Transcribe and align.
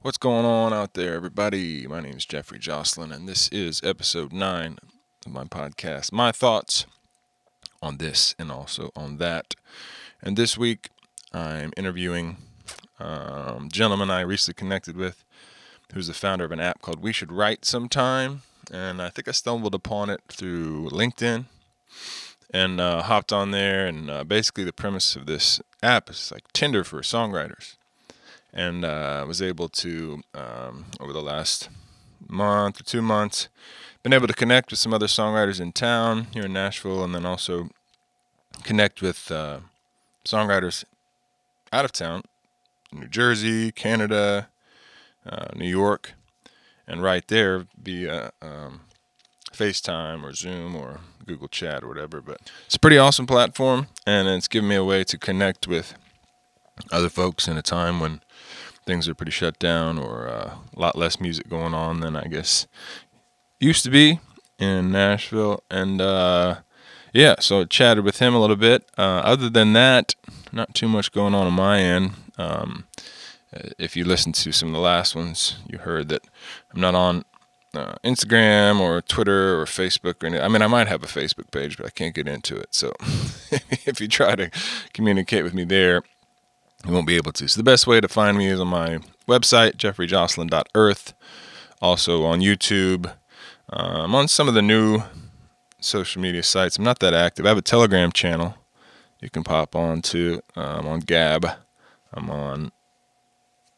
What's 0.00 0.16
going 0.16 0.44
on 0.44 0.72
out 0.72 0.94
there, 0.94 1.14
everybody? 1.14 1.84
My 1.88 1.98
name 1.98 2.18
is 2.18 2.24
Jeffrey 2.24 2.60
Jocelyn, 2.60 3.10
and 3.10 3.28
this 3.28 3.48
is 3.48 3.80
episode 3.82 4.32
nine 4.32 4.78
of 5.26 5.32
my 5.32 5.42
podcast. 5.42 6.12
My 6.12 6.30
thoughts 6.30 6.86
on 7.82 7.96
this 7.96 8.32
and 8.38 8.52
also 8.52 8.92
on 8.94 9.16
that. 9.16 9.56
And 10.22 10.36
this 10.36 10.56
week, 10.56 10.90
I'm 11.32 11.72
interviewing 11.76 12.36
um, 13.00 13.70
gentleman 13.72 14.08
I 14.08 14.20
recently 14.20 14.56
connected 14.56 14.96
with 14.96 15.24
who's 15.92 16.06
the 16.06 16.14
founder 16.14 16.44
of 16.44 16.52
an 16.52 16.60
app 16.60 16.80
called 16.80 17.02
We 17.02 17.12
Should 17.12 17.32
Write 17.32 17.64
Sometime. 17.64 18.42
And 18.70 19.02
I 19.02 19.08
think 19.08 19.26
I 19.26 19.32
stumbled 19.32 19.74
upon 19.74 20.10
it 20.10 20.20
through 20.28 20.90
LinkedIn 20.90 21.46
and 22.54 22.80
uh, 22.80 23.02
hopped 23.02 23.32
on 23.32 23.50
there. 23.50 23.88
And 23.88 24.08
uh, 24.08 24.22
basically, 24.22 24.62
the 24.62 24.72
premise 24.72 25.16
of 25.16 25.26
this 25.26 25.60
app 25.82 26.08
is 26.08 26.30
like 26.30 26.44
Tinder 26.52 26.84
for 26.84 27.00
songwriters. 27.00 27.77
And 28.52 28.84
uh, 28.84 29.24
was 29.28 29.42
able 29.42 29.68
to, 29.68 30.22
um, 30.34 30.86
over 31.00 31.12
the 31.12 31.22
last 31.22 31.68
month 32.28 32.80
or 32.80 32.84
two 32.84 33.02
months, 33.02 33.48
been 34.02 34.12
able 34.12 34.26
to 34.26 34.32
connect 34.34 34.70
with 34.70 34.78
some 34.78 34.94
other 34.94 35.06
songwriters 35.06 35.60
in 35.60 35.72
town 35.72 36.28
here 36.32 36.46
in 36.46 36.52
Nashville, 36.52 37.04
and 37.04 37.14
then 37.14 37.26
also 37.26 37.68
connect 38.62 39.02
with 39.02 39.30
uh, 39.30 39.58
songwriters 40.24 40.84
out 41.72 41.84
of 41.84 41.92
town, 41.92 42.22
New 42.92 43.06
Jersey, 43.06 43.70
Canada, 43.70 44.48
uh, 45.26 45.48
New 45.54 45.68
York, 45.68 46.14
and 46.86 47.02
right 47.02 47.26
there 47.28 47.66
via 47.80 48.32
um, 48.40 48.80
FaceTime 49.52 50.22
or 50.22 50.32
Zoom 50.32 50.74
or 50.74 51.00
Google 51.26 51.48
Chat 51.48 51.82
or 51.82 51.88
whatever. 51.88 52.20
But 52.20 52.50
it's 52.64 52.76
a 52.76 52.80
pretty 52.80 52.98
awesome 52.98 53.26
platform, 53.26 53.88
and 54.06 54.26
it's 54.28 54.48
given 54.48 54.68
me 54.68 54.76
a 54.76 54.84
way 54.84 55.04
to 55.04 55.18
connect 55.18 55.66
with 55.68 55.94
other 56.90 57.08
folks 57.08 57.48
in 57.48 57.56
a 57.58 57.62
time 57.62 58.00
when 58.00 58.20
things 58.88 59.06
are 59.06 59.14
pretty 59.14 59.30
shut 59.30 59.58
down 59.58 59.98
or 59.98 60.26
uh, 60.26 60.54
a 60.74 60.80
lot 60.80 60.96
less 60.96 61.20
music 61.20 61.46
going 61.46 61.74
on 61.74 62.00
than 62.00 62.16
I 62.16 62.24
guess 62.24 62.66
used 63.60 63.84
to 63.84 63.90
be 63.90 64.18
in 64.58 64.90
Nashville. 64.90 65.62
And 65.70 66.00
uh, 66.00 66.60
yeah, 67.12 67.36
so 67.38 67.60
I 67.60 67.64
chatted 67.64 68.02
with 68.02 68.18
him 68.18 68.34
a 68.34 68.40
little 68.40 68.56
bit. 68.56 68.88
Uh, 68.96 69.20
other 69.22 69.50
than 69.50 69.74
that, 69.74 70.14
not 70.52 70.74
too 70.74 70.88
much 70.88 71.12
going 71.12 71.34
on 71.34 71.46
on 71.46 71.52
my 71.52 71.80
end. 71.80 72.12
Um, 72.38 72.86
if 73.78 73.94
you 73.94 74.04
listened 74.06 74.34
to 74.36 74.52
some 74.52 74.70
of 74.70 74.74
the 74.74 74.80
last 74.80 75.14
ones, 75.14 75.58
you 75.68 75.78
heard 75.78 76.08
that 76.08 76.22
I'm 76.72 76.80
not 76.80 76.94
on 76.94 77.24
uh, 77.74 77.96
Instagram 78.02 78.80
or 78.80 79.02
Twitter 79.02 79.60
or 79.60 79.66
Facebook 79.66 80.22
or 80.22 80.28
anything. 80.28 80.44
I 80.44 80.48
mean, 80.48 80.62
I 80.62 80.66
might 80.66 80.88
have 80.88 81.02
a 81.02 81.06
Facebook 81.06 81.50
page, 81.50 81.76
but 81.76 81.84
I 81.84 81.90
can't 81.90 82.14
get 82.14 82.26
into 82.26 82.56
it. 82.56 82.74
So 82.74 82.94
if 83.84 84.00
you 84.00 84.08
try 84.08 84.34
to 84.34 84.50
communicate 84.94 85.44
with 85.44 85.52
me 85.52 85.64
there, 85.64 86.02
you 86.86 86.92
won't 86.92 87.06
be 87.06 87.16
able 87.16 87.32
to. 87.32 87.48
So 87.48 87.58
the 87.58 87.64
best 87.64 87.86
way 87.86 88.00
to 88.00 88.08
find 88.08 88.36
me 88.38 88.48
is 88.48 88.60
on 88.60 88.68
my 88.68 88.98
website, 89.26 89.76
jeffreyjocelyn.earth. 89.76 91.14
Also 91.80 92.24
on 92.24 92.40
YouTube. 92.40 93.06
Uh, 93.70 94.02
I'm 94.04 94.14
on 94.14 94.28
some 94.28 94.48
of 94.48 94.54
the 94.54 94.62
new 94.62 95.02
social 95.80 96.20
media 96.20 96.42
sites. 96.42 96.76
I'm 96.76 96.84
not 96.84 96.98
that 97.00 97.14
active. 97.14 97.46
I 97.46 97.50
have 97.50 97.58
a 97.58 97.62
Telegram 97.62 98.10
channel 98.10 98.56
you 99.20 99.30
can 99.30 99.42
pop 99.42 99.74
on 99.74 100.02
to. 100.02 100.40
Uh, 100.56 100.78
I'm 100.78 100.86
on 100.86 101.00
Gab. 101.00 101.46
I'm 102.12 102.30
on 102.30 102.72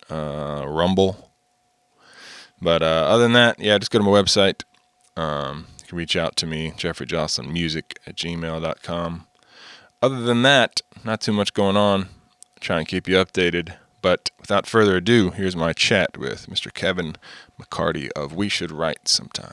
uh, 0.09 0.65
Rumble. 0.67 1.31
But 2.61 2.83
uh, 2.83 3.07
other 3.09 3.23
than 3.23 3.33
that, 3.33 3.59
yeah, 3.59 3.79
just 3.79 3.91
go 3.91 3.99
to 3.99 4.05
my 4.05 4.11
website. 4.11 4.63
Um, 5.17 5.67
you 5.81 5.87
can 5.89 5.99
reach 5.99 6.17
out 6.17 6.37
to 6.37 6.47
me, 6.47 6.73
Jeffrey 6.77 7.07
Jocelyn 7.07 7.53
Music 7.53 7.99
at 8.07 8.17
gmail.com. 8.17 9.27
Other 10.03 10.21
than 10.23 10.43
that, 10.43 10.81
not 11.05 11.21
too 11.21 11.33
much 11.33 11.55
going 11.55 11.77
on. 11.77 12.09
Try 12.61 12.79
and 12.79 12.89
keep 12.89 13.09
you 13.09 13.17
updated. 13.17 13.77
But 14.03 14.31
without 14.39 14.67
further 14.67 14.97
ado, 14.97 15.31
here's 15.31 15.57
my 15.57 15.73
chat 15.73 16.17
with 16.17 16.47
Mr. 16.47 16.73
Kevin 16.73 17.17
McCarty 17.61 18.11
of 18.13 18.35
We 18.35 18.49
Should 18.49 18.71
Write 18.71 19.09
Sometime. 19.09 19.53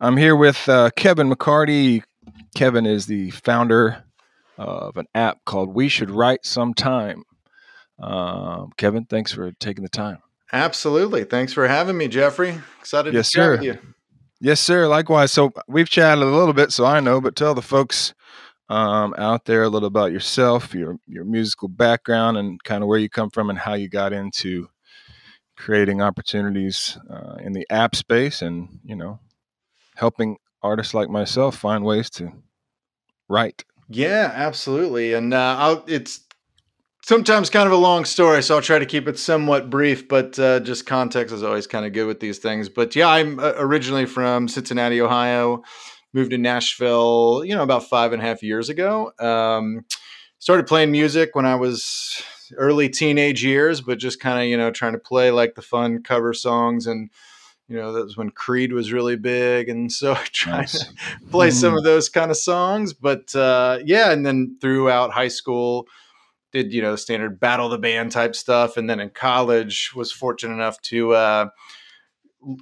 I'm 0.00 0.16
here 0.16 0.36
with 0.36 0.68
uh, 0.68 0.90
Kevin 0.96 1.30
McCarty. 1.30 2.02
Kevin 2.54 2.86
is 2.86 3.06
the 3.06 3.30
founder 3.30 4.04
of 4.56 4.96
an 4.96 5.06
app 5.14 5.44
called 5.44 5.74
We 5.74 5.88
Should 5.88 6.10
Write 6.10 6.44
Sometime. 6.44 7.24
Uh, 8.00 8.66
Kevin, 8.76 9.04
thanks 9.04 9.32
for 9.32 9.52
taking 9.52 9.82
the 9.82 9.88
time. 9.88 10.18
Absolutely. 10.52 11.24
Thanks 11.24 11.52
for 11.52 11.66
having 11.66 11.96
me, 11.96 12.08
Jeffrey. 12.08 12.60
Excited 12.80 13.14
yes, 13.14 13.30
to 13.30 13.36
chat 13.36 13.44
sir. 13.44 13.50
with 13.52 13.62
you. 13.62 13.78
Yes, 14.40 14.60
sir. 14.60 14.86
Likewise. 14.86 15.32
So 15.32 15.52
we've 15.68 15.88
chatted 15.88 16.22
a 16.22 16.26
little 16.26 16.52
bit, 16.52 16.72
so 16.72 16.84
I 16.84 17.00
know, 17.00 17.20
but 17.20 17.36
tell 17.36 17.54
the 17.54 17.62
folks 17.62 18.12
um, 18.72 19.14
out 19.18 19.44
there 19.44 19.64
a 19.64 19.68
little 19.68 19.86
about 19.86 20.12
yourself, 20.12 20.74
your 20.74 20.96
your 21.06 21.24
musical 21.24 21.68
background, 21.68 22.38
and 22.38 22.62
kind 22.64 22.82
of 22.82 22.88
where 22.88 22.98
you 22.98 23.10
come 23.10 23.28
from 23.28 23.50
and 23.50 23.58
how 23.58 23.74
you 23.74 23.88
got 23.88 24.14
into 24.14 24.68
creating 25.58 26.00
opportunities 26.00 26.96
uh, 27.10 27.34
in 27.34 27.52
the 27.52 27.66
app 27.68 27.94
space, 27.94 28.40
and 28.40 28.80
you 28.82 28.96
know, 28.96 29.20
helping 29.96 30.38
artists 30.62 30.94
like 30.94 31.10
myself 31.10 31.54
find 31.56 31.84
ways 31.84 32.08
to 32.08 32.32
write. 33.28 33.62
Yeah, 33.90 34.32
absolutely. 34.34 35.12
And 35.12 35.34
uh, 35.34 35.82
it's 35.86 36.20
sometimes 37.04 37.50
kind 37.50 37.66
of 37.66 37.74
a 37.74 37.76
long 37.76 38.06
story, 38.06 38.42
so 38.42 38.56
I'll 38.56 38.62
try 38.62 38.78
to 38.78 38.86
keep 38.86 39.06
it 39.06 39.18
somewhat 39.18 39.68
brief. 39.68 40.08
But 40.08 40.38
uh, 40.38 40.60
just 40.60 40.86
context 40.86 41.34
is 41.34 41.42
always 41.42 41.66
kind 41.66 41.84
of 41.84 41.92
good 41.92 42.06
with 42.06 42.20
these 42.20 42.38
things. 42.38 42.70
But 42.70 42.96
yeah, 42.96 43.08
I'm 43.08 43.38
uh, 43.38 43.52
originally 43.56 44.06
from 44.06 44.48
Cincinnati, 44.48 45.02
Ohio. 45.02 45.62
Moved 46.12 46.30
to 46.32 46.38
Nashville, 46.38 47.42
you 47.44 47.54
know, 47.54 47.62
about 47.62 47.88
five 47.88 48.12
and 48.12 48.22
a 48.22 48.24
half 48.24 48.42
years 48.42 48.68
ago. 48.68 49.12
Um, 49.18 49.84
started 50.38 50.66
playing 50.66 50.90
music 50.90 51.34
when 51.34 51.46
I 51.46 51.54
was 51.54 52.22
early 52.56 52.88
teenage 52.88 53.42
years, 53.44 53.80
but 53.80 53.98
just 53.98 54.20
kind 54.20 54.38
of 54.38 54.46
you 54.46 54.56
know 54.56 54.70
trying 54.70 54.92
to 54.92 54.98
play 54.98 55.30
like 55.30 55.54
the 55.54 55.62
fun 55.62 56.02
cover 56.02 56.34
songs 56.34 56.86
and 56.86 57.10
you 57.68 57.76
know 57.76 57.92
that 57.92 58.04
was 58.04 58.16
when 58.16 58.30
Creed 58.30 58.72
was 58.72 58.92
really 58.92 59.16
big 59.16 59.68
and 59.68 59.90
so 59.90 60.12
i 60.18 60.24
tried 60.32 60.58
nice. 60.58 60.84
to 60.84 60.94
play 61.30 61.50
some 61.50 61.74
of 61.74 61.84
those 61.84 62.08
kind 62.08 62.30
of 62.30 62.36
songs 62.36 62.92
but 62.92 63.34
uh, 63.34 63.78
yeah 63.84 64.12
and 64.12 64.26
then 64.26 64.56
throughout 64.60 65.12
high 65.12 65.28
school 65.28 65.86
did 66.52 66.72
you 66.72 66.82
know 66.82 66.96
standard 66.96 67.40
battle 67.40 67.68
the 67.68 67.78
band 67.78 68.12
type 68.12 68.34
stuff 68.34 68.76
and 68.76 68.88
then 68.88 69.00
in 69.00 69.10
college 69.10 69.92
was 69.94 70.12
fortunate 70.12 70.54
enough 70.54 70.80
to 70.82 71.14
uh, 71.14 71.48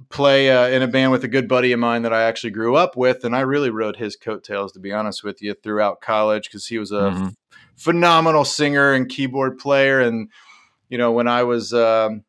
play 0.09 0.51
uh, 0.51 0.69
in 0.69 0.83
a 0.83 0.89
band 0.89 1.11
with 1.11 1.25
a 1.25 1.29
good 1.29 1.49
buddy 1.49 1.73
of 1.73 1.81
mine 1.81 2.03
that 2.03 2.13
i 2.13 2.23
actually 2.23 2.51
grew 2.51 2.77
up 2.77 2.97
with 2.97 3.25
and 3.25 3.35
i 3.35 3.41
really 3.41 3.71
rode 3.71 3.97
his 3.97 4.17
coattails 4.17 4.73
to 4.73 4.79
be 4.79 4.93
honest 4.93 5.25
with 5.25 5.41
you 5.41 5.55
throughout 5.55 6.01
college 6.01 6.45
because 6.45 6.67
he 6.67 6.79
was 6.79 6.93
a 6.93 6.95
mm-hmm. 6.95 7.27
f- 7.27 7.35
phenomenal 7.77 8.45
singer 8.45 8.93
and 8.93 9.09
keyboard 9.09 9.59
player 9.59 10.01
and 10.01 10.29
you 10.89 10.99
know 10.99 11.11
when 11.13 11.27
i 11.27 11.43
was 11.43 11.73
um, 11.73 12.25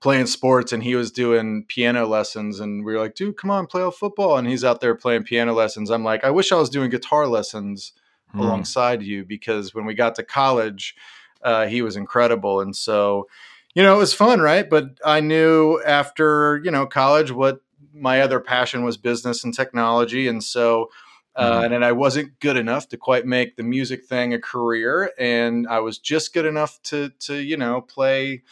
playing 0.00 0.26
sports 0.26 0.72
and 0.72 0.82
he 0.82 0.96
was 0.96 1.12
doing 1.12 1.64
piano 1.68 2.06
lessons 2.06 2.58
and 2.58 2.84
we 2.84 2.92
were 2.92 2.98
like 2.98 3.14
dude 3.14 3.36
come 3.36 3.50
on 3.50 3.66
play 3.66 3.88
football 3.90 4.36
and 4.36 4.48
he's 4.48 4.64
out 4.64 4.80
there 4.80 4.94
playing 4.94 5.22
piano 5.22 5.52
lessons 5.52 5.90
i'm 5.90 6.04
like 6.04 6.24
i 6.24 6.30
wish 6.30 6.50
i 6.50 6.56
was 6.56 6.70
doing 6.70 6.90
guitar 6.90 7.28
lessons 7.28 7.92
mm. 8.34 8.40
alongside 8.40 9.02
you 9.02 9.24
because 9.24 9.72
when 9.74 9.84
we 9.84 9.94
got 9.94 10.14
to 10.14 10.22
college 10.22 10.96
uh, 11.44 11.66
he 11.66 11.82
was 11.82 11.96
incredible 11.96 12.60
and 12.60 12.74
so 12.74 13.26
you 13.74 13.82
know 13.82 13.94
it 13.94 13.98
was 13.98 14.14
fun 14.14 14.40
right 14.40 14.68
but 14.68 14.98
i 15.04 15.20
knew 15.20 15.80
after 15.84 16.60
you 16.64 16.70
know 16.70 16.86
college 16.86 17.30
what 17.30 17.60
my 17.94 18.20
other 18.20 18.40
passion 18.40 18.84
was 18.84 18.96
business 18.96 19.44
and 19.44 19.54
technology 19.54 20.28
and 20.28 20.42
so 20.42 20.88
uh, 21.34 21.62
mm-hmm. 21.62 21.72
and, 21.72 21.84
I 21.84 21.92
wasn't 21.92 22.38
good 22.40 22.58
enough 22.58 22.88
to 22.90 22.98
quite 22.98 23.24
make 23.24 23.56
the 23.56 23.62
music 23.62 24.04
thing 24.04 24.34
a 24.34 24.38
career, 24.38 25.12
and 25.18 25.66
I 25.66 25.78
was 25.78 25.98
just 25.98 26.34
good 26.34 26.44
enough 26.44 26.78
to 26.84 27.08
to 27.20 27.36
you 27.36 27.56
know 27.56 27.80
play 27.80 28.42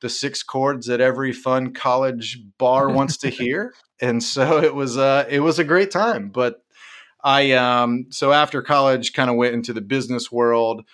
the 0.00 0.08
six 0.08 0.42
chords 0.42 0.86
that 0.86 1.00
every 1.00 1.32
fun 1.32 1.72
college 1.72 2.40
bar 2.58 2.88
wants 2.88 3.16
to 3.18 3.28
hear. 3.28 3.74
And 4.00 4.22
so 4.22 4.62
it 4.62 4.74
was 4.74 4.96
uh 4.96 5.26
it 5.28 5.40
was 5.40 5.58
a 5.58 5.64
great 5.64 5.90
time. 5.90 6.28
But 6.28 6.62
I 7.22 7.52
um 7.52 8.06
so 8.10 8.32
after 8.32 8.62
college 8.62 9.12
kind 9.12 9.30
of 9.30 9.36
went 9.36 9.54
into 9.54 9.72
the 9.72 9.80
business 9.80 10.30
world 10.30 10.84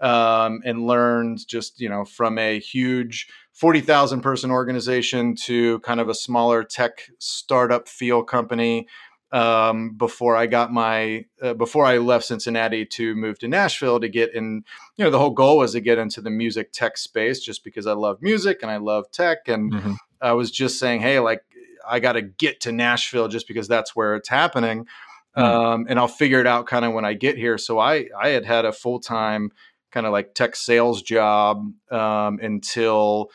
um 0.00 0.60
and 0.64 0.86
learned 0.86 1.46
just, 1.46 1.80
you 1.80 1.88
know, 1.88 2.04
from 2.04 2.38
a 2.38 2.58
huge 2.58 3.28
40,000 3.52 4.20
person 4.20 4.50
organization 4.50 5.36
to 5.44 5.78
kind 5.80 6.00
of 6.00 6.08
a 6.08 6.14
smaller 6.14 6.64
tech 6.64 7.08
startup 7.18 7.88
feel 7.88 8.22
company 8.22 8.88
um, 9.34 9.90
before 9.90 10.36
I 10.36 10.46
got 10.46 10.72
my 10.72 11.24
uh, 11.42 11.54
before 11.54 11.84
I 11.84 11.98
left 11.98 12.24
Cincinnati 12.24 12.86
to 12.86 13.16
move 13.16 13.38
to 13.40 13.48
Nashville 13.48 13.98
to 13.98 14.08
get 14.08 14.32
in. 14.32 14.64
You 14.96 15.04
know, 15.04 15.10
the 15.10 15.18
whole 15.18 15.30
goal 15.30 15.58
was 15.58 15.72
to 15.72 15.80
get 15.80 15.98
into 15.98 16.20
the 16.20 16.30
music 16.30 16.70
tech 16.72 16.96
space, 16.96 17.40
just 17.40 17.64
because 17.64 17.88
I 17.88 17.94
love 17.94 18.22
music 18.22 18.60
and 18.62 18.70
I 18.70 18.76
love 18.76 19.10
tech, 19.10 19.48
and 19.48 19.72
mm-hmm. 19.72 19.92
I 20.20 20.32
was 20.34 20.52
just 20.52 20.78
saying, 20.78 21.00
hey, 21.00 21.18
like 21.18 21.42
I 21.86 21.98
got 21.98 22.12
to 22.12 22.22
get 22.22 22.60
to 22.60 22.72
Nashville 22.72 23.26
just 23.26 23.48
because 23.48 23.66
that's 23.66 23.96
where 23.96 24.14
it's 24.14 24.28
happening, 24.28 24.86
mm-hmm. 25.36 25.42
um, 25.42 25.86
and 25.88 25.98
I'll 25.98 26.06
figure 26.06 26.38
it 26.38 26.46
out 26.46 26.66
kind 26.66 26.84
of 26.84 26.92
when 26.92 27.04
I 27.04 27.14
get 27.14 27.36
here. 27.36 27.58
So 27.58 27.80
I 27.80 28.06
I 28.16 28.28
had 28.28 28.44
had 28.44 28.64
a 28.64 28.72
full 28.72 29.00
time 29.00 29.50
kind 29.94 30.06
of 30.06 30.12
like 30.12 30.34
tech 30.34 30.56
sales 30.56 31.00
job 31.02 31.72
um, 31.92 32.40
until 32.42 33.30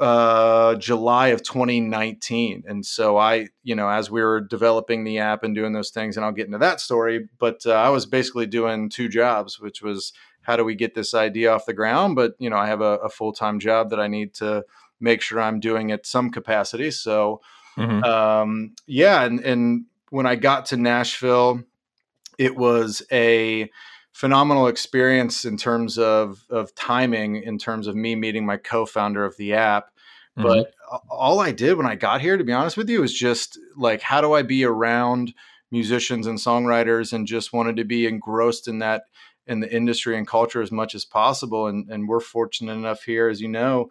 uh, 0.00 0.74
July 0.76 1.28
of 1.28 1.42
2019. 1.42 2.64
And 2.66 2.84
so 2.84 3.18
I, 3.18 3.48
you 3.62 3.76
know, 3.76 3.88
as 3.88 4.10
we 4.10 4.22
were 4.22 4.40
developing 4.40 5.04
the 5.04 5.18
app 5.18 5.44
and 5.44 5.54
doing 5.54 5.74
those 5.74 5.90
things, 5.90 6.16
and 6.16 6.24
I'll 6.24 6.32
get 6.32 6.46
into 6.46 6.58
that 6.58 6.80
story, 6.80 7.28
but 7.38 7.60
uh, 7.66 7.74
I 7.74 7.90
was 7.90 8.06
basically 8.06 8.46
doing 8.46 8.88
two 8.88 9.08
jobs, 9.10 9.60
which 9.60 9.82
was 9.82 10.14
how 10.40 10.56
do 10.56 10.64
we 10.64 10.74
get 10.74 10.94
this 10.94 11.12
idea 11.12 11.52
off 11.52 11.66
the 11.66 11.74
ground? 11.74 12.16
But, 12.16 12.34
you 12.38 12.48
know, 12.48 12.56
I 12.56 12.66
have 12.66 12.80
a, 12.80 12.96
a 12.96 13.10
full 13.10 13.32
time 13.32 13.60
job 13.60 13.90
that 13.90 14.00
I 14.00 14.08
need 14.08 14.32
to 14.34 14.64
make 15.00 15.20
sure 15.20 15.40
I'm 15.40 15.60
doing 15.60 15.92
at 15.92 16.06
some 16.06 16.30
capacity. 16.30 16.90
So, 16.90 17.40
Mhm. 17.76 18.04
um, 18.04 18.74
yeah, 18.86 19.24
and 19.24 19.40
and 19.40 19.84
when 20.10 20.26
I 20.26 20.36
got 20.36 20.66
to 20.66 20.76
Nashville, 20.76 21.62
it 22.38 22.56
was 22.56 23.02
a 23.10 23.68
phenomenal 24.14 24.68
experience 24.68 25.44
in 25.44 25.56
terms 25.56 25.98
of 25.98 26.44
of 26.48 26.74
timing, 26.76 27.36
in 27.42 27.58
terms 27.58 27.86
of 27.88 27.96
me 27.96 28.14
meeting 28.14 28.46
my 28.46 28.56
co-founder 28.56 29.24
of 29.24 29.36
the 29.36 29.52
app. 29.54 29.90
Mhm. 30.38 30.42
But 30.42 30.74
all 31.10 31.40
I 31.40 31.50
did 31.50 31.76
when 31.76 31.86
I 31.86 31.96
got 31.96 32.20
here, 32.20 32.36
to 32.38 32.44
be 32.44 32.52
honest 32.52 32.76
with 32.76 32.88
you, 32.88 33.00
was 33.00 33.12
just 33.12 33.58
like, 33.76 34.00
how 34.00 34.20
do 34.20 34.32
I 34.32 34.42
be 34.42 34.64
around 34.64 35.34
musicians 35.72 36.28
and 36.28 36.38
songwriters, 36.38 37.12
and 37.12 37.26
just 37.26 37.52
wanted 37.52 37.76
to 37.76 37.84
be 37.84 38.06
engrossed 38.06 38.68
in 38.68 38.78
that 38.78 39.02
in 39.46 39.60
the 39.60 39.74
industry 39.74 40.16
and 40.16 40.26
culture 40.26 40.62
as 40.62 40.70
much 40.70 40.94
as 40.94 41.04
possible. 41.04 41.66
And 41.66 41.90
and 41.90 42.08
we're 42.08 42.20
fortunate 42.20 42.72
enough 42.72 43.02
here, 43.02 43.28
as 43.28 43.40
you 43.40 43.48
know, 43.48 43.90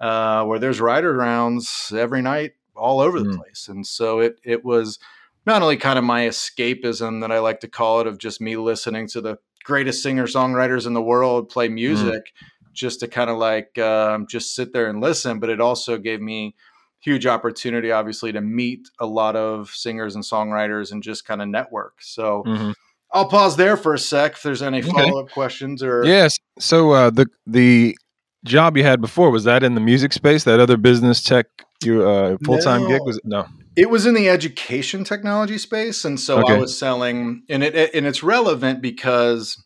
uh, 0.00 0.44
where 0.44 0.60
there's 0.60 0.80
writer 0.80 1.12
rounds 1.12 1.92
every 1.96 2.22
night 2.22 2.52
all 2.76 3.00
over 3.00 3.18
the 3.20 3.26
Mm. 3.28 3.36
place. 3.38 3.66
And 3.68 3.84
so 3.86 4.20
it 4.20 4.38
it 4.44 4.64
was 4.64 5.00
not 5.46 5.62
only 5.62 5.76
kind 5.76 5.98
of 5.98 6.04
my 6.04 6.26
escapism 6.28 7.20
that 7.20 7.32
I 7.32 7.40
like 7.40 7.60
to 7.60 7.68
call 7.68 8.00
it 8.00 8.06
of 8.06 8.18
just 8.18 8.40
me 8.40 8.56
listening 8.56 9.08
to 9.08 9.20
the 9.20 9.36
greatest 9.64 10.02
singer 10.02 10.26
songwriters 10.26 10.86
in 10.86 10.92
the 10.92 11.02
world 11.02 11.48
play 11.48 11.68
music 11.68 12.32
just 12.72 13.00
to 13.00 13.08
kind 13.08 13.30
of 13.30 13.38
like 13.38 13.76
um, 13.78 14.26
just 14.26 14.54
sit 14.54 14.72
there 14.72 14.88
and 14.88 15.00
listen, 15.00 15.38
but 15.40 15.48
it 15.50 15.60
also 15.60 15.96
gave 15.98 16.20
me 16.20 16.54
huge 17.00 17.26
opportunity 17.26 17.92
obviously 17.92 18.32
to 18.32 18.40
meet 18.40 18.88
a 18.98 19.06
lot 19.06 19.36
of 19.36 19.68
singers 19.70 20.14
and 20.14 20.24
songwriters 20.24 20.90
and 20.90 21.02
just 21.02 21.26
kind 21.26 21.42
of 21.42 21.48
network. 21.48 21.94
So 22.00 22.42
Mhm. 22.46 22.74
I'll 23.12 23.28
pause 23.28 23.56
there 23.56 23.76
for 23.76 23.94
a 23.94 23.98
sec 23.98 24.32
if 24.32 24.42
there's 24.42 24.62
any 24.62 24.82
follow 24.82 25.20
up 25.20 25.30
questions 25.30 25.82
or 25.82 26.04
Yes. 26.04 26.36
So 26.58 26.92
uh, 26.92 27.10
the 27.10 27.26
the 27.46 27.96
job 28.44 28.76
you 28.76 28.82
had 28.82 29.00
before 29.00 29.30
was 29.30 29.44
that 29.44 29.62
in 29.62 29.74
the 29.74 29.80
music 29.80 30.12
space? 30.12 30.44
That 30.44 30.60
other 30.60 30.76
business 30.76 31.22
tech, 31.22 31.46
your 31.82 32.06
uh, 32.06 32.36
full 32.44 32.58
time 32.58 32.88
gig 32.88 33.00
was? 33.04 33.20
No. 33.24 33.46
It 33.76 33.90
was 33.90 34.06
in 34.06 34.14
the 34.14 34.28
education 34.28 35.04
technology 35.04 35.58
space, 35.58 36.04
and 36.04 36.18
so 36.18 36.46
I 36.46 36.58
was 36.58 36.78
selling, 36.78 37.42
and 37.48 37.64
it 37.64 37.94
and 37.94 38.06
it's 38.06 38.22
relevant 38.22 38.80
because 38.80 39.62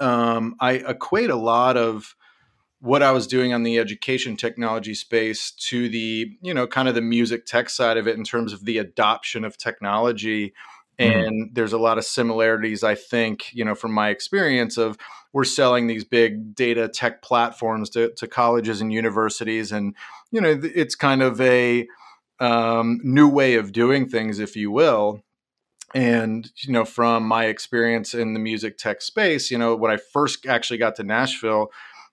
um, 0.00 0.56
I 0.60 0.72
equate 0.72 1.30
a 1.30 1.36
lot 1.36 1.76
of 1.76 2.16
what 2.80 3.02
I 3.02 3.12
was 3.12 3.26
doing 3.26 3.52
on 3.52 3.62
the 3.64 3.78
education 3.78 4.36
technology 4.36 4.94
space 4.94 5.50
to 5.52 5.88
the 5.88 6.36
you 6.42 6.54
know 6.54 6.66
kind 6.66 6.88
of 6.88 6.94
the 6.94 7.00
music 7.00 7.46
tech 7.46 7.70
side 7.70 7.96
of 7.96 8.08
it 8.08 8.16
in 8.16 8.24
terms 8.24 8.52
of 8.52 8.64
the 8.64 8.78
adoption 8.78 9.44
of 9.44 9.56
technology. 9.56 10.52
Mhm. 10.98 11.26
And 11.26 11.50
there's 11.54 11.72
a 11.72 11.78
lot 11.78 11.98
of 11.98 12.04
similarities, 12.04 12.82
I 12.82 12.96
think, 12.96 13.54
you 13.54 13.64
know, 13.64 13.76
from 13.76 13.92
my 13.92 14.08
experience 14.08 14.76
of 14.76 14.98
we're 15.32 15.44
selling 15.44 15.86
these 15.86 16.02
big 16.02 16.56
data 16.56 16.88
tech 16.88 17.22
platforms 17.22 17.90
to, 17.90 18.10
to 18.16 18.26
colleges 18.26 18.80
and 18.80 18.92
universities, 18.92 19.70
and 19.70 19.94
you 20.32 20.40
know, 20.40 20.58
it's 20.60 20.96
kind 20.96 21.22
of 21.22 21.40
a 21.40 21.86
um, 22.40 23.00
new 23.02 23.28
way 23.28 23.54
of 23.54 23.72
doing 23.72 24.08
things, 24.08 24.38
if 24.38 24.56
you 24.56 24.70
will. 24.70 25.22
And 25.94 26.50
you 26.58 26.72
know, 26.72 26.84
from 26.84 27.24
my 27.24 27.46
experience 27.46 28.12
in 28.14 28.34
the 28.34 28.40
music 28.40 28.76
tech 28.76 29.00
space, 29.00 29.50
you 29.50 29.56
know, 29.58 29.74
when 29.74 29.90
I 29.90 29.96
first 30.12 30.46
actually 30.46 30.78
got 30.78 30.96
to 30.96 31.02
Nashville 31.02 31.68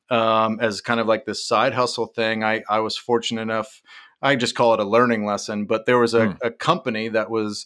um, 0.10 0.60
as 0.62 0.82
kind 0.82 1.00
of 1.00 1.08
like 1.08 1.26
this 1.26 1.46
side 1.46 1.74
hustle 1.74 2.06
thing, 2.08 2.44
I, 2.44 2.64
I 2.70 2.80
was 2.80 2.96
fortunate 2.98 3.42
enough. 3.42 3.82
I 4.22 4.36
just 4.38 4.56
call 4.56 4.74
it 4.74 4.80
a 4.80 4.86
learning 4.86 5.26
lesson, 5.26 5.66
but 5.66 5.86
there 5.86 6.00
was 6.00 6.14
a, 6.14 6.28
Mm. 6.28 6.38
a 6.42 6.52
company 6.52 7.10
that 7.10 7.30
was 7.30 7.66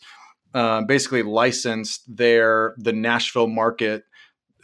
uh, 0.56 0.82
basically 0.82 1.22
licensed 1.22 2.04
their 2.08 2.74
the 2.78 2.92
Nashville 2.92 3.48
market. 3.48 4.04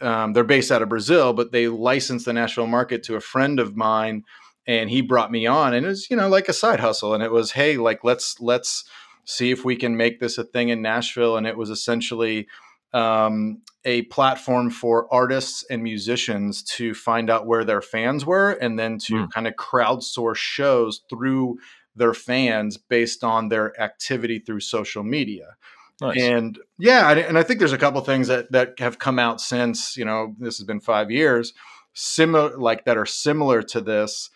Um, 0.00 0.32
they're 0.32 0.42
based 0.44 0.72
out 0.72 0.82
of 0.82 0.88
Brazil, 0.88 1.32
but 1.32 1.52
they 1.52 1.68
licensed 1.68 2.26
the 2.26 2.32
Nashville 2.32 2.66
market 2.66 3.04
to 3.04 3.14
a 3.14 3.20
friend 3.20 3.60
of 3.60 3.76
mine, 3.76 4.24
and 4.66 4.90
he 4.90 5.00
brought 5.00 5.30
me 5.30 5.46
on, 5.46 5.74
and 5.74 5.86
it 5.86 5.88
was 5.88 6.10
you 6.10 6.16
know 6.16 6.28
like 6.28 6.48
a 6.48 6.52
side 6.52 6.80
hustle, 6.80 7.14
and 7.14 7.22
it 7.22 7.30
was 7.32 7.52
hey 7.52 7.76
like 7.76 8.04
let's 8.04 8.40
let's 8.40 8.84
see 9.24 9.50
if 9.50 9.64
we 9.64 9.76
can 9.76 9.96
make 9.96 10.20
this 10.20 10.38
a 10.38 10.44
thing 10.44 10.68
in 10.68 10.82
Nashville, 10.82 11.36
and 11.36 11.46
it 11.46 11.56
was 11.56 11.70
essentially 11.70 12.46
um, 12.92 13.60
a 13.84 14.02
platform 14.02 14.70
for 14.70 15.12
artists 15.12 15.64
and 15.68 15.82
musicians 15.82 16.62
to 16.62 16.94
find 16.94 17.28
out 17.28 17.46
where 17.46 17.64
their 17.64 17.82
fans 17.82 18.24
were, 18.24 18.52
and 18.52 18.78
then 18.78 18.98
to 18.98 19.14
Mm. 19.14 19.30
kind 19.32 19.46
of 19.46 19.54
crowdsource 19.54 20.36
shows 20.36 21.02
through 21.10 21.58
their 21.94 22.14
fans 22.14 22.76
based 22.76 23.24
on 23.24 23.48
their 23.48 23.78
activity 23.80 24.38
through 24.38 24.60
social 24.60 25.02
media. 25.02 25.56
Nice. 26.00 26.20
And 26.22 26.58
yeah, 26.78 27.10
and- 27.10 27.20
and 27.20 27.38
I 27.38 27.42
think 27.42 27.58
there's 27.58 27.72
a 27.72 27.78
couple 27.78 28.00
things 28.02 28.28
that 28.28 28.52
that 28.52 28.78
have 28.78 28.98
come 28.98 29.18
out 29.18 29.40
since 29.40 29.96
you 29.96 30.04
know 30.04 30.34
this 30.38 30.58
has 30.58 30.66
been 30.66 30.80
five 30.80 31.10
years, 31.10 31.52
similar 31.94 32.56
like 32.56 32.84
that 32.84 32.96
are 32.96 33.06
similar 33.06 33.62
to 33.62 33.80
this. 33.80 34.30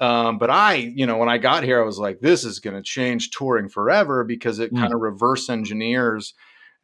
Um, 0.00 0.38
but 0.38 0.50
I, 0.50 0.74
you 0.74 1.06
know, 1.06 1.16
when 1.16 1.28
I 1.28 1.38
got 1.38 1.62
here, 1.62 1.80
I 1.80 1.84
was 1.84 1.98
like, 1.98 2.20
this 2.20 2.44
is 2.44 2.58
going 2.58 2.74
to 2.76 2.82
change 2.82 3.30
touring 3.30 3.68
forever 3.68 4.24
because 4.24 4.58
it 4.58 4.72
Mm. 4.72 4.80
kind 4.80 4.92
of 4.92 5.00
reverse 5.00 5.48
engineers 5.48 6.34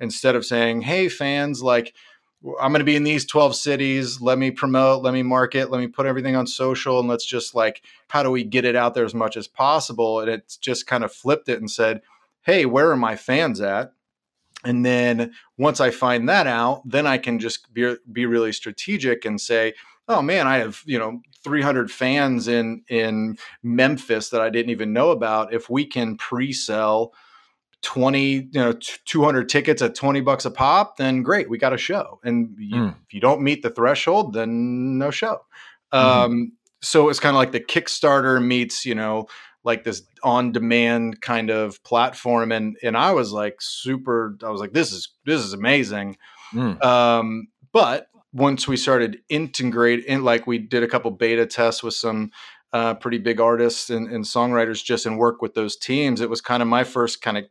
instead 0.00 0.37
of 0.37 0.46
saying, 0.46 0.82
hey, 0.82 1.08
fans, 1.08 1.62
like 1.62 1.94
I'm 2.60 2.70
going 2.70 2.78
to 2.78 2.84
be 2.84 2.94
in 2.94 3.02
these 3.02 3.26
12 3.26 3.56
cities. 3.56 4.20
Let 4.20 4.38
me 4.38 4.52
promote, 4.52 5.02
let 5.02 5.12
me 5.12 5.25
market, 5.25 5.72
let 5.72 5.81
me 5.81 5.88
put 5.88 6.06
everything 6.06 6.37
on 6.37 6.46
social, 6.46 7.00
and 7.00 7.08
let's 7.08 7.26
just 7.26 7.56
like, 7.56 7.82
how 8.06 8.22
do 8.22 8.31
we 8.31 8.44
get 8.44 8.64
it 8.64 8.76
out 8.76 8.94
there 8.94 9.05
as 9.05 9.14
much 9.14 9.37
as 9.37 9.49
possible? 9.49 10.20
And 10.20 10.31
it's 10.31 10.56
just 10.56 10.87
kind 10.87 11.02
of 11.02 11.12
flipped 11.12 11.49
it 11.49 11.58
and 11.58 11.69
said, 11.69 12.00
hey, 12.43 12.64
where 12.64 12.90
are 12.93 12.96
my 12.96 13.16
fans 13.16 13.61
at? 13.61 13.93
And 14.64 14.84
then 14.87 15.32
once 15.56 15.81
I 15.81 15.90
find 15.90 16.28
that 16.28 16.46
out, 16.46 16.82
then 16.84 17.06
I 17.06 17.19
can 17.19 17.40
just 17.40 17.72
be, 17.75 17.96
be 18.11 18.26
really 18.26 18.52
strategic 18.52 19.25
and 19.25 19.40
say, 19.40 19.75
oh 20.08 20.22
man, 20.22 20.46
I 20.46 20.58
have, 20.58 20.82
you 20.87 20.99
know, 20.99 21.20
300 21.44 21.90
fans 21.90 22.49
in 22.49 22.82
in 22.88 23.38
Memphis 23.62 24.31
that 24.31 24.40
I 24.40 24.50
didn't 24.50 24.70
even 24.70 24.93
know 24.93 25.10
about. 25.10 25.52
If 25.52 25.69
we 25.70 25.84
can 25.87 26.16
pre-sell 26.16 27.12
20, 27.82 28.20
you 28.32 28.49
know, 28.55 28.72
t- 28.72 28.94
200 29.05 29.49
tickets 29.49 29.82
at 29.82 29.94
20 29.94 30.20
bucks 30.22 30.44
a 30.44 30.50
pop, 30.50 30.96
then 30.96 31.22
great, 31.22 31.49
we 31.49 31.58
got 31.58 31.72
a 31.72 31.78
show. 31.78 32.19
And 32.25 32.56
you, 32.58 32.75
Mm. 32.76 32.94
if 33.06 33.14
you 33.14 33.20
don't 33.20 33.40
meet 33.40 33.62
the 33.62 33.70
threshold, 33.70 34.32
then 34.32 34.99
no 34.99 35.10
show. 35.12 35.43
Mhm. 35.94 35.99
Um, 35.99 36.52
so 36.82 37.08
it's 37.08 37.20
kind 37.20 37.34
of 37.37 37.38
like 37.38 37.52
the 37.52 37.61
Kickstarter 37.61 38.44
meets, 38.44 38.84
you 38.84 38.94
know, 38.96 39.26
like 39.64 39.84
this 39.84 40.02
on-demand 40.25 41.20
kind 41.20 41.50
of 41.50 41.82
platform. 41.84 42.50
And 42.52 42.76
and 42.82 42.96
I 42.96 43.12
was 43.12 43.32
like 43.32 43.56
super, 43.61 44.37
I 44.44 44.50
was 44.50 44.61
like, 44.61 44.72
this 44.72 44.93
is 44.93 45.08
this 45.25 45.40
is 45.44 45.52
amazing. 45.52 46.16
Mm. 46.52 46.82
Um, 46.84 47.49
but 47.72 48.08
once 48.32 48.69
we 48.69 48.76
started 48.76 49.19
integrate 49.28 50.04
in, 50.04 50.25
like 50.25 50.46
we 50.46 50.58
did 50.58 50.82
a 50.82 50.88
couple 50.88 51.10
beta 51.10 51.46
tests 51.46 51.82
with 51.82 51.94
some 51.94 52.30
uh, 52.72 52.94
pretty 52.94 53.19
big 53.19 53.40
artists 53.40 53.88
and, 53.90 54.08
and 54.08 54.25
songwriters 54.25 54.84
just 54.84 55.06
in 55.06 55.16
work 55.16 55.40
with 55.40 55.54
those 55.54 55.76
teams, 55.76 56.20
it 56.20 56.30
was 56.30 56.40
kind 56.40 56.62
of 56.62 56.68
my 56.68 56.85
first 56.85 57.23
kind 57.23 57.38
of 57.38 57.44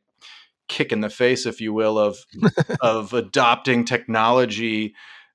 kick 0.67 0.91
in 0.91 1.01
the 1.01 1.09
face, 1.09 1.45
if 1.45 1.59
you 1.61 1.73
will, 1.73 1.97
of 1.97 2.17
of 2.81 3.13
adopting 3.13 3.85
technology 3.85 4.93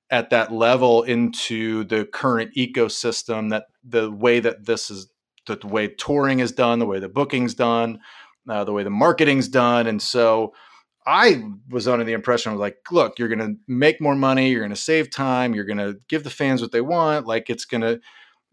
at 0.09 0.29
that 0.29 0.51
level 0.51 1.03
into 1.03 1.83
the 1.85 2.05
current 2.05 2.51
ecosystem 2.55 3.49
that 3.49 3.65
the 3.83 4.11
way 4.11 4.39
that 4.39 4.65
this 4.65 4.91
is 4.91 5.07
the 5.45 5.57
way 5.63 5.87
touring 5.87 6.39
is 6.39 6.51
done, 6.51 6.79
the 6.79 6.85
way 6.85 6.99
the 6.99 7.09
booking's 7.09 7.53
done, 7.53 7.99
uh, 8.47 8.63
the 8.63 8.71
way 8.71 8.83
the 8.83 8.89
marketing's 8.89 9.47
done, 9.47 9.87
and 9.87 10.01
so 10.01 10.53
I 11.05 11.43
was 11.69 11.87
under 11.87 12.05
the 12.05 12.13
impression 12.13 12.53
of 12.53 12.59
like, 12.59 12.77
look, 12.91 13.19
you're 13.19 13.27
going 13.27 13.39
to 13.39 13.55
make 13.67 13.99
more 14.01 14.15
money, 14.15 14.49
you're 14.49 14.61
going 14.61 14.69
to 14.69 14.75
save 14.75 15.09
time, 15.09 15.53
you're 15.53 15.65
going 15.65 15.77
to 15.77 15.99
give 16.07 16.23
the 16.23 16.29
fans 16.29 16.61
what 16.61 16.71
they 16.71 16.81
want, 16.81 17.27
like 17.27 17.49
it's 17.49 17.65
going 17.65 17.81
to 17.81 17.99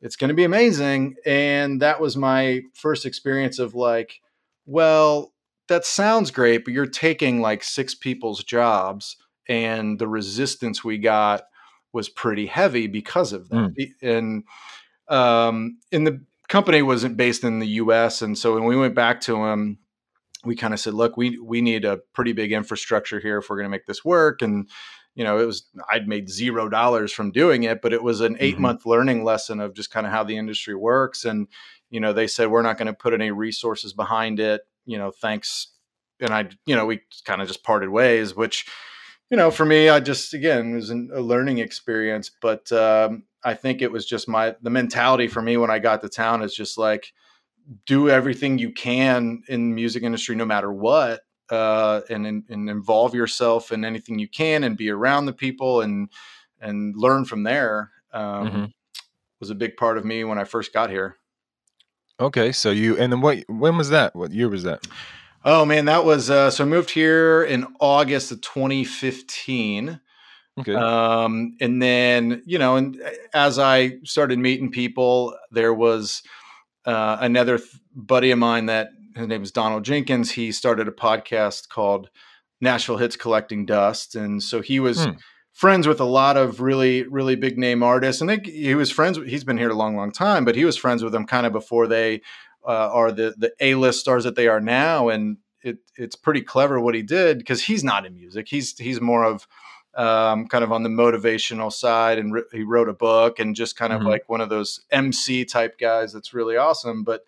it's 0.03 0.17
going 0.17 0.29
to 0.29 0.35
be 0.35 0.45
amazing. 0.45 1.17
And 1.27 1.83
that 1.83 2.01
was 2.01 2.17
my 2.17 2.63
first 2.75 3.05
experience 3.05 3.59
of 3.59 3.75
like, 3.75 4.21
well, 4.65 5.35
that 5.69 5.85
sounds 5.85 6.31
great, 6.31 6.65
but 6.65 6.73
you're 6.73 6.87
taking 6.87 7.41
like 7.41 7.63
six 7.63 7.95
people's 7.95 8.43
jobs 8.43 9.17
and 9.49 9.99
the 9.99 10.09
resistance 10.09 10.83
we 10.83 10.99
got 10.99 11.43
was 11.93 12.09
pretty 12.09 12.47
heavy 12.47 12.87
because 12.87 13.33
of 13.33 13.49
that. 13.51 13.71
And 14.03 14.45
um 15.09 15.79
and 15.93 16.07
the 16.07 16.25
company 16.49 16.83
wasn't 16.83 17.17
based 17.17 17.45
in 17.45 17.59
the 17.61 17.67
US 17.69 18.23
and 18.23 18.37
so 18.39 18.55
when 18.55 18.65
we 18.65 18.77
went 18.77 18.95
back 18.95 19.21
to 19.23 19.45
him 19.47 19.79
we 20.45 20.57
kind 20.57 20.73
of 20.73 20.81
said, 20.81 20.95
look, 20.95 21.17
we 21.17 21.39
we 21.39 21.61
need 21.61 21.85
a 21.85 21.99
pretty 22.15 22.33
big 22.33 22.53
infrastructure 22.53 23.21
here 23.21 23.39
if 23.39 23.51
we're 23.51 23.57
going 23.57 23.67
to 23.67 23.71
make 23.71 23.87
this 23.87 24.05
work. 24.05 24.43
And 24.43 24.69
you 25.15 25.25
know, 25.25 25.39
it 25.39 25.45
was 25.45 25.65
I'd 25.91 26.09
made 26.09 26.31
zero 26.31 26.69
dollars 26.69 27.13
from 27.13 27.33
doing 27.33 27.65
it, 27.65 27.83
but 27.83 27.93
it 27.93 28.03
was 28.03 28.21
an 28.21 28.37
eight 28.41 28.59
month 28.59 28.87
learning 28.87 29.25
lesson 29.25 29.61
of 29.61 29.75
just 29.75 29.91
kind 29.91 30.07
of 30.07 30.13
how 30.13 30.25
the 30.25 30.37
industry 30.37 30.75
works. 30.75 31.25
And 31.25 31.49
you 31.91 32.01
know, 32.01 32.13
they 32.13 32.27
said 32.27 32.51
we're 32.51 32.63
not 32.63 32.79
going 32.79 32.87
to 32.87 32.95
put 32.95 33.13
any 33.13 33.31
resources 33.31 33.93
behind 33.93 34.41
it. 34.41 34.63
You 34.87 34.99
know, 34.99 35.11
thanks. 35.11 35.69
And 36.21 36.33
I, 36.33 36.49
you 36.67 36.77
know, 36.77 36.87
we 36.87 37.01
kind 37.25 37.43
of 37.43 37.49
just 37.49 37.65
parted 37.65 37.89
ways, 37.89 38.35
which 38.35 38.67
you 39.31 39.37
know, 39.37 39.51
for 39.51 39.65
me, 39.65 39.89
I 39.89 40.01
just 40.01 40.33
again 40.35 40.73
it 40.73 40.77
was 40.77 40.91
an, 40.91 41.11
a 41.13 41.21
learning 41.21 41.59
experience. 41.59 42.31
But 42.41 42.71
um, 42.73 43.25
I 43.45 43.55
think 43.55 43.83
it 43.83 43.93
was 43.93 44.07
just 44.07 44.29
my 44.29 44.57
the 44.63 44.71
mentality 44.71 45.29
for 45.29 45.43
me 45.43 45.57
when 45.57 45.71
I 45.71 45.79
got 45.79 46.03
to 46.03 46.09
town 46.09 46.43
is 46.43 46.55
just 46.55 46.79
like 46.79 47.13
do 47.87 48.11
everything 48.11 48.59
you 48.59 48.73
can 48.73 49.43
in 49.49 49.71
the 49.71 49.75
music 49.75 50.03
industry, 50.03 50.35
no 50.35 50.45
matter 50.45 50.73
what, 50.73 51.21
uh, 51.51 52.01
and, 52.11 52.27
and 52.27 52.71
involve 52.71 53.15
yourself 53.15 53.73
in 53.73 53.85
anything 53.85 54.19
you 54.19 54.29
can, 54.29 54.65
and 54.65 54.77
be 54.77 54.91
around 54.91 55.27
the 55.27 55.33
people 55.33 55.81
and 55.81 56.09
and 56.61 56.95
learn 56.97 57.25
from 57.25 57.43
there. 57.45 57.91
Um, 58.13 58.51
Mhm. 58.51 58.73
Was 59.41 59.49
a 59.51 59.55
big 59.55 59.79
part 59.79 59.97
of 59.97 60.05
me 60.05 60.23
when 60.25 60.37
I 60.37 60.45
first 60.45 60.75
got 60.75 60.91
here. 60.91 61.17
Okay, 62.21 62.53
so 62.53 62.71
you 62.71 62.99
and 62.99 63.11
then 63.11 63.23
what? 63.23 63.39
When 63.49 63.79
was 63.79 63.89
that? 63.89 64.15
What 64.15 64.33
year 64.33 64.51
was 64.51 64.65
that? 64.65 64.87
Oh 65.45 65.65
man, 65.65 65.87
that 65.87 66.05
was 66.05 66.29
uh, 66.29 66.51
so 66.51 66.65
I 66.65 66.67
moved 66.67 66.91
here 66.91 67.43
in 67.43 67.67
August 67.81 68.31
of 68.31 68.43
2015. 68.43 69.99
Okay. 70.59 70.75
Um, 70.75 71.57
and 71.61 71.81
then 71.81 72.43
you 72.45 72.59
know, 72.59 72.77
and 72.77 73.01
uh, 73.01 73.09
as 73.33 73.59
I 73.59 73.93
started 74.05 74.39
meeting 74.39 74.71
people, 74.71 75.35
there 75.51 75.73
was 75.73 76.23
uh, 76.87 77.19
another 77.21 77.59
th- 77.59 77.71
buddy 77.95 78.31
of 78.31 78.39
mine 78.39 78.67
that 78.67 78.89
his 79.17 79.27
name 79.27 79.43
is 79.43 79.51
Donald 79.53 79.85
Jenkins. 79.85 80.33
He 80.33 80.53
started 80.53 80.89
a 80.89 80.93
podcast 80.93 81.69
called 81.69 82.11
Nashville 82.61 82.97
Hits 82.99 83.17
Collecting 83.17 83.67
Dust, 83.67 84.15
and 84.15 84.43
so 84.43 84.61
he 84.61 84.81
was. 84.81 85.05
Hmm. 85.05 85.11
Friends 85.53 85.87
with 85.87 86.01
a 86.01 86.05
lot 86.05 86.39
of 86.39 86.61
really, 86.61 87.03
really 87.03 87.35
big 87.35 87.59
name 87.59 87.83
artists, 87.83 88.23
and 88.23 88.31
they, 88.31 88.39
he 88.45 88.75
was 88.77 88.91
friends. 88.91 89.19
with- 89.19 89.29
He's 89.29 89.45
been 89.45 89.59
here 89.59 89.69
a 89.69 89.75
long, 89.75 89.95
long 89.95 90.11
time, 90.13 90.45
but 90.45 90.55
he 90.55 90.65
was 90.65 90.77
friends 90.77 91.03
with 91.03 91.13
them 91.13 91.27
kind 91.27 91.45
of 91.45 91.53
before 91.53 91.87
they 91.89 92.23
uh, 92.67 92.89
are 92.91 93.11
the 93.13 93.35
the 93.37 93.53
A 93.61 93.75
list 93.75 94.01
stars 94.01 94.25
that 94.25 94.37
they 94.37 94.47
are 94.47 94.61
now, 94.61 95.09
and 95.09 95.39
it 95.63 95.79
it's 95.97 96.15
pretty 96.17 96.41
clever 96.41 96.81
what 96.81 96.95
he 96.95 97.03
did 97.03 97.39
because 97.39 97.65
he's 97.65 97.83
not 97.85 98.07
in 98.07 98.15
music. 98.15 98.47
He's 98.49 98.79
he's 98.79 99.01
more 99.03 99.25
of 99.25 99.47
um, 99.95 100.47
kind 100.47 100.63
of 100.65 100.73
on 100.73 100.83
the 100.83 100.89
motivational 100.89 101.73
side, 101.73 102.19
and 102.19 102.33
ri- 102.33 102.43
he 102.53 102.63
wrote 102.63 102.89
a 102.89 102.93
book 102.95 103.39
and 103.39 103.57
just 103.57 103.77
kind 103.77 103.93
of 103.93 104.03
Mhm. 104.03 104.07
like 104.09 104.29
one 104.29 104.41
of 104.41 104.49
those 104.49 104.81
MC 104.91 105.45
type 105.45 105.79
guys 105.79 106.13
that's 106.13 106.33
really 106.35 106.57
awesome. 106.57 107.03
But 107.05 107.25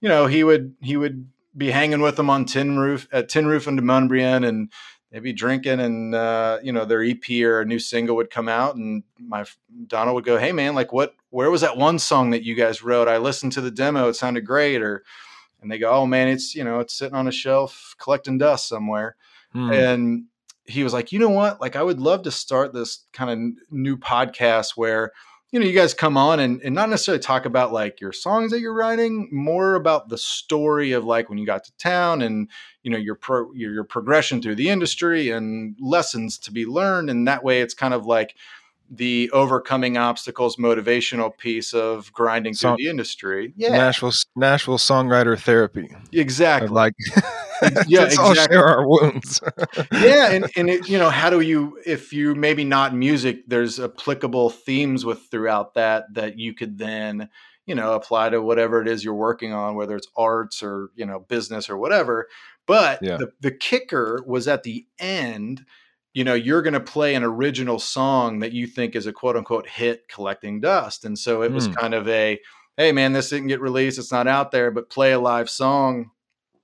you 0.00 0.08
know, 0.08 0.26
he 0.26 0.42
would 0.44 0.74
he 0.80 0.96
would 0.96 1.28
be 1.56 1.70
hanging 1.70 2.00
with 2.00 2.16
them 2.16 2.30
on 2.30 2.44
Tin 2.46 2.78
Roof 2.78 3.06
at 3.12 3.28
Tin 3.28 3.46
Roof 3.46 3.66
in 3.68 3.76
Demonbreun 3.78 4.46
and 4.46 4.72
they'd 5.10 5.22
be 5.22 5.32
drinking 5.32 5.80
and 5.80 6.14
uh, 6.14 6.58
you 6.62 6.72
know 6.72 6.84
their 6.84 7.02
EP 7.02 7.28
or 7.42 7.60
a 7.60 7.66
new 7.66 7.78
single 7.80 8.16
would 8.16 8.30
come 8.30 8.48
out 8.48 8.76
and 8.76 9.02
my 9.18 9.44
Donald 9.88 10.14
would 10.14 10.24
go, 10.24 10.38
"Hey 10.38 10.52
man, 10.52 10.74
like 10.74 10.92
what? 10.92 11.14
Where 11.30 11.50
was 11.50 11.60
that 11.60 11.76
one 11.76 11.98
song 11.98 12.30
that 12.30 12.44
you 12.44 12.54
guys 12.54 12.82
wrote? 12.82 13.08
I 13.08 13.18
listened 13.18 13.52
to 13.52 13.60
the 13.60 13.70
demo; 13.70 14.08
it 14.08 14.14
sounded 14.14 14.46
great." 14.46 14.80
Or 14.80 15.04
and 15.60 15.70
they 15.70 15.78
go, 15.78 15.90
"Oh 15.90 16.06
man, 16.06 16.28
it's 16.28 16.54
you 16.54 16.64
know 16.64 16.78
it's 16.80 16.96
sitting 16.96 17.16
on 17.16 17.28
a 17.28 17.32
shelf 17.32 17.94
collecting 17.98 18.38
dust 18.38 18.68
somewhere." 18.68 19.16
Hmm. 19.52 19.72
And 19.72 20.24
he 20.66 20.84
was 20.84 20.92
like, 20.92 21.12
"You 21.12 21.18
know 21.18 21.30
what? 21.30 21.60
Like 21.60 21.76
I 21.76 21.82
would 21.82 22.00
love 22.00 22.22
to 22.22 22.30
start 22.30 22.72
this 22.72 23.04
kind 23.12 23.30
of 23.30 23.38
new 23.70 23.96
podcast 23.96 24.72
where." 24.76 25.12
You 25.52 25.58
know, 25.58 25.66
you 25.66 25.74
guys 25.74 25.94
come 25.94 26.16
on 26.16 26.38
and, 26.38 26.62
and 26.62 26.76
not 26.76 26.90
necessarily 26.90 27.18
talk 27.18 27.44
about 27.44 27.72
like 27.72 28.00
your 28.00 28.12
songs 28.12 28.52
that 28.52 28.60
you're 28.60 28.72
writing, 28.72 29.28
more 29.32 29.74
about 29.74 30.08
the 30.08 30.16
story 30.16 30.92
of 30.92 31.02
like 31.04 31.28
when 31.28 31.38
you 31.38 31.44
got 31.44 31.64
to 31.64 31.76
town 31.76 32.22
and 32.22 32.48
you 32.84 32.90
know 32.92 32.96
your 32.96 33.16
pro 33.16 33.52
your, 33.52 33.72
your 33.72 33.82
progression 33.82 34.40
through 34.40 34.54
the 34.54 34.68
industry 34.68 35.28
and 35.30 35.76
lessons 35.80 36.38
to 36.38 36.52
be 36.52 36.66
learned 36.66 37.10
and 37.10 37.26
that 37.26 37.42
way 37.42 37.62
it's 37.62 37.74
kind 37.74 37.92
of 37.92 38.06
like 38.06 38.36
the 38.92 39.30
overcoming 39.32 39.96
obstacles 39.96 40.56
motivational 40.56 41.36
piece 41.38 41.72
of 41.72 42.12
grinding 42.12 42.52
through 42.54 42.74
the 42.76 42.88
industry 42.88 43.52
yeah 43.56 43.68
Nashville 43.70 44.12
Nashville 44.36 44.78
songwriter 44.78 45.38
therapy. 45.38 45.94
exactly 46.12 46.68
like, 46.68 46.92
Yeah, 47.86 48.00
let's 48.00 48.18
all 48.18 48.30
exactly. 48.30 48.56
share 48.56 48.66
our 48.66 48.88
wounds. 48.88 49.40
yeah 49.92 50.30
and, 50.32 50.50
and 50.56 50.68
it, 50.70 50.88
you 50.88 50.98
know 50.98 51.10
how 51.10 51.30
do 51.30 51.40
you 51.40 51.78
if 51.86 52.12
you 52.12 52.34
maybe 52.34 52.64
not 52.64 52.94
music 52.94 53.42
there's 53.46 53.78
applicable 53.78 54.50
themes 54.50 55.04
with 55.04 55.20
throughout 55.30 55.74
that 55.74 56.04
that 56.14 56.38
you 56.38 56.52
could 56.54 56.78
then 56.78 57.28
you 57.66 57.74
know 57.74 57.92
apply 57.92 58.30
to 58.30 58.42
whatever 58.42 58.80
it 58.82 58.88
is 58.88 59.04
you're 59.04 59.14
working 59.14 59.52
on 59.52 59.74
whether 59.76 59.94
it's 59.94 60.08
arts 60.16 60.62
or 60.62 60.90
you 60.96 61.06
know 61.06 61.20
business 61.20 61.68
or 61.70 61.76
whatever 61.76 62.26
but 62.66 63.00
Yeah. 63.02 63.18
the, 63.18 63.30
the 63.40 63.50
kicker 63.52 64.22
was 64.26 64.48
at 64.48 64.62
the 64.64 64.86
end 64.98 65.64
you 66.12 66.24
know 66.24 66.34
you're 66.34 66.62
going 66.62 66.74
to 66.74 66.80
play 66.80 67.14
an 67.14 67.22
original 67.24 67.78
song 67.78 68.40
that 68.40 68.52
you 68.52 68.66
think 68.66 68.96
is 68.96 69.06
a 69.06 69.12
quote 69.12 69.36
unquote 69.36 69.68
hit 69.68 70.08
collecting 70.08 70.60
dust 70.60 71.04
and 71.04 71.18
so 71.18 71.42
it 71.42 71.52
was 71.52 71.66
Hmm. 71.66 71.72
kind 71.74 71.94
of 71.94 72.08
a 72.08 72.38
hey 72.76 72.92
man 72.92 73.12
this 73.12 73.30
didn't 73.30 73.48
get 73.48 73.60
released 73.60 73.98
it's 73.98 74.12
not 74.12 74.26
out 74.26 74.50
there 74.50 74.70
but 74.70 74.90
play 74.90 75.12
a 75.12 75.20
live 75.20 75.48
song 75.50 76.10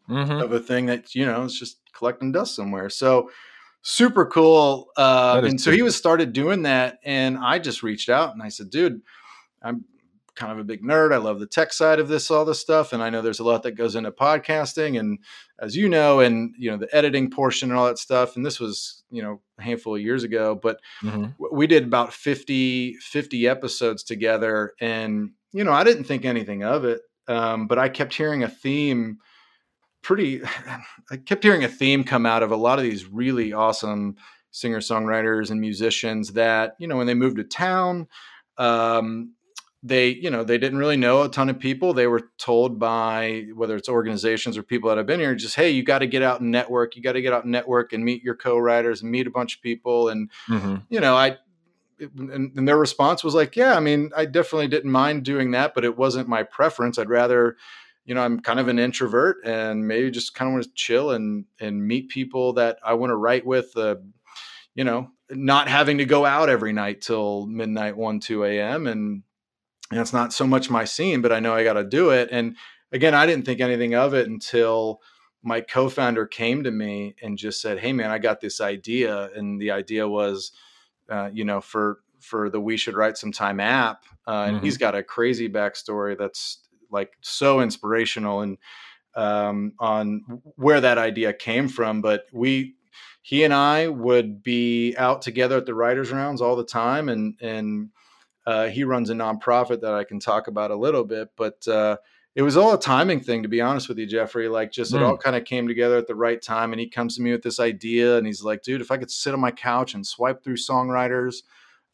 Mhm. 0.09 0.43
of 0.43 0.53
a 0.53 0.61
thing 0.61 0.87
that 0.87 1.15
you 1.15 1.27
know 1.27 1.45
it's 1.45 1.59
just 1.59 1.81
collecting 1.93 2.31
dust 2.31 2.55
somewhere. 2.55 2.89
So 2.91 3.31
super 3.83 4.27
cool. 4.27 4.89
Uh, 4.97 5.41
and 5.45 5.61
so 5.61 5.71
he 5.73 5.83
was 5.83 5.97
started 5.97 6.33
doing 6.33 6.63
that, 6.63 6.99
and 7.05 7.39
I 7.39 7.59
just 7.59 7.83
reached 7.83 8.09
out 8.09 8.33
and 8.35 8.43
I 8.43 8.49
said, 8.49 8.71
dude, 8.71 9.01
I'm 9.63 9.85
kind 10.37 10.53
of 10.53 10.59
a 10.59 10.65
big 10.65 10.83
nerd. 10.83 11.13
I 11.13 11.17
love 11.17 11.41
the 11.41 11.47
tech 11.47 11.73
side 11.73 11.99
of 11.99 12.09
this, 12.09 12.31
all 12.31 12.45
this 12.45 12.61
stuff, 12.61 12.93
and 12.93 13.03
I 13.03 13.11
know 13.11 13.23
there's 13.23 13.41
a 13.41 13.45
lot 13.45 13.63
that 13.65 13.73
goes 13.73 13.97
into 13.97 14.13
podcasting, 14.13 14.99
and 15.01 15.19
as 15.61 15.75
you 15.75 15.89
know, 15.89 16.21
and 16.21 16.55
you 16.59 16.71
know 16.71 16.77
the 16.77 16.95
editing 16.95 17.31
portion 17.31 17.71
and 17.71 17.79
all 17.79 17.87
that 17.87 17.99
stuff. 17.99 18.37
And 18.37 18.45
this 18.47 18.61
was 18.61 19.03
you 19.11 19.23
know 19.23 19.41
a 19.59 19.63
handful 19.63 19.97
of 19.97 20.03
years 20.03 20.23
ago, 20.25 20.55
but 20.55 20.79
Mhm. 21.03 21.35
we 21.53 21.67
did 21.67 21.85
about 21.85 22.13
50 22.13 22.95
50 23.01 23.49
episodes 23.49 24.03
together 24.03 24.73
and 24.81 25.31
you 25.53 25.65
know 25.65 25.73
i 25.73 25.85
didn't 25.85 26.05
think 26.05 26.25
anything 26.25 26.63
of 26.65 26.85
it 26.85 27.01
um, 27.29 27.67
but 27.67 27.79
i 27.79 27.89
kept 27.89 28.15
hearing 28.15 28.43
a 28.43 28.49
theme 28.49 29.19
pretty 30.03 30.43
i 31.11 31.17
kept 31.17 31.43
hearing 31.45 31.65
a 31.65 31.69
theme 31.69 32.05
come 32.05 32.27
out 32.27 32.43
of 32.43 32.51
a 32.51 32.57
lot 32.57 32.79
of 32.79 32.85
these 32.85 33.07
really 33.07 33.53
awesome 33.53 34.17
singer 34.51 34.81
songwriters 34.81 35.51
and 35.51 35.61
musicians 35.61 36.33
that 36.33 36.75
you 36.79 36.87
know 36.89 36.97
when 36.97 37.07
they 37.07 37.15
moved 37.15 37.37
to 37.37 37.45
town 37.45 38.07
um, 38.59 39.35
they 39.87 40.09
you 40.09 40.31
know 40.31 40.43
they 40.43 40.59
didn't 40.59 40.79
really 40.79 40.97
know 40.97 41.23
a 41.23 41.29
ton 41.29 41.49
of 41.49 41.59
people 41.59 41.93
they 41.93 42.07
were 42.07 42.31
told 42.39 42.79
by 42.79 43.47
whether 43.55 43.77
it's 43.77 43.89
organizations 43.89 44.57
or 44.57 44.63
people 44.63 44.89
that 44.89 44.99
have 44.99 45.07
been 45.07 45.21
here 45.21 45.35
just 45.35 45.55
hey 45.57 45.71
you 45.71 45.83
got 45.83 46.01
to 46.01 46.07
get 46.07 46.23
out 46.23 46.41
and 46.41 46.51
network 46.51 46.97
you 46.97 47.03
got 47.03 47.13
to 47.13 47.23
get 47.23 47.33
out 47.33 47.45
and 47.45 47.53
network 47.53 47.93
and 47.93 48.05
meet 48.05 48.23
your 48.23 48.35
co-writers 48.35 49.03
and 49.03 49.11
meet 49.11 49.27
a 49.27 49.31
bunch 49.31 49.57
of 49.57 49.63
people 49.63 50.09
and 50.09 50.31
Mhm. 50.49 50.83
you 50.89 51.01
know, 51.01 51.15
I 51.17 51.39
and, 51.99 52.53
and 52.57 52.69
their 52.69 52.77
response 52.77 53.25
was 53.25 53.35
like, 53.35 53.57
yeah, 53.57 53.75
I 53.75 53.81
mean, 53.81 54.11
I 54.15 54.27
definitely 54.27 54.69
didn't 54.69 54.91
mind 54.91 55.25
doing 55.25 55.53
that, 55.53 55.75
but 55.75 55.83
it 55.85 55.97
wasn't 55.97 56.29
my 56.29 56.43
preference. 56.43 56.99
I'd 56.99 57.09
rather, 57.09 57.57
you 58.05 58.15
know, 58.15 58.21
I'm 58.23 58.41
kind 58.41 58.61
of 58.61 58.69
an 58.69 58.79
introvert 58.79 59.39
and 59.45 59.89
maybe 59.89 60.11
just 60.11 60.35
kind 60.35 60.49
of 60.49 60.53
want 60.53 60.65
to 60.65 60.71
chill 60.75 61.13
and 61.13 61.47
and 61.59 61.87
meet 61.87 62.11
people 62.11 62.53
that 62.55 62.79
I 62.85 62.95
want 62.95 63.11
to 63.11 63.17
write 63.17 63.47
with. 63.47 63.75
Uh, 63.77 63.97
you 64.75 64.85
know, 64.85 65.09
not 65.31 65.69
having 65.69 65.97
to 65.99 66.05
go 66.05 66.27
out 66.27 66.51
every 66.51 66.75
night 66.75 67.01
till 67.01 67.47
midnight, 67.47 67.97
one, 67.97 68.21
two 68.21 68.45
a.m. 68.45 68.87
and 68.87 69.23
and 69.91 70.01
it's 70.01 70.13
not 70.13 70.33
so 70.33 70.47
much 70.47 70.71
my 70.71 70.85
scene, 70.85 71.23
but 71.23 71.33
I 71.33 71.41
know 71.41 71.55
I 71.55 71.65
got 71.65 71.75
to 71.75 71.85
do 71.85 72.11
it. 72.11 72.29
And 72.33 72.57
again, 72.93 73.15
I 73.15 73.27
didn't 73.27 73.45
think 73.45 73.61
anything 73.61 73.95
of 73.95 74.15
it 74.15 74.29
until 74.29 75.01
my 75.43 75.61
co-founder 75.61 76.27
came 76.27 76.65
to 76.65 76.71
me 76.71 77.15
and 77.23 77.39
just 77.39 77.61
said, 77.61 77.79
"Hey, 77.79 77.93
man, 77.93 78.11
I 78.11 78.19
got 78.19 78.41
this 78.41 78.61
idea," 78.61 79.31
and 79.35 79.61
the 79.61 79.71
idea 79.71 80.09
was, 80.09 80.53
uh, 81.09 81.31
you 81.33 81.45
know, 81.45 81.61
for 81.61 82.01
for 82.21 82.51
the 82.51 82.61
We 82.61 82.77
Should 82.77 82.97
Write 82.97 83.17
Sometime 83.17 83.61
app, 83.61 84.05
uh, 84.27 84.47
and 84.49 84.57
Mhm. 84.57 84.63
he's 84.65 84.79
got 84.79 84.95
a 84.97 85.03
crazy 85.03 85.49
backstory 85.49 86.19
that's 86.19 86.67
like 86.91 87.13
so 87.21 87.61
inspirational 87.61 88.41
and 88.41 88.59
um, 89.15 89.73
on 89.79 90.43
where 90.57 90.81
that 90.81 90.99
idea 90.99 91.33
came 91.33 91.69
from. 91.69 92.03
But 92.03 92.27
we, 92.33 92.75
he 93.23 93.45
and 93.45 93.55
I, 93.55 93.89
would 93.89 94.43
be 94.43 94.95
out 94.97 95.23
together 95.23 95.57
at 95.57 95.67
the 95.67 95.75
writers' 95.75 96.13
rounds 96.13 96.41
all 96.41 96.57
the 96.57 96.65
time, 96.65 97.09
and 97.09 97.35
and 97.41 97.91
uh, 98.47 98.69
he 98.69 98.85
runs 98.85 99.11
a 99.11 99.15
nonprofit 99.15 99.81
that 99.81 99.93
I 99.95 100.05
can 100.05 100.21
talk 100.21 100.49
about 100.49 100.71
a 100.71 100.77
little 100.77 101.05
bit, 101.05 101.31
but. 101.37 101.67
Uh, 101.69 101.97
it 102.35 102.43
was 102.43 102.55
all 102.55 102.75
a 102.75 102.79
timing 102.79 103.21
thing, 103.21 103.45
to 103.45 103.49
be 103.49 103.63
honest 103.63 103.89
with 103.89 103.97
you, 103.97 104.05
Jeffrey. 104.05 104.47
Like, 104.47 104.71
just 104.71 104.93
it 104.93 104.99
Mm. 104.99 105.09
all 105.09 105.17
kind 105.17 105.35
of 105.37 105.47
came 105.47 105.67
together 105.67 105.97
at 105.97 106.07
the 106.07 106.15
right 106.15 106.43
time. 106.43 106.71
And 106.75 106.79
he 106.79 106.87
comes 106.87 107.17
to 107.17 107.23
me 107.23 107.33
with 107.33 107.41
this 107.41 107.59
idea, 107.59 108.19
and 108.19 108.27
he's 108.27 108.43
like, 108.43 108.61
"Dude, 108.61 108.83
if 108.83 108.91
I 108.91 108.99
could 108.99 109.11
sit 109.11 109.33
on 109.33 109.41
my 109.41 109.51
couch 109.51 109.95
and 109.95 110.07
swipe 110.07 110.45
through 110.45 110.57
songwriters 110.59 111.37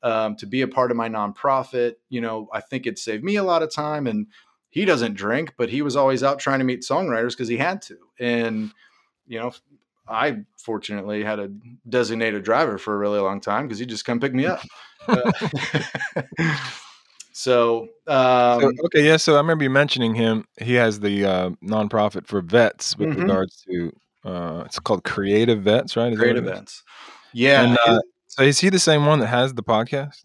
um, 0.03 0.35
to 0.35 0.47
be 0.47 0.63
a 0.63 0.67
part 0.67 0.91
of 0.91 0.97
my 0.97 1.09
nonprofit, 1.09 1.95
you 2.09 2.21
know, 2.21 2.49
I 2.53 2.61
think 2.61 2.87
it'd 2.89 2.99
save 2.99 3.23
me 3.23 3.37
a 3.37 3.45
lot 3.45 3.63
of 3.63 3.73
time." 3.73 4.09
And 4.09 4.27
he 4.69 4.85
doesn't 4.85 5.15
drink, 5.15 5.55
but 5.57 5.69
he 5.69 5.81
was 5.81 5.95
always 5.95 6.25
out 6.25 6.41
trying 6.41 6.59
to 6.59 6.65
meet 6.65 6.81
songwriters 6.83 7.31
because 7.31 7.47
he 7.47 7.59
had 7.59 7.81
to. 7.83 7.99
And 8.19 8.73
you 9.29 9.39
know, 9.39 9.53
I 10.09 10.39
fortunately 10.59 11.23
had 11.25 11.39
a 11.39 11.49
designated 11.89 12.43
driver 12.45 12.79
for 12.79 12.95
a 12.95 12.99
really 12.99 13.21
long 13.21 13.41
time 13.41 13.67
because 13.67 13.79
he'd 13.79 13.89
just 13.89 14.05
come 14.05 14.21
pick 14.21 14.35
me 14.35 14.47
up. 14.47 14.61
Uh, 15.09 15.31
so, 17.33 17.89
um, 18.07 18.61
So, 18.61 18.73
okay, 18.87 19.07
yeah. 19.07 19.17
So 19.17 19.35
I 19.35 19.39
remember 19.39 19.65
you 19.65 19.71
mentioning 19.71 20.15
him. 20.15 20.45
He 20.61 20.75
has 20.75 21.01
the 21.01 21.25
uh, 21.25 21.51
nonprofit 21.65 22.27
for 22.27 22.41
vets 22.41 22.97
with 22.99 23.09
Mhm. 23.11 23.17
regards 23.21 23.63
to 23.71 23.93
uh, 24.25 24.63
it's 24.67 24.79
called 24.79 25.03
Creative 25.03 25.61
Vets, 25.63 25.97
right? 25.97 26.13
Is 26.13 26.19
that 26.19 26.23
great 26.25 26.35
what 26.37 26.45
it 26.45 26.45
is? 26.45 26.51
events. 26.51 26.83
Yeah. 27.33 27.63
And, 27.65 27.79
uh, 27.85 27.99
so 28.29 28.43
is 28.45 28.61
he 28.61 28.69
the 28.71 28.79
same 28.79 29.05
one 29.05 29.19
that 29.19 29.27
has 29.27 29.55
the 29.55 29.63
podcast? 29.65 30.25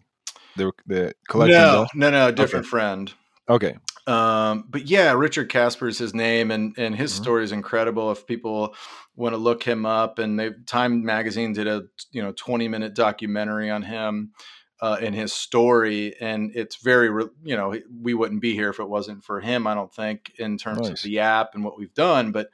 The 0.56 0.72
the 0.86 1.14
collection. 1.28 1.60
no, 1.60 1.86
no, 1.94 2.10
no, 2.10 2.30
different 2.30 2.66
friend. 2.66 3.12
Okay. 3.48 3.76
Um, 4.08 4.64
but 4.68 4.86
yeah, 4.88 5.12
Richard 5.12 5.50
Casper 5.50 5.86
is 5.88 5.98
his 5.98 6.14
name, 6.14 6.50
and 6.50 6.74
and 6.78 6.96
his 6.96 7.12
Mhm. 7.12 7.16
story 7.16 7.44
is 7.44 7.52
incredible. 7.52 8.10
If 8.10 8.26
people 8.26 8.74
want 9.16 9.34
to 9.34 9.36
look 9.36 9.62
him 9.62 9.84
up, 9.84 10.18
and 10.18 10.38
they 10.40 10.50
Time 10.66 11.04
Magazine 11.04 11.52
did 11.52 11.66
a 11.66 11.84
you 12.10 12.22
know 12.22 12.32
twenty 12.32 12.68
minute 12.68 12.94
documentary 12.94 13.70
on 13.70 13.82
him 13.82 14.32
uh, 14.80 14.96
and 15.00 15.14
his 15.14 15.32
story, 15.32 16.14
and 16.20 16.52
it's 16.54 16.76
very 16.76 17.10
re- 17.10 17.28
you 17.44 17.54
know 17.56 17.74
we 18.00 18.14
wouldn't 18.14 18.40
be 18.40 18.54
here 18.54 18.70
if 18.70 18.80
it 18.80 18.88
wasn't 18.88 19.24
for 19.24 19.40
him. 19.40 19.66
I 19.66 19.74
don't 19.74 19.92
think 19.92 20.32
in 20.38 20.56
terms 20.56 20.88
Nice. 20.88 21.00
of 21.00 21.02
the 21.02 21.18
app 21.18 21.54
and 21.54 21.62
what 21.62 21.78
we've 21.78 21.94
done, 21.94 22.32
but 22.32 22.48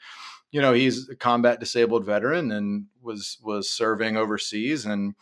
you 0.50 0.60
know 0.60 0.72
he's 0.72 1.08
a 1.08 1.14
combat 1.16 1.60
disabled 1.60 2.04
veteran 2.04 2.50
and 2.50 2.86
was 3.00 3.38
was 3.42 3.70
serving 3.70 4.16
overseas 4.16 4.86
and 4.86 5.14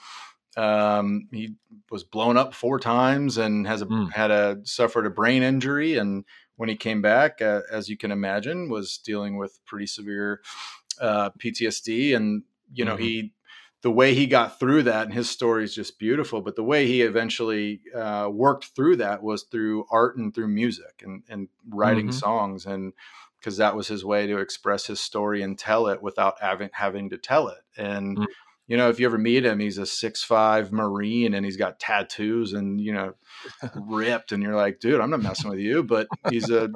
um, 0.57 1.29
he 1.33 1.55
was 1.91 2.05
blown 2.05 2.37
up 2.37 2.55
four 2.55 2.79
times 2.79 3.39
and 3.39 3.67
has 3.67 3.83
a, 3.83 3.87
Mm. 3.87 4.13
had 4.13 4.31
a 4.31 4.59
suffered 4.65 5.07
a 5.07 5.11
brain 5.11 5.43
injury 5.43 5.97
and 5.97 6.25
when 6.57 6.69
he 6.69 6.77
came 6.77 7.03
back, 7.03 7.43
uh, 7.43 7.63
as 7.71 7.89
you 7.89 7.97
can 7.97 8.13
imagine, 8.13 8.69
was 8.69 8.99
dealing 8.99 9.37
with 9.37 9.59
pretty 9.65 9.87
severe 9.87 10.43
uh, 11.01 11.31
PTSD, 11.31 12.15
and 12.15 12.43
you 12.73 12.85
know 12.85 12.95
mm-hmm. 12.95 13.03
he 13.03 13.33
the 13.83 13.91
way 13.91 14.15
he 14.15 14.27
got 14.27 14.61
through 14.61 14.85
that 14.85 15.07
and 15.07 15.13
his 15.13 15.29
story 15.29 15.65
is 15.65 15.75
just 15.75 15.99
beautiful 15.99 16.41
but 16.41 16.55
the 16.55 16.63
way 16.63 16.87
he 16.87 17.03
eventually 17.03 17.81
uh, 17.95 18.29
worked 18.33 18.67
through 18.77 18.97
that 18.97 19.23
was 19.23 19.43
through 19.43 19.85
art 19.91 20.17
and 20.17 20.33
through 20.33 20.47
music 20.47 21.03
and, 21.05 21.25
and 21.29 21.49
writing 21.69 22.07
mm-hmm. 22.07 22.17
songs 22.17 22.65
and 22.65 22.93
because 23.41 23.57
that 23.57 23.75
was 23.75 23.89
his 23.89 24.05
way 24.05 24.27
to 24.29 24.39
express 24.39 24.87
his 24.87 25.01
story 25.01 25.43
and 25.43 25.59
tell 25.59 25.89
it 25.89 26.01
without 26.01 26.41
having 26.41 26.71
having 26.73 27.11
to 27.11 27.19
tell 27.19 27.49
it 27.49 27.59
and 27.77 28.17
mm-hmm. 28.17 28.25
You 28.67 28.77
know 28.77 28.89
if 28.89 29.01
you 29.01 29.07
ever 29.07 29.19
meet 29.19 29.45
him 29.45 29.59
he's 29.59 29.79
a 29.79 29.87
six 29.87 30.23
five 30.23 30.73
marine 30.73 31.35
and 31.35 31.45
he's 31.45 31.57
got 31.57 31.81
tattoos 31.81 32.53
and 32.53 32.81
you 32.81 32.93
know 32.93 33.15
ripped 33.75 34.33
and 34.33 34.43
you're 34.43 34.57
like 34.57 34.81
dude 34.81 35.01
i'm 35.01 35.11
not 35.11 35.23
messing 35.23 35.51
with 35.51 35.59
you 35.59 35.83
but 35.83 36.07
he's 36.31 36.51
a 36.51 36.71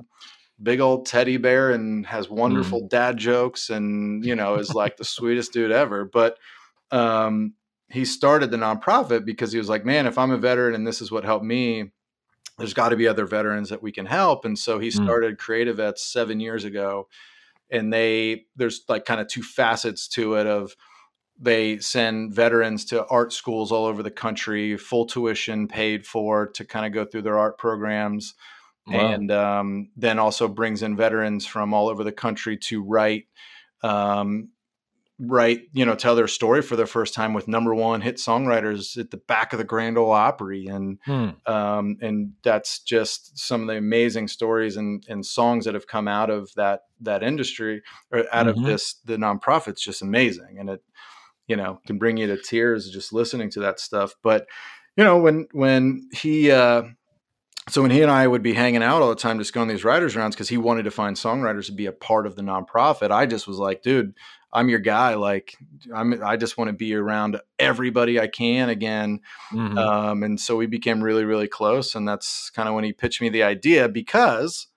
big 0.62 0.81
old 0.81 1.07
teddy 1.07 1.37
bear 1.37 1.71
and 1.71 2.07
has 2.07 2.28
wonderful 2.31 2.83
mm. 2.83 2.88
dad 2.88 3.16
jokes 3.16 3.71
and 3.71 4.25
you 4.25 4.35
know 4.35 4.57
is 4.57 4.75
like 4.75 4.97
the 4.97 5.05
sweetest 5.05 5.52
dude 5.52 5.71
ever 5.71 6.05
but 6.05 6.38
um, 6.90 7.55
he 7.88 8.05
started 8.05 8.50
the 8.50 8.57
nonprofit 8.57 9.25
because 9.25 9.52
he 9.52 9.59
was 9.59 9.69
like, 9.69 9.85
man, 9.85 10.07
if 10.07 10.19
I'm 10.19 10.31
a 10.31 10.38
veteran 10.38 10.75
and 10.75 10.87
this 10.87 11.00
is 11.00 11.11
what 11.11 11.25
helped 11.25 11.45
me, 11.45 11.93
there's 12.59 12.75
got 12.75 12.88
to 12.88 12.97
be 12.97 13.07
other 13.07 13.26
veterans 13.26 13.69
that 13.69 13.83
we 13.83 13.93
can 13.93 14.07
help. 14.07 14.45
And 14.45 14.59
so 14.59 14.78
he 14.78 14.90
hmm. 14.90 15.05
started 15.05 15.35
mm. 15.35 15.38
Creative 15.38 15.76
Vets 15.76 16.02
seven 16.02 16.40
years 16.40 16.64
ago. 16.64 17.09
And 17.71 17.93
they, 17.93 18.45
there's 18.55 18.83
like 18.88 19.05
kind 19.05 19.21
of 19.21 19.28
two 19.28 19.43
facets 19.43 20.09
to 20.09 20.35
it 20.35 20.47
of 20.47 20.76
they 21.38 21.78
send 21.78 22.33
veterans 22.33 22.85
to 22.87 23.07
art 23.07 23.33
schools 23.33 23.71
all 23.71 23.85
over 23.85 24.02
the 24.02 24.11
country, 24.11 24.76
full 24.76 25.07
tuition 25.07 25.69
paid 25.69 26.07
for 26.07 26.47
to 26.49 26.64
kind 26.64 26.87
of 26.87 26.93
go 26.93 27.05
through 27.05 27.23
their 27.23 27.38
art 27.38 27.59
programs. 27.59 28.35
Wow. 28.87 29.12
And 29.12 29.31
um, 29.33 29.88
then 29.97 30.19
also 30.19 30.47
brings 30.47 30.83
in 30.83 30.97
veterans 30.97 31.45
from 31.45 31.75
all 31.75 31.88
over 31.88 32.05
the 32.05 32.12
country 32.12 32.57
to 32.59 32.83
write 32.83 33.26
um, 33.83 34.50
write, 35.19 35.62
you 35.73 35.87
know, 35.87 35.95
tell 35.95 36.14
their 36.14 36.28
story 36.28 36.61
for 36.61 36.76
the 36.76 36.87
first 36.87 37.14
time 37.14 37.33
with 37.33 37.49
number 37.49 37.75
one 37.75 38.02
hit 38.02 38.16
songwriters 38.16 38.99
at 38.99 39.11
the 39.11 39.16
back 39.16 39.52
of 39.52 39.59
the 39.59 39.64
Grand 39.64 39.97
Ole 39.97 40.11
Opry, 40.11 40.66
and 40.66 40.99
hmm. 41.05 41.31
um, 41.47 41.97
and 42.00 42.33
that's 42.43 42.81
just 42.81 43.38
some 43.38 43.62
of 43.62 43.66
the 43.69 43.76
amazing 43.76 44.28
stories 44.28 44.76
and, 44.76 45.05
and 45.09 45.25
songs 45.25 45.64
that 45.64 45.75
have 45.75 45.87
come 45.87 46.07
out 46.09 46.31
of 46.31 46.52
that 46.55 46.83
that 47.00 47.23
industry 47.23 47.83
or 48.11 48.25
out 48.33 48.47
mm-hmm. 48.47 48.61
of 48.61 48.66
this 48.66 48.95
the 49.05 49.16
nonprofit's 49.16 49.83
just 49.83 50.02
amazing, 50.02 50.57
and 50.59 50.69
it 50.69 50.83
you 51.47 51.57
know 51.57 51.81
can 51.87 51.99
bring 51.99 52.17
you 52.17 52.26
to 52.26 52.41
tears 52.41 52.91
just 52.91 53.12
listening 53.12 53.50
to 53.50 53.61
that 53.61 53.81
stuff. 53.81 54.15
But 54.23 54.47
you 54.97 55.05
know 55.05 55.19
when 55.19 55.47
when 55.53 56.09
he 56.12 56.50
uh, 56.50 56.83
so 57.69 57.83
when 57.83 57.91
he 57.91 58.03
and 58.03 58.11
I 58.11 58.26
would 58.26 58.43
be 58.43 58.55
hanging 58.55 58.83
out 58.83 59.03
all 59.03 59.09
the 59.09 59.17
time, 59.17 59.38
just 59.38 59.53
going 59.53 59.69
these 59.69 59.85
writers 59.85 60.15
rounds 60.15 60.37
because 60.37 60.49
he 60.49 60.57
wanted 60.57 60.85
to 60.85 60.91
find 60.91 61.17
songwriters 61.17 61.67
to 61.67 61.73
be 61.73 61.87
a 61.87 61.93
part 61.93 62.26
of 62.26 62.37
the 62.37 62.43
nonprofit. 62.43 63.11
I 63.11 63.26
just 63.26 63.49
was 63.49 63.59
like, 63.59 63.83
dude, 63.83 64.15
I'm 64.53 64.69
your 64.69 64.79
guy. 64.79 65.15
Like 65.15 65.57
I'm, 65.93 66.23
I 66.23 66.37
just 66.37 66.57
want 66.57 66.69
to 66.69 66.73
be 66.73 66.95
around 66.95 67.41
everybody 67.59 68.21
I 68.21 68.29
can 68.29 68.69
again. 68.69 69.21
Mm-hmm. 69.53 69.76
Um, 69.76 70.23
and 70.23 70.41
so 70.41 70.57
we 70.57 70.67
became 70.67 71.03
really, 71.03 71.25
really 71.25 71.49
close. 71.49 71.95
And 71.97 72.07
that's 72.07 72.50
kind 72.50 72.69
of 72.69 72.75
when 72.75 72.85
he 72.85 72.93
pitched 72.93 73.21
me 73.21 73.31
the 73.31 73.43
idea 73.43 73.88
because 73.88 74.69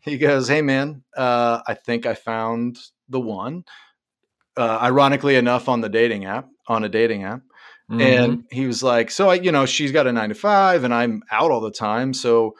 he 0.00 0.18
goes, 0.18 0.48
Hey 0.48 0.62
man, 0.62 1.04
uh, 1.16 1.60
I 1.66 1.74
think 1.74 2.06
I 2.06 2.14
found 2.14 2.78
the 3.08 3.20
one, 3.20 3.64
uh, 4.56 4.78
ironically 4.82 5.36
enough 5.36 5.68
on 5.68 5.80
the 5.80 5.88
dating 5.88 6.24
app, 6.24 6.48
on 6.66 6.84
a 6.84 6.88
dating 6.88 7.24
app. 7.24 7.42
Mm-hmm. 7.90 8.00
And 8.00 8.44
he 8.50 8.66
was 8.66 8.82
like, 8.82 9.10
so 9.10 9.30
I, 9.30 9.34
you 9.34 9.52
know, 9.52 9.66
she's 9.66 9.92
got 9.92 10.06
a 10.06 10.12
nine 10.12 10.28
to 10.30 10.34
five 10.34 10.84
and 10.84 10.94
I'm 10.94 11.22
out 11.30 11.50
all 11.50 11.60
the 11.60 11.70
time. 11.70 12.14
So 12.14 12.54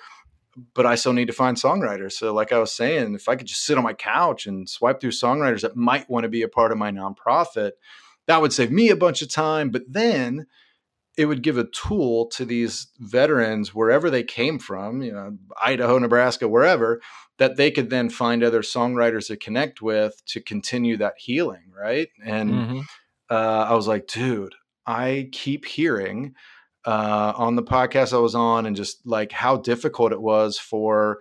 but 0.74 0.86
I 0.86 0.94
still 0.96 1.12
need 1.12 1.28
to 1.28 1.32
find 1.32 1.56
songwriters. 1.56 2.12
So, 2.12 2.32
like 2.34 2.52
I 2.52 2.58
was 2.58 2.72
saying, 2.72 3.14
if 3.14 3.28
I 3.28 3.36
could 3.36 3.46
just 3.46 3.64
sit 3.64 3.78
on 3.78 3.84
my 3.84 3.94
couch 3.94 4.46
and 4.46 4.68
swipe 4.68 5.00
through 5.00 5.10
songwriters 5.10 5.62
that 5.62 5.76
might 5.76 6.08
want 6.10 6.24
to 6.24 6.28
be 6.28 6.42
a 6.42 6.48
part 6.48 6.72
of 6.72 6.78
my 6.78 6.90
nonprofit, 6.90 7.72
that 8.26 8.40
would 8.40 8.52
save 8.52 8.70
me 8.70 8.90
a 8.90 8.96
bunch 8.96 9.22
of 9.22 9.30
time. 9.30 9.70
But 9.70 9.84
then 9.88 10.46
it 11.16 11.26
would 11.26 11.42
give 11.42 11.58
a 11.58 11.64
tool 11.64 12.26
to 12.26 12.44
these 12.44 12.88
veterans 12.98 13.74
wherever 13.74 14.08
they 14.08 14.22
came 14.22 14.58
from, 14.58 15.02
you 15.02 15.12
know, 15.12 15.36
Idaho, 15.62 15.98
Nebraska, 15.98 16.48
wherever, 16.48 17.00
that 17.38 17.56
they 17.56 17.70
could 17.70 17.90
then 17.90 18.08
find 18.08 18.42
other 18.42 18.62
songwriters 18.62 19.26
to 19.26 19.36
connect 19.36 19.82
with 19.82 20.24
to 20.26 20.40
continue 20.40 20.96
that 20.96 21.14
healing. 21.18 21.72
Right. 21.78 22.08
And 22.24 22.50
mm-hmm. 22.50 22.80
uh, 23.30 23.66
I 23.68 23.74
was 23.74 23.86
like, 23.86 24.06
dude, 24.06 24.54
I 24.86 25.28
keep 25.32 25.66
hearing 25.66 26.34
uh, 26.84 27.32
on 27.36 27.56
the 27.56 27.62
podcast 27.62 28.12
I 28.12 28.18
was 28.18 28.34
on 28.34 28.66
and 28.66 28.74
just 28.74 29.06
like 29.06 29.32
how 29.32 29.56
difficult 29.56 30.12
it 30.12 30.20
was 30.20 30.58
for 30.58 31.18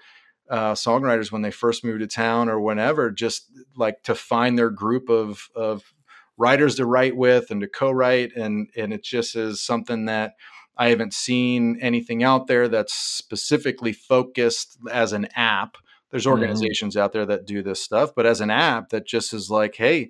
uh, 0.50 0.74
songwriters 0.74 1.32
when 1.32 1.42
they 1.42 1.52
first 1.52 1.84
moved 1.84 2.02
to 2.02 2.08
town 2.08 2.50
or 2.50 2.60
whenever, 2.60 3.10
just 3.12 3.46
like 3.76 4.04
to 4.04 4.16
find 4.16 4.58
their 4.58 4.70
group 4.70 5.10
of 5.10 5.48
of 5.56 5.94
writers 6.38 6.76
to 6.76 6.86
write 6.86 7.16
with 7.16 7.52
and 7.52 7.62
to 7.62 7.68
co-write, 7.68 8.36
and 8.36 8.70
and 8.76 8.94
it 8.94 9.04
just 9.04 9.36
is 9.36 9.64
something 9.64 10.06
that 10.06 10.34
I 10.78 10.90
haven't 10.90 11.14
seen 11.14 11.78
anything 11.82 12.24
out 12.24 12.48
there 12.48 12.68
that's 12.68 12.94
specifically 12.94 13.94
focused 13.94 14.78
as 14.92 15.14
an 15.14 15.28
app. 15.36 15.78
There's 16.10 16.24
mm-hmm. 16.24 16.32
organizations 16.32 16.96
mm-hmm. 16.96 17.04
out 17.04 17.14
there 17.14 17.26
that 17.26 17.46
do 17.46 17.62
this 17.62 17.82
stuff, 17.82 18.12
but 18.16 18.26
as 18.26 18.42
an 18.42 18.50
app 18.50 18.90
that 18.90 19.06
just 19.06 19.34
is 19.34 19.50
like, 19.50 19.76
hey, 19.76 20.10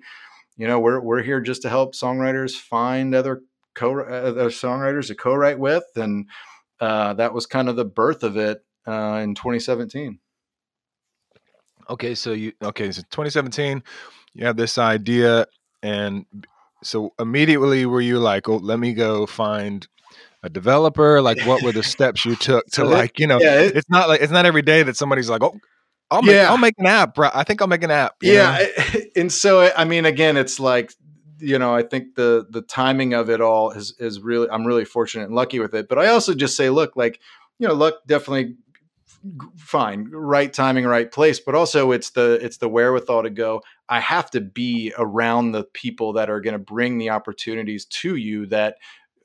you 0.56 0.66
know, 0.66 0.78
we're 0.80 1.00
we're 1.00 1.22
here 1.22 1.40
just 1.40 1.62
to 1.62 1.68
help 1.68 1.94
songwriters 1.94 2.52
find 2.52 3.14
other 3.14 3.42
co 3.74 4.00
uh, 4.00 4.48
songwriters 4.48 5.08
to 5.08 5.14
co-write 5.14 5.58
with, 5.58 5.84
and 5.96 6.28
uh, 6.80 7.14
that 7.14 7.32
was 7.34 7.46
kind 7.46 7.68
of 7.68 7.76
the 7.76 7.84
birth 7.84 8.22
of 8.22 8.36
it 8.36 8.64
uh, 8.86 9.20
in 9.22 9.34
2017. 9.34 10.18
Okay, 11.90 12.14
so 12.14 12.32
you 12.32 12.52
okay, 12.62 12.90
so 12.92 13.02
2017, 13.02 13.82
you 14.34 14.46
have 14.46 14.56
this 14.56 14.78
idea, 14.78 15.46
and 15.82 16.26
so 16.82 17.12
immediately 17.18 17.86
were 17.86 18.00
you 18.00 18.18
like, 18.18 18.48
oh, 18.48 18.56
let 18.56 18.78
me 18.78 18.92
go 18.92 19.26
find 19.26 19.86
a 20.42 20.50
developer? 20.50 21.22
Like, 21.22 21.40
what 21.46 21.62
were 21.62 21.72
the 21.72 21.82
steps 21.82 22.24
you 22.24 22.36
took 22.36 22.66
to 22.66 22.72
so 22.72 22.84
like, 22.84 23.18
you 23.18 23.26
know, 23.26 23.40
yeah, 23.40 23.60
it, 23.60 23.76
it's 23.76 23.90
not 23.90 24.08
like 24.08 24.20
it's 24.20 24.32
not 24.32 24.46
every 24.46 24.62
day 24.62 24.82
that 24.82 24.96
somebody's 24.96 25.30
like, 25.30 25.42
oh, 25.42 25.58
I'll 26.10 26.22
make, 26.22 26.34
yeah. 26.34 26.50
I'll 26.50 26.58
make 26.58 26.74
an 26.78 26.86
app. 26.86 27.14
Bro. 27.14 27.30
I 27.32 27.42
think 27.44 27.62
I'll 27.62 27.68
make 27.68 27.82
an 27.82 27.90
app. 27.90 28.16
Yeah. 28.20 28.66
Know? 28.94 29.00
And 29.16 29.30
so, 29.30 29.70
I 29.76 29.84
mean, 29.84 30.06
again, 30.06 30.36
it's 30.36 30.58
like 30.58 30.92
you 31.42 31.58
know, 31.58 31.74
I 31.74 31.82
think 31.82 32.14
the 32.14 32.46
the 32.48 32.62
timing 32.62 33.14
of 33.14 33.28
it 33.28 33.40
all 33.40 33.72
is 33.72 33.94
is 33.98 34.20
really 34.20 34.48
I'm 34.50 34.64
really 34.64 34.84
fortunate 34.84 35.24
and 35.24 35.34
lucky 35.34 35.58
with 35.58 35.74
it. 35.74 35.88
But 35.88 35.98
I 35.98 36.06
also 36.08 36.34
just 36.34 36.56
say, 36.56 36.70
look, 36.70 36.96
like 36.96 37.20
you 37.58 37.66
know, 37.66 37.74
luck 37.74 37.94
definitely 38.06 38.56
fine, 39.56 40.08
right 40.10 40.52
timing, 40.52 40.84
right 40.84 41.10
place. 41.10 41.40
But 41.40 41.54
also, 41.54 41.92
it's 41.92 42.10
the 42.10 42.38
it's 42.42 42.58
the 42.58 42.68
wherewithal 42.68 43.22
to 43.22 43.30
go. 43.30 43.62
I 43.88 44.00
have 44.00 44.30
to 44.32 44.40
be 44.40 44.92
around 44.96 45.52
the 45.52 45.64
people 45.64 46.14
that 46.14 46.30
are 46.30 46.40
going 46.40 46.54
to 46.54 46.58
bring 46.58 46.98
the 46.98 47.10
opportunities 47.10 47.84
to 47.86 48.16
you 48.16 48.46
that 48.46 48.76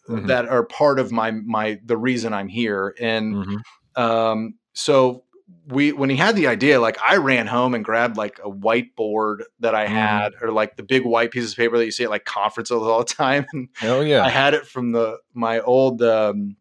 mm-hmm. 0.09 0.27
that 0.27 0.47
are 0.47 0.63
part 0.63 0.99
of 0.99 1.11
my 1.11 1.31
my 1.31 1.79
the 1.85 1.97
reason 1.97 2.33
I'm 2.33 2.47
here. 2.47 2.95
And 2.99 3.35
mm-hmm. 3.35 4.01
um, 4.01 4.55
so 4.73 5.23
we 5.67 5.91
when 5.91 6.09
he 6.09 6.15
had 6.15 6.35
the 6.35 6.47
idea, 6.47 6.79
like 6.79 6.97
I 7.01 7.17
ran 7.17 7.47
home 7.47 7.73
and 7.73 7.83
grabbed 7.83 8.17
like 8.17 8.39
a 8.43 8.49
whiteboard 8.49 9.43
that 9.59 9.75
I 9.75 9.85
mm-hmm. 9.85 9.95
had, 9.95 10.33
mm. 10.33 10.43
or 10.43 10.51
like 10.51 10.75
the 10.75 10.83
big 10.83 11.05
white 11.05 11.31
pieces 11.31 11.51
of 11.51 11.57
paper 11.57 11.77
that 11.77 11.85
you 11.85 11.91
see 11.91 12.03
at 12.03 12.09
like 12.09 12.25
conferences 12.25 12.81
all 12.81 12.99
the 12.99 13.05
time. 13.13 13.45
And 13.53 13.69
oh 13.83 14.01
yeah, 14.01 14.23
I 14.23 14.29
had 14.29 14.53
it 14.53 14.65
from 14.65 14.91
the 14.91 15.19
my 15.33 15.59
old 15.59 16.01
um, 16.01 16.55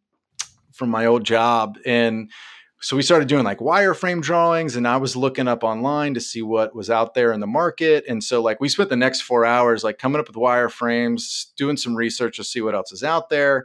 from 0.73 0.91
my 0.91 1.07
old 1.07 1.25
job, 1.25 1.79
and 1.85 2.31
so 2.81 2.97
we 2.97 3.03
started 3.03 3.29
doing 3.29 3.45
like 3.45 3.59
wireframe 3.59 4.21
drawings, 4.21 4.77
and 4.77 4.87
I 4.87 4.99
was 4.99 5.17
looking 5.17 5.49
up 5.49 5.65
online 5.65 6.15
to 6.15 6.21
see 6.21 6.43
what 6.43 6.75
was 6.75 6.91
out 6.91 7.15
there 7.15 7.33
in 7.33 7.41
the 7.41 7.47
market. 7.47 8.05
And 8.09 8.23
so 8.23 8.43
like 8.43 8.61
we 8.61 8.69
spent 8.69 8.91
the 8.91 8.97
next 8.97 9.23
four 9.23 9.45
hours 9.45 9.83
like 9.83 9.99
coming 9.99 10.21
up 10.21 10.29
with 10.29 10.37
wireframes, 10.37 11.47
doing 11.57 11.77
some 11.77 11.95
research 11.95 12.37
to 12.37 12.45
see 12.45 12.61
what 12.61 12.75
else 12.75 12.93
is 12.93 13.03
out 13.03 13.31
there 13.31 13.65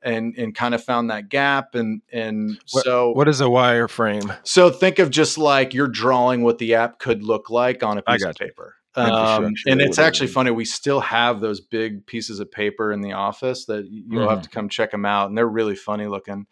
and 0.00 0.36
and 0.36 0.54
kind 0.54 0.74
of 0.74 0.82
found 0.82 1.10
that 1.10 1.28
gap. 1.28 1.74
And 1.74 2.02
and 2.12 2.58
what, 2.70 2.84
so 2.84 3.12
what 3.12 3.28
is 3.28 3.40
a 3.40 3.46
wireframe? 3.46 4.36
So 4.44 4.70
think 4.70 5.00
of 5.00 5.10
just 5.10 5.38
like 5.38 5.74
you're 5.74 5.88
drawing 5.88 6.42
what 6.42 6.58
the 6.58 6.74
app 6.74 6.98
could 6.98 7.24
look 7.24 7.50
like 7.50 7.82
on 7.82 7.98
a 7.98 8.02
piece 8.02 8.24
of 8.24 8.36
paper. 8.36 8.76
Um, 8.94 9.54
and 9.66 9.80
it's 9.80 9.98
actually 9.98 10.26
funny 10.26 10.50
we 10.50 10.66
still 10.66 11.00
have 11.00 11.40
those 11.40 11.62
big 11.62 12.04
pieces 12.04 12.40
of 12.40 12.52
paper 12.52 12.92
in 12.92 13.00
the 13.00 13.12
office 13.12 13.64
that 13.64 13.86
you'll 13.88 14.26
mm. 14.26 14.30
have 14.30 14.42
to 14.42 14.50
come 14.50 14.68
check 14.68 14.90
them 14.90 15.06
out 15.06 15.30
and 15.30 15.38
they're 15.38 15.48
really 15.48 15.74
funny 15.74 16.06
looking 16.06 16.46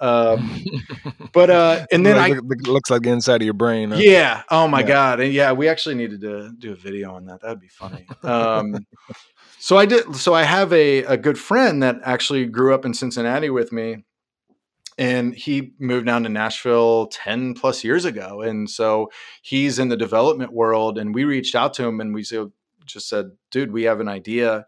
um, 0.00 0.64
but 1.32 1.50
uh, 1.50 1.86
and 1.92 2.04
then 2.04 2.16
like, 2.16 2.34
I 2.34 2.70
looks 2.70 2.90
like 2.90 3.02
the 3.02 3.10
inside 3.10 3.42
of 3.42 3.44
your 3.44 3.54
brain. 3.54 3.90
Huh? 3.90 3.98
Yeah. 3.98 4.42
Oh 4.50 4.68
my 4.68 4.80
yeah. 4.80 4.86
god. 4.86 5.20
And 5.20 5.32
yeah, 5.32 5.52
we 5.52 5.68
actually 5.68 5.94
needed 5.94 6.20
to 6.22 6.52
do 6.58 6.72
a 6.72 6.76
video 6.76 7.14
on 7.14 7.26
that. 7.26 7.42
That'd 7.42 7.60
be 7.60 7.68
funny. 7.68 8.06
Um, 8.22 8.86
so 9.58 9.76
I 9.76 9.86
did. 9.86 10.16
So 10.16 10.34
I 10.34 10.42
have 10.42 10.72
a, 10.72 11.04
a 11.04 11.16
good 11.16 11.38
friend 11.38 11.82
that 11.82 11.96
actually 12.04 12.46
grew 12.46 12.74
up 12.74 12.84
in 12.84 12.94
Cincinnati 12.94 13.50
with 13.50 13.72
me, 13.72 14.04
and 14.96 15.34
he 15.34 15.72
moved 15.78 16.06
down 16.06 16.22
to 16.22 16.28
Nashville 16.28 17.06
10 17.08 17.54
plus 17.54 17.82
years 17.82 18.04
ago. 18.04 18.42
And 18.42 18.70
so 18.70 19.10
he's 19.42 19.78
in 19.78 19.88
the 19.88 19.96
development 19.96 20.52
world. 20.52 20.98
And 20.98 21.14
we 21.14 21.24
reached 21.24 21.54
out 21.54 21.74
to 21.74 21.84
him 21.84 22.00
and 22.00 22.14
we 22.14 22.22
just 22.22 23.08
said, 23.08 23.32
dude, 23.50 23.72
we 23.72 23.84
have 23.84 24.00
an 24.00 24.08
idea. 24.08 24.66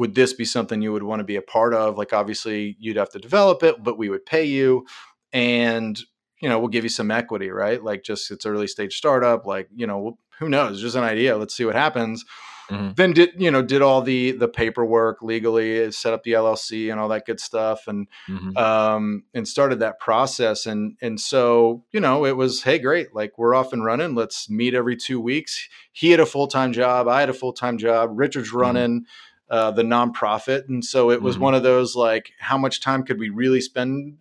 Would 0.00 0.14
this 0.14 0.32
be 0.32 0.44
something 0.44 0.82
you 0.82 0.92
would 0.92 1.02
want 1.02 1.20
to 1.20 1.24
be 1.24 1.36
a 1.36 1.42
part 1.42 1.74
of? 1.74 1.96
Like, 1.96 2.12
obviously, 2.12 2.76
you'd 2.80 2.96
have 2.96 3.10
to 3.10 3.18
develop 3.18 3.62
it, 3.62 3.82
but 3.82 3.98
we 3.98 4.08
would 4.08 4.26
pay 4.26 4.44
you. 4.44 4.86
And 5.32 6.00
you 6.40 6.48
know, 6.48 6.58
we'll 6.58 6.68
give 6.68 6.84
you 6.84 6.90
some 6.90 7.10
equity, 7.10 7.50
right? 7.50 7.82
Like 7.82 8.02
just 8.02 8.30
it's 8.30 8.46
early 8.46 8.66
stage 8.66 8.96
startup, 8.96 9.46
like, 9.46 9.68
you 9.74 9.86
know, 9.86 10.18
who 10.38 10.48
knows, 10.48 10.80
just 10.80 10.96
an 10.96 11.04
idea. 11.04 11.36
Let's 11.36 11.54
see 11.54 11.66
what 11.66 11.74
happens. 11.74 12.24
Mm-hmm. 12.70 12.92
Then 12.94 13.12
did 13.12 13.30
you 13.36 13.50
know 13.50 13.62
did 13.62 13.82
all 13.82 14.00
the 14.00 14.30
the 14.30 14.46
paperwork 14.46 15.22
legally, 15.22 15.90
set 15.90 16.14
up 16.14 16.22
the 16.22 16.32
LLC 16.32 16.90
and 16.90 17.00
all 17.00 17.08
that 17.08 17.26
good 17.26 17.40
stuff, 17.40 17.88
and 17.88 18.06
mm-hmm. 18.28 18.56
um, 18.56 19.24
and 19.34 19.46
started 19.46 19.80
that 19.80 19.98
process. 19.98 20.66
And 20.66 20.96
and 21.02 21.20
so 21.20 21.84
you 21.90 21.98
know 21.98 22.24
it 22.24 22.36
was 22.36 22.62
hey 22.62 22.78
great, 22.78 23.12
like 23.12 23.36
we're 23.38 23.56
off 23.56 23.72
and 23.72 23.84
running. 23.84 24.14
Let's 24.14 24.48
meet 24.48 24.74
every 24.74 24.96
two 24.96 25.20
weeks. 25.20 25.68
He 25.90 26.12
had 26.12 26.20
a 26.20 26.26
full 26.26 26.46
time 26.46 26.72
job, 26.72 27.08
I 27.08 27.18
had 27.20 27.28
a 27.28 27.34
full 27.34 27.52
time 27.52 27.76
job. 27.76 28.10
Richard's 28.12 28.50
mm-hmm. 28.50 28.58
running. 28.58 29.00
Mm-hmm. 29.00 29.29
Uh, 29.50 29.72
the 29.72 29.82
nonprofit, 29.82 30.68
and 30.68 30.84
so 30.84 31.10
it 31.10 31.20
was 31.20 31.34
mm-hmm. 31.34 31.44
one 31.44 31.54
of 31.56 31.64
those 31.64 31.96
like, 31.96 32.30
how 32.38 32.56
much 32.56 32.80
time 32.80 33.02
could 33.02 33.18
we 33.18 33.30
really 33.30 33.60
spend 33.60 34.16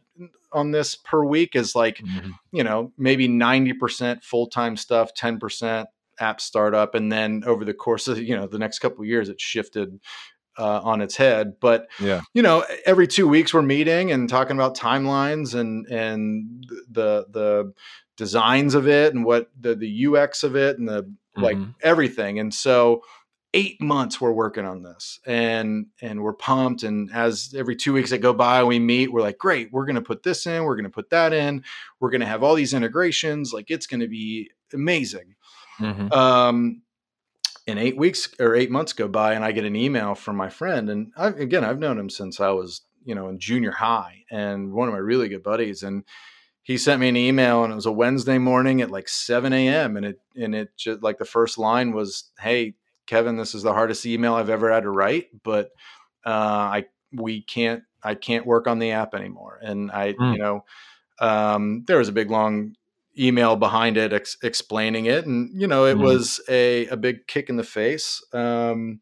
on 0.52 0.72
this 0.72 0.96
per 0.96 1.24
week? 1.24 1.56
Is 1.56 1.76
like, 1.76 1.98
mm-hmm. 1.98 2.32
you 2.52 2.64
know, 2.64 2.92
maybe 2.98 3.28
ninety 3.28 3.74
percent 3.74 4.24
full 4.24 4.48
time 4.48 4.76
stuff, 4.76 5.14
ten 5.14 5.38
percent 5.38 5.88
app 6.20 6.42
startup, 6.42 6.96
and 6.96 7.12
then 7.12 7.44
over 7.46 7.64
the 7.64 7.76
course 7.76 8.08
of 8.08 8.18
you 8.20 8.36
know 8.36 8.48
the 8.48 8.58
next 8.58 8.80
couple 8.80 9.06
years, 9.06 9.30
it 9.30 9.40
shifted 9.40 10.00
uh, 10.58 10.82
on 10.84 11.02
its 11.02 11.16
head. 11.16 11.54
But 11.60 11.88
yeah, 12.00 12.22
you 12.34 12.42
know, 12.42 12.66
every 12.86 13.08
two 13.08 13.28
weeks 13.28 13.54
we're 13.54 13.62
meeting 13.62 14.12
and 14.12 14.28
talking 14.28 14.58
about 14.58 14.76
timelines 14.76 15.54
and 15.54 15.86
and 15.88 16.66
the 16.90 17.28
the 17.30 17.74
designs 18.18 18.76
of 18.76 18.88
it 18.88 19.14
and 19.14 19.24
what 19.24 19.50
the 19.60 19.76
the 19.76 20.08
UX 20.08 20.44
of 20.44 20.56
it 20.56 20.78
and 20.78 20.88
the 20.88 21.04
mm-hmm. 21.04 21.42
like 21.42 21.58
everything. 21.82 22.40
And 22.40 22.54
so 22.54 23.04
eight 23.54 23.82
months 23.82 24.22
we're 24.22 24.32
working 24.32 24.66
on 24.66 24.84
this 24.84 25.20
and 25.26 25.88
and 26.02 26.22
we're 26.22 26.34
pumped 26.34 26.84
and 26.84 27.12
as 27.12 27.56
every 27.58 27.76
two 27.76 27.94
weeks 27.94 28.12
that 28.12 28.20
go 28.20 28.32
by 28.32 28.64
we 28.64 28.78
meet 28.78 29.12
we're 29.12 29.22
like 29.22 29.40
great 29.40 29.72
we're 29.72 29.86
going 29.86 29.96
to 29.96 30.02
put 30.02 30.22
this 30.22 30.46
in 30.46 30.64
we're 30.64 30.76
going 30.76 30.84
to 30.84 30.90
put 30.90 31.10
that 31.10 31.34
in 31.34 31.64
we're 32.00 32.12
going 32.12 32.22
to 32.22 32.28
have 32.28 32.44
all 32.44 32.54
these 32.54 32.76
integrations 32.76 33.52
like 33.52 33.72
it's 33.72 33.88
going 33.88 34.00
to 34.00 34.08
be 34.08 34.52
amazing 34.72 35.36
Mm-hmm. 35.80 36.12
Um, 36.12 36.82
and 37.68 37.80
eight 37.80 37.98
weeks 37.98 38.30
or 38.40 38.56
eight 38.56 38.72
months 38.72 38.94
go 38.94 39.08
by, 39.08 39.34
and 39.34 39.46
I 39.46 39.52
get 39.52 39.66
an 39.66 39.76
email 39.76 40.16
from 40.16 40.36
my 40.36 40.50
friend. 40.50 40.90
And 40.90 41.12
I, 41.16 41.28
again, 41.28 41.64
I've 41.64 41.80
known 41.80 42.00
him 42.00 42.10
since 42.10 42.40
I 42.40 42.50
was, 42.50 42.82
you 43.06 43.14
know, 43.16 43.30
in 43.30 43.40
junior 43.40 43.72
high, 43.72 44.24
and 44.32 44.74
one 44.74 44.88
of 44.88 44.94
my 44.94 45.00
really 45.00 45.30
good 45.30 45.44
buddies. 45.44 45.84
And 45.84 46.04
he 46.64 46.78
sent 46.78 47.00
me 47.00 47.10
an 47.10 47.18
email, 47.18 47.64
and 47.64 47.72
it 47.72 47.76
was 47.76 47.86
a 47.86 47.92
Wednesday 47.92 48.38
morning 48.38 48.82
at 48.82 48.92
like 48.92 49.08
7 49.08 49.54
a.m. 49.54 49.98
And 49.98 50.06
it 50.06 50.20
and 50.36 50.56
it 50.56 50.76
just 50.78 51.04
like 51.04 51.20
the 51.20 51.26
first 51.26 51.58
line 51.58 51.94
was, 51.94 52.32
"Hey, 52.40 52.74
Kevin, 53.10 53.38
this 53.38 53.56
is 53.56 53.64
the 53.64 53.74
hardest 53.74 54.06
email 54.06 54.36
I've 54.36 54.52
ever 54.52 54.72
had 54.72 54.84
to 54.84 54.92
write, 54.92 55.30
but 55.44 55.72
uh, 56.24 56.30
I 56.30 56.86
we 57.12 57.42
can't 57.42 57.84
I 58.04 58.14
can't 58.14 58.46
work 58.46 58.68
on 58.68 58.78
the 58.78 58.92
app 58.92 59.16
anymore." 59.16 59.60
And 59.64 59.92
I, 59.92 60.14
mm. 60.14 60.34
you 60.34 60.38
know, 60.38 60.64
um, 61.20 61.84
there 61.88 61.98
was 61.98 62.08
a 62.08 62.14
big 62.14 62.30
long 62.30 62.76
email 63.18 63.56
behind 63.56 63.98
it 63.98 64.14
ex- 64.14 64.38
explaining 64.44 65.06
it 65.06 65.26
and 65.26 65.50
you 65.60 65.68
know 65.68 65.86
it 65.86 65.98
mm 65.98 66.00
was 66.00 66.40
a, 66.48 66.88
a 66.88 66.96
big 66.96 67.28
kick 67.28 67.50
in 67.50 67.58
the 67.58 67.64
face 67.64 68.24
um, 68.32 69.02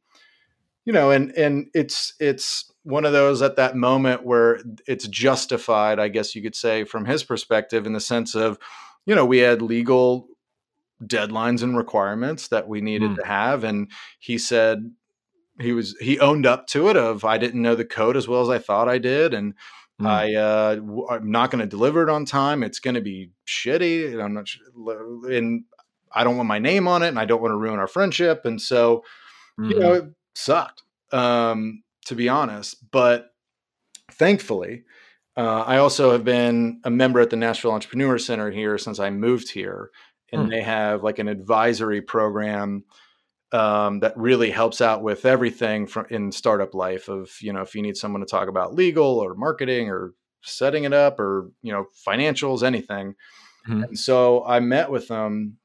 you 0.86 0.93
know 0.93 1.12
and 1.12 1.32
and 1.34 1.67
it's 1.76 2.13
it's 2.20 2.72
one 2.84 3.06
of 3.06 3.12
those 3.12 3.41
at 3.41 3.58
that 3.58 3.76
moment 3.76 4.26
where 4.26 4.60
it's 4.88 5.08
justified 5.08 6.00
i 6.00 6.08
guess 6.08 6.34
you 6.34 6.41
could 6.41 6.56
say 6.56 6.84
from 6.84 7.06
his 7.06 7.24
perspective 7.24 7.86
in 7.86 7.93
the 7.93 8.00
sense 8.00 8.34
of 8.34 8.58
you 9.06 9.13
know 9.13 9.26
we 9.26 9.38
had 9.39 9.62
legal 9.62 10.28
deadlines 11.05 11.62
and 11.62 11.77
requirements 11.77 12.47
that 12.47 12.67
we 12.67 12.81
needed 12.81 13.12
mm. 13.12 13.15
to 13.17 13.25
have 13.25 13.63
and 13.63 13.91
he 14.19 14.38
said 14.38 14.91
he 15.60 15.71
was 15.71 15.95
he 15.99 16.19
owned 16.19 16.45
up 16.45 16.65
to 16.67 16.89
it 16.89 16.97
of 16.97 17.23
i 17.23 17.38
didn't 17.38 17.62
know 17.62 17.75
the 17.75 17.86
code 17.86 18.17
as 18.17 18.27
well 18.27 18.41
as 18.41 18.49
i 18.49 18.57
thought 18.57 18.89
i 18.89 18.97
did 18.97 19.33
and 19.33 19.53
Mm. 20.01 20.07
I 20.07 20.36
uh, 20.36 20.75
w- 20.75 21.07
I'm 21.10 21.31
not 21.31 21.49
going 21.49 21.62
to 21.62 21.67
deliver 21.67 22.03
it 22.03 22.10
on 22.10 22.25
time. 22.25 22.63
It's 22.63 22.79
going 22.79 22.93
to 22.95 23.01
be 23.01 23.31
shitty. 23.47 24.13
And 24.13 24.21
I'm 24.21 24.33
not, 24.33 24.47
and 25.31 25.63
I 26.12 26.23
don't 26.23 26.38
want 26.38 26.47
my 26.47 26.60
name 26.60 26.88
on 26.88 27.01
it, 27.01 27.07
and 27.07 27.19
I 27.19 27.25
don't 27.25 27.41
want 27.41 27.51
to 27.51 27.57
ruin 27.57 27.79
our 27.79 27.88
friendship. 27.88 28.45
And 28.45 28.62
so, 28.62 29.03
mm-hmm. 29.60 29.71
you 29.71 29.79
know, 29.79 29.91
mm-hmm. 29.93 30.07
it 30.10 30.13
sucked, 30.36 30.83
um, 31.12 31.83
to 32.05 32.15
be 32.15 32.29
honest. 32.29 32.89
But 32.91 33.31
thankfully, 34.12 34.83
uh, 35.36 35.63
I 35.65 35.77
also 35.77 36.12
have 36.12 36.23
been 36.23 36.79
a 36.83 36.91
member 36.91 37.19
at 37.19 37.31
the 37.31 37.36
Nashville 37.36 37.71
Entrepreneur 37.71 38.19
Center 38.19 38.51
here 38.51 38.77
since 38.77 38.99
I 38.99 39.10
moved 39.10 39.51
here, 39.51 39.89
and 40.31 40.47
mm. 40.47 40.49
they 40.49 40.61
have 40.61 41.03
like 41.03 41.19
an 41.19 41.27
advisory 41.27 42.01
program 42.01 42.83
um, 43.51 44.01
that 44.01 44.17
really 44.17 44.51
helps 44.51 44.81
out 44.81 45.01
with 45.01 45.25
everything 45.25 45.87
from 45.87 46.05
in 46.09 46.31
startup 46.31 46.73
life 46.73 47.07
of 47.07 47.31
you 47.41 47.53
know 47.53 47.61
if 47.61 47.75
you 47.75 47.81
need 47.81 47.95
someone 47.95 48.21
to 48.21 48.27
talk 48.27 48.49
about 48.49 48.73
legal 48.73 49.19
or 49.19 49.35
marketing 49.35 49.89
or 49.89 50.13
setting 50.43 50.83
it 50.83 50.93
up 50.93 51.19
or 51.19 51.49
you 51.61 51.71
know 51.71 51.85
financials 52.05 52.63
anything 52.63 53.15
mm-hmm. 53.67 53.83
and 53.83 53.99
so 53.99 54.45
i 54.45 54.59
met 54.59 54.91
with 54.91 55.07
them 55.07 55.57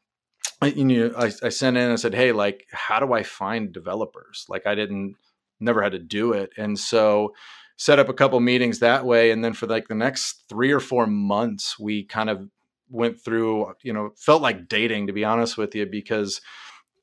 you 0.62 0.85
know 0.85 1.14
I, 1.16 1.33
I 1.42 1.48
sent 1.48 1.77
in 1.77 1.90
and 1.90 1.98
said 1.98 2.14
hey 2.14 2.33
like 2.33 2.66
how 2.70 3.01
do 3.01 3.12
i 3.12 3.22
find 3.22 3.72
developers 3.72 4.46
like 4.48 4.66
i 4.66 4.75
didn't 4.75 5.16
never 5.59 5.83
had 5.83 5.92
to 5.92 5.98
do 5.98 6.33
it 6.33 6.51
and 6.57 6.79
so 6.79 7.35
set 7.77 7.98
up 7.98 8.09
a 8.09 8.14
couple 8.14 8.38
meetings 8.38 8.79
that 8.79 9.05
way 9.05 9.33
and 9.33 9.44
then 9.44 9.55
for 9.55 9.66
like 9.66 9.88
the 9.88 9.94
next 9.94 10.44
three 10.48 10.70
or 10.70 10.81
four 10.81 11.07
months 11.07 11.79
we 11.79 12.05
kind 12.05 12.31
of 12.31 12.48
went 12.93 13.21
through 13.21 13.73
you 13.83 13.93
know 13.93 14.11
felt 14.17 14.43
like 14.43 14.69
dating 14.69 15.07
to 15.09 15.13
be 15.13 15.25
honest 15.25 15.57
with 15.57 15.75
you 15.75 15.87
because 15.87 16.41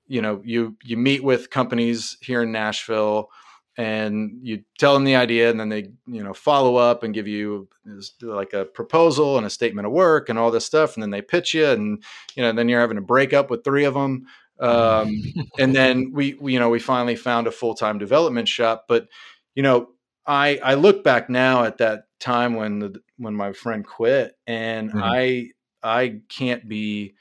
you 0.08 0.21
know 0.21 0.41
you 0.45 0.78
you 0.84 0.95
meet 0.95 1.23
with 1.23 1.49
companies 1.49 2.17
here 2.21 2.43
in 2.43 2.52
Nashville 2.52 3.30
and 3.80 4.39
you 4.41 4.62
tell 4.78 4.93
them 4.93 5.06
the 5.06 5.15
idea 5.15 5.49
and 5.49 5.58
then 5.58 5.69
they 5.69 5.89
you 6.06 6.21
know 6.21 6.34
follow 6.34 6.75
up 6.75 7.02
and 7.02 7.13
give 7.13 7.28
you 7.28 7.67
like 8.21 8.52
a 8.52 8.65
proposal 8.65 9.38
and 9.38 9.45
a 9.45 9.49
statement 9.49 9.88
of 9.88 9.93
work 9.93 10.28
and 10.28 10.38
all 10.38 10.52
this 10.52 10.65
stuff 10.65 10.95
and 10.95 11.02
then 11.02 11.12
they 11.12 11.21
pitch 11.21 11.54
you 11.54 11.65
and 11.65 12.04
you 12.36 12.43
know 12.43 12.52
then 12.52 12.67
you're 12.67 12.82
having 12.82 12.97
to 12.97 13.02
break 13.02 13.34
up 13.34 13.49
with 13.49 13.63
three 13.63 13.86
of 13.86 13.93
them 13.93 14.25
um, 14.60 15.23
and 15.58 15.73
then 15.73 16.12
we, 16.12 16.34
we 16.34 16.54
you 16.54 16.60
know 16.60 16.69
we 16.69 16.80
finally 16.80 17.15
found 17.15 17.47
a 17.47 17.52
full-time 17.52 17.97
development 17.97 18.49
shop 18.49 18.84
but 18.89 19.08
you 19.56 19.63
know 19.63 19.88
i 20.25 20.60
i 20.62 20.73
look 20.73 21.02
back 21.02 21.30
now 21.30 21.63
at 21.63 21.78
that 21.78 22.04
time 22.19 22.56
when 22.56 22.80
the 22.80 23.02
when 23.17 23.34
my 23.34 23.54
friend 23.54 23.88
quit 23.88 24.36
and 24.45 24.89
mm-hmm. 24.89 25.02
i 25.02 25.49
i 25.83 26.19
can't 26.29 26.67
be 26.67 27.13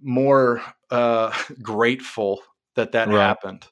more 0.00 0.62
uh, 0.90 1.32
grateful 1.62 2.40
that 2.74 2.92
that 2.92 3.08
right. 3.08 3.20
happened. 3.20 3.66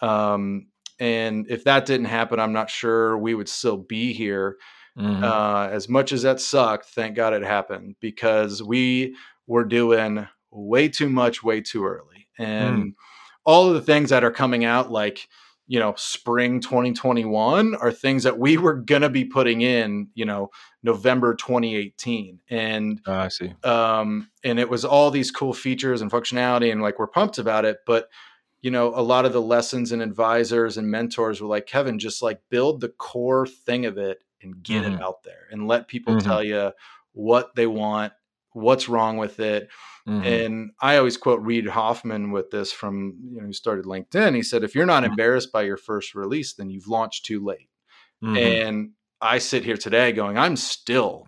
Um, 0.00 0.68
and 1.00 1.46
if 1.48 1.64
that 1.64 1.86
didn't 1.86 2.06
happen, 2.06 2.40
I'm 2.40 2.52
not 2.52 2.70
sure 2.70 3.16
we 3.16 3.34
would 3.34 3.48
still 3.48 3.76
be 3.76 4.12
here. 4.12 4.56
Mm-hmm. 4.98 5.22
Uh, 5.22 5.68
as 5.68 5.88
much 5.88 6.12
as 6.12 6.22
that 6.22 6.40
sucked, 6.40 6.86
thank 6.86 7.14
God 7.14 7.32
it 7.32 7.44
happened 7.44 7.94
because 8.00 8.62
we 8.62 9.14
were 9.46 9.64
doing 9.64 10.26
way 10.50 10.88
too 10.88 11.08
much, 11.08 11.42
way 11.42 11.60
too 11.60 11.84
early. 11.86 12.26
And 12.36 12.84
mm. 12.84 12.94
all 13.44 13.68
of 13.68 13.74
the 13.74 13.80
things 13.80 14.10
that 14.10 14.24
are 14.24 14.32
coming 14.32 14.64
out, 14.64 14.90
like, 14.90 15.28
you 15.68 15.78
know, 15.78 15.92
spring 15.96 16.60
2021 16.60 17.74
are 17.74 17.92
things 17.92 18.22
that 18.22 18.38
we 18.38 18.56
were 18.56 18.74
going 18.74 19.02
to 19.02 19.10
be 19.10 19.26
putting 19.26 19.60
in, 19.60 20.08
you 20.14 20.24
know, 20.24 20.50
November 20.82 21.34
2018. 21.34 22.40
And 22.48 23.00
oh, 23.06 23.12
I 23.12 23.28
see. 23.28 23.52
Um, 23.62 24.30
and 24.42 24.58
it 24.58 24.70
was 24.70 24.86
all 24.86 25.10
these 25.10 25.30
cool 25.30 25.52
features 25.52 26.00
and 26.00 26.10
functionality, 26.10 26.72
and 26.72 26.80
like 26.80 26.98
we're 26.98 27.06
pumped 27.06 27.36
about 27.36 27.66
it. 27.66 27.80
But, 27.86 28.08
you 28.62 28.70
know, 28.70 28.88
a 28.94 29.02
lot 29.02 29.26
of 29.26 29.34
the 29.34 29.42
lessons 29.42 29.92
and 29.92 30.00
advisors 30.00 30.78
and 30.78 30.90
mentors 30.90 31.42
were 31.42 31.48
like, 31.48 31.66
Kevin, 31.66 31.98
just 31.98 32.22
like 32.22 32.40
build 32.48 32.80
the 32.80 32.88
core 32.88 33.46
thing 33.46 33.84
of 33.84 33.98
it 33.98 34.24
and 34.40 34.62
get 34.62 34.84
mm-hmm. 34.84 34.94
it 34.94 35.02
out 35.02 35.22
there 35.22 35.48
and 35.50 35.68
let 35.68 35.86
people 35.86 36.14
mm-hmm. 36.14 36.26
tell 36.26 36.42
you 36.42 36.72
what 37.12 37.54
they 37.56 37.66
want, 37.66 38.14
what's 38.58 38.88
wrong 38.88 39.16
with 39.16 39.40
it 39.40 39.68
Mm-hmm. 40.08 40.26
And 40.26 40.70
I 40.80 40.96
always 40.96 41.18
quote 41.18 41.42
Reid 41.42 41.66
Hoffman 41.66 42.30
with 42.30 42.50
this 42.50 42.72
from, 42.72 43.14
you 43.30 43.40
know, 43.40 43.46
he 43.46 43.52
started 43.52 43.84
LinkedIn. 43.84 44.34
He 44.34 44.42
said, 44.42 44.64
if 44.64 44.74
you're 44.74 44.86
not 44.86 45.02
mm-hmm. 45.02 45.12
embarrassed 45.12 45.52
by 45.52 45.62
your 45.62 45.76
first 45.76 46.14
release, 46.14 46.54
then 46.54 46.70
you've 46.70 46.88
launched 46.88 47.26
too 47.26 47.44
late. 47.44 47.68
Mm-hmm. 48.24 48.36
And 48.36 48.90
I 49.20 49.38
sit 49.38 49.64
here 49.64 49.76
today 49.76 50.12
going, 50.12 50.38
I'm 50.38 50.56
still 50.56 51.26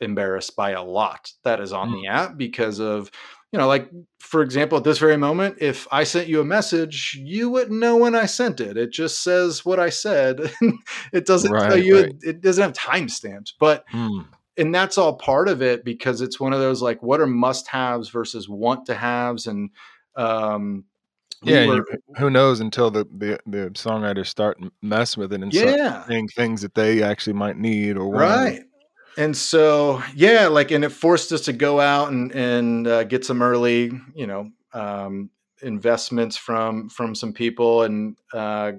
embarrassed 0.00 0.56
by 0.56 0.70
a 0.70 0.82
lot 0.82 1.30
that 1.44 1.60
is 1.60 1.72
on 1.72 1.92
the 1.92 2.08
mm. 2.08 2.10
app 2.10 2.36
because 2.36 2.80
of, 2.80 3.10
you 3.52 3.58
know, 3.58 3.68
like 3.68 3.90
for 4.18 4.42
example, 4.42 4.78
at 4.78 4.84
this 4.84 4.98
very 4.98 5.16
moment, 5.16 5.58
if 5.60 5.86
I 5.92 6.04
sent 6.04 6.26
you 6.26 6.40
a 6.40 6.44
message, 6.44 7.16
you 7.22 7.50
wouldn't 7.50 7.78
know 7.78 7.98
when 7.98 8.14
I 8.16 8.26
sent 8.26 8.60
it. 8.60 8.76
It 8.76 8.90
just 8.90 9.22
says 9.22 9.64
what 9.64 9.78
I 9.78 9.90
said. 9.90 10.40
it 11.12 11.26
doesn't 11.26 11.52
right, 11.52 11.68
tell 11.68 11.76
you, 11.76 11.96
right. 11.96 12.06
it, 12.06 12.16
it, 12.22 12.40
doesn't 12.40 12.62
have 12.62 12.72
timestamps. 12.72 13.52
But 13.60 13.86
mm 13.88 14.24
and 14.56 14.74
that's 14.74 14.98
all 14.98 15.14
part 15.14 15.48
of 15.48 15.62
it 15.62 15.84
because 15.84 16.20
it's 16.20 16.38
one 16.38 16.52
of 16.52 16.60
those 16.60 16.82
like 16.82 17.02
what 17.02 17.20
are 17.20 17.26
must 17.26 17.68
haves 17.68 18.08
versus 18.08 18.48
want 18.48 18.86
to 18.86 18.94
haves 18.94 19.46
and 19.46 19.70
um 20.16 20.84
yeah 21.42 21.66
were, 21.66 21.76
you, 21.76 21.98
who 22.18 22.30
knows 22.30 22.60
until 22.60 22.90
the, 22.90 23.04
the 23.16 23.38
the 23.46 23.70
songwriters 23.70 24.26
start 24.26 24.58
messing 24.82 25.20
with 25.20 25.32
it 25.32 25.42
and 25.42 25.52
yeah. 25.52 26.04
saying 26.06 26.28
things 26.28 26.62
that 26.62 26.74
they 26.74 27.02
actually 27.02 27.32
might 27.32 27.56
need 27.56 27.96
or 27.96 28.06
want. 28.06 28.20
right 28.20 28.62
and 29.16 29.36
so 29.36 30.02
yeah 30.14 30.46
like 30.46 30.70
and 30.70 30.84
it 30.84 30.90
forced 30.90 31.32
us 31.32 31.42
to 31.42 31.52
go 31.52 31.80
out 31.80 32.10
and 32.10 32.32
and 32.32 32.86
uh, 32.86 33.04
get 33.04 33.24
some 33.24 33.42
early 33.42 33.90
you 34.14 34.26
know 34.26 34.50
um 34.72 35.30
investments 35.62 36.36
from 36.36 36.88
from 36.88 37.14
some 37.14 37.32
people 37.32 37.82
and 37.82 38.16
uh 38.34 38.72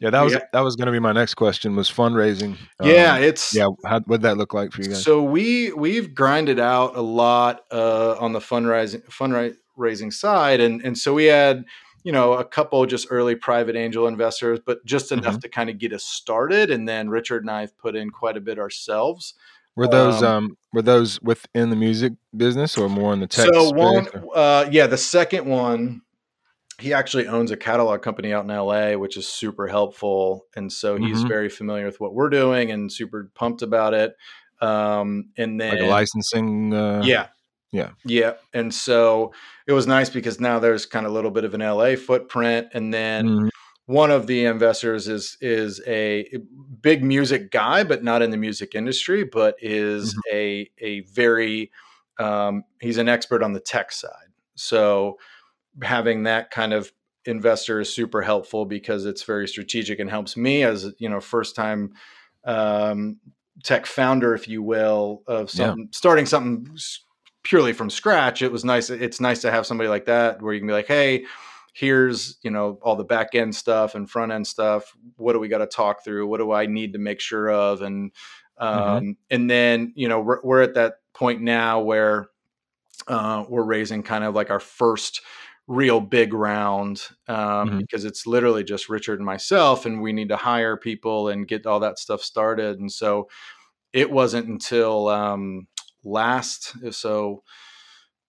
Yeah, 0.00 0.10
that 0.10 0.22
was 0.22 0.32
Yeah. 0.32 0.40
that 0.52 0.60
was 0.64 0.76
going 0.76 0.86
to 0.86 0.92
be 0.92 0.98
my 0.98 1.12
next 1.12 1.34
question. 1.34 1.76
Was 1.76 1.90
fundraising? 1.90 2.56
yeah, 2.82 3.14
Um, 3.14 3.22
it's 3.22 3.54
yeah. 3.54 3.68
How 3.84 4.00
would 4.06 4.22
that 4.22 4.36
look 4.38 4.54
like 4.54 4.72
for 4.72 4.82
you 4.82 4.88
guys? 4.88 5.02
So 5.04 5.22
we 5.22 5.72
we've 5.72 6.14
grinded 6.14 6.58
out 6.58 6.96
a 6.96 7.02
lot 7.02 7.64
uh, 7.70 8.16
on 8.18 8.32
the 8.32 8.40
fundraising 8.40 9.02
fundraising 9.10 10.12
side, 10.12 10.60
and 10.60 10.80
and 10.82 10.96
so 10.96 11.12
we 11.14 11.26
had 11.26 11.64
you 12.02 12.12
know 12.12 12.32
a 12.32 12.44
couple 12.44 12.84
just 12.86 13.08
early 13.10 13.34
private 13.34 13.76
angel 13.76 14.06
investors, 14.08 14.58
but 14.64 14.84
just 14.86 15.12
enough 15.12 15.34
Mm-hmm. 15.34 15.40
to 15.40 15.48
kind 15.50 15.68
of 15.70 15.78
get 15.78 15.92
us 15.92 16.02
started. 16.04 16.70
And 16.70 16.88
then 16.88 17.10
Richard 17.10 17.42
and 17.42 17.50
I 17.50 17.60
have 17.60 17.76
put 17.76 17.94
in 17.94 18.10
quite 18.10 18.36
a 18.38 18.40
bit 18.40 18.58
ourselves. 18.58 19.34
were 19.76 19.86
those 19.86 20.22
um, 20.22 20.44
um, 20.46 20.56
were 20.72 20.82
those 20.82 21.20
within 21.20 21.68
the 21.68 21.76
music 21.76 22.14
business 22.34 22.78
or 22.78 22.88
more 22.88 23.12
in 23.12 23.20
the 23.20 23.26
tech 23.26 23.50
so 23.52 23.70
one, 23.70 24.08
uh, 24.34 24.66
yeah, 24.70 24.86
the 24.86 24.96
second 24.96 25.44
one. 25.46 26.00
He 26.80 26.92
actually 26.92 27.26
owns 27.28 27.50
a 27.50 27.56
catalog 27.56 28.02
company 28.02 28.32
out 28.32 28.44
in 28.44 28.50
LA, 28.50 28.94
which 28.96 29.16
is 29.16 29.28
super 29.28 29.66
helpful, 29.68 30.46
and 30.56 30.72
so 30.72 30.96
he's 30.96 31.22
Mhm. 31.22 31.28
very 31.28 31.48
familiar 31.48 31.86
with 31.86 32.00
what 32.00 32.14
we're 32.14 32.30
doing 32.30 32.70
and 32.70 32.92
super 32.92 33.30
pumped 33.34 33.62
about 33.62 33.94
it. 33.94 34.16
Um, 34.60 35.30
and 35.36 35.60
then 35.60 35.70
like 35.70 35.80
a 35.80 35.86
licensing? 35.86 36.74
Uh, 36.74 37.02
yeah 37.06 37.28
yeah. 37.72 37.92
yeah 38.04 38.34
and 38.54 38.74
so 38.74 39.32
it 39.66 39.72
was 39.72 39.86
nice 39.86 40.10
because 40.10 40.40
now 40.40 40.58
there's 40.58 40.86
kind 40.86 41.06
of 41.06 41.12
a 41.12 41.14
little 41.14 41.30
bit 41.30 41.44
of 41.44 41.54
an 41.54 41.60
la 41.60 41.96
footprint 41.96 42.68
and 42.74 42.92
then 42.94 43.24
Mhm. 43.24 43.48
one 43.86 44.10
of 44.10 44.26
the 44.26 44.44
investors 44.44 45.08
is 45.08 45.36
is 45.40 45.82
a 45.86 46.26
big 46.80 47.02
music 47.04 47.50
guy 47.50 47.84
but 47.84 48.02
not 48.04 48.22
in 48.22 48.30
the 48.30 48.36
music 48.36 48.74
industry 48.74 49.24
but 49.24 49.56
is 49.60 50.16
a 50.32 50.70
a 50.78 51.00
very 51.02 51.70
um, 52.18 52.64
he's 52.80 52.98
an 52.98 53.08
expert 53.08 53.42
on 53.42 53.52
the 53.54 53.60
tech 53.60 53.92
side 53.92 54.28
so 54.54 55.18
having 55.82 56.24
that 56.24 56.50
kind 56.50 56.72
of 56.72 56.92
investor 57.26 57.80
is 57.80 57.92
super 57.92 58.22
helpful 58.22 58.64
because 58.64 59.04
it's 59.06 59.22
very 59.22 59.46
strategic 59.46 59.98
and 59.98 60.08
helps 60.08 60.36
me 60.36 60.62
as 60.62 60.92
you 60.98 61.08
know 61.08 61.20
first 61.20 61.54
time 61.54 61.92
um, 62.44 63.18
tech 63.62 63.86
founder 63.86 64.34
if 64.34 64.48
you 64.48 64.62
will 64.62 65.22
of 65.26 65.50
Yeah. 65.52 65.74
starting 65.90 66.26
something 66.26 66.66
purely 67.42 67.72
from 67.72 67.90
scratch. 67.90 68.42
It 68.42 68.52
was 68.52 68.64
nice 68.64 68.90
it's 68.90 69.20
nice 69.20 69.40
to 69.42 69.50
have 69.50 69.66
somebody 69.66 69.88
like 69.88 70.06
that 70.06 70.40
where 70.42 70.54
you 70.54 70.60
can 70.60 70.66
be 70.66 70.72
like 70.72 70.86
hey 70.86 71.24
here's 71.72 72.38
you 72.42 72.50
know 72.50 72.78
all 72.82 72.96
the 72.96 73.04
back 73.04 73.34
end 73.34 73.54
stuff 73.54 73.94
and 73.94 74.10
front 74.10 74.32
end 74.32 74.46
stuff. 74.46 74.92
What 75.16 75.34
do 75.34 75.38
we 75.38 75.48
got 75.48 75.58
to 75.58 75.66
talk 75.66 76.02
through? 76.04 76.26
What 76.26 76.38
do 76.38 76.52
i 76.52 76.66
need 76.66 76.94
to 76.94 76.98
make 76.98 77.20
sure 77.20 77.50
of? 77.50 77.82
And 77.82 78.12
um, 78.58 79.16
and 79.30 79.48
then 79.50 79.92
you 79.94 80.08
know 80.08 80.20
we're, 80.20 80.40
we're 80.42 80.62
at 80.62 80.74
that 80.74 80.94
point 81.14 81.40
now 81.42 81.80
where 81.80 82.28
uh, 83.08 83.44
we're 83.48 83.62
raising 83.64 84.02
kind 84.02 84.24
of 84.24 84.34
like 84.34 84.50
our 84.50 84.60
first 84.60 85.22
real 85.70 86.00
big 86.00 86.34
round 86.34 87.02
um, 87.28 87.70
Mhm. 87.70 87.78
because 87.78 88.04
it's 88.04 88.26
literally 88.26 88.64
just 88.64 88.88
richard 88.88 89.20
and 89.20 89.26
myself 89.26 89.86
and 89.86 90.02
we 90.02 90.12
need 90.12 90.28
to 90.30 90.36
hire 90.36 90.76
people 90.76 91.28
and 91.28 91.48
get 91.48 91.66
all 91.66 91.80
that 91.80 91.98
stuff 91.98 92.22
started 92.22 92.80
and 92.80 92.90
so 92.92 93.28
it 93.92 94.10
wasn't 94.10 94.46
until 94.48 95.08
um, 95.08 95.68
last 96.04 96.74
so 96.94 97.42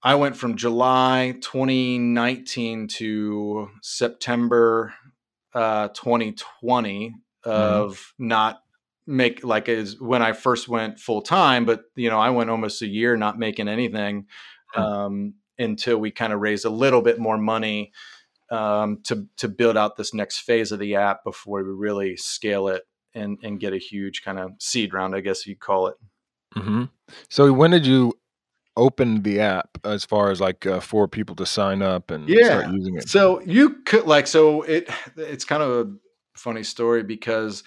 i 0.04 0.15
went 0.15 0.36
from 0.38 0.56
july 0.58 1.36
2019 1.41 2.88
to 2.88 3.69
september 3.82 4.93
uh, 5.54 5.89
2020 5.89 7.15
of 7.43 8.13
not 8.19 8.63
make 9.08 9.43
like 9.43 9.67
is 9.69 9.99
when 9.99 10.21
i 10.21 10.32
first 10.32 10.67
went 10.69 10.99
full 10.99 11.21
time 11.21 11.65
but 11.65 11.86
you 11.95 12.10
know 12.10 12.19
i 12.19 12.30
went 12.30 12.49
almost 12.49 12.82
a 12.84 12.88
year 12.88 13.17
not 13.17 13.39
making 13.39 13.67
anything 13.67 14.27
Hmm. 14.73 14.82
um, 14.84 15.34
until 15.62 15.97
we 15.97 16.12
kind 16.12 16.34
of 16.34 16.39
raise 16.41 16.65
a 16.65 16.69
little 16.69 17.02
bit 17.02 17.19
more 17.19 17.38
money 17.38 17.91
um, 18.50 19.00
to 19.04 19.28
to 19.38 19.47
build 19.47 19.78
out 19.78 19.95
this 19.95 20.13
next 20.13 20.39
phase 20.39 20.71
of 20.71 20.80
the 20.80 20.95
app 20.95 21.24
before 21.24 21.63
we 21.63 21.71
really 21.71 22.17
scale 22.17 22.67
it 22.67 22.84
and 23.13 23.38
and 23.43 23.60
get 23.60 23.74
a 23.74 23.78
huge 23.78 24.24
kind 24.24 24.39
of 24.39 24.52
seed 24.60 24.93
round, 24.93 25.15
I 25.15 25.21
guess 25.21 25.45
you'd 25.47 25.60
call 25.60 25.88
it. 25.88 25.95
Mhm. 26.56 26.89
So 27.30 27.52
when 27.54 27.71
did 27.71 27.86
you 27.86 28.13
open 28.78 29.21
the 29.24 29.39
app 29.39 29.78
as 29.84 30.06
far 30.06 30.32
as 30.32 30.39
like 30.39 30.65
uh, 30.65 30.80
for 30.80 31.08
people 31.08 31.36
to 31.36 31.45
sign 31.45 31.82
up 31.82 32.12
and 32.12 32.28
start 32.30 32.65
Yeah. 32.65 32.71
using 32.71 32.97
it? 32.97 33.10
So 33.10 33.41
you 33.41 33.82
could 33.86 34.06
like 34.06 34.28
so 34.28 34.63
it 34.63 34.89
it's 35.17 35.45
kind 35.45 35.63
of 35.63 35.88
a 35.88 35.93
funny 36.36 36.63
story 36.63 37.04
because 37.04 37.63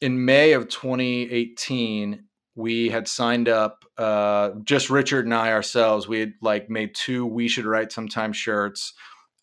in 0.00 0.24
May 0.24 0.52
of 0.52 0.68
2018 0.68 2.24
we 2.56 2.88
had 2.88 3.06
signed 3.06 3.48
up 3.48 3.84
uh 3.98 4.50
just 4.64 4.90
Richard 4.90 5.24
and 5.26 5.34
I 5.34 5.52
ourselves 5.52 6.08
we 6.08 6.18
had 6.20 6.32
like 6.42 6.68
made 6.68 6.94
two 6.94 7.24
we 7.26 7.46
should 7.48 7.66
write 7.66 7.92
sometime 7.92 8.32
shirts 8.32 8.94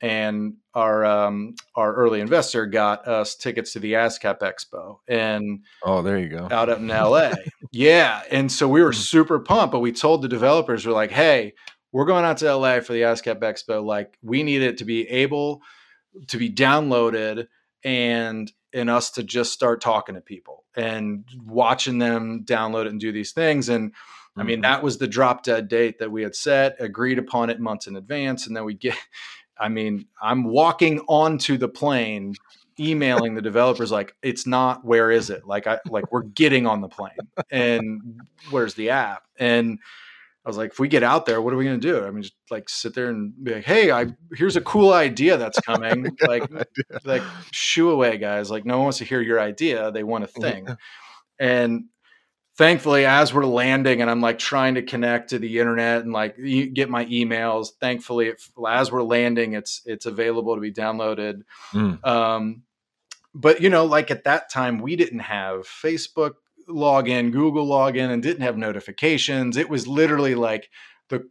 and 0.01 0.55
our 0.73 1.05
um 1.05 1.55
our 1.75 1.93
early 1.93 2.19
investor 2.19 2.65
got 2.65 3.07
us 3.07 3.35
tickets 3.35 3.71
to 3.73 3.79
the 3.79 3.93
ASCAP 3.93 4.39
Expo 4.39 4.97
and 5.07 5.59
oh, 5.83 6.01
there 6.01 6.17
you 6.19 6.27
go. 6.27 6.47
out 6.51 6.69
up 6.69 6.79
in 6.79 6.87
LA. 6.87 7.31
yeah. 7.71 8.23
And 8.29 8.51
so 8.51 8.67
we 8.67 8.81
were 8.81 8.91
Hmm. 8.91 8.97
super 8.97 9.39
pumped, 9.39 9.71
but 9.71 9.79
we 9.79 9.91
told 9.93 10.21
the 10.21 10.27
developers, 10.27 10.85
we're 10.85 10.91
like, 10.93 11.11
hey, 11.11 11.53
we're 11.93 12.05
going 12.05 12.25
out 12.25 12.37
to 12.39 12.53
LA 12.55 12.79
for 12.81 12.91
the 12.93 13.01
ASCAP 13.03 13.39
Expo. 13.39 13.83
Like, 13.85 14.17
we 14.23 14.41
need 14.43 14.61
it 14.63 14.79
to 14.79 14.85
be 14.85 15.07
able 15.09 15.61
to 16.27 16.37
be 16.37 16.49
downloaded 16.49 17.47
and 17.83 18.51
and 18.73 18.89
us 18.89 19.11
to 19.11 19.23
just 19.23 19.51
start 19.53 19.81
talking 19.81 20.15
to 20.15 20.21
people 20.21 20.63
and 20.75 21.23
watching 21.45 21.99
them 21.99 22.43
download 22.45 22.85
it 22.85 22.91
and 22.91 22.99
do 22.99 23.11
these 23.11 23.31
things. 23.31 23.69
And 23.69 23.93
I 24.35 24.41
mean, 24.43 24.59
Mhm. 24.59 24.63
that 24.63 24.81
was 24.83 24.97
the 24.97 25.07
drop 25.07 25.43
dead 25.43 25.67
date 25.67 25.99
that 25.99 26.11
we 26.11 26.23
had 26.23 26.35
set, 26.35 26.75
agreed 26.79 27.19
upon 27.19 27.49
it 27.51 27.59
months 27.59 27.85
in 27.85 27.95
advance. 27.95 28.47
And 28.47 28.55
then 28.55 28.65
we 28.65 28.73
get, 28.73 28.97
I 29.59 29.69
mean, 29.69 30.07
I'm 30.21 30.43
walking 30.45 30.99
onto 31.07 31.57
the 31.57 31.69
plane, 31.69 32.33
emailing 32.79 33.35
the 33.35 33.41
developers 33.43 33.91
like, 33.91 34.15
it's 34.23 34.47
not, 34.47 34.83
where 34.83 35.11
is 35.11 35.29
it? 35.29 35.45
Like, 35.45 35.67
I, 35.67 35.79
like 35.87 36.11
we're 36.11 36.23
getting 36.23 36.65
on 36.65 36.81
the 36.81 36.87
plane 36.89 37.11
and 37.51 38.21
where's 38.49 38.73
the 38.73 38.89
app? 38.89 39.23
And 39.37 39.77
I 40.45 40.49
was 40.49 40.57
like, 40.57 40.71
if 40.71 40.79
we 40.79 40.89
get 40.89 41.03
out 41.03 41.25
there, 41.25 41.41
what 41.41 41.53
are 41.53 41.57
we 41.57 41.63
going 41.63 41.79
to 41.79 41.87
do? 41.87 42.05
I 42.05 42.11
mean, 42.11 42.23
just 42.23 42.35
like 42.51 42.67
sit 42.67 42.93
there 42.93 43.09
and 43.09 43.33
be 43.41 43.53
like, 43.55 43.63
Hey, 43.63 43.91
I, 43.91 44.07
here's 44.35 44.57
a 44.57 44.61
cool 44.61 44.91
idea 44.91 45.37
that's 45.37 45.59
coming. 45.61 46.17
like, 46.27 46.43
like 47.05 47.23
shoo 47.51 47.91
away 47.91 48.17
guys. 48.17 48.51
Like 48.51 48.65
no 48.65 48.75
one 48.75 48.83
wants 48.83 48.97
to 48.97 49.05
hear 49.05 49.21
your 49.21 49.39
idea. 49.39 49.91
They 49.91 50.03
want 50.03 50.25
a 50.25 50.27
thing. 50.27 50.67
And 51.39 51.85
thankfully, 52.57 53.05
as 53.05 53.33
we're 53.33 53.45
landing 53.45 54.01
and 54.01 54.09
I'm 54.09 54.21
like 54.21 54.37
trying 54.37 54.75
to 54.75 54.81
connect 54.81 55.29
to 55.29 55.39
the 55.39 55.59
internet 55.59 56.03
and 56.03 56.11
like 56.11 56.35
get 56.73 56.89
my 56.89 57.05
emails, 57.05 57.69
thankfully, 57.79 58.27
it, 58.27 58.41
as 58.67 58.91
we're 58.91 59.03
landing, 59.03 59.53
it's 59.53 59.81
it's 59.85 60.05
available 60.05 60.55
to 60.55 60.61
be 60.61 60.71
downloaded. 60.71 61.43
Mm. 61.71 62.05
Um, 62.05 62.63
but 63.33 63.61
you 63.61 63.69
know, 63.69 63.85
like 63.85 64.11
at 64.11 64.25
that 64.25 64.51
time, 64.51 64.79
we 64.79 64.95
didn't 64.95 65.19
have 65.19 65.61
Facebook 65.61 66.33
login, 66.69 67.31
Google 67.31 67.67
login, 67.67 68.09
and 68.09 68.21
didn't 68.23 68.43
have 68.43 68.57
notifications. 68.57 69.57
It 69.57 69.69
was 69.69 69.87
literally 69.87 70.35
like 70.35 70.69
the 71.09 71.29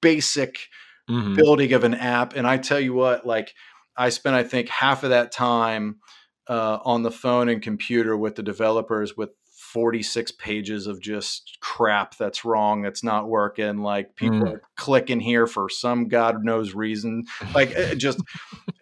basic 0.00 0.68
Mhm. 1.10 1.34
building 1.34 1.72
of 1.72 1.84
an 1.84 1.94
app. 1.94 2.34
And 2.34 2.46
I 2.46 2.58
tell 2.58 2.80
you 2.80 2.94
what, 2.94 3.26
like 3.26 3.54
I 3.96 4.10
spent, 4.10 4.36
I 4.36 4.44
think, 4.44 4.68
half 4.68 5.02
of 5.02 5.10
that 5.10 5.32
time 5.32 6.00
uh, 6.48 6.78
on 6.84 7.02
the 7.02 7.10
phone 7.10 7.48
and 7.48 7.60
computer 7.62 8.16
with 8.16 8.36
the 8.36 8.42
developers 8.42 9.16
with 9.16 9.30
46 9.72 10.32
pages 10.32 10.86
of 10.86 11.00
just 11.00 11.58
crap 11.60 12.16
that's 12.16 12.44
wrong, 12.44 12.82
that's 12.82 13.04
not 13.04 13.28
working. 13.28 13.78
Like 13.78 14.16
people 14.16 14.46
Mm. 14.46 14.54
are 14.54 14.62
clicking 14.76 15.20
here 15.20 15.46
for 15.46 15.68
some 15.68 16.08
God 16.08 16.44
knows 16.44 16.74
reason. 16.74 17.24
Like 17.54 17.74
just, 17.98 18.20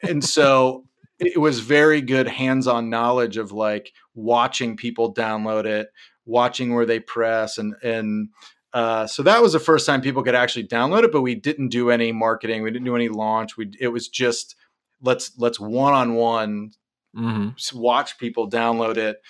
and 0.02 0.22
so 0.22 0.84
it 1.18 1.40
was 1.40 1.60
very 1.60 2.02
good 2.02 2.28
hands-on 2.28 2.90
knowledge 2.90 3.36
of 3.36 3.50
like 3.52 3.92
watching 4.16 4.76
people 4.76 5.14
download 5.14 5.64
it, 5.66 5.90
watching 6.24 6.74
where 6.74 6.86
they 6.86 6.98
press, 6.98 7.58
and 7.58 7.74
and 7.84 8.30
uh, 8.72 9.06
so 9.06 9.22
that 9.22 9.40
was 9.40 9.52
the 9.52 9.60
first 9.60 9.86
time 9.86 10.00
people 10.00 10.24
could 10.24 10.34
actually 10.34 10.66
download 10.66 11.04
it. 11.04 11.12
But 11.12 11.22
we 11.22 11.36
didn't 11.36 11.68
do 11.68 11.90
any 11.90 12.10
marketing, 12.10 12.62
we 12.64 12.72
didn't 12.72 12.86
do 12.86 12.96
any 12.96 13.08
launch. 13.08 13.56
We 13.56 13.70
it 13.78 13.88
was 13.88 14.08
just 14.08 14.56
let's 15.00 15.38
let's 15.38 15.60
one-on-one 15.60 16.72
Mhm. 17.14 17.74
watch 17.74 18.18
people 18.18 18.50
download 18.50 18.96
it 18.98 19.22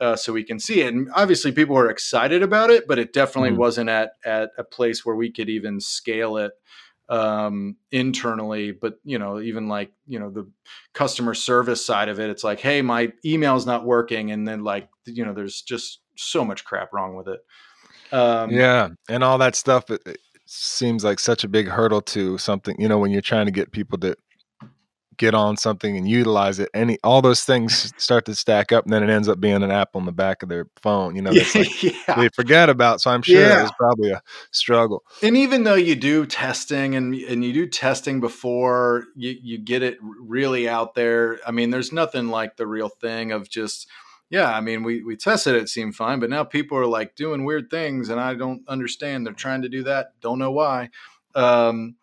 uh, 0.00 0.16
so 0.16 0.32
we 0.32 0.44
can 0.44 0.58
see 0.58 0.80
it. 0.80 0.94
And 0.94 1.08
obviously, 1.14 1.52
people 1.52 1.74
were 1.74 1.90
excited 1.90 2.42
about 2.42 2.70
it, 2.70 2.86
but 2.88 2.98
it 2.98 3.12
definitely 3.12 3.50
Mhm. 3.50 3.56
wasn't 3.56 3.90
at 3.90 4.12
at 4.24 4.50
a 4.58 4.64
place 4.64 5.04
where 5.04 5.16
we 5.16 5.30
could 5.32 5.48
even 5.48 5.80
scale 5.80 6.36
it 6.36 6.52
um 7.10 7.76
internally 7.92 8.72
but 8.72 8.98
you 9.04 9.18
know 9.18 9.38
even 9.38 9.68
like 9.68 9.92
you 10.06 10.18
know 10.18 10.30
the 10.30 10.50
customer 10.94 11.34
service 11.34 11.84
side 11.84 12.08
of 12.08 12.18
it 12.18 12.30
it's 12.30 12.42
like 12.42 12.60
hey 12.60 12.80
my 12.80 13.12
email's 13.26 13.66
not 13.66 13.84
working 13.84 14.30
and 14.30 14.48
then 14.48 14.64
like 14.64 14.88
you 15.04 15.24
know 15.24 15.34
there's 15.34 15.60
just 15.60 16.00
so 16.16 16.44
much 16.44 16.64
crap 16.64 16.92
wrong 16.94 17.14
with 17.14 17.28
it 17.28 17.40
um 18.12 18.50
yeah, 18.50 18.90
and 19.08 19.24
all 19.24 19.38
that 19.38 19.56
stuff. 19.56 19.90
It, 19.90 20.02
it 20.06 20.18
seems 20.46 21.04
like 21.04 21.18
such 21.18 21.42
a 21.42 21.48
big 21.48 21.68
hurdle 21.68 22.02
to 22.02 22.38
something. 22.38 22.76
You 22.78 22.88
know, 22.88 22.98
when 22.98 23.10
you're 23.10 23.20
trying 23.20 23.46
to 23.46 23.52
get 23.52 23.72
people 23.72 23.98
to 23.98 24.16
get 25.16 25.34
on 25.34 25.56
something 25.56 25.96
and 25.96 26.08
utilize 26.08 26.58
it. 26.58 26.68
Any 26.74 26.98
all 27.04 27.22
those 27.22 27.44
things 27.44 27.92
start 27.96 28.24
to 28.26 28.34
stack 28.34 28.72
up, 28.72 28.84
and 28.84 28.92
then 28.92 29.02
it 29.02 29.10
ends 29.12 29.28
up 29.28 29.40
being 29.40 29.62
an 29.62 29.70
app 29.70 29.94
on 29.96 30.06
the 30.06 30.12
back 30.12 30.42
of 30.42 30.48
their 30.48 30.66
phone. 30.82 31.16
You 31.16 31.22
know, 31.22 31.32
that's 31.32 31.54
like 31.54 31.82
yeah. 32.08 32.14
they 32.16 32.28
forget 32.28 32.68
about. 32.68 33.00
So 33.00 33.10
I'm 33.10 33.22
sure 33.22 33.40
Yeah. 33.40 33.60
it 33.60 33.62
was 33.62 33.72
probably 33.78 34.10
a 34.10 34.22
struggle. 34.50 35.02
And 35.22 35.36
even 35.36 35.64
though 35.64 35.74
you 35.74 35.94
do 35.96 36.26
testing 36.26 36.94
and 36.94 37.14
and 37.14 37.44
you 37.44 37.52
do 37.52 37.66
testing 37.66 38.20
before 38.20 39.04
you 39.16 39.36
you 39.42 39.58
get 39.58 39.82
it 39.82 39.98
really 40.00 40.68
out 40.68 40.94
there, 40.94 41.40
I 41.46 41.50
mean, 41.50 41.70
there's 41.70 41.92
nothing 41.92 42.28
like 42.28 42.56
the 42.56 42.66
real 42.66 42.88
thing 42.88 43.32
of 43.32 43.48
just 43.48 43.88
yeah. 44.30 44.50
I 44.50 44.60
mean, 44.60 44.82
we 44.82 45.02
we 45.02 45.16
tested 45.16 45.54
it, 45.54 45.62
it 45.64 45.68
seemed 45.68 45.94
fine, 45.96 46.18
but 46.18 46.30
now 46.30 46.44
people 46.44 46.78
are 46.78 46.86
like 46.86 47.14
doing 47.14 47.44
weird 47.44 47.70
things, 47.70 48.08
and 48.08 48.20
I 48.20 48.34
don't 48.34 48.62
understand. 48.68 49.26
They're 49.26 49.34
trying 49.34 49.62
to 49.62 49.68
do 49.68 49.82
that, 49.84 50.12
don't 50.20 50.38
know 50.38 50.50
why. 50.50 50.90
Um, 51.34 51.96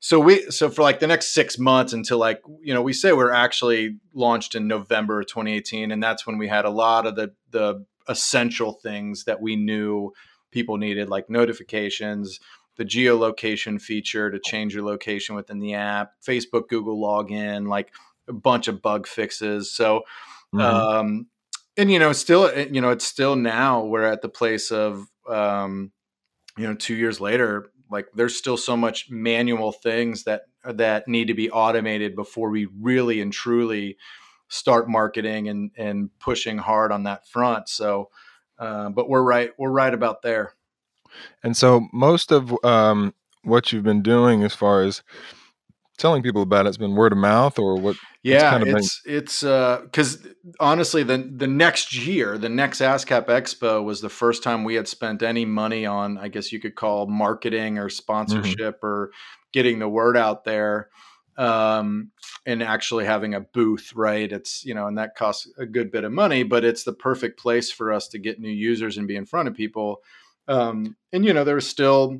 so 0.00 0.20
we 0.20 0.50
so 0.50 0.70
for 0.70 0.82
like 0.82 1.00
the 1.00 1.06
next 1.06 1.34
six 1.34 1.58
months 1.58 1.92
until 1.92 2.18
like 2.18 2.40
you 2.62 2.72
know 2.72 2.82
we 2.82 2.92
say 2.92 3.12
we're 3.12 3.32
actually 3.32 3.98
launched 4.14 4.54
in 4.54 4.68
November 4.68 5.22
2018, 5.24 5.90
and 5.90 6.02
that's 6.02 6.26
when 6.26 6.38
we 6.38 6.48
had 6.48 6.64
a 6.64 6.70
lot 6.70 7.06
of 7.06 7.16
the 7.16 7.32
the 7.50 7.84
essential 8.08 8.72
things 8.72 9.24
that 9.24 9.40
we 9.40 9.56
knew 9.56 10.12
people 10.50 10.78
needed, 10.78 11.08
like 11.08 11.28
notifications, 11.28 12.40
the 12.76 12.84
geolocation 12.84 13.80
feature 13.80 14.30
to 14.30 14.38
change 14.38 14.74
your 14.74 14.84
location 14.84 15.34
within 15.34 15.58
the 15.58 15.74
app, 15.74 16.12
Facebook, 16.26 16.68
Google 16.68 16.98
login, 16.98 17.68
like 17.68 17.92
a 18.28 18.32
bunch 18.32 18.68
of 18.68 18.80
bug 18.80 19.06
fixes. 19.06 19.70
So, 19.72 20.02
Mhm. 20.54 20.60
um, 20.60 21.26
and 21.76 21.90
you 21.90 21.98
know, 21.98 22.12
still, 22.12 22.56
you 22.56 22.80
know, 22.80 22.90
it's 22.90 23.04
still 23.04 23.36
now 23.36 23.84
we're 23.84 24.04
at 24.04 24.22
the 24.22 24.28
place 24.28 24.70
of, 24.70 25.06
um, 25.28 25.92
you 26.56 26.66
know, 26.66 26.74
two 26.74 26.94
years 26.94 27.20
later, 27.20 27.70
like 27.90 28.06
there's 28.14 28.36
still 28.36 28.56
so 28.56 28.76
much 28.76 29.10
manual 29.10 29.72
things 29.72 30.24
that 30.24 30.42
that 30.64 31.08
need 31.08 31.26
to 31.26 31.34
be 31.34 31.50
automated 31.50 32.14
before 32.14 32.50
we 32.50 32.68
really 32.80 33.20
and 33.20 33.32
truly 33.32 33.96
start 34.48 34.88
marketing 34.88 35.48
and 35.48 35.70
and 35.76 36.10
pushing 36.18 36.58
hard 36.58 36.92
on 36.92 37.04
that 37.04 37.26
front. 37.26 37.68
So, 37.68 38.10
uh, 38.58 38.88
but 38.90 39.08
we're 39.08 39.22
right, 39.22 39.52
we're 39.58 39.70
right 39.70 39.94
about 39.94 40.22
there. 40.22 40.54
And 41.42 41.56
so 41.56 41.88
most 41.92 42.32
of 42.32 42.52
um, 42.64 43.14
what 43.42 43.72
you've 43.72 43.84
been 43.84 44.02
doing 44.02 44.42
as 44.42 44.54
far 44.54 44.82
as 44.82 45.02
telling 45.98 46.22
people 46.22 46.42
about 46.42 46.66
it? 46.66 46.70
It's 46.70 46.78
been 46.78 46.94
word 46.94 47.12
of 47.12 47.18
mouth 47.18 47.58
or 47.58 47.76
what 47.76 47.96
Yeah, 48.22 48.50
kind 48.50 48.62
of 48.62 48.68
been- 48.68 48.76
it's 48.78 49.02
it's 49.04 49.40
because 49.42 50.26
honestly, 50.58 51.02
the 51.02 51.18
the 51.18 51.46
next 51.46 51.94
year, 51.94 52.38
the 52.38 52.48
next 52.48 52.80
ASCAP 52.80 53.26
Expo 53.26 53.82
was 53.84 54.00
the 54.00 54.08
first 54.08 54.42
time 54.42 54.64
we 54.64 54.74
had 54.74 54.88
spent 54.88 55.22
any 55.22 55.44
money 55.44 55.84
on, 55.86 56.18
I 56.18 56.28
guess 56.28 56.52
you 56.52 56.60
could 56.60 56.74
call 56.74 57.06
marketing 57.06 57.78
or 57.78 57.88
sponsorship 57.88 58.82
or 58.82 59.10
getting 59.52 59.78
the 59.78 59.88
word 59.88 60.16
out 60.16 60.44
there, 60.44 60.88
um, 61.36 62.10
and 62.46 62.62
actually 62.62 63.04
having 63.04 63.34
a 63.34 63.40
booth. 63.40 63.92
Right? 63.94 64.30
It's 64.30 64.64
you 64.64 64.74
know, 64.74 64.86
and 64.86 64.98
that 64.98 65.14
costs 65.16 65.48
a 65.58 65.66
good 65.66 65.90
bit 65.90 66.04
of 66.04 66.12
money, 66.12 66.42
but 66.42 66.64
it's 66.64 66.84
the 66.84 66.92
perfect 66.92 67.38
place 67.38 67.70
for 67.70 67.92
us 67.92 68.08
to 68.08 68.18
get 68.18 68.40
new 68.40 68.50
users 68.50 68.98
and 68.98 69.08
be 69.08 69.16
in 69.16 69.26
front 69.26 69.48
of 69.48 69.54
people. 69.54 70.02
Um, 70.48 70.96
and 71.12 71.24
you 71.24 71.32
know, 71.34 71.44
there's 71.44 71.66
still 71.66 72.18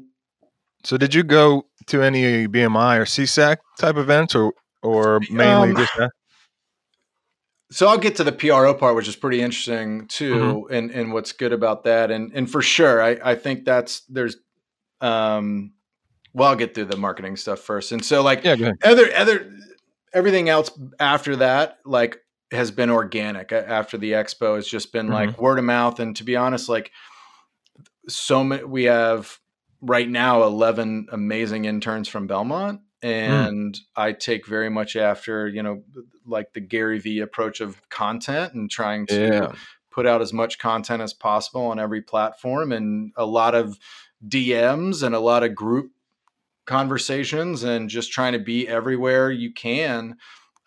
So 0.84 0.96
did 0.96 1.14
you 1.14 1.22
go 1.22 1.66
to 1.86 2.02
any 2.02 2.46
BMI 2.46 2.98
or 2.98 3.04
SESAC 3.04 3.58
type 3.78 3.96
events 3.96 4.34
or 4.34 4.52
or 4.82 5.20
mainly 5.30 5.68
Um, 5.70 5.76
just 5.76 5.92
that? 5.96 6.10
So 7.70 7.86
I'll 7.86 7.98
get 7.98 8.16
to 8.16 8.24
the 8.24 8.32
PRO 8.32 8.72
part, 8.74 8.96
which 8.96 9.08
is 9.08 9.16
pretty 9.16 9.42
interesting 9.42 10.06
too, 10.06 10.34
Mm-hmm. 10.34 10.74
and 10.74 10.90
and 10.90 11.12
what's 11.12 11.32
good 11.32 11.52
about 11.52 11.84
that, 11.84 12.10
and 12.10 12.32
and 12.32 12.50
for 12.50 12.62
sure, 12.62 13.02
I 13.02 13.18
I 13.22 13.34
think 13.34 13.64
that's 13.64 14.00
there's, 14.08 14.36
um, 15.02 15.72
well, 16.32 16.48
I'll 16.50 16.56
get 16.56 16.74
through 16.74 16.86
the 16.86 16.96
marketing 16.96 17.36
stuff 17.36 17.60
first, 17.60 17.92
and 17.92 18.02
so 18.04 18.22
like 18.22 18.44
Yeah, 18.44 18.72
other 18.82 19.12
other 19.14 19.52
everything 20.14 20.48
else 20.48 20.70
after 20.98 21.36
that 21.36 21.78
like 21.84 22.18
has 22.50 22.70
been 22.70 22.88
organic. 22.90 23.52
After 23.52 23.98
the 23.98 24.12
expo 24.12 24.58
it's 24.58 24.68
just 24.70 24.90
been 24.92 25.08
like 25.08 25.38
word 25.38 25.58
of 25.58 25.64
mouth. 25.66 26.00
And 26.00 26.16
to 26.16 26.24
be 26.24 26.36
honest 26.36 26.68
like 26.70 26.90
so 28.08 28.42
many 28.42 28.64
we 28.64 28.84
have 28.84 29.38
right 29.80 30.08
now 30.08 30.42
11 30.42 31.06
amazing 31.12 31.64
interns 31.64 32.08
from 32.08 32.26
belmont 32.26 32.80
and 33.02 33.78
i 33.96 34.12
take 34.12 34.46
very 34.46 34.68
much 34.68 34.96
after 34.96 35.46
you 35.48 35.62
know 35.62 35.82
like 36.26 36.52
the 36.52 36.60
gary 36.60 36.98
vee 36.98 37.20
approach 37.20 37.60
of 37.60 37.80
content 37.88 38.54
and 38.54 38.70
trying 38.70 39.06
to 39.06 39.14
Yeah. 39.24 39.52
put 39.90 40.06
out 40.06 40.20
as 40.20 40.32
much 40.32 40.58
content 40.58 41.02
as 41.02 41.12
possible 41.14 41.66
on 41.66 41.78
every 41.78 42.02
platform 42.02 42.72
and 42.72 43.12
a 43.16 43.24
lot 43.26 43.54
of 43.54 43.78
dms 44.26 45.02
and 45.02 45.14
a 45.14 45.20
lot 45.20 45.44
of 45.44 45.54
group 45.54 45.92
conversations 46.66 47.62
and 47.62 47.88
just 47.88 48.12
trying 48.12 48.32
to 48.34 48.38
be 48.38 48.68
everywhere 48.68 49.30
you 49.30 49.52
can 49.52 50.16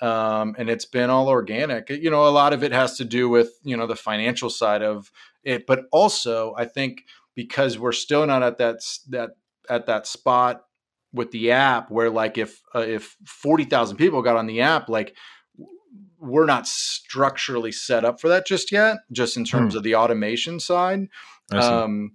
um, 0.01 0.55
and 0.57 0.67
it's 0.67 0.85
been 0.85 1.11
all 1.11 1.27
organic 1.29 1.89
you 1.89 2.09
know 2.09 2.27
a 2.27 2.29
lot 2.29 2.53
of 2.53 2.63
it 2.63 2.71
has 2.71 2.97
to 2.97 3.05
do 3.05 3.29
with 3.29 3.51
you 3.63 3.77
know 3.77 3.85
the 3.85 3.95
financial 3.95 4.49
side 4.49 4.81
of 4.81 5.11
it 5.43 5.67
but 5.67 5.85
also 5.91 6.55
i 6.57 6.65
think 6.65 7.03
because 7.35 7.77
we're 7.79 7.91
still 7.91 8.25
not 8.25 8.43
at 8.43 8.57
that 8.57 8.77
that 9.09 9.31
at 9.69 9.85
that 9.85 10.07
spot 10.07 10.63
with 11.13 11.31
the 11.31 11.51
app 11.51 11.91
where 11.91 12.09
like 12.09 12.37
if 12.37 12.61
uh, 12.75 12.79
if 12.79 13.15
40,000 13.25 13.97
people 13.97 14.21
got 14.21 14.37
on 14.37 14.47
the 14.47 14.61
app 14.61 14.89
like 14.89 15.15
we're 16.19 16.45
not 16.45 16.67
structurally 16.67 17.71
set 17.71 18.05
up 18.05 18.21
for 18.21 18.29
that 18.29 18.45
just 18.45 18.71
yet 18.71 18.97
just 19.11 19.37
in 19.37 19.43
terms 19.43 19.75
of 19.75 19.83
the 19.83 19.95
automation 19.95 20.59
side 20.59 21.07
um, 21.53 22.11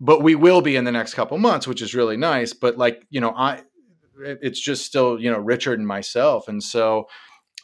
but 0.00 0.22
we 0.22 0.34
will 0.34 0.62
be 0.62 0.74
in 0.76 0.84
the 0.84 0.92
next 0.92 1.14
couple 1.14 1.38
months, 1.38 1.66
which 1.66 1.80
is 1.80 1.94
really 1.94 2.16
nice. 2.16 2.52
But 2.52 2.76
like 2.76 3.06
you 3.10 3.20
know, 3.20 3.32
I 3.36 3.62
it's 4.18 4.60
just 4.60 4.84
still 4.84 5.20
you 5.20 5.30
know 5.30 5.38
Richard 5.38 5.78
and 5.78 5.86
myself, 5.86 6.48
and 6.48 6.62
so 6.62 7.06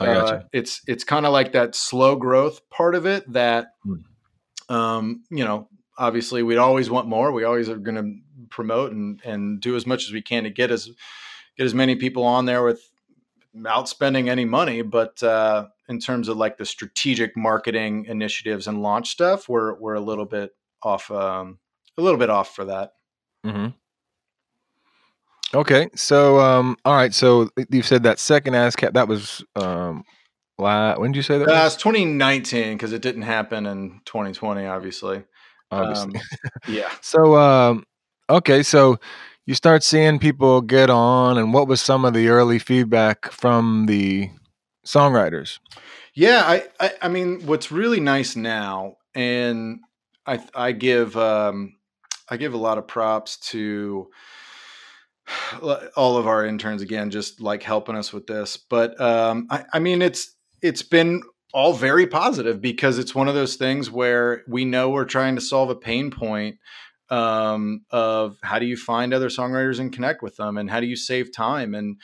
uh, 0.00 0.40
it's 0.52 0.80
it's 0.86 1.04
kind 1.04 1.26
of 1.26 1.32
like 1.32 1.52
that 1.52 1.74
slow 1.74 2.14
growth 2.16 2.60
part 2.70 2.94
of 2.94 3.06
it 3.06 3.30
that 3.32 3.68
Hmm. 3.84 4.74
um, 4.74 5.24
you 5.30 5.44
know 5.44 5.68
obviously 5.98 6.42
we'd 6.42 6.56
always 6.56 6.88
want 6.88 7.08
more. 7.08 7.32
We 7.32 7.44
always 7.44 7.68
are 7.68 7.76
going 7.76 7.96
to 7.96 8.46
promote 8.48 8.92
and 8.92 9.20
and 9.24 9.60
do 9.60 9.76
as 9.76 9.86
much 9.86 10.04
as 10.04 10.12
we 10.12 10.22
can 10.22 10.44
to 10.44 10.50
get 10.50 10.70
as 10.70 10.88
get 11.56 11.64
as 11.64 11.74
many 11.74 11.96
people 11.96 12.24
on 12.24 12.46
there 12.46 12.62
without 13.54 13.88
spending 13.88 14.28
any 14.28 14.44
money. 14.44 14.82
But 14.82 15.22
uh, 15.22 15.66
in 15.88 15.98
terms 15.98 16.28
of 16.28 16.36
like 16.36 16.56
the 16.56 16.64
strategic 16.64 17.36
marketing 17.36 18.06
initiatives 18.06 18.68
and 18.68 18.80
launch 18.80 19.10
stuff, 19.10 19.48
we're 19.48 19.74
we're 19.74 19.94
a 19.94 20.00
little 20.00 20.26
bit 20.26 20.54
off 20.82 21.10
um, 21.10 21.58
a 21.98 22.02
little 22.02 22.18
bit 22.18 22.30
off 22.30 22.54
for 22.54 22.64
that. 22.66 22.92
Mm-hmm. 23.44 23.68
Okay, 25.54 25.88
so 25.94 26.40
um, 26.40 26.76
all 26.84 26.94
right, 26.94 27.14
so 27.14 27.48
you've 27.70 27.86
said 27.86 28.02
that 28.02 28.18
second 28.18 28.52
ASCAP 28.52 28.92
that 28.92 29.08
was 29.08 29.42
um, 29.56 30.04
la- 30.58 30.98
when 30.98 31.12
did 31.12 31.16
you 31.16 31.22
say 31.22 31.38
that? 31.38 31.48
Uh, 31.48 31.64
was? 31.64 31.74
it's 31.74 31.82
2019 31.82 32.74
because 32.74 32.92
it 32.92 33.00
didn't 33.00 33.22
happen 33.22 33.64
in 33.64 34.02
2020, 34.04 34.66
obviously. 34.66 35.24
Obviously. 35.70 36.16
Um, 36.16 36.22
yeah. 36.68 36.90
So, 37.00 37.36
um, 37.36 37.84
okay, 38.30 38.62
so 38.62 38.98
you 39.46 39.54
start 39.54 39.82
seeing 39.82 40.18
people 40.18 40.60
get 40.60 40.90
on, 40.90 41.38
and 41.38 41.52
what 41.52 41.68
was 41.68 41.80
some 41.80 42.04
of 42.04 42.14
the 42.14 42.28
early 42.28 42.58
feedback 42.58 43.30
from 43.30 43.86
the 43.86 44.30
songwriters? 44.86 45.58
Yeah, 46.14 46.42
I, 46.44 46.64
I, 46.80 46.92
I 47.02 47.08
mean, 47.08 47.46
what's 47.46 47.70
really 47.70 48.00
nice 48.00 48.36
now, 48.36 48.96
and 49.14 49.80
I, 50.26 50.42
I 50.54 50.72
give, 50.72 51.16
um, 51.16 51.76
I 52.28 52.36
give 52.36 52.54
a 52.54 52.58
lot 52.58 52.78
of 52.78 52.86
props 52.86 53.36
to 53.50 54.08
all 55.96 56.16
of 56.16 56.26
our 56.26 56.44
interns 56.44 56.82
again, 56.82 57.10
just 57.10 57.40
like 57.40 57.62
helping 57.62 57.96
us 57.96 58.12
with 58.12 58.26
this. 58.26 58.56
But 58.56 59.00
um, 59.00 59.46
I, 59.50 59.64
I 59.72 59.78
mean, 59.78 60.02
it's 60.02 60.34
it's 60.60 60.82
been 60.82 61.22
all 61.52 61.72
very 61.72 62.06
positive 62.06 62.60
because 62.60 62.98
it's 62.98 63.14
one 63.14 63.28
of 63.28 63.34
those 63.34 63.56
things 63.56 63.90
where 63.90 64.42
we 64.46 64.64
know 64.64 64.90
we're 64.90 65.04
trying 65.04 65.34
to 65.34 65.40
solve 65.40 65.70
a 65.70 65.74
pain 65.74 66.10
point 66.10 66.58
um, 67.10 67.84
of 67.90 68.38
how 68.42 68.58
do 68.58 68.66
you 68.66 68.76
find 68.76 69.14
other 69.14 69.28
songwriters 69.28 69.80
and 69.80 69.92
connect 69.92 70.22
with 70.22 70.36
them, 70.36 70.58
and 70.58 70.70
how 70.70 70.80
do 70.80 70.86
you 70.86 70.96
save 70.96 71.32
time 71.32 71.74
and 71.74 71.96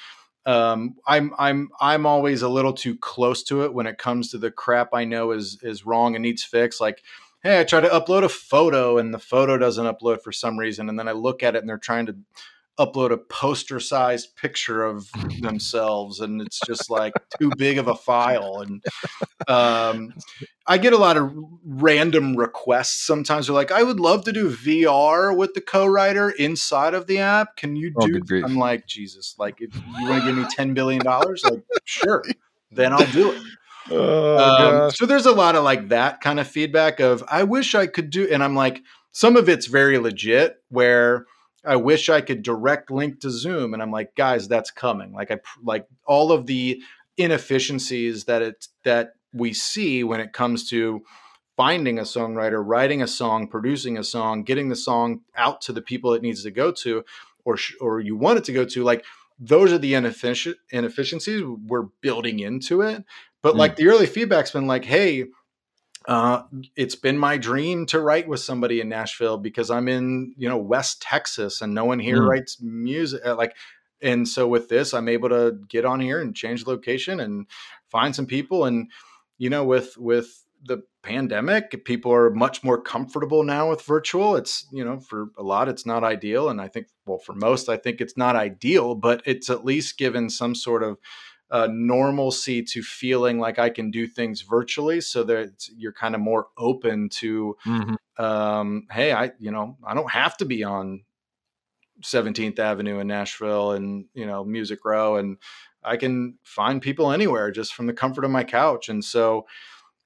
um, 0.47 0.97
I'm 1.07 1.33
I'm 1.39 1.71
I'm 1.81 2.07
always 2.07 2.43
a 2.43 2.49
little 2.49 2.75
too 2.75 2.97
close 2.99 3.43
to 3.45 3.65
it 3.65 3.73
when 3.73 3.87
it 3.87 3.99
comes 3.99 4.31
to 4.31 4.39
the 4.39 4.51
crap 4.51 4.91
I 4.93 5.05
know 5.05 5.31
is 5.31 5.59
is 5.63 5.87
wrong 5.87 6.15
and 6.15 6.23
needs 6.23 6.45
fixed. 6.45 6.81
Like, 6.81 7.03
hey, 7.43 7.61
I 7.61 7.65
try 7.65 7.81
to 7.81 7.89
upload 7.89 8.25
a 8.25 8.29
photo 8.29 8.99
and 8.99 9.15
the 9.15 9.19
photo 9.19 9.57
doesn't 9.57 9.87
upload 9.87 10.23
for 10.23 10.33
some 10.33 10.59
reason, 10.59 10.89
and 10.89 10.99
then 10.99 11.09
I 11.09 11.13
look 11.13 11.43
at 11.43 11.57
it 11.57 11.61
and 11.61 11.69
they're 11.69 11.79
trying 11.79 12.07
to 12.07 12.17
upload 12.79 13.13
a 13.13 13.17
poster 13.17 13.79
sized 13.79 14.35
picture 14.37 14.83
of 14.83 15.09
themselves 15.41 16.21
and 16.21 16.41
it's 16.43 16.61
just 16.61 16.91
like 16.91 17.15
too 17.41 17.53
big 17.57 17.79
of 17.79 17.87
a 17.89 17.95
file 17.95 18.61
and 18.67 18.83
um, 19.49 20.13
i 20.67 20.77
get 20.79 20.93
a 20.93 20.99
lot 20.99 21.17
of 21.17 21.33
random 21.65 22.35
requests 22.37 23.07
sometimes. 23.07 23.47
They're 23.47 23.55
like 23.55 23.71
i 23.73 23.83
would 23.83 24.01
love 24.01 24.25
to 24.25 24.33
do 24.33 24.51
vr 24.51 25.37
with 25.37 25.55
the 25.55 25.61
co-writer 25.61 26.31
inside 26.31 26.95
of 26.95 27.07
the 27.07 27.19
app. 27.19 27.57
Can 27.57 27.77
you 27.77 27.93
Oh, 27.97 28.07
do 28.07 28.21
good 28.21 28.45
i'm 28.45 28.57
like 28.57 28.87
jesus 28.87 29.37
like 29.39 29.61
if 29.61 29.75
you 30.01 30.09
want 30.09 30.23
to 30.23 30.29
give 30.29 30.37
me 30.37 30.47
10 30.51 30.75
billion 30.75 31.03
dollars 31.03 31.45
like 31.45 31.63
sure 31.85 32.25
then 32.73 32.93
i'll 32.93 33.07
do 33.13 33.31
it. 33.31 33.43
Oh, 33.91 34.85
um, 34.85 34.91
so 34.91 35.07
there's 35.07 35.27
a 35.27 35.33
lot 35.33 35.55
of 35.55 35.65
like 35.65 35.89
that 35.91 36.21
kind 36.21 36.41
of 36.41 36.49
feedback 36.49 37.01
of 37.01 37.23
I 37.29 37.45
wish 37.45 37.75
I 37.75 37.87
could 37.87 38.11
do, 38.11 38.27
and 38.31 38.43
I'm 38.43 38.55
like, 38.57 38.81
some 39.13 39.37
of 39.37 39.49
it's 39.49 39.67
very 39.67 39.99
legit 39.99 40.57
where 40.71 41.27
I 41.67 41.77
wish 41.77 42.09
I 42.09 42.21
could 42.21 42.43
direct 42.43 42.91
link 42.91 43.21
to 43.21 43.31
Zoom, 43.31 43.75
and 43.75 43.83
I'm 43.83 43.91
like, 43.91 44.15
guys, 44.15 44.49
that's 44.49 44.71
coming. 44.71 45.13
Like 45.13 45.31
I 45.31 45.41
like 45.63 45.87
all 46.07 46.33
of 46.33 46.47
the 46.47 46.83
inefficiencies 47.17 48.25
that 48.25 48.43
it 48.43 48.69
that 48.85 49.15
we 49.33 49.53
see 49.53 50.05
when 50.05 50.21
it 50.21 50.33
comes 50.33 50.69
to 50.71 51.05
finding 51.57 51.99
a 51.99 52.03
songwriter, 52.03 52.63
writing 52.65 53.03
a 53.03 53.07
song, 53.07 53.49
producing 53.49 53.97
a 53.97 54.05
song, 54.05 54.43
getting 54.43 54.69
the 54.69 54.77
song 54.77 55.21
out 55.37 55.61
to 55.63 55.73
the 55.73 55.83
people 55.83 56.13
it 56.13 56.23
needs 56.23 56.43
to 56.43 56.51
go 56.51 56.71
to, 56.73 57.05
or 57.45 57.57
or 57.81 58.01
you 58.01 58.17
want 58.17 58.39
it 58.39 58.45
to 58.45 58.53
go 58.53 58.65
to, 58.65 58.83
like 58.83 59.05
those 59.39 59.73
are 59.73 59.79
the 59.79 59.95
inefficient 59.95 60.57
inefficiencies 60.71 61.43
we're 61.67 61.89
building 62.01 62.41
into 62.41 62.83
it. 62.83 63.05
But 63.43 63.55
mm. 63.55 63.59
like 63.59 63.77
the 63.77 63.89
early 63.89 64.07
feedback's 64.07 64.53
been 64.53 64.67
like, 64.67 64.85
hey, 64.85 65.27
uh, 66.07 66.43
it's 66.77 66.95
been 66.97 67.19
my 67.19 67.37
dream 67.37 67.87
to 67.87 68.01
write 68.01 68.29
with 68.29 68.41
somebody 68.41 68.81
in 68.81 68.89
Nashville 68.89 69.39
because 69.39 69.71
I'm 69.71 69.89
in, 69.89 70.35
you 70.37 70.49
know, 70.49 70.59
West 70.59 71.01
Texas 71.01 71.63
and 71.63 71.75
no 71.75 71.85
one 71.85 71.99
here 71.99 72.21
mm. 72.21 72.29
writes 72.29 72.61
music. 72.61 73.23
Uh, 73.25 73.37
like, 73.37 73.57
and 74.03 74.29
so 74.29 74.47
with 74.47 74.69
this, 74.69 74.93
I'm 74.93 75.09
able 75.09 75.31
to 75.31 75.59
get 75.69 75.85
on 75.85 76.01
here 76.01 76.21
and 76.21 76.37
change 76.37 76.67
location 76.67 77.21
and 77.21 77.47
find 77.91 78.15
some 78.15 78.27
people. 78.27 78.67
And, 78.67 78.91
you 79.39 79.49
know, 79.49 79.65
with, 79.65 79.97
with 79.97 80.45
the 80.63 80.83
pandemic, 81.03 81.85
people 81.85 82.13
are 82.13 82.31
much 82.31 82.63
more 82.63 82.81
comfortable 82.81 83.43
now 83.43 83.71
with 83.71 83.83
virtual. 83.83 84.37
It's, 84.37 84.67
you 84.73 84.85
know, 84.85 85.01
for 85.01 85.29
a 85.39 85.43
lot, 85.43 85.69
it's 85.69 85.87
not 85.87 86.05
ideal. 86.05 86.51
And 86.51 86.61
I 86.61 86.69
think, 86.69 86.89
well, 87.07 87.19
for 87.19 87.35
most, 87.35 87.69
I 87.69 87.79
think 87.79 88.01
it's 88.01 88.17
not 88.17 88.37
ideal, 88.37 88.95
but 88.95 89.23
it's 89.25 89.49
at 89.49 89.65
least 89.65 89.97
given 89.97 90.29
some 90.29 90.55
sort 90.55 90.83
of, 90.83 90.99
uh, 91.55 91.69
normalcy 91.71 92.65
to 92.65 92.83
feeling 92.83 93.39
like 93.39 93.61
I 93.61 93.71
can 93.71 93.93
do 93.93 94.09
things 94.09 94.43
virtually, 94.43 95.01
so 95.01 95.23
that 95.23 95.69
you're 95.77 95.93
kind 95.93 96.17
of 96.17 96.21
more 96.21 96.49
open 96.59 97.09
to, 97.11 97.57
mm-hmm. 97.65 98.23
um, 98.25 98.89
hey, 98.91 99.13
I 99.13 99.31
you 99.39 99.53
know 99.53 99.77
I 99.87 99.95
don't 99.95 100.11
have 100.11 100.37
to 100.39 100.45
be 100.47 100.65
on 100.65 101.05
17th 102.03 102.59
Avenue 102.59 102.99
in 102.99 103.07
Nashville 103.07 103.71
and 103.71 104.07
you 104.15 104.27
know 104.27 104.45
Music 104.45 104.85
Row, 104.85 105.15
and 105.15 105.37
I 105.85 105.97
can 105.97 106.39
find 106.43 106.83
people 106.83 107.13
anywhere 107.13 107.53
just 107.53 107.73
from 107.73 107.87
the 107.87 107.93
comfort 107.93 108.25
of 108.25 108.33
my 108.33 108.43
couch, 108.43 108.89
and 108.89 109.05
so 109.05 109.47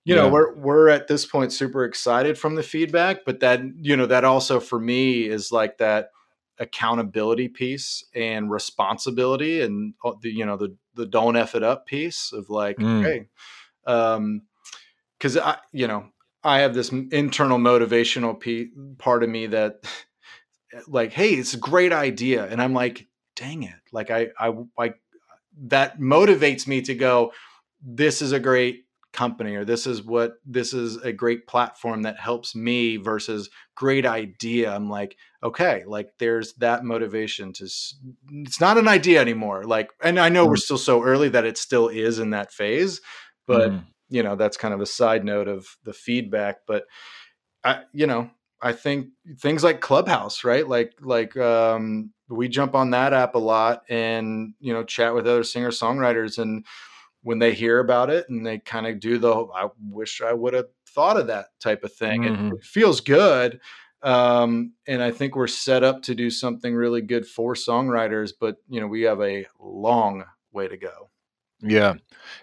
you 0.04 0.14
yeah. 0.14 0.20
know 0.20 0.28
we're 0.28 0.54
we're 0.54 0.88
at 0.90 1.08
this 1.08 1.24
point 1.24 1.50
super 1.50 1.86
excited 1.86 2.36
from 2.36 2.56
the 2.56 2.62
feedback, 2.62 3.24
but 3.24 3.40
that 3.40 3.62
you 3.80 3.96
know 3.96 4.04
that 4.04 4.24
also 4.24 4.60
for 4.60 4.78
me 4.78 5.22
is 5.24 5.50
like 5.50 5.78
that 5.78 6.10
accountability 6.58 7.48
piece 7.48 8.04
and 8.14 8.50
responsibility 8.50 9.60
and 9.60 9.94
uh, 10.04 10.12
the 10.20 10.30
you 10.30 10.44
know 10.44 10.56
the 10.56 10.76
the 10.94 11.06
don't 11.06 11.36
f 11.36 11.54
it 11.54 11.62
up 11.62 11.86
piece 11.86 12.32
of 12.32 12.50
like 12.50 12.76
mm. 12.78 13.02
hey 13.02 13.28
um 13.86 14.42
because 15.16 15.36
i 15.36 15.56
you 15.72 15.86
know 15.86 16.04
i 16.42 16.58
have 16.60 16.74
this 16.74 16.90
internal 16.90 17.58
motivational 17.58 18.38
p- 18.38 18.70
part 18.98 19.22
of 19.22 19.30
me 19.30 19.46
that 19.46 19.84
like 20.88 21.12
hey 21.12 21.30
it's 21.30 21.54
a 21.54 21.58
great 21.58 21.92
idea. 21.92 22.46
And 22.46 22.60
i'm 22.60 22.74
like 22.74 23.06
dang 23.36 23.62
it. 23.62 23.80
Like 23.92 24.10
i 24.10 24.28
i 24.38 24.52
like 24.76 25.00
that 25.66 25.98
motivates 25.98 26.66
me 26.66 26.82
to 26.82 26.94
go 26.94 27.32
this 27.80 28.20
is 28.20 28.32
a 28.32 28.40
great 28.40 28.84
company 29.12 29.54
or 29.54 29.64
this 29.64 29.86
is 29.86 30.02
what 30.02 30.34
this 30.44 30.72
is 30.72 30.96
a 30.96 31.12
great 31.12 31.46
platform 31.46 32.02
that 32.02 32.18
helps 32.18 32.54
me 32.54 32.96
versus 32.96 33.48
great 33.74 34.06
idea. 34.06 34.74
I'm 34.74 34.90
like 34.90 35.16
okay 35.42 35.84
like 35.86 36.10
there's 36.18 36.54
that 36.54 36.84
motivation 36.84 37.52
to 37.52 37.64
it's 37.64 38.60
not 38.60 38.78
an 38.78 38.88
idea 38.88 39.20
anymore 39.20 39.64
like 39.64 39.90
and 40.02 40.18
i 40.18 40.28
know 40.28 40.46
mm. 40.46 40.50
we're 40.50 40.56
still 40.56 40.78
so 40.78 41.02
early 41.02 41.28
that 41.28 41.44
it 41.44 41.56
still 41.56 41.88
is 41.88 42.18
in 42.18 42.30
that 42.30 42.52
phase 42.52 43.00
but 43.46 43.70
mm. 43.70 43.84
you 44.08 44.22
know 44.22 44.36
that's 44.36 44.56
kind 44.56 44.74
of 44.74 44.80
a 44.80 44.86
side 44.86 45.24
note 45.24 45.48
of 45.48 45.76
the 45.84 45.92
feedback 45.92 46.58
but 46.66 46.84
i 47.64 47.82
you 47.92 48.06
know 48.06 48.28
i 48.60 48.72
think 48.72 49.08
things 49.38 49.62
like 49.62 49.80
clubhouse 49.80 50.42
right 50.42 50.68
like 50.68 50.92
like 51.00 51.36
um 51.36 52.12
we 52.28 52.48
jump 52.48 52.74
on 52.74 52.90
that 52.90 53.12
app 53.12 53.34
a 53.34 53.38
lot 53.38 53.82
and 53.88 54.54
you 54.60 54.72
know 54.72 54.82
chat 54.82 55.14
with 55.14 55.26
other 55.26 55.44
singer 55.44 55.70
songwriters 55.70 56.38
and 56.38 56.66
when 57.22 57.38
they 57.38 57.52
hear 57.52 57.78
about 57.78 58.10
it 58.10 58.28
and 58.28 58.46
they 58.46 58.58
kind 58.58 58.86
of 58.86 59.00
do 59.00 59.18
the 59.18 59.32
I 59.54 59.68
wish 59.90 60.20
I 60.20 60.32
would 60.32 60.54
have 60.54 60.66
thought 60.88 61.18
of 61.18 61.26
that 61.26 61.46
type 61.60 61.84
of 61.84 61.92
thing. 61.92 62.22
Mm-hmm. 62.22 62.54
It, 62.54 62.64
feels 62.64 63.00
good. 63.00 63.60
Um, 64.02 64.74
and 64.86 65.02
I 65.02 65.10
think 65.10 65.34
we're 65.34 65.46
set 65.46 65.82
up 65.82 66.02
to 66.02 66.14
do 66.14 66.30
something 66.30 66.74
really 66.74 67.02
good 67.02 67.26
for 67.26 67.54
songwriters, 67.54 68.32
but 68.38 68.56
you 68.68 68.80
know, 68.80 68.86
we 68.86 69.02
have 69.02 69.20
a 69.20 69.46
long 69.58 70.24
way 70.52 70.68
to 70.68 70.76
go. 70.76 71.10
Yeah. 71.60 71.94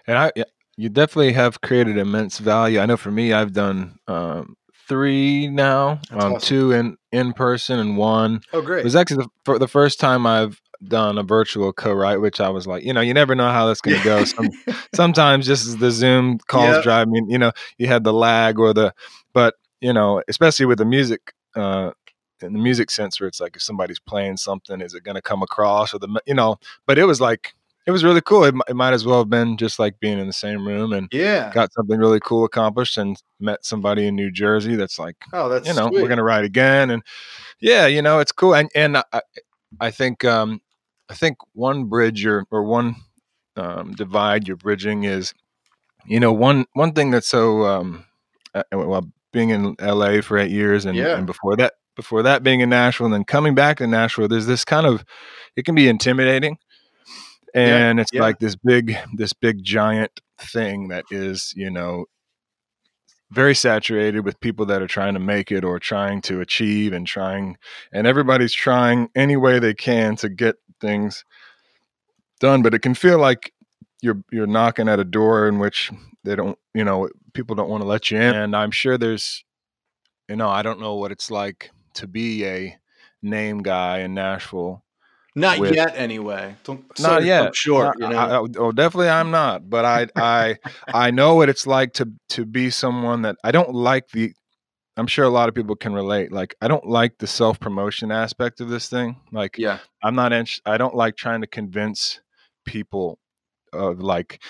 And 0.06 0.18
I, 0.18 0.32
you 0.76 0.88
definitely 0.88 1.32
have 1.32 1.60
created 1.62 1.96
immense 1.96 2.38
value. 2.38 2.80
I 2.80 2.86
know 2.86 2.96
for 2.96 3.10
me, 3.10 3.32
I've 3.32 3.52
done, 3.52 3.98
um, 4.06 4.56
three 4.86 5.48
now, 5.48 6.00
um, 6.10 6.34
awesome. 6.34 6.40
two 6.40 6.72
in, 6.72 6.96
in 7.10 7.32
person 7.32 7.78
and 7.78 7.96
one. 7.96 8.42
Oh, 8.52 8.62
great. 8.62 8.80
It 8.80 8.84
was 8.84 8.94
actually 8.94 9.24
the, 9.24 9.28
for 9.44 9.58
the 9.58 9.66
first 9.66 9.98
time 9.98 10.26
I've 10.26 10.60
done 10.84 11.18
a 11.18 11.22
virtual 11.22 11.72
co-write, 11.72 12.20
which 12.20 12.40
I 12.40 12.50
was 12.50 12.66
like, 12.66 12.84
you 12.84 12.92
know, 12.92 13.00
you 13.00 13.14
never 13.14 13.34
know 13.34 13.50
how 13.50 13.66
that's 13.66 13.80
going 13.80 13.96
to 13.96 14.04
go. 14.04 14.24
Some, 14.26 14.50
sometimes 14.94 15.46
just 15.46 15.78
the 15.80 15.90
Zoom 15.90 16.38
calls 16.46 16.76
yep. 16.76 16.82
drive 16.82 17.08
me, 17.08 17.22
you 17.28 17.38
know, 17.38 17.52
you 17.78 17.86
had 17.86 18.04
the 18.04 18.12
lag 18.12 18.58
or 18.58 18.74
the, 18.74 18.94
but 19.32 19.54
you 19.80 19.92
know, 19.92 20.22
especially 20.28 20.66
with 20.66 20.78
the 20.78 20.84
music, 20.84 21.32
uh, 21.56 21.92
in 22.42 22.52
the 22.52 22.58
music 22.58 22.90
sense, 22.90 23.20
where 23.20 23.28
it's 23.28 23.40
like 23.40 23.56
if 23.56 23.62
somebody's 23.62 23.98
playing 23.98 24.36
something, 24.36 24.80
is 24.80 24.94
it 24.94 25.04
going 25.04 25.14
to 25.14 25.22
come 25.22 25.42
across 25.42 25.94
or 25.94 25.98
the, 25.98 26.20
you 26.26 26.34
know? 26.34 26.56
But 26.86 26.98
it 26.98 27.04
was 27.04 27.20
like 27.20 27.54
it 27.86 27.92
was 27.92 28.04
really 28.04 28.20
cool. 28.20 28.44
It, 28.44 28.54
it, 28.68 28.74
might 28.74 28.92
as 28.92 29.06
well 29.06 29.18
have 29.18 29.30
been 29.30 29.56
just 29.56 29.78
like 29.78 30.00
being 30.00 30.18
in 30.18 30.26
the 30.26 30.32
same 30.32 30.66
room 30.66 30.92
and 30.92 31.08
yeah, 31.12 31.52
got 31.52 31.72
something 31.72 31.98
really 31.98 32.20
cool 32.20 32.44
accomplished 32.44 32.98
and 32.98 33.20
met 33.40 33.64
somebody 33.64 34.06
in 34.06 34.16
New 34.16 34.30
Jersey 34.30 34.74
that's 34.74 34.98
like, 34.98 35.16
oh, 35.32 35.48
that's 35.48 35.68
you 35.68 35.74
know, 35.74 35.88
sweet. 35.88 36.02
we're 36.02 36.08
gonna 36.08 36.24
ride 36.24 36.44
again 36.44 36.90
and 36.90 37.02
yeah, 37.60 37.86
you 37.86 38.02
know, 38.02 38.18
it's 38.18 38.32
cool. 38.32 38.54
And 38.54 38.70
and 38.74 38.98
I, 38.98 39.20
I 39.80 39.90
think 39.90 40.24
um, 40.24 40.60
I 41.08 41.14
think 41.14 41.38
one 41.52 41.84
bridge 41.84 42.26
or 42.26 42.44
or 42.50 42.64
one 42.64 42.96
um, 43.56 43.92
divide 43.92 44.48
you're 44.48 44.56
bridging 44.56 45.04
is, 45.04 45.32
you 46.06 46.20
know, 46.20 46.32
one 46.32 46.66
one 46.72 46.92
thing 46.92 47.10
that's 47.12 47.28
so 47.28 47.64
um, 47.64 48.04
well 48.72 49.08
being 49.36 49.50
in 49.50 49.76
LA 49.78 50.22
for 50.22 50.38
eight 50.38 50.50
years 50.50 50.86
and, 50.86 50.96
yeah. 50.96 51.14
and 51.18 51.26
before 51.26 51.56
that 51.56 51.74
before 51.94 52.22
that 52.22 52.42
being 52.42 52.60
in 52.60 52.70
Nashville 52.70 53.04
and 53.04 53.12
then 53.12 53.24
coming 53.24 53.54
back 53.54 53.76
to 53.76 53.86
Nashville, 53.86 54.28
there's 54.28 54.46
this 54.46 54.64
kind 54.64 54.86
of 54.86 55.04
it 55.56 55.66
can 55.66 55.74
be 55.74 55.88
intimidating 55.88 56.56
and 57.54 57.98
yeah, 57.98 58.02
it's 58.02 58.12
yeah. 58.14 58.22
like 58.22 58.38
this 58.38 58.56
big 58.56 58.96
this 59.14 59.34
big 59.34 59.62
giant 59.62 60.10
thing 60.38 60.88
that 60.88 61.04
is 61.10 61.52
you 61.54 61.70
know 61.70 62.06
very 63.30 63.54
saturated 63.54 64.24
with 64.24 64.40
people 64.40 64.64
that 64.64 64.80
are 64.80 64.86
trying 64.86 65.12
to 65.12 65.20
make 65.20 65.52
it 65.52 65.64
or 65.64 65.78
trying 65.78 66.22
to 66.22 66.40
achieve 66.40 66.94
and 66.94 67.06
trying 67.06 67.58
and 67.92 68.06
everybody's 68.06 68.54
trying 68.54 69.10
any 69.14 69.36
way 69.36 69.58
they 69.58 69.74
can 69.74 70.16
to 70.16 70.30
get 70.30 70.56
things 70.80 71.24
done 72.40 72.62
but 72.62 72.72
it 72.72 72.78
can 72.78 72.94
feel 72.94 73.18
like 73.18 73.52
you're 74.02 74.22
you're 74.30 74.46
knocking 74.46 74.88
at 74.88 75.00
a 75.00 75.04
door 75.04 75.48
in 75.48 75.58
which 75.58 75.90
they 76.24 76.36
don't 76.36 76.58
you 76.74 76.84
know 76.84 77.08
people 77.32 77.56
don't 77.56 77.70
want 77.70 77.82
to 77.82 77.88
let 77.88 78.10
you 78.10 78.18
in 78.18 78.34
and 78.34 78.54
i'm 78.54 78.70
sure 78.70 78.98
there's 78.98 79.44
you 80.28 80.36
know 80.36 80.48
i 80.48 80.62
don't 80.62 80.80
know 80.80 80.94
what 80.94 81.12
it's 81.12 81.30
like 81.30 81.70
to 81.94 82.06
be 82.06 82.44
a 82.44 82.76
name 83.22 83.62
guy 83.62 84.00
in 84.00 84.14
nashville 84.14 84.82
not 85.36 85.58
with, 85.58 85.74
yet, 85.74 85.92
anyway. 85.96 86.56
Don't, 86.64 86.98
not 86.98 87.22
yet. 87.22 87.54
Sure. 87.54 87.94
You 87.98 88.08
know? 88.08 88.16
I, 88.16 88.38
I, 88.38 88.46
oh, 88.56 88.72
definitely, 88.72 89.10
I'm 89.10 89.30
not. 89.30 89.68
But 89.68 89.84
I, 89.84 90.06
I, 90.16 90.56
I 90.88 91.10
know 91.10 91.34
what 91.34 91.50
it's 91.50 91.66
like 91.66 91.92
to 91.94 92.10
to 92.30 92.46
be 92.46 92.70
someone 92.70 93.20
that 93.22 93.36
I 93.44 93.52
don't 93.52 93.74
like 93.74 94.08
the. 94.08 94.32
I'm 94.96 95.06
sure 95.06 95.26
a 95.26 95.30
lot 95.30 95.50
of 95.50 95.54
people 95.54 95.76
can 95.76 95.92
relate. 95.92 96.32
Like, 96.32 96.54
I 96.62 96.68
don't 96.68 96.86
like 96.86 97.18
the 97.18 97.26
self 97.26 97.60
promotion 97.60 98.10
aspect 98.10 98.62
of 98.62 98.70
this 98.70 98.88
thing. 98.88 99.20
Like, 99.30 99.58
yeah, 99.58 99.80
I'm 100.02 100.14
not. 100.14 100.32
In, 100.32 100.46
I 100.64 100.78
don't 100.78 100.94
like 100.94 101.16
trying 101.16 101.42
to 101.42 101.46
convince 101.46 102.18
people 102.64 103.18
of 103.72 104.00
like, 104.00 104.42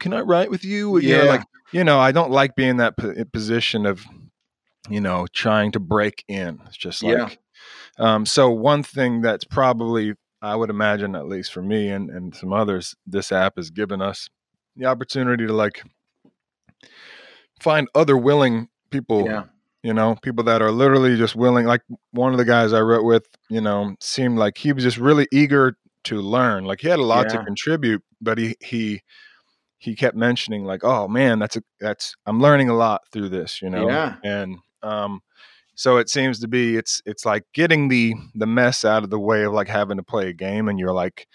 can 0.00 0.12
I 0.12 0.20
write 0.20 0.50
with 0.50 0.64
you? 0.64 0.98
you 0.98 1.08
yeah. 1.08 1.18
Know, 1.18 1.30
like, 1.30 1.44
you 1.72 1.84
know, 1.84 1.98
I 1.98 2.12
don't 2.12 2.30
like 2.30 2.56
being 2.56 2.78
that 2.78 2.96
position 3.32 3.86
of, 3.86 4.04
you 4.88 5.00
know, 5.00 5.26
trying 5.32 5.72
to 5.72 5.80
break 5.80 6.24
in. 6.28 6.60
It's 6.66 6.76
just 6.76 7.02
like. 7.02 7.16
Yeah 7.16 7.28
um, 7.98 8.26
so 8.26 8.50
one 8.50 8.82
thing 8.82 9.20
that's 9.20 9.44
probably, 9.44 10.14
I 10.40 10.56
would 10.56 10.70
imagine, 10.70 11.14
at 11.14 11.26
least 11.26 11.52
for 11.52 11.62
me 11.62 11.88
and, 11.88 12.10
and 12.10 12.34
some 12.34 12.52
others, 12.52 12.94
this 13.06 13.32
app 13.32 13.54
has 13.56 13.70
given 13.70 14.00
us 14.00 14.28
the 14.76 14.86
opportunity 14.86 15.46
to 15.46 15.52
like 15.52 15.82
find 17.60 17.88
other 17.94 18.16
willing 18.16 18.68
people. 18.90 19.26
Yeah. 19.26 19.44
You 19.82 19.92
know, 19.92 20.14
people 20.22 20.44
that 20.44 20.62
are 20.62 20.70
literally 20.70 21.16
just 21.16 21.34
willing. 21.34 21.66
Like 21.66 21.82
one 22.12 22.30
of 22.30 22.38
the 22.38 22.44
guys 22.44 22.72
I 22.72 22.80
wrote 22.80 23.04
with, 23.04 23.26
you 23.50 23.60
know, 23.60 23.96
seemed 24.00 24.38
like 24.38 24.56
he 24.56 24.72
was 24.72 24.84
just 24.84 24.96
really 24.96 25.26
eager 25.32 25.76
to 26.04 26.20
learn. 26.20 26.64
Like 26.64 26.80
he 26.80 26.88
had 26.88 26.98
a 26.98 27.04
lot 27.04 27.26
yeah. 27.26 27.38
to 27.38 27.44
contribute, 27.44 28.02
but 28.20 28.38
he 28.38 28.56
he 28.60 29.02
he 29.78 29.94
kept 29.94 30.16
mentioning 30.16 30.64
like, 30.64 30.84
"Oh 30.84 31.08
man, 31.08 31.38
that's 31.38 31.56
a 31.56 31.62
that's 31.80 32.14
I'm 32.26 32.40
learning 32.40 32.68
a 32.68 32.74
lot 32.74 33.02
through 33.12 33.30
this," 33.30 33.60
you 33.62 33.70
know. 33.70 33.88
Yeah. 33.88 34.16
And 34.24 34.58
um 34.82 35.20
so 35.74 35.96
it 35.96 36.08
seems 36.08 36.38
to 36.40 36.48
be 36.48 36.76
it's 36.76 37.00
it's 37.06 37.24
like 37.24 37.44
getting 37.54 37.88
the 37.88 38.14
the 38.34 38.46
mess 38.46 38.84
out 38.84 39.04
of 39.04 39.10
the 39.10 39.18
way 39.18 39.44
of 39.44 39.52
like 39.52 39.68
having 39.68 39.96
to 39.96 40.02
play 40.02 40.28
a 40.28 40.32
game 40.32 40.68
and 40.68 40.78
you're 40.78 40.92
like 40.92 41.26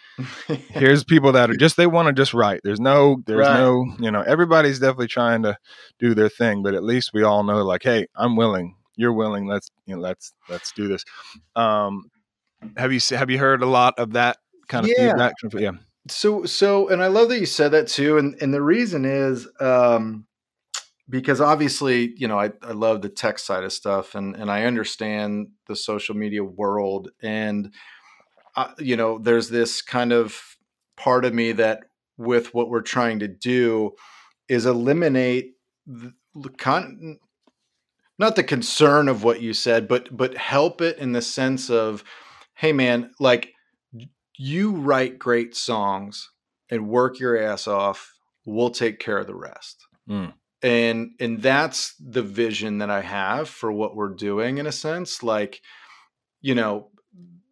here's 0.69 1.03
people 1.05 1.31
that 1.31 1.49
are 1.49 1.55
just 1.55 1.75
they 1.75 1.87
want 1.87 2.07
to 2.07 2.13
just 2.13 2.33
write 2.33 2.61
there's 2.63 2.79
no 2.79 3.21
there's 3.25 3.47
right. 3.47 3.59
no 3.59 3.85
you 3.99 4.11
know 4.11 4.21
everybody's 4.21 4.79
definitely 4.79 5.07
trying 5.07 5.41
to 5.41 5.57
do 5.99 6.13
their 6.13 6.29
thing 6.29 6.61
but 6.61 6.75
at 6.75 6.83
least 6.83 7.11
we 7.13 7.23
all 7.23 7.43
know 7.43 7.63
like 7.63 7.83
hey 7.83 8.05
i'm 8.15 8.35
willing 8.35 8.75
you're 8.95 9.13
willing 9.13 9.47
let's 9.47 9.69
you 9.85 9.95
know 9.95 10.01
let's 10.01 10.33
let's 10.49 10.71
do 10.71 10.87
this 10.87 11.03
um 11.55 12.09
have 12.75 12.93
you 12.93 12.99
have 13.11 13.29
you 13.29 13.39
heard 13.39 13.61
a 13.63 13.67
lot 13.67 13.93
of 13.97 14.13
that 14.13 14.37
kind 14.67 14.85
of 14.85 14.91
yeah. 14.95 15.09
feedback 15.09 15.33
yeah 15.53 15.71
So 16.09 16.45
so 16.45 16.87
and 16.89 17.03
I 17.03 17.07
love 17.07 17.29
that 17.29 17.39
you 17.39 17.45
said 17.45 17.71
that 17.71 17.87
too. 17.87 18.17
And 18.17 18.35
and 18.41 18.53
the 18.53 18.61
reason 18.61 19.05
is 19.05 19.47
um 19.59 20.25
because 21.09 21.39
obviously, 21.39 22.13
you 22.17 22.27
know, 22.27 22.37
I, 22.37 22.51
I 22.61 22.73
love 22.73 23.01
the 23.01 23.09
tech 23.09 23.39
side 23.39 23.63
of 23.63 23.73
stuff 23.73 24.15
and 24.15 24.35
and 24.35 24.49
I 24.51 24.65
understand 24.65 25.49
the 25.67 25.75
social 25.75 26.15
media 26.15 26.43
world 26.43 27.09
and 27.21 27.73
uh, 28.55 28.73
you 28.79 28.97
know, 28.97 29.19
there's 29.19 29.49
this 29.49 29.81
kind 29.81 30.11
of 30.11 30.41
part 30.95 31.25
of 31.25 31.33
me 31.33 31.51
that 31.53 31.83
with 32.17 32.53
what 32.53 32.69
we're 32.69 32.81
trying 32.81 33.19
to 33.19 33.27
do 33.27 33.91
is 34.49 34.65
eliminate 34.65 35.53
the 35.85 36.49
con- 36.57 37.19
not 38.17 38.35
the 38.35 38.43
concern 38.43 39.07
of 39.07 39.23
what 39.23 39.41
you 39.41 39.53
said, 39.53 39.87
but 39.87 40.15
but 40.15 40.35
help 40.37 40.81
it 40.81 40.97
in 40.97 41.11
the 41.11 41.21
sense 41.21 41.69
of, 41.69 42.03
hey 42.55 42.73
man, 42.73 43.11
like 43.19 43.53
you 44.37 44.71
write 44.71 45.19
great 45.19 45.55
songs 45.55 46.31
and 46.69 46.87
work 46.87 47.19
your 47.19 47.37
ass 47.37 47.67
off. 47.67 48.13
We'll 48.45 48.69
take 48.69 48.99
care 48.99 49.17
of 49.17 49.27
the 49.27 49.35
rest. 49.35 49.85
Mm. 50.09 50.33
And 50.63 51.11
and 51.19 51.41
that's 51.41 51.95
the 51.99 52.23
vision 52.23 52.79
that 52.79 52.89
I 52.89 53.01
have 53.01 53.49
for 53.49 53.71
what 53.71 53.95
we're 53.95 54.13
doing 54.13 54.57
in 54.57 54.65
a 54.65 54.71
sense. 54.71 55.21
Like, 55.21 55.61
you 56.41 56.55
know, 56.55 56.89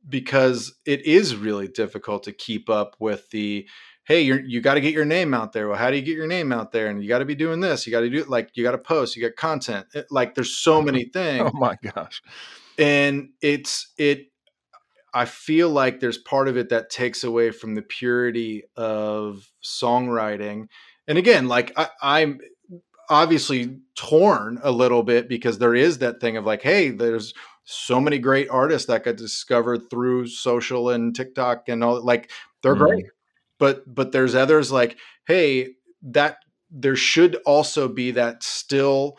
because 0.07 0.75
it 0.85 1.05
is 1.05 1.35
really 1.35 1.67
difficult 1.67 2.23
to 2.23 2.31
keep 2.31 2.69
up 2.69 2.95
with 2.99 3.29
the 3.31 3.67
hey 4.05 4.21
you're, 4.21 4.39
you 4.39 4.61
got 4.61 4.75
to 4.75 4.81
get 4.81 4.93
your 4.93 5.05
name 5.05 5.33
out 5.33 5.51
there 5.51 5.67
well 5.67 5.77
how 5.77 5.89
do 5.89 5.97
you 5.97 6.01
get 6.03 6.15
your 6.15 6.27
name 6.27 6.51
out 6.51 6.71
there 6.71 6.87
and 6.87 7.01
you 7.01 7.09
got 7.09 7.19
to 7.19 7.25
be 7.25 7.35
doing 7.35 7.59
this 7.59 7.85
you 7.85 7.91
got 7.91 8.01
to 8.01 8.09
do 8.09 8.23
like 8.25 8.49
you 8.53 8.63
got 8.63 8.71
to 8.71 8.77
post 8.77 9.15
you 9.15 9.21
got 9.23 9.35
content 9.35 9.87
it, 9.93 10.05
like 10.11 10.35
there's 10.35 10.55
so 10.55 10.81
many 10.83 11.05
things 11.05 11.49
oh 11.51 11.57
my 11.57 11.75
gosh 11.81 12.21
and 12.77 13.29
it's 13.41 13.93
it 13.97 14.27
i 15.15 15.25
feel 15.25 15.69
like 15.69 15.99
there's 15.99 16.19
part 16.19 16.47
of 16.47 16.57
it 16.57 16.69
that 16.69 16.89
takes 16.91 17.23
away 17.23 17.49
from 17.49 17.73
the 17.73 17.81
purity 17.81 18.63
of 18.75 19.49
songwriting 19.63 20.67
and 21.07 21.17
again 21.17 21.47
like 21.47 21.71
I, 21.75 21.89
i'm 22.01 22.39
obviously 23.09 23.79
torn 23.95 24.59
a 24.63 24.71
little 24.71 25.03
bit 25.03 25.29
because 25.29 25.57
there 25.57 25.75
is 25.75 25.99
that 25.99 26.21
thing 26.21 26.37
of 26.37 26.45
like 26.45 26.61
hey 26.61 26.91
there's 26.91 27.33
so 27.65 27.99
many 27.99 28.19
great 28.19 28.47
artists 28.49 28.87
that 28.87 29.03
got 29.03 29.17
discovered 29.17 29.89
through 29.89 30.27
social 30.27 30.89
and 30.91 31.15
TikTok 31.15 31.67
and 31.67 31.83
all 31.83 32.01
like 32.01 32.31
they're 32.61 32.75
mm. 32.75 32.79
great. 32.79 33.05
But 33.57 33.83
but 33.93 34.11
there's 34.11 34.35
others 34.35 34.71
like, 34.71 34.97
hey, 35.27 35.69
that 36.03 36.37
there 36.69 36.95
should 36.95 37.35
also 37.45 37.87
be 37.87 38.11
that 38.11 38.43
still 38.43 39.17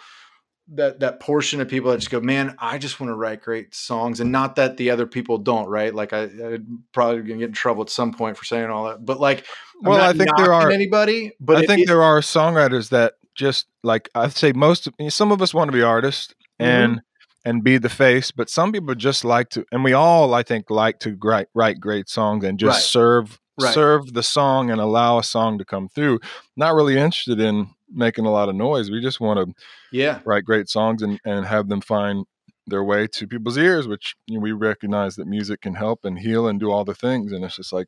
that 0.74 1.00
that 1.00 1.20
portion 1.20 1.60
of 1.60 1.68
people 1.68 1.90
that 1.90 1.98
just 1.98 2.10
go, 2.10 2.20
man, 2.20 2.56
I 2.58 2.78
just 2.78 2.98
want 2.98 3.10
to 3.10 3.14
write 3.14 3.42
great 3.42 3.74
songs, 3.74 4.20
and 4.20 4.32
not 4.32 4.56
that 4.56 4.76
the 4.76 4.90
other 4.90 5.06
people 5.06 5.38
don't, 5.38 5.68
right? 5.68 5.94
Like 5.94 6.12
I, 6.12 6.24
I'd 6.24 6.66
probably 6.92 7.22
gonna 7.22 7.38
get 7.38 7.48
in 7.48 7.52
trouble 7.52 7.82
at 7.82 7.90
some 7.90 8.12
point 8.12 8.36
for 8.36 8.44
saying 8.44 8.66
all 8.66 8.86
that, 8.86 9.04
but 9.04 9.20
like, 9.20 9.44
I'm 9.84 9.90
well, 9.90 10.00
I 10.00 10.12
think 10.12 10.30
there 10.36 10.52
are 10.52 10.70
anybody, 10.70 11.32
but 11.40 11.56
I 11.58 11.60
it, 11.60 11.66
think 11.66 11.82
it, 11.82 11.86
there 11.86 12.02
are 12.02 12.20
songwriters 12.20 12.88
that 12.90 13.14
just 13.34 13.66
like 13.82 14.08
I'd 14.14 14.32
say 14.32 14.52
most, 14.52 14.86
of, 14.86 14.94
some 15.08 15.30
of 15.30 15.40
us 15.40 15.54
want 15.54 15.68
to 15.68 15.76
be 15.76 15.82
artists, 15.82 16.34
mm-hmm. 16.60 16.64
and 16.64 17.02
and 17.44 17.62
be 17.62 17.78
the 17.78 17.88
face 17.88 18.32
but 18.32 18.50
some 18.50 18.72
people 18.72 18.92
just 18.96 19.24
like 19.24 19.48
to 19.50 19.64
and 19.70 19.84
we 19.84 19.92
all 19.92 20.34
i 20.34 20.42
think 20.42 20.68
like 20.68 20.98
to 20.98 21.16
write, 21.22 21.46
write 21.54 21.78
great 21.78 22.08
songs 22.08 22.44
and 22.44 22.58
just 22.58 22.74
right. 22.74 22.82
serve 22.82 23.38
right. 23.60 23.72
serve 23.72 24.14
the 24.14 24.22
song 24.22 24.68
and 24.68 24.80
allow 24.80 25.16
a 25.16 25.22
song 25.22 25.56
to 25.56 25.64
come 25.64 25.88
through 25.88 26.18
not 26.56 26.74
really 26.74 26.96
interested 26.96 27.38
in 27.38 27.68
making 27.91 28.26
a 28.26 28.30
lot 28.30 28.49
of 28.49 28.55
noise 28.55 28.91
we 28.91 29.01
just 29.01 29.20
want 29.20 29.39
to 29.39 29.55
yeah. 29.93 30.20
write 30.24 30.45
great 30.45 30.68
songs 30.68 31.03
and, 31.03 31.20
and 31.24 31.47
have 31.47 31.68
them 31.68 31.80
find 31.80 32.24
their 32.66 32.82
way 32.82 33.07
to 33.07 33.26
people's 33.26 33.57
ears 33.57 33.87
which 33.87 34.16
you 34.26 34.34
know, 34.34 34.41
we 34.41 34.53
recognize 34.53 35.16
that 35.16 35.26
music 35.26 35.61
can 35.61 35.74
help 35.74 36.05
and 36.05 36.18
heal 36.18 36.49
and 36.49 36.59
do 36.59 36.70
all 36.70 36.84
the 36.84 36.95
things 36.95 37.32
and 37.32 37.45
it's 37.45 37.57
just 37.57 37.72
like 37.72 37.87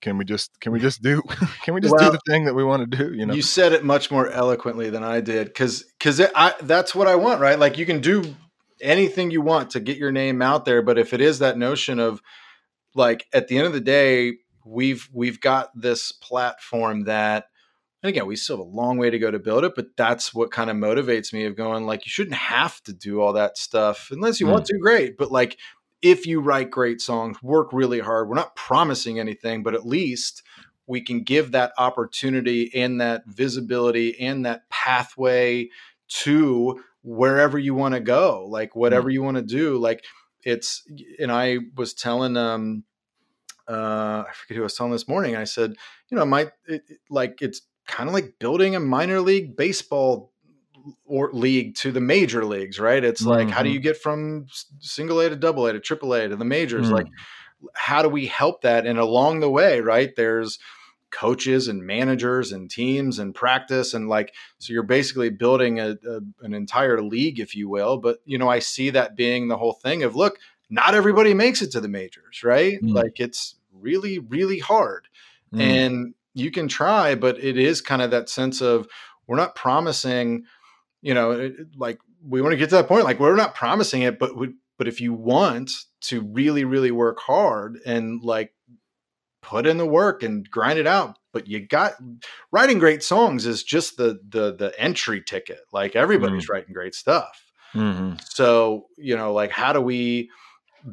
can 0.00 0.18
we 0.18 0.24
just 0.24 0.58
can 0.60 0.72
we 0.72 0.78
just 0.78 1.02
do 1.02 1.22
can 1.62 1.74
we 1.74 1.80
just 1.80 1.94
well, 1.98 2.10
do 2.10 2.16
the 2.16 2.32
thing 2.32 2.44
that 2.44 2.54
we 2.54 2.62
want 2.62 2.88
to 2.88 2.96
do 2.96 3.14
you 3.14 3.26
know? 3.26 3.34
You 3.34 3.42
said 3.42 3.72
it 3.72 3.84
much 3.84 4.10
more 4.10 4.28
eloquently 4.30 4.90
than 4.90 5.02
i 5.02 5.20
did 5.20 5.46
because 5.46 5.82
because 5.98 6.20
that's 6.62 6.94
what 6.94 7.08
i 7.08 7.14
want 7.14 7.40
right? 7.40 7.58
Like 7.58 7.78
you 7.78 7.86
can 7.86 8.00
do 8.00 8.34
anything 8.80 9.30
you 9.30 9.40
want 9.40 9.70
to 9.70 9.80
get 9.80 9.96
your 9.96 10.12
name 10.12 10.40
out 10.40 10.64
there 10.64 10.82
but 10.82 10.98
if 10.98 11.12
it 11.12 11.20
is 11.20 11.40
that 11.40 11.58
notion 11.58 11.98
of 11.98 12.20
like 12.94 13.26
at 13.32 13.48
the 13.48 13.58
end 13.58 13.66
of 13.66 13.72
the 13.72 13.80
day 13.80 14.34
we've 14.64 15.08
we've 15.12 15.40
got 15.40 15.70
this 15.74 16.12
platform 16.12 17.04
that 17.04 17.46
and 18.02 18.10
again 18.10 18.26
we 18.26 18.36
still 18.36 18.56
have 18.56 18.66
a 18.66 18.68
long 18.68 18.98
way 18.98 19.10
to 19.10 19.18
go 19.18 19.30
to 19.30 19.38
build 19.38 19.64
it 19.64 19.74
but 19.74 19.96
that's 19.96 20.34
what 20.34 20.50
kind 20.50 20.70
of 20.70 20.76
motivates 20.76 21.32
me 21.32 21.44
of 21.44 21.56
going 21.56 21.86
like 21.86 22.04
you 22.04 22.10
shouldn't 22.10 22.36
have 22.36 22.82
to 22.82 22.92
do 22.92 23.20
all 23.20 23.32
that 23.32 23.58
stuff 23.58 24.08
unless 24.10 24.40
you 24.40 24.46
mm. 24.46 24.52
want 24.52 24.66
to 24.66 24.78
great 24.78 25.16
but 25.16 25.30
like 25.30 25.58
if 26.00 26.26
you 26.26 26.40
write 26.40 26.70
great 26.70 27.00
songs 27.00 27.42
work 27.42 27.72
really 27.72 28.00
hard 28.00 28.28
we're 28.28 28.34
not 28.34 28.54
promising 28.54 29.18
anything 29.18 29.62
but 29.62 29.74
at 29.74 29.86
least 29.86 30.42
we 30.88 31.02
can 31.02 31.22
give 31.22 31.52
that 31.52 31.72
opportunity 31.78 32.74
and 32.74 33.00
that 33.00 33.22
visibility 33.26 34.18
and 34.18 34.46
that 34.46 34.68
pathway 34.70 35.68
to 36.08 36.82
wherever 37.02 37.58
you 37.58 37.74
want 37.74 37.94
to 37.94 38.00
go, 38.00 38.46
like 38.48 38.74
whatever 38.74 39.10
mm. 39.10 39.12
you 39.12 39.22
want 39.22 39.36
to 39.36 39.42
do. 39.42 39.78
Like 39.78 40.02
it's, 40.42 40.82
and 41.20 41.30
I 41.30 41.58
was 41.76 41.92
telling, 41.92 42.36
um, 42.36 42.84
uh, 43.68 44.24
I 44.26 44.32
forget 44.32 44.56
who 44.56 44.62
I 44.62 44.64
was 44.64 44.74
telling 44.74 44.92
this 44.92 45.06
morning. 45.06 45.36
I 45.36 45.44
said, 45.44 45.74
you 46.10 46.16
know, 46.16 46.24
my, 46.24 46.50
it, 46.66 46.82
like, 47.10 47.42
it's 47.42 47.60
kind 47.88 48.08
of 48.08 48.14
like 48.14 48.38
building 48.38 48.76
a 48.76 48.80
minor 48.80 49.20
league 49.20 49.56
baseball 49.56 50.32
or 51.04 51.30
league 51.32 51.74
to 51.76 51.90
the 51.90 52.00
major 52.00 52.44
leagues, 52.44 52.78
right? 52.78 53.02
It's 53.02 53.22
mm-hmm. 53.22 53.30
like, 53.30 53.50
how 53.50 53.62
do 53.62 53.68
mm-hmm. 53.68 53.74
you 53.74 53.80
get 53.80 53.96
from 53.96 54.46
single 54.78 55.20
A 55.20 55.28
to 55.28 55.36
double 55.36 55.66
A 55.66 55.72
to 55.72 55.80
triple 55.80 56.14
A 56.14 56.28
to 56.28 56.36
the 56.36 56.44
majors? 56.44 56.88
Mm. 56.88 56.92
Like, 56.92 57.06
how 57.74 58.02
do 58.02 58.08
we 58.08 58.26
help 58.26 58.62
that? 58.62 58.86
And 58.86 58.98
along 58.98 59.40
the 59.40 59.50
way, 59.50 59.80
right, 59.80 60.14
there's, 60.14 60.58
coaches 61.10 61.68
and 61.68 61.86
managers 61.86 62.52
and 62.52 62.70
teams 62.70 63.18
and 63.18 63.34
practice 63.34 63.94
and 63.94 64.08
like 64.08 64.34
so 64.58 64.72
you're 64.72 64.82
basically 64.82 65.30
building 65.30 65.80
a, 65.80 65.96
a, 66.06 66.20
an 66.42 66.52
entire 66.52 67.00
league 67.00 67.40
if 67.40 67.56
you 67.56 67.68
will 67.68 67.96
but 67.96 68.18
you 68.26 68.36
know 68.36 68.48
i 68.48 68.58
see 68.58 68.90
that 68.90 69.16
being 69.16 69.48
the 69.48 69.56
whole 69.56 69.72
thing 69.72 70.02
of 70.02 70.14
look 70.14 70.38
not 70.68 70.94
everybody 70.94 71.32
makes 71.32 71.62
it 71.62 71.70
to 71.70 71.80
the 71.80 71.88
majors 71.88 72.44
right 72.44 72.82
mm. 72.82 72.92
like 72.92 73.18
it's 73.18 73.56
really 73.72 74.18
really 74.18 74.58
hard 74.58 75.08
mm. 75.54 75.60
and 75.60 76.14
you 76.38 76.50
can 76.50 76.68
try 76.68 77.14
but 77.14 77.42
it 77.42 77.56
is 77.58 77.80
kind 77.80 78.02
of 78.02 78.10
that 78.10 78.28
sense 78.28 78.60
of 78.60 78.86
we're 79.26 79.36
not 79.36 79.54
promising 79.54 80.44
you 81.02 81.14
know 81.14 81.52
like 81.76 81.98
we 82.26 82.42
want 82.42 82.52
to 82.52 82.56
get 82.56 82.70
to 82.70 82.76
that 82.76 82.88
point 82.88 83.04
like 83.04 83.20
we're 83.20 83.36
not 83.36 83.54
promising 83.54 84.02
it 84.02 84.18
but 84.18 84.36
we, 84.36 84.54
but 84.76 84.88
if 84.88 85.00
you 85.00 85.12
want 85.12 85.70
to 86.00 86.20
really 86.32 86.64
really 86.64 86.90
work 86.90 87.18
hard 87.20 87.78
and 87.86 88.22
like 88.22 88.52
put 89.42 89.66
in 89.66 89.76
the 89.76 89.86
work 89.86 90.22
and 90.22 90.50
grind 90.50 90.78
it 90.78 90.86
out 90.86 91.18
but 91.32 91.46
you 91.46 91.60
got 91.60 91.94
writing 92.50 92.78
great 92.78 93.02
songs 93.02 93.46
is 93.46 93.62
just 93.62 93.96
the 93.96 94.18
the 94.28 94.54
the 94.54 94.74
entry 94.78 95.22
ticket 95.22 95.60
like 95.72 95.94
everybody's 95.94 96.46
mm. 96.46 96.50
writing 96.50 96.72
great 96.72 96.94
stuff 96.94 97.52
mm-hmm. 97.74 98.14
so 98.24 98.86
you 98.96 99.16
know 99.16 99.32
like 99.32 99.50
how 99.50 99.72
do 99.72 99.80
we 99.80 100.28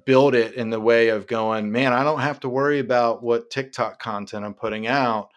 build 0.06 0.36
it 0.36 0.54
in 0.54 0.70
the 0.70 0.80
way 0.80 1.10
of 1.10 1.28
going 1.28 1.72
man 1.72 1.94
i 1.94 2.04
don't 2.04 2.20
have 2.20 2.40
to 2.40 2.50
worry 2.50 2.80
about 2.80 3.24
what 3.24 3.50
tiktok 3.50 4.00
content 4.00 4.46
i'm 4.46 4.54
putting 4.54 4.88
out 4.88 5.30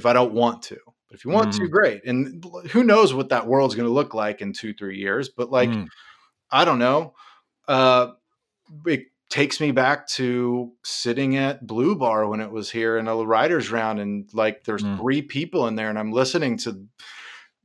if 0.00 0.06
i 0.06 0.12
don't 0.12 0.32
want 0.32 0.62
to 0.62 0.78
but 1.08 1.16
if 1.16 1.24
you 1.24 1.30
want 1.30 1.52
mm. 1.52 1.58
to 1.58 1.68
great 1.68 2.04
and 2.04 2.44
who 2.70 2.82
knows 2.82 3.12
what 3.12 3.28
that 3.28 3.46
world's 3.46 3.74
going 3.74 3.86
to 3.86 3.92
look 3.92 4.14
like 4.14 4.40
in 4.40 4.52
two 4.52 4.72
three 4.72 4.98
years 4.98 5.28
but 5.28 5.50
like 5.50 5.68
mm. 5.68 5.86
i 6.50 6.64
don't 6.64 6.78
know 6.78 7.14
uh 7.68 8.08
it 8.86 9.06
takes 9.30 9.60
me 9.60 9.70
back 9.70 10.08
to 10.08 10.72
sitting 10.82 11.36
at 11.36 11.64
Blue 11.64 11.94
Bar 11.94 12.28
when 12.28 12.40
it 12.40 12.50
was 12.50 12.68
here 12.68 12.98
in 12.98 13.06
a 13.06 13.14
writers 13.14 13.70
round 13.70 14.00
and 14.00 14.28
like 14.34 14.64
there's 14.64 14.82
mm. 14.82 14.98
three 14.98 15.22
people 15.22 15.68
in 15.68 15.76
there 15.76 15.88
and 15.88 15.98
I'm 15.98 16.12
listening 16.12 16.58
to 16.58 16.84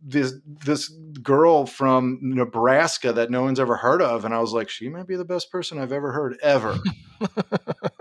this 0.02 0.34
this 0.46 0.90
girl 1.24 1.66
from 1.66 2.20
Nebraska 2.22 3.12
that 3.14 3.32
no 3.32 3.42
one's 3.42 3.60
ever 3.60 3.76
heard 3.78 4.04
of 4.04 4.24
and 4.26 4.34
I 4.34 4.40
was 4.40 4.54
like 4.54 4.70
she 4.70 4.90
might 4.90 5.08
be 5.08 5.16
the 5.16 5.26
best 5.26 5.52
person 5.52 5.80
I've 5.80 5.92
ever 5.92 6.12
heard 6.12 6.38
ever. 6.44 6.78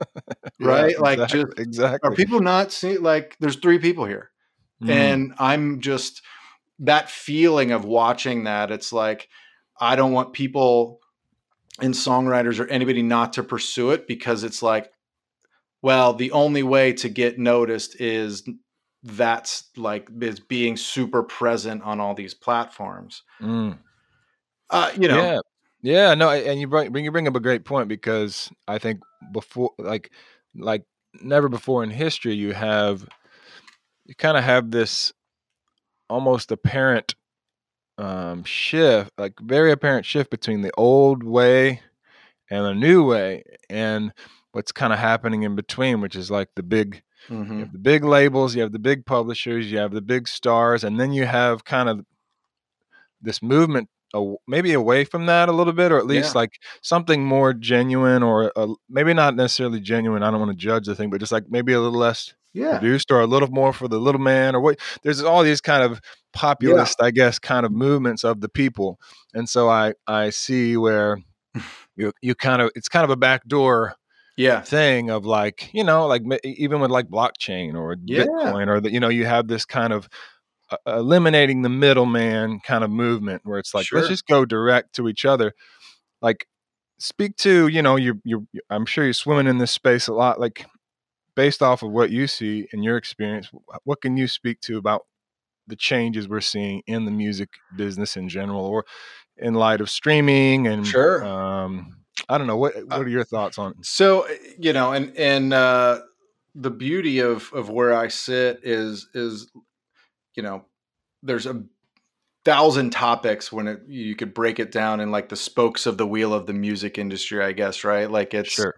right? 0.60 0.92
Yeah, 0.92 1.00
like 1.00 1.18
exactly, 1.18 1.42
just 1.42 1.58
exactly. 1.58 2.10
Are 2.10 2.14
people 2.14 2.40
not 2.40 2.72
seeing 2.72 3.02
like 3.02 3.36
there's 3.40 3.56
three 3.56 3.78
people 3.78 4.04
here. 4.04 4.30
Mm. 4.82 4.90
And 4.90 5.34
I'm 5.38 5.80
just 5.80 6.22
that 6.80 7.10
feeling 7.10 7.70
of 7.72 7.84
watching 7.84 8.44
that 8.44 8.70
it's 8.70 8.92
like 8.92 9.28
I 9.80 9.96
don't 9.96 10.12
want 10.12 10.32
people 10.32 11.00
and 11.80 11.94
songwriters 11.94 12.60
or 12.60 12.68
anybody 12.68 13.02
not 13.02 13.32
to 13.34 13.42
pursue 13.42 13.90
it 13.90 14.06
because 14.06 14.44
it's 14.44 14.62
like, 14.62 14.92
well, 15.82 16.12
the 16.12 16.30
only 16.30 16.62
way 16.62 16.92
to 16.94 17.08
get 17.08 17.38
noticed 17.38 18.00
is 18.00 18.48
that's 19.02 19.64
like 19.76 20.08
is 20.20 20.40
being 20.40 20.76
super 20.76 21.22
present 21.22 21.82
on 21.82 22.00
all 22.00 22.14
these 22.14 22.34
platforms. 22.34 23.22
Mm. 23.40 23.78
Uh, 24.70 24.90
you 24.98 25.08
know, 25.08 25.16
yeah, 25.16 25.40
yeah, 25.82 26.14
no, 26.14 26.30
and 26.30 26.58
you 26.58 26.66
bring 26.66 27.04
you 27.04 27.10
bring 27.10 27.28
up 27.28 27.36
a 27.36 27.40
great 27.40 27.64
point 27.66 27.88
because 27.88 28.50
I 28.66 28.78
think 28.78 29.00
before, 29.32 29.72
like, 29.78 30.10
like 30.56 30.84
never 31.22 31.48
before 31.48 31.82
in 31.84 31.90
history, 31.90 32.34
you 32.34 32.52
have 32.52 33.06
you 34.06 34.14
kind 34.14 34.36
of 34.36 34.44
have 34.44 34.70
this 34.70 35.12
almost 36.10 36.52
apparent 36.52 37.14
um, 37.98 38.44
shift, 38.44 39.12
like 39.18 39.34
very 39.40 39.72
apparent 39.72 40.04
shift 40.06 40.30
between 40.30 40.62
the 40.62 40.72
old 40.76 41.22
way 41.22 41.80
and 42.50 42.64
the 42.64 42.74
new 42.74 43.06
way, 43.06 43.42
and 43.70 44.12
what's 44.52 44.72
kind 44.72 44.92
of 44.92 44.98
happening 44.98 45.42
in 45.42 45.56
between, 45.56 46.00
which 46.00 46.16
is 46.16 46.30
like 46.30 46.48
the 46.56 46.62
big 46.62 47.02
You 47.28 47.36
Mhm. 47.36 47.60
have 47.60 47.72
the 47.72 47.78
big 47.78 48.04
labels, 48.04 48.54
you 48.54 48.62
have 48.62 48.72
the 48.72 48.78
big 48.78 49.06
publishers, 49.06 49.70
you 49.70 49.78
have 49.78 49.92
the 49.92 50.02
big 50.02 50.28
stars, 50.28 50.84
and 50.84 51.00
then 51.00 51.12
you 51.12 51.24
have 51.26 51.64
kind 51.64 51.88
of 51.88 52.04
this 53.20 53.42
movement 53.42 53.88
aw- 54.14 54.36
maybe 54.48 54.72
away 54.72 55.04
from 55.04 55.26
that 55.26 55.48
a 55.48 55.52
little 55.52 55.72
bit, 55.72 55.92
or 55.92 55.98
at 55.98 56.06
least 56.06 56.34
Yeah. 56.34 56.40
like 56.40 56.60
something 56.82 57.24
more 57.24 57.52
genuine, 57.52 58.22
or 58.22 58.52
a, 58.56 58.68
maybe 58.88 59.12
not 59.14 59.36
necessarily 59.36 59.80
genuine. 59.80 60.22
I 60.22 60.30
don't 60.30 60.40
want 60.40 60.52
to 60.52 60.56
judge 60.56 60.86
the 60.86 60.94
thing, 60.94 61.10
but 61.10 61.20
just 61.20 61.32
like 61.32 61.44
maybe 61.48 61.72
a 61.72 61.80
little 61.80 61.98
less 61.98 62.32
Yeah. 62.54 62.78
produced, 62.78 63.10
or 63.10 63.20
a 63.20 63.26
little 63.26 63.48
more 63.50 63.72
for 63.72 63.88
the 63.88 63.98
little 63.98 64.20
man, 64.20 64.54
or 64.54 64.60
what. 64.60 64.78
There's 65.02 65.20
all 65.22 65.42
these 65.42 65.60
kind 65.60 65.82
of 65.82 66.00
populist, 66.32 67.02
I 67.02 67.10
guess, 67.10 67.38
kind 67.38 67.66
of 67.66 67.72
movements 67.72 68.24
of 68.24 68.40
the 68.40 68.48
people, 68.48 68.98
and 69.34 69.48
so 69.48 69.68
I 69.68 69.94
I 70.06 70.30
see 70.30 70.76
where 70.76 71.18
you 71.96 72.12
you 72.22 72.34
kind 72.34 72.62
of 72.62 72.70
it's 72.74 72.88
kind 72.88 73.04
of 73.04 73.10
a 73.10 73.16
backdoor 73.16 73.94
Yeah. 74.36 74.60
thing 74.62 75.10
of 75.10 75.24
like 75.24 75.70
you 75.72 75.84
know 75.84 76.06
like 76.06 76.22
even 76.44 76.80
with 76.80 76.90
like 76.90 77.06
blockchain 77.08 77.74
or 77.74 77.96
Yeah. 78.04 78.24
bitcoin 78.24 78.66
or 78.68 78.80
that 78.80 78.90
you 78.92 78.98
know 79.00 79.08
you 79.08 79.26
have 79.26 79.46
this 79.48 79.64
kind 79.64 79.92
of 79.92 80.08
eliminating 80.86 81.62
the 81.62 81.68
middleman 81.68 82.60
kind 82.60 82.84
of 82.84 82.90
movement 82.90 83.42
where 83.44 83.58
it's 83.58 83.74
like 83.74 83.86
Sure. 83.86 83.98
let's 83.98 84.08
just 84.08 84.26
go 84.26 84.44
direct 84.44 84.94
to 84.96 85.08
each 85.08 85.24
other 85.24 85.52
like 86.22 86.46
speak 86.98 87.36
to 87.36 87.68
you 87.68 87.82
know 87.82 87.96
you 87.96 88.20
you 88.24 88.46
i'm 88.70 88.86
sure 88.86 89.04
you're 89.04 89.12
swimming 89.12 89.46
in 89.46 89.58
this 89.58 89.70
space 89.72 90.06
a 90.08 90.12
lot 90.14 90.40
like 90.40 90.64
based 91.36 91.62
off 91.62 91.82
of 91.82 91.90
what 91.90 92.10
you 92.10 92.26
see 92.26 92.66
in 92.72 92.82
your 92.82 92.96
experience 92.96 93.50
what 93.84 94.00
can 94.00 94.16
you 94.16 94.26
speak 94.26 94.60
to 94.60 94.78
about 94.78 95.02
the 95.66 95.76
changes 95.76 96.28
we're 96.28 96.40
seeing 96.40 96.82
in 96.86 97.04
the 97.04 97.10
music 97.10 97.48
business 97.76 98.16
in 98.16 98.28
general 98.28 98.64
or 98.64 98.84
in 99.36 99.54
light 99.54 99.80
of 99.80 99.90
streaming 99.90 100.66
and 100.66 100.86
Sure. 100.86 101.24
um 101.24 101.96
i 102.28 102.38
don't 102.38 102.46
know 102.46 102.56
what 102.56 102.74
what 102.86 103.00
are 103.00 103.08
your 103.08 103.24
thoughts 103.24 103.58
on 103.58 103.74
So 103.82 104.26
uh, 104.26 104.34
you 104.58 104.72
know, 104.72 104.92
and 104.92 105.14
and 105.16 105.52
uh, 105.52 106.00
the 106.54 106.70
beauty 106.70 107.18
of 107.18 107.52
of 107.52 107.68
where 107.68 107.92
I 107.92 108.06
sit 108.08 108.60
is 108.62 109.08
is 109.14 109.50
you 110.36 110.42
know, 110.42 110.64
there's 111.22 111.46
a 111.46 111.62
thousand 112.44 112.90
topics 112.90 113.50
when 113.52 113.66
it, 113.68 113.80
you 113.88 114.14
could 114.16 114.34
break 114.34 114.58
it 114.58 114.70
down 114.72 115.00
in 115.00 115.10
like 115.10 115.28
the 115.30 115.36
spokes 115.36 115.86
of 115.86 115.96
the 115.98 116.06
wheel 116.06 116.34
of 116.34 116.46
the 116.46 116.52
music 116.52 116.98
industry, 116.98 117.42
I 117.42 117.52
guess, 117.52 117.84
right? 117.84 118.10
Like 118.10 118.34
it's 118.34 118.52
sure 118.52 118.74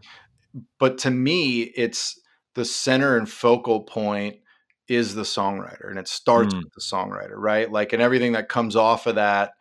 but 0.79 0.99
to 0.99 1.11
me, 1.11 1.63
it's 1.63 2.19
the 2.55 2.65
center 2.65 3.17
and 3.17 3.29
focal 3.29 3.83
point 3.83 4.37
is 4.89 5.15
the 5.15 5.23
songwriter, 5.23 5.89
and 5.91 5.99
it 5.99 6.09
starts 6.09 6.55
Mm. 6.55 6.63
with 6.63 6.73
the 6.75 6.81
songwriter, 6.81 7.35
right? 7.37 7.71
Like, 7.71 7.93
and 7.93 8.01
everything 8.01 8.33
that 8.33 8.49
comes 8.49 8.77
off 8.77 9.07
of 9.07 9.17
that, 9.17 9.53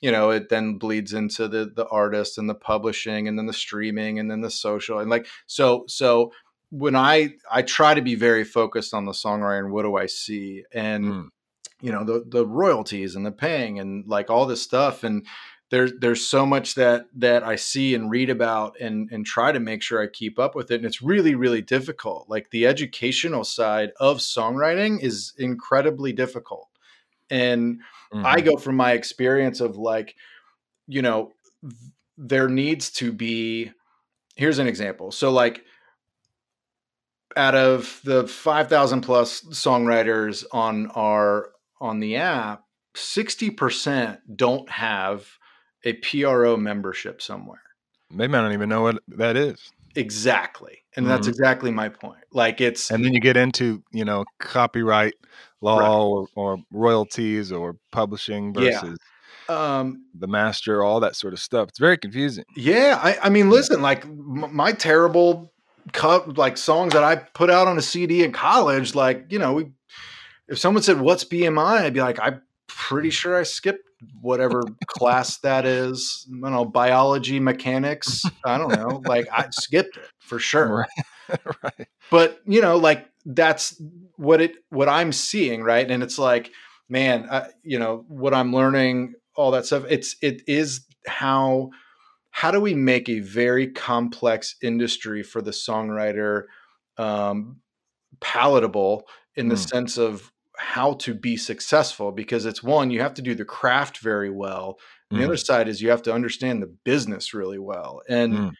you 0.00 0.12
know, 0.12 0.30
it 0.30 0.48
then 0.50 0.78
bleeds 0.78 1.12
into 1.12 1.48
the 1.48 1.72
the 1.74 1.88
artist 1.88 2.38
and 2.38 2.48
the 2.48 2.54
publishing, 2.54 3.26
and 3.28 3.38
then 3.38 3.46
the 3.46 3.52
streaming, 3.52 4.18
and 4.18 4.30
then 4.30 4.42
the 4.42 4.50
social, 4.50 4.98
and 4.98 5.10
like 5.10 5.26
so 5.46 5.84
so. 5.88 6.32
When 6.70 6.96
I 6.96 7.34
I 7.50 7.62
try 7.62 7.94
to 7.94 8.02
be 8.02 8.16
very 8.16 8.42
focused 8.42 8.94
on 8.94 9.04
the 9.04 9.12
songwriter 9.12 9.60
and 9.60 9.72
what 9.72 9.82
do 9.84 9.96
I 9.96 10.06
see, 10.06 10.64
and 10.72 11.04
Mm. 11.04 11.28
You 11.84 11.92
know 11.92 12.02
the 12.02 12.24
the 12.26 12.46
royalties 12.46 13.14
and 13.14 13.26
the 13.26 13.30
paying 13.30 13.78
and 13.78 14.06
like 14.08 14.30
all 14.30 14.46
this 14.46 14.62
stuff 14.62 15.04
and 15.04 15.26
there's 15.70 15.92
there's 16.00 16.26
so 16.26 16.46
much 16.46 16.76
that 16.76 17.06
that 17.14 17.42
I 17.42 17.56
see 17.56 17.94
and 17.94 18.10
read 18.10 18.30
about 18.30 18.80
and 18.80 19.10
and 19.12 19.26
try 19.26 19.52
to 19.52 19.60
make 19.60 19.82
sure 19.82 20.02
I 20.02 20.06
keep 20.06 20.38
up 20.38 20.54
with 20.54 20.70
it 20.70 20.76
and 20.76 20.86
it's 20.86 21.02
really 21.02 21.34
really 21.34 21.60
difficult 21.60 22.26
like 22.30 22.48
the 22.48 22.66
educational 22.66 23.44
side 23.44 23.90
of 24.00 24.18
songwriting 24.18 25.02
is 25.02 25.34
incredibly 25.36 26.14
difficult 26.14 26.68
and 27.28 27.80
I 28.24 28.40
Mhm. 28.40 28.44
go 28.46 28.56
from 28.56 28.76
my 28.76 28.92
experience 28.92 29.60
of 29.60 29.76
like 29.76 30.16
you 30.86 31.02
know 31.02 31.32
th- 31.62 31.74
there 32.16 32.48
needs 32.48 32.90
to 32.92 33.12
be 33.12 33.72
here's 34.36 34.58
an 34.58 34.68
example 34.68 35.12
so 35.12 35.30
like 35.30 35.64
out 37.36 37.54
of 37.54 38.00
the 38.04 38.26
5000 38.26 39.00
plus 39.02 39.42
songwriters 39.42 40.44
on 40.52 40.86
our 40.94 41.50
on 41.80 42.00
the 42.00 42.16
app 42.16 42.64
60% 42.96 44.18
don't 44.36 44.68
have 44.70 45.26
a 45.84 45.94
pro 45.94 46.56
membership 46.56 47.20
somewhere 47.20 47.60
Maybe 48.10 48.34
I 48.34 48.40
don't 48.42 48.52
even 48.52 48.68
know 48.68 48.82
what 48.82 49.02
that 49.08 49.36
is. 49.36 49.72
exactly 49.96 50.84
and 50.96 51.06
that's 51.06 51.26
Mhm. 51.26 51.30
exactly 51.30 51.70
my 51.70 51.88
point 51.88 52.24
like 52.32 52.60
it's 52.60 52.90
And 52.90 53.04
then 53.04 53.12
you 53.14 53.20
get 53.20 53.36
into, 53.36 53.82
you 53.92 54.04
know, 54.04 54.24
copyright 54.40 55.14
law 55.60 55.78
Right. 55.78 55.88
or, 55.96 56.26
or 56.36 56.58
royalties 56.72 57.50
or 57.52 57.76
publishing 57.92 58.54
Yeah. 58.54 58.70
versus 58.80 58.98
um 59.48 60.04
the 60.18 60.26
master, 60.28 60.82
all 60.82 61.00
that 61.00 61.16
sort 61.16 61.32
of 61.32 61.40
stuff. 61.40 61.68
It's 61.68 61.78
very 61.78 61.98
confusing. 61.98 62.44
Yeah, 62.56 62.98
I, 63.02 63.18
I 63.26 63.28
mean, 63.30 63.50
listen, 63.50 63.82
like 63.82 64.06
my 64.08 64.72
terrible 64.72 65.52
cut, 65.92 66.38
like 66.38 66.56
songs 66.56 66.92
that 66.92 67.02
I 67.02 67.16
put 67.16 67.50
out 67.50 67.66
on 67.66 67.76
a 67.78 67.82
CD 67.82 68.22
in 68.22 68.32
college, 68.32 68.94
like 68.94 69.26
you 69.30 69.38
know, 69.38 69.54
we, 69.54 69.72
if 70.48 70.58
someone 70.58 70.82
said 70.82 71.00
what's 71.00 71.24
BMI, 71.24 71.82
I'd 71.82 71.94
be 71.94 72.00
like, 72.00 72.18
I'm 72.20 72.42
pretty 72.66 73.10
sure 73.10 73.36
I 73.36 73.42
skipped 73.44 73.80
whatever 74.20 74.62
class 74.86 75.38
that 75.38 75.64
is. 75.64 76.26
I 76.30 76.40
don't 76.40 76.52
know, 76.52 76.64
biology, 76.64 77.40
mechanics. 77.40 78.22
I 78.44 78.58
don't 78.58 78.74
know, 78.74 79.02
like 79.04 79.26
I 79.32 79.46
skipped 79.50 79.96
it 79.96 80.04
for 80.20 80.38
sure. 80.38 80.86
Right. 81.28 81.40
right. 81.62 81.88
But 82.10 82.40
you 82.46 82.60
know, 82.60 82.76
like 82.76 83.06
that's 83.24 83.80
what 84.16 84.40
it 84.40 84.56
what 84.70 84.88
I'm 84.88 85.12
seeing, 85.12 85.62
right? 85.62 85.90
And 85.90 86.02
it's 86.02 86.18
like, 86.18 86.50
man, 86.88 87.26
I, 87.30 87.48
you 87.62 87.78
know, 87.78 88.04
what 88.08 88.34
I'm 88.34 88.52
learning, 88.52 89.14
all 89.36 89.52
that 89.52 89.66
stuff. 89.66 89.84
It's 89.88 90.16
it 90.20 90.42
is 90.46 90.84
how 91.06 91.70
how 92.30 92.50
do 92.50 92.60
we 92.60 92.74
make 92.74 93.08
a 93.08 93.20
very 93.20 93.68
complex 93.68 94.56
industry 94.62 95.22
for 95.22 95.40
the 95.40 95.52
songwriter 95.52 96.44
um, 96.98 97.60
palatable 98.20 99.06
in 99.36 99.48
the 99.48 99.54
Mm. 99.54 99.68
sense 99.68 99.96
of 99.98 100.30
how 100.58 100.94
to 100.94 101.14
be 101.14 101.36
successful 101.36 102.12
because 102.12 102.46
it's 102.46 102.62
one 102.62 102.90
you 102.90 103.00
have 103.00 103.14
to 103.14 103.22
do 103.22 103.34
the 103.34 103.44
craft 103.44 103.98
very 103.98 104.30
well 104.30 104.78
and 105.12 105.20
the 105.20 105.24
Mm. 105.24 105.28
other 105.28 105.36
side 105.36 105.68
is 105.68 105.82
you 105.82 105.90
have 105.90 106.02
to 106.02 106.12
understand 106.12 106.62
the 106.62 106.76
business 106.84 107.34
really 107.34 107.58
well 107.58 108.02
and 108.08 108.40
Mm. 108.40 108.54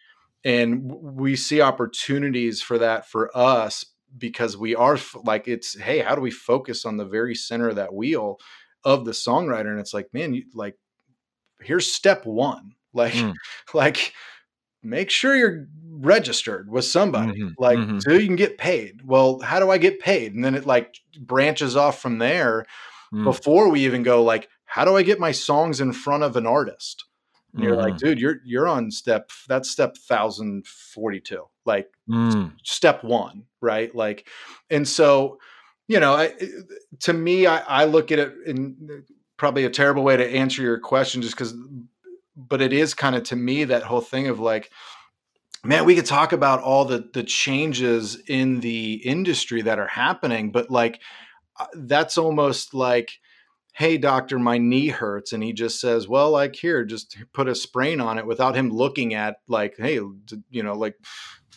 and 0.45 0.83
we 0.85 1.35
see 1.35 1.61
opportunities 1.61 2.61
for 2.61 2.77
that 2.77 3.07
for 3.09 3.35
us 3.37 3.85
because 4.17 4.57
we 4.57 4.75
are 4.75 4.97
like 5.23 5.47
it's 5.47 5.79
hey 5.79 5.99
how 5.99 6.15
do 6.15 6.21
we 6.21 6.31
focus 6.31 6.85
on 6.85 6.97
the 6.97 7.05
very 7.05 7.35
center 7.35 7.69
of 7.69 7.75
that 7.77 7.93
wheel 7.93 8.39
of 8.85 9.05
the 9.05 9.11
songwriter 9.11 9.69
and 9.69 9.79
it's 9.79 9.93
like 9.93 10.07
man 10.13 10.33
you 10.33 10.43
like 10.53 10.77
here's 11.61 11.91
step 11.91 12.25
one 12.25 12.71
like 12.93 13.13
Mm. 13.13 13.39
like 13.73 14.13
make 14.83 15.09
sure 15.09 15.35
you're 15.35 15.67
registered 16.05 16.69
with 16.69 16.85
somebody 16.85 17.33
Mhm, 17.39 17.55
like 17.57 17.79
mhm. 17.79 18.01
so 18.01 18.11
you 18.13 18.27
can 18.27 18.35
get 18.35 18.57
paid 18.57 19.01
well 19.05 19.39
how 19.39 19.59
do 19.59 19.69
i 19.71 19.77
get 19.77 19.99
paid 19.99 20.33
and 20.33 20.43
then 20.43 20.55
it 20.55 20.65
like 20.65 20.95
branches 21.19 21.75
off 21.75 22.01
from 22.01 22.17
there 22.19 22.65
Mm. 23.13 23.23
before 23.23 23.69
we 23.69 23.85
even 23.85 24.03
go 24.03 24.23
like 24.23 24.49
how 24.65 24.83
do 24.85 24.97
i 24.97 25.03
get 25.03 25.19
my 25.19 25.31
songs 25.31 25.79
in 25.81 25.93
front 25.93 26.23
of 26.23 26.35
an 26.35 26.45
artist 26.47 27.05
and 27.55 27.63
you're 27.63 27.77
like 27.77 27.95
Mhm. 27.95 27.99
dude 27.99 28.19
you're 28.19 28.37
you're 28.45 28.67
on 28.67 28.91
step 28.91 29.29
that's 29.47 29.69
step 29.69 29.95
1042 29.97 31.43
like 31.65 31.89
Mm. 32.09 32.51
step 32.63 33.03
one 33.03 33.45
right 33.61 33.93
like 33.95 34.27
and 34.69 34.87
so 34.87 35.39
you 35.87 35.99
know 35.99 36.13
I, 36.13 36.33
to 37.01 37.13
me 37.13 37.45
I, 37.47 37.59
I 37.59 37.85
look 37.85 38.11
at 38.11 38.19
it 38.19 38.33
in 38.45 39.03
probably 39.37 39.65
a 39.65 39.69
terrible 39.69 40.03
way 40.03 40.17
to 40.17 40.27
answer 40.27 40.61
your 40.61 40.79
question 40.79 41.21
just 41.21 41.35
because 41.35 41.53
but 42.35 42.61
it 42.61 42.73
is 42.73 42.93
kind 42.93 43.15
of 43.15 43.23
to 43.23 43.35
me 43.35 43.63
that 43.65 43.83
whole 43.83 44.01
thing 44.01 44.27
of 44.27 44.39
like 44.39 44.71
man 45.65 45.85
we 45.85 45.95
could 45.95 46.05
talk 46.05 46.31
about 46.31 46.61
all 46.61 46.85
the 46.85 47.09
the 47.13 47.23
changes 47.23 48.15
in 48.27 48.59
the 48.61 48.93
industry 49.05 49.61
that 49.61 49.79
are 49.79 49.87
happening 49.87 50.51
but 50.51 50.69
like 50.69 51.01
uh, 51.59 51.65
that's 51.75 52.17
almost 52.17 52.73
like 52.73 53.19
hey 53.73 53.97
doctor 53.97 54.39
my 54.39 54.57
knee 54.57 54.87
hurts 54.87 55.33
and 55.33 55.43
he 55.43 55.51
just 55.53 55.79
says 55.81 56.07
well 56.07 56.31
like 56.31 56.55
here 56.55 56.85
just 56.85 57.17
put 57.33 57.47
a 57.47 57.55
sprain 57.55 57.99
on 57.99 58.17
it 58.17 58.25
without 58.25 58.55
him 58.55 58.69
looking 58.69 59.13
at 59.13 59.37
like 59.47 59.75
hey 59.77 59.95
you 60.49 60.63
know 60.63 60.73
like 60.73 60.95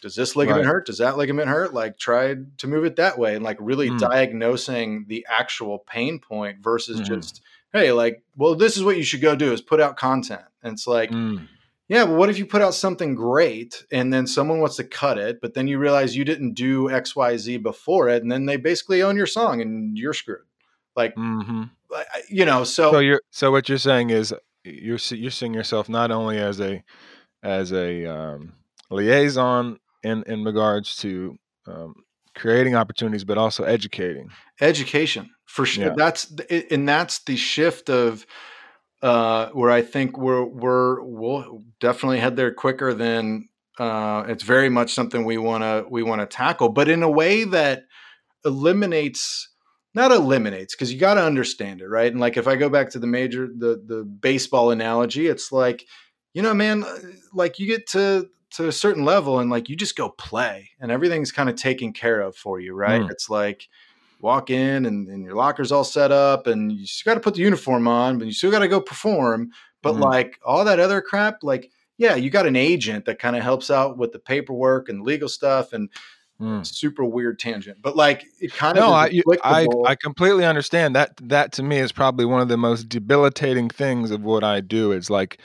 does 0.01 0.15
this 0.15 0.37
ligament 0.37 0.65
Right. 0.65 0.71
hurt 0.71 0.87
does 0.87 0.99
that 0.99 1.17
ligament 1.17 1.49
hurt 1.49 1.75
like 1.75 1.99
try 1.99 2.35
to 2.59 2.67
move 2.67 2.85
it 2.85 2.97
that 2.97 3.19
way 3.19 3.35
and 3.35 3.45
like 3.45 3.57
really 3.61 3.91
Mm. 3.91 3.99
diagnosing 3.99 5.07
the 5.09 5.27
actual 5.29 5.79
pain 5.81 6.21
point 6.21 6.59
versus 6.63 7.01
Mhm. 7.01 7.05
just 7.07 7.43
hey 7.73 7.93
like 7.93 8.23
well 8.37 8.55
this 8.55 8.77
is 8.77 8.85
what 8.85 8.97
you 8.97 9.03
should 9.03 9.21
go 9.21 9.35
do 9.35 9.53
is 9.53 9.61
put 9.61 9.81
out 9.81 9.97
content 9.97 10.43
and 10.63 10.73
it's 10.75 10.87
like 10.87 11.11
Mm. 11.11 11.49
Yeah, 11.89 12.05
but 12.05 12.14
what 12.16 12.28
if 12.30 12.39
you 12.39 12.47
put 12.47 12.62
out 12.62 12.74
something 12.74 13.14
great 13.14 13.84
and 13.91 14.12
then 14.12 14.26
someone 14.26 14.61
wants 14.61 14.76
to 14.76 14.84
cut 14.84 15.18
it, 15.18 15.41
but 15.41 15.55
then 15.55 15.66
you 15.68 15.78
realize 15.78 16.14
you 16.16 16.24
didn't 16.24 16.55
do 16.55 16.89
XYZ 16.89 17.62
before 17.62 18.09
it, 18.09 18.22
and 18.22 18.30
then 18.30 18.47
they 18.47 18.57
basically 18.57 19.03
own 19.03 19.16
your 19.16 19.26
song 19.26 19.61
and 19.61 19.97
you're 19.97 20.12
screwed. 20.12 20.45
Like, 20.97 21.14
Mhm. 21.16 21.70
I- 21.95 22.05
you 22.28 22.45
know, 22.45 22.64
so, 22.64 22.93
So 22.93 22.99
you're 22.99 23.22
so 23.30 23.51
what 23.51 23.68
you're 23.68 23.78
saying 23.78 24.11
is 24.11 24.34
you're 24.64 24.99
you're 25.11 25.30
seeing 25.30 25.55
yourself 25.55 25.89
not 25.89 26.11
only 26.11 26.39
as 26.39 26.61
a 26.61 26.82
as 27.43 27.72
a 27.72 28.05
um, 28.07 28.53
liaison 28.91 29.78
in 30.03 30.22
in 30.24 30.45
regards 30.45 30.97
to 30.97 31.39
um, 31.66 31.95
creating 32.34 32.74
opportunities, 32.74 33.24
but 33.24 33.39
also 33.39 33.64
educating. 33.64 34.28
education 34.61 35.30
for 35.47 35.64
sure. 35.64 35.86
Yeah. 35.86 35.95
That's 35.97 36.32
and 36.70 36.89
that's 36.89 37.20
the 37.20 37.36
shift 37.36 37.89
of 37.91 38.26
uh, 39.03 39.49
where 39.51 39.70
I 39.70 39.82
think 39.82 40.18
we're 40.18 40.44
we're 40.44 41.03
we'll 41.03 41.62
definitely 41.80 42.18
head 42.18 42.36
there 42.36 42.53
quicker 42.53 42.94
than 42.94 43.49
uh, 43.78 44.24
it's 44.28 44.42
very 44.42 44.68
much 44.68 44.92
something 44.92 45.24
we 45.24 45.38
want 45.38 45.62
to 45.62 45.86
we 45.88 46.03
want 46.03 46.20
to 46.20 46.26
tackle, 46.26 46.68
but 46.68 46.88
in 46.88 47.03
a 47.03 47.11
way 47.11 47.44
that 47.44 47.84
eliminates 48.44 49.49
not 49.94 50.12
eliminates 50.12 50.74
because 50.74 50.92
you 50.92 50.99
got 50.99 51.14
to 51.14 51.24
understand 51.24 51.80
it, 51.80 51.88
right? 51.88 52.11
And 52.11 52.20
like 52.20 52.36
if 52.36 52.46
I 52.46 52.57
go 52.57 52.68
back 52.68 52.90
to 52.90 52.99
the 52.99 53.07
major 53.07 53.46
the 53.46 53.82
the 53.84 54.05
baseball 54.05 54.70
analogy, 54.70 55.26
it's 55.26 55.53
like 55.53 55.86
you 56.34 56.42
know, 56.42 56.55
man, 56.55 56.84
uh, 56.84 56.99
like 57.32 57.59
you 57.59 57.66
get 57.66 57.86
to 57.88 58.28
to 58.51 58.68
a 58.68 58.72
certain 58.72 59.05
level 59.05 59.38
and 59.38 59.51
like 59.51 59.68
you 59.68 59.76
just 59.76 59.96
go 59.96 60.09
play 60.09 60.70
and 60.80 60.90
everything's 60.90 61.32
kind 61.32 61.49
of 61.49 61.57
taken 61.57 61.92
care 61.92 62.20
of 62.20 62.34
for 62.34 62.61
you, 62.61 62.74
right? 62.74 63.03
Mm. 63.03 63.11
It's 63.11 63.28
like 63.28 63.68
walk 64.21 64.51
in 64.51 64.87
and, 64.87 65.09
and, 65.09 65.23
your 65.23 65.35
locker's 65.35 65.73
all 65.73 65.85
set 65.85 66.11
up 66.11 66.47
and 66.47 66.73
you 66.73 66.85
just 66.85 67.05
got 67.05 67.14
to 67.14 67.21
put 67.21 67.35
the 67.35 67.41
uniform 67.41 67.87
on, 67.87 68.19
but 68.19 68.27
you 68.27 68.33
still 68.33 68.51
got 68.51 68.61
to 68.61 68.69
go 68.69 68.81
perform. 68.81 69.51
But 69.83 69.95
mm. 69.95 70.01
like 70.01 70.39
all 70.45 70.64
that 70.64 70.81
other 70.81 71.01
crap, 71.01 71.43
like, 71.43 71.71
yeah, 71.99 72.16
you 72.16 72.31
got 72.31 72.47
an 72.47 72.57
agent 72.57 73.05
that 73.05 73.19
kind 73.19 73.37
of 73.37 73.43
helps 73.43 73.71
out 73.71 73.97
with 73.97 74.12
the 74.12 74.19
paperwork 74.19 74.89
and 74.89 75.03
legal 75.03 75.29
stuff 75.29 75.73
and 75.73 75.89
mm. 76.41 76.66
super 76.66 77.05
weird 77.05 77.39
tangent. 77.39 77.79
But 77.81 77.97
like 77.97 78.25
it 78.41 78.53
kind 78.53 78.77
of 78.77 78.85
no, 78.85 78.93
I, 78.93 79.21
I, 79.45 79.66
I 79.87 79.95
completely 79.95 80.45
understand 80.45 80.97
that. 80.97 81.12
That 81.23 81.53
to 81.53 81.62
me 81.62 81.79
is 81.79 81.93
probably 81.93 82.25
one 82.25 82.41
of 82.41 82.49
the 82.49 82.57
most 82.57 82.89
debilitating 82.89 83.69
things 83.69 84.11
of 84.11 84.23
what 84.23 84.43
I 84.43 84.61
do. 84.61 84.93
It's 84.93 85.11
like, 85.11 85.39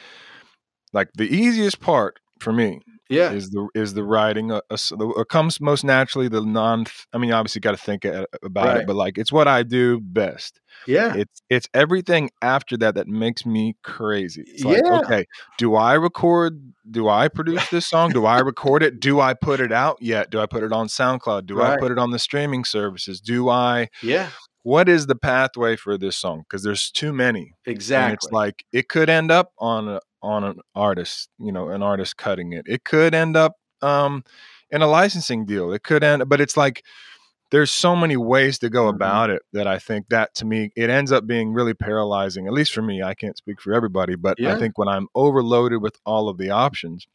like 0.93 1.09
the 1.13 1.27
easiest 1.27 1.79
part 1.79 2.19
for 2.39 2.51
me 2.51 2.81
yeah. 3.13 3.31
is 3.31 3.49
the 3.49 3.67
is 3.75 3.93
the 3.93 4.03
writing 4.03 4.51
uh, 4.51 4.61
a, 4.69 4.77
a, 4.99 5.19
it 5.21 5.29
comes 5.29 5.59
most 5.61 5.83
naturally 5.83 6.27
the 6.27 6.41
non 6.41 6.85
i 7.13 7.17
mean 7.17 7.31
obviously 7.31 7.59
got 7.59 7.71
to 7.71 7.77
think 7.77 8.05
about 8.05 8.65
right. 8.67 8.77
it 8.81 8.87
but 8.87 8.95
like 8.95 9.17
it's 9.17 9.31
what 9.31 9.47
i 9.47 9.63
do 9.63 9.99
best. 10.01 10.59
Yeah. 10.87 11.13
It's 11.15 11.41
it's 11.49 11.69
everything 11.73 12.29
after 12.41 12.77
that 12.77 12.95
that 12.95 13.07
makes 13.07 13.45
me 13.45 13.75
crazy. 13.83 14.43
It's 14.47 14.63
like 14.63 14.81
yeah. 14.83 14.99
okay 14.99 15.25
do 15.57 15.75
i 15.75 15.93
record 15.93 16.73
do 16.89 17.09
i 17.09 17.27
produce 17.27 17.67
this 17.69 17.87
song? 17.87 18.11
Do 18.11 18.25
i 18.25 18.39
record 18.39 18.83
it? 18.83 18.99
Do 18.99 19.19
i 19.19 19.33
put 19.33 19.59
it 19.59 19.71
out 19.71 19.97
yet? 20.01 20.29
Do 20.29 20.39
i 20.39 20.45
put 20.45 20.63
it 20.63 20.71
on 20.71 20.87
soundcloud? 20.87 21.45
Do 21.45 21.55
right. 21.55 21.71
i 21.71 21.77
put 21.77 21.91
it 21.91 21.97
on 21.97 22.11
the 22.11 22.19
streaming 22.19 22.63
services? 22.65 23.21
Do 23.21 23.49
i 23.49 23.89
yeah. 24.01 24.29
what 24.63 24.89
is 24.89 25.07
the 25.07 25.15
pathway 25.15 25.75
for 25.75 25.97
this 25.97 26.17
song? 26.17 26.43
Because 26.47 26.63
there's 26.63 26.91
too 26.91 27.13
many 27.13 27.53
exactly 27.65 28.05
and 28.05 28.13
it's 28.15 28.31
like 28.31 28.65
it 28.71 28.89
could 28.89 29.09
end 29.09 29.31
up 29.31 29.51
on 29.57 29.87
a, 29.87 29.99
on 30.23 30.43
an 30.43 30.59
artist, 30.73 31.29
you 31.37 31.51
know, 31.51 31.69
an 31.69 31.83
artist 31.83 32.17
cutting 32.17 32.53
it. 32.53 32.65
It 32.67 32.83
could 32.83 33.13
end 33.13 33.35
up 33.35 33.57
um, 33.81 34.23
in 34.71 34.81
a 34.81 34.87
licensing 34.87 35.45
deal. 35.45 35.71
It 35.71 35.83
could 35.83 36.03
end, 36.03 36.27
but 36.27 36.41
it's 36.41 36.57
like 36.57 36.83
there's 37.51 37.69
so 37.69 37.95
many 37.95 38.17
ways 38.17 38.57
to 38.59 38.69
go 38.69 38.85
mm-hmm. 38.85 38.95
about 38.95 39.29
it 39.29 39.43
that 39.51 39.67
I 39.67 39.77
think 39.77 40.07
that 40.09 40.33
to 40.35 40.45
me 40.45 40.71
it 40.75 40.89
ends 40.89 41.11
up 41.11 41.27
being 41.27 41.53
really 41.53 41.75
paralyzing. 41.75 42.47
At 42.47 42.53
least 42.53 42.73
for 42.73 42.81
me, 42.81 43.03
I 43.03 43.13
can't 43.13 43.37
speak 43.37 43.61
for 43.61 43.73
everybody, 43.73 44.15
but 44.15 44.39
yeah. 44.39 44.55
I 44.55 44.59
think 44.59 44.77
when 44.77 44.87
I'm 44.87 45.07
overloaded 45.13 45.81
with 45.81 45.99
all 46.05 46.29
of 46.29 46.37
the 46.37 46.49
options, 46.49 47.05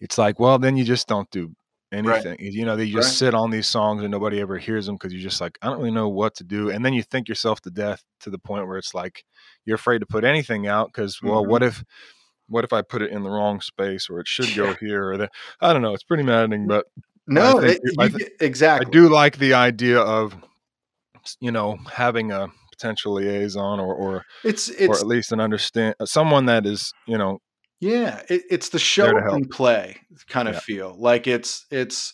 it's 0.00 0.16
like, 0.16 0.40
well, 0.40 0.58
then 0.58 0.76
you 0.76 0.84
just 0.84 1.06
don't 1.06 1.30
do 1.30 1.54
anything. 1.92 2.36
Right. 2.40 2.40
You 2.40 2.64
know, 2.64 2.76
they 2.76 2.88
just 2.88 3.08
right. 3.08 3.26
sit 3.26 3.34
on 3.34 3.50
these 3.50 3.66
songs 3.66 4.02
and 4.02 4.10
nobody 4.10 4.40
ever 4.40 4.58
hears 4.58 4.86
them 4.86 4.94
because 4.94 5.12
you're 5.12 5.22
just 5.22 5.40
like, 5.40 5.58
I 5.60 5.66
don't 5.66 5.78
really 5.78 5.90
know 5.90 6.08
what 6.08 6.36
to 6.36 6.44
do. 6.44 6.70
And 6.70 6.84
then 6.84 6.92
you 6.92 7.02
think 7.02 7.28
yourself 7.28 7.60
to 7.62 7.70
death 7.70 8.04
to 8.20 8.30
the 8.30 8.38
point 8.38 8.66
where 8.66 8.78
it's 8.78 8.94
like 8.94 9.24
you're 9.64 9.76
afraid 9.76 10.00
to 10.00 10.06
put 10.06 10.24
anything 10.24 10.66
out 10.66 10.88
because, 10.88 11.20
well, 11.22 11.42
mm-hmm. 11.42 11.50
what 11.50 11.62
if 11.62 11.84
what 12.48 12.64
if 12.64 12.72
I 12.72 12.82
put 12.82 13.02
it 13.02 13.12
in 13.12 13.22
the 13.22 13.30
wrong 13.30 13.60
space 13.60 14.10
or 14.10 14.20
it 14.20 14.26
should 14.26 14.54
go 14.56 14.74
here 14.74 15.10
or 15.10 15.16
that? 15.18 15.30
I 15.60 15.72
don't 15.72 15.82
know. 15.82 15.94
It's 15.94 16.02
pretty 16.02 16.24
maddening, 16.24 16.66
but 16.66 16.86
no, 17.26 17.58
it, 17.58 17.80
you, 17.84 18.08
th- 18.08 18.30
exactly. 18.40 18.86
I 18.86 18.90
do 18.90 19.08
like 19.08 19.38
the 19.38 19.54
idea 19.54 20.00
of 20.00 20.34
you 21.38 21.52
know 21.52 21.78
having 21.92 22.32
a 22.32 22.48
potential 22.72 23.14
liaison 23.14 23.78
or 23.78 23.94
or 23.94 24.24
it's, 24.42 24.68
it's 24.68 24.88
or 24.88 24.96
at 24.96 25.06
least 25.06 25.32
an 25.32 25.40
understand 25.40 25.94
someone 26.04 26.46
that 26.46 26.66
is 26.66 26.92
you 27.06 27.18
know 27.18 27.40
yeah, 27.80 28.22
it, 28.28 28.42
it's 28.50 28.68
the 28.68 28.78
show 28.78 29.16
and 29.16 29.48
play 29.48 29.96
kind 30.28 30.48
of 30.48 30.54
yeah. 30.54 30.60
feel. 30.60 30.96
Like 30.98 31.26
it's 31.26 31.66
it's 31.70 32.12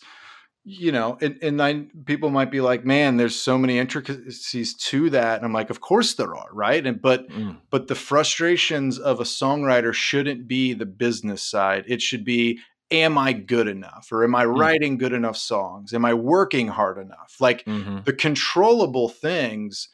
you 0.69 0.91
know, 0.91 1.17
and, 1.21 1.41
and 1.41 1.61
I, 1.61 1.85
people 2.03 2.29
might 2.29 2.51
be 2.51 2.59
like, 2.59 2.83
"Man, 2.83 3.15
there's 3.15 3.39
so 3.39 3.57
many 3.57 3.79
intricacies 3.79 4.73
to 4.73 5.09
that," 5.11 5.37
and 5.37 5.45
I'm 5.45 5.53
like, 5.53 5.69
"Of 5.69 5.79
course 5.79 6.15
there 6.15 6.35
are, 6.35 6.49
right?" 6.51 6.85
And 6.85 7.01
but 7.01 7.29
mm. 7.29 7.55
but 7.69 7.87
the 7.87 7.95
frustrations 7.95 8.99
of 8.99 9.21
a 9.21 9.23
songwriter 9.23 9.93
shouldn't 9.93 10.45
be 10.45 10.73
the 10.73 10.85
business 10.85 11.41
side. 11.41 11.85
It 11.87 12.01
should 12.01 12.25
be, 12.25 12.59
"Am 12.91 13.17
I 13.17 13.31
good 13.31 13.69
enough?" 13.69 14.09
or 14.11 14.25
"Am 14.25 14.35
I 14.35 14.43
mm. 14.43 14.59
writing 14.59 14.97
good 14.97 15.13
enough 15.13 15.37
songs?" 15.37 15.93
"Am 15.93 16.03
I 16.03 16.13
working 16.13 16.67
hard 16.67 16.97
enough?" 16.97 17.37
Like 17.39 17.63
mm-hmm. 17.63 17.99
the 18.03 18.11
controllable 18.11 19.07
things 19.07 19.87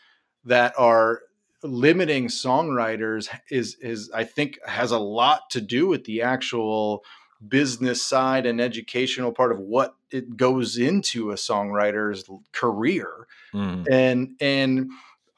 that 0.44 0.74
are 0.76 1.22
limiting 1.62 2.30
songwriters 2.30 3.30
is 3.52 3.78
is 3.80 4.10
I 4.12 4.24
think 4.24 4.58
has 4.66 4.90
a 4.90 4.98
lot 4.98 5.52
to 5.52 5.62
do 5.62 5.86
with 5.86 6.06
the 6.06 6.24
actual 6.24 7.04
business 7.50 8.04
side 8.04 8.46
and 8.46 8.62
educational 8.62 9.32
part 9.32 9.52
of 9.52 9.60
what 9.60 9.96
it 10.12 10.38
goes 10.38 10.78
into 10.78 11.32
a 11.32 11.36
songwriter's 11.36 12.30
career 12.52 13.28
mm. 13.54 13.88
and 13.92 14.36
and 14.40 14.90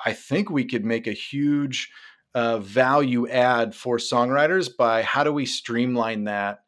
i 0.06 0.14
think 0.14 0.50
we 0.50 0.66
could 0.66 0.86
make 0.86 1.08
a 1.08 1.14
huge 1.14 1.92
uh, 2.34 2.60
value 2.60 3.28
add 3.30 3.74
for 3.74 3.98
songwriters 3.98 4.70
by 4.76 5.02
how 5.02 5.24
do 5.24 5.32
we 5.32 5.46
streamline 5.46 6.26
that 6.26 6.60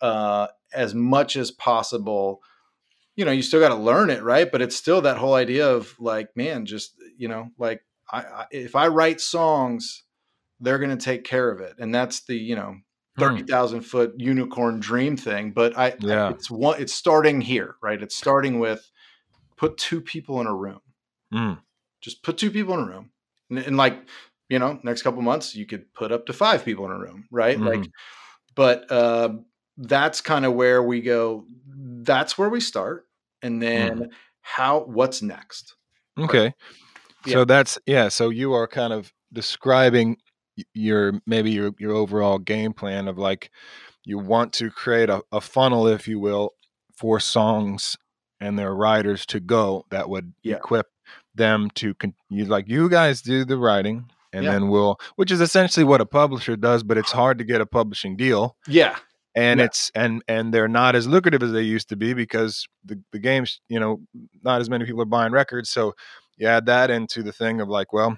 uh, 0.00 0.46
as 0.72 0.94
much 0.94 1.34
as 1.34 1.50
possible 1.50 2.40
you 3.16 3.24
know 3.24 3.32
you 3.32 3.42
still 3.42 3.60
got 3.60 3.70
to 3.70 3.74
learn 3.74 4.10
it 4.10 4.22
right 4.22 4.52
but 4.52 4.62
it's 4.62 4.76
still 4.76 5.00
that 5.00 5.16
whole 5.16 5.34
idea 5.34 5.68
of 5.68 5.94
like 5.98 6.28
man 6.36 6.66
just 6.66 6.94
you 7.16 7.26
know 7.26 7.50
like 7.58 7.82
I, 8.10 8.20
I, 8.20 8.46
if 8.50 8.74
I 8.74 8.88
write 8.88 9.20
songs, 9.20 10.04
they're 10.60 10.78
going 10.78 10.96
to 10.96 11.04
take 11.04 11.24
care 11.24 11.50
of 11.50 11.60
it, 11.60 11.74
and 11.78 11.94
that's 11.94 12.24
the 12.24 12.36
you 12.36 12.56
know. 12.56 12.76
Thirty 13.18 13.42
thousand 13.42 13.82
foot 13.82 14.14
unicorn 14.16 14.80
dream 14.80 15.16
thing. 15.16 15.52
But 15.52 15.76
I, 15.76 15.94
yeah, 16.00 16.30
it's 16.30 16.50
one. 16.50 16.80
It's 16.80 16.94
starting 16.94 17.40
here, 17.40 17.76
right? 17.82 18.00
It's 18.00 18.16
starting 18.16 18.58
with 18.58 18.90
put 19.56 19.76
two 19.76 20.00
people 20.00 20.40
in 20.40 20.46
a 20.46 20.54
room. 20.54 20.80
Mm. 21.32 21.58
Just 22.00 22.22
put 22.22 22.38
two 22.38 22.50
people 22.50 22.74
in 22.74 22.80
a 22.80 22.86
room, 22.86 23.10
and, 23.50 23.58
and, 23.58 23.76
like 23.76 23.98
you 24.48 24.58
know, 24.58 24.78
next 24.82 25.02
couple 25.02 25.20
months 25.20 25.54
you 25.54 25.66
could 25.66 25.92
put 25.92 26.12
up 26.12 26.26
to 26.26 26.32
five 26.32 26.64
people 26.64 26.84
in 26.86 26.92
a 26.92 26.98
room, 26.98 27.26
right? 27.30 27.58
Mm. 27.58 27.66
Like, 27.66 27.90
but 28.54 28.90
uh, 28.90 29.30
that's 29.76 30.20
kind 30.20 30.44
of 30.44 30.54
where 30.54 30.82
we 30.82 31.00
go. 31.00 31.44
That's 31.66 32.38
where 32.38 32.48
we 32.48 32.60
start, 32.60 33.06
and 33.42 33.60
then 33.62 33.98
mm. 33.98 34.08
how? 34.40 34.80
What's 34.80 35.22
next? 35.22 35.74
Okay. 36.18 36.44
Right? 36.44 37.32
So 37.32 37.44
that's 37.44 37.78
yeah. 37.86 38.08
So 38.08 38.30
you 38.30 38.52
are 38.54 38.66
kind 38.66 38.92
of 38.92 39.12
describing 39.32 40.16
your 40.74 41.20
maybe 41.26 41.50
your 41.50 41.72
your 41.78 41.92
overall 41.92 42.38
game 42.38 42.72
plan 42.72 43.08
of 43.08 43.18
like 43.18 43.50
you 44.04 44.18
want 44.18 44.52
to 44.54 44.70
create 44.70 45.10
a, 45.10 45.22
a 45.32 45.40
funnel, 45.40 45.86
if 45.86 46.08
you 46.08 46.18
will, 46.18 46.54
for 46.96 47.20
songs 47.20 47.96
and 48.40 48.58
their 48.58 48.74
writers 48.74 49.26
to 49.26 49.40
go 49.40 49.84
that 49.90 50.08
would 50.08 50.32
yeah. 50.42 50.56
equip 50.56 50.86
them 51.34 51.70
to 51.74 51.94
con- 51.94 52.14
you 52.30 52.44
like 52.44 52.68
you 52.68 52.88
guys 52.88 53.20
do 53.22 53.44
the 53.44 53.56
writing 53.56 54.08
and 54.32 54.44
yeah. 54.44 54.52
then 54.52 54.68
we'll 54.68 54.98
which 55.16 55.30
is 55.30 55.40
essentially 55.40 55.84
what 55.84 56.00
a 56.00 56.06
publisher 56.06 56.56
does 56.56 56.82
but 56.82 56.98
it's 56.98 57.12
hard 57.12 57.38
to 57.38 57.44
get 57.44 57.60
a 57.60 57.66
publishing 57.66 58.16
deal 58.16 58.56
yeah 58.66 58.96
and 59.34 59.58
yeah. 59.58 59.66
it's 59.66 59.90
and 59.94 60.22
and 60.28 60.52
they're 60.52 60.68
not 60.68 60.94
as 60.94 61.06
lucrative 61.06 61.42
as 61.42 61.52
they 61.52 61.62
used 61.62 61.88
to 61.88 61.96
be 61.96 62.12
because 62.12 62.66
the, 62.84 63.00
the 63.12 63.18
games 63.18 63.60
you 63.68 63.78
know 63.78 64.00
not 64.42 64.60
as 64.60 64.70
many 64.70 64.84
people 64.84 65.02
are 65.02 65.06
buying 65.06 65.32
records 65.32 65.70
so 65.70 65.94
you 66.38 66.46
add 66.46 66.66
that 66.66 66.90
into 66.90 67.22
the 67.22 67.32
thing 67.32 67.60
of 67.60 67.68
like, 67.68 67.92
well, 67.92 68.16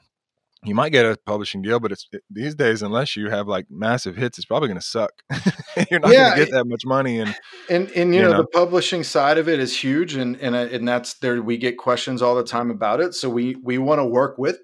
you 0.64 0.74
might 0.74 0.90
get 0.90 1.06
a 1.06 1.16
publishing 1.24 1.62
deal, 1.62 1.80
but 1.80 1.92
it's 1.92 2.06
it, 2.12 2.22
these 2.28 2.54
days, 2.54 2.82
unless 2.82 3.16
you 3.16 3.30
have 3.30 3.48
like 3.48 3.66
massive 3.70 4.16
hits, 4.16 4.38
it's 4.38 4.44
probably 4.44 4.68
going 4.68 4.80
to 4.80 4.86
suck. 4.86 5.12
You're 5.90 6.00
not 6.00 6.12
yeah, 6.12 6.30
going 6.30 6.38
to 6.38 6.44
get 6.44 6.52
that 6.52 6.64
much 6.66 6.84
money, 6.84 7.18
and 7.18 7.34
and 7.70 7.90
and 7.92 8.14
you, 8.14 8.20
you 8.20 8.26
know, 8.26 8.32
know, 8.32 8.38
the 8.38 8.46
publishing 8.46 9.02
side 9.02 9.38
of 9.38 9.48
it 9.48 9.58
is 9.58 9.76
huge, 9.78 10.14
and 10.14 10.36
and 10.36 10.54
uh, 10.54 10.68
and 10.70 10.86
that's 10.86 11.14
there. 11.14 11.42
We 11.42 11.56
get 11.56 11.78
questions 11.78 12.20
all 12.20 12.34
the 12.34 12.44
time 12.44 12.70
about 12.70 13.00
it, 13.00 13.14
so 13.14 13.30
we 13.30 13.54
we 13.56 13.78
want 13.78 14.00
to 14.00 14.04
work 14.04 14.36
with 14.36 14.58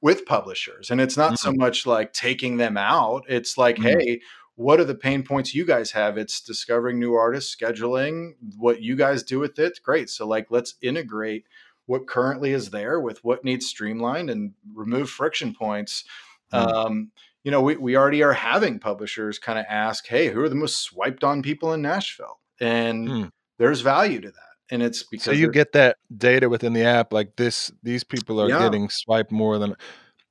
with 0.00 0.26
publishers, 0.26 0.90
and 0.90 1.00
it's 1.00 1.16
not 1.16 1.32
mm-hmm. 1.34 1.50
so 1.50 1.52
much 1.52 1.86
like 1.86 2.12
taking 2.12 2.56
them 2.56 2.76
out. 2.76 3.24
It's 3.28 3.56
like, 3.56 3.76
mm-hmm. 3.76 3.98
hey, 3.98 4.20
what 4.56 4.80
are 4.80 4.84
the 4.84 4.94
pain 4.96 5.22
points 5.22 5.54
you 5.54 5.64
guys 5.64 5.92
have? 5.92 6.18
It's 6.18 6.40
discovering 6.40 6.98
new 6.98 7.14
artists, 7.14 7.54
scheduling, 7.54 8.32
what 8.56 8.82
you 8.82 8.96
guys 8.96 9.22
do 9.22 9.38
with 9.38 9.56
it. 9.60 9.78
Great, 9.84 10.10
so 10.10 10.26
like 10.26 10.48
let's 10.50 10.74
integrate 10.82 11.44
what 11.88 12.06
currently 12.06 12.52
is 12.52 12.68
there 12.68 13.00
with 13.00 13.24
what 13.24 13.44
needs 13.44 13.66
streamlined 13.66 14.28
and 14.28 14.52
remove 14.74 15.08
friction 15.08 15.54
points. 15.54 16.04
Mm. 16.52 16.58
Um, 16.58 17.10
you 17.44 17.50
know, 17.50 17.62
we, 17.62 17.76
we 17.76 17.96
already 17.96 18.22
are 18.22 18.34
having 18.34 18.78
publishers 18.78 19.38
kind 19.38 19.58
of 19.58 19.64
ask, 19.70 20.06
hey, 20.06 20.28
who 20.28 20.42
are 20.42 20.50
the 20.50 20.54
most 20.54 20.82
swiped 20.82 21.24
on 21.24 21.40
people 21.40 21.72
in 21.72 21.80
Nashville? 21.80 22.40
And 22.60 23.08
mm. 23.08 23.30
there's 23.58 23.80
value 23.80 24.20
to 24.20 24.28
that. 24.28 24.34
And 24.70 24.82
it's 24.82 25.02
because 25.02 25.24
so 25.24 25.30
you 25.30 25.50
get 25.50 25.72
that 25.72 25.96
data 26.14 26.50
within 26.50 26.74
the 26.74 26.84
app, 26.84 27.10
like 27.10 27.36
this, 27.36 27.72
these 27.82 28.04
people 28.04 28.38
are 28.38 28.50
yeah. 28.50 28.62
getting 28.62 28.90
swiped 28.90 29.32
more 29.32 29.58
than, 29.58 29.74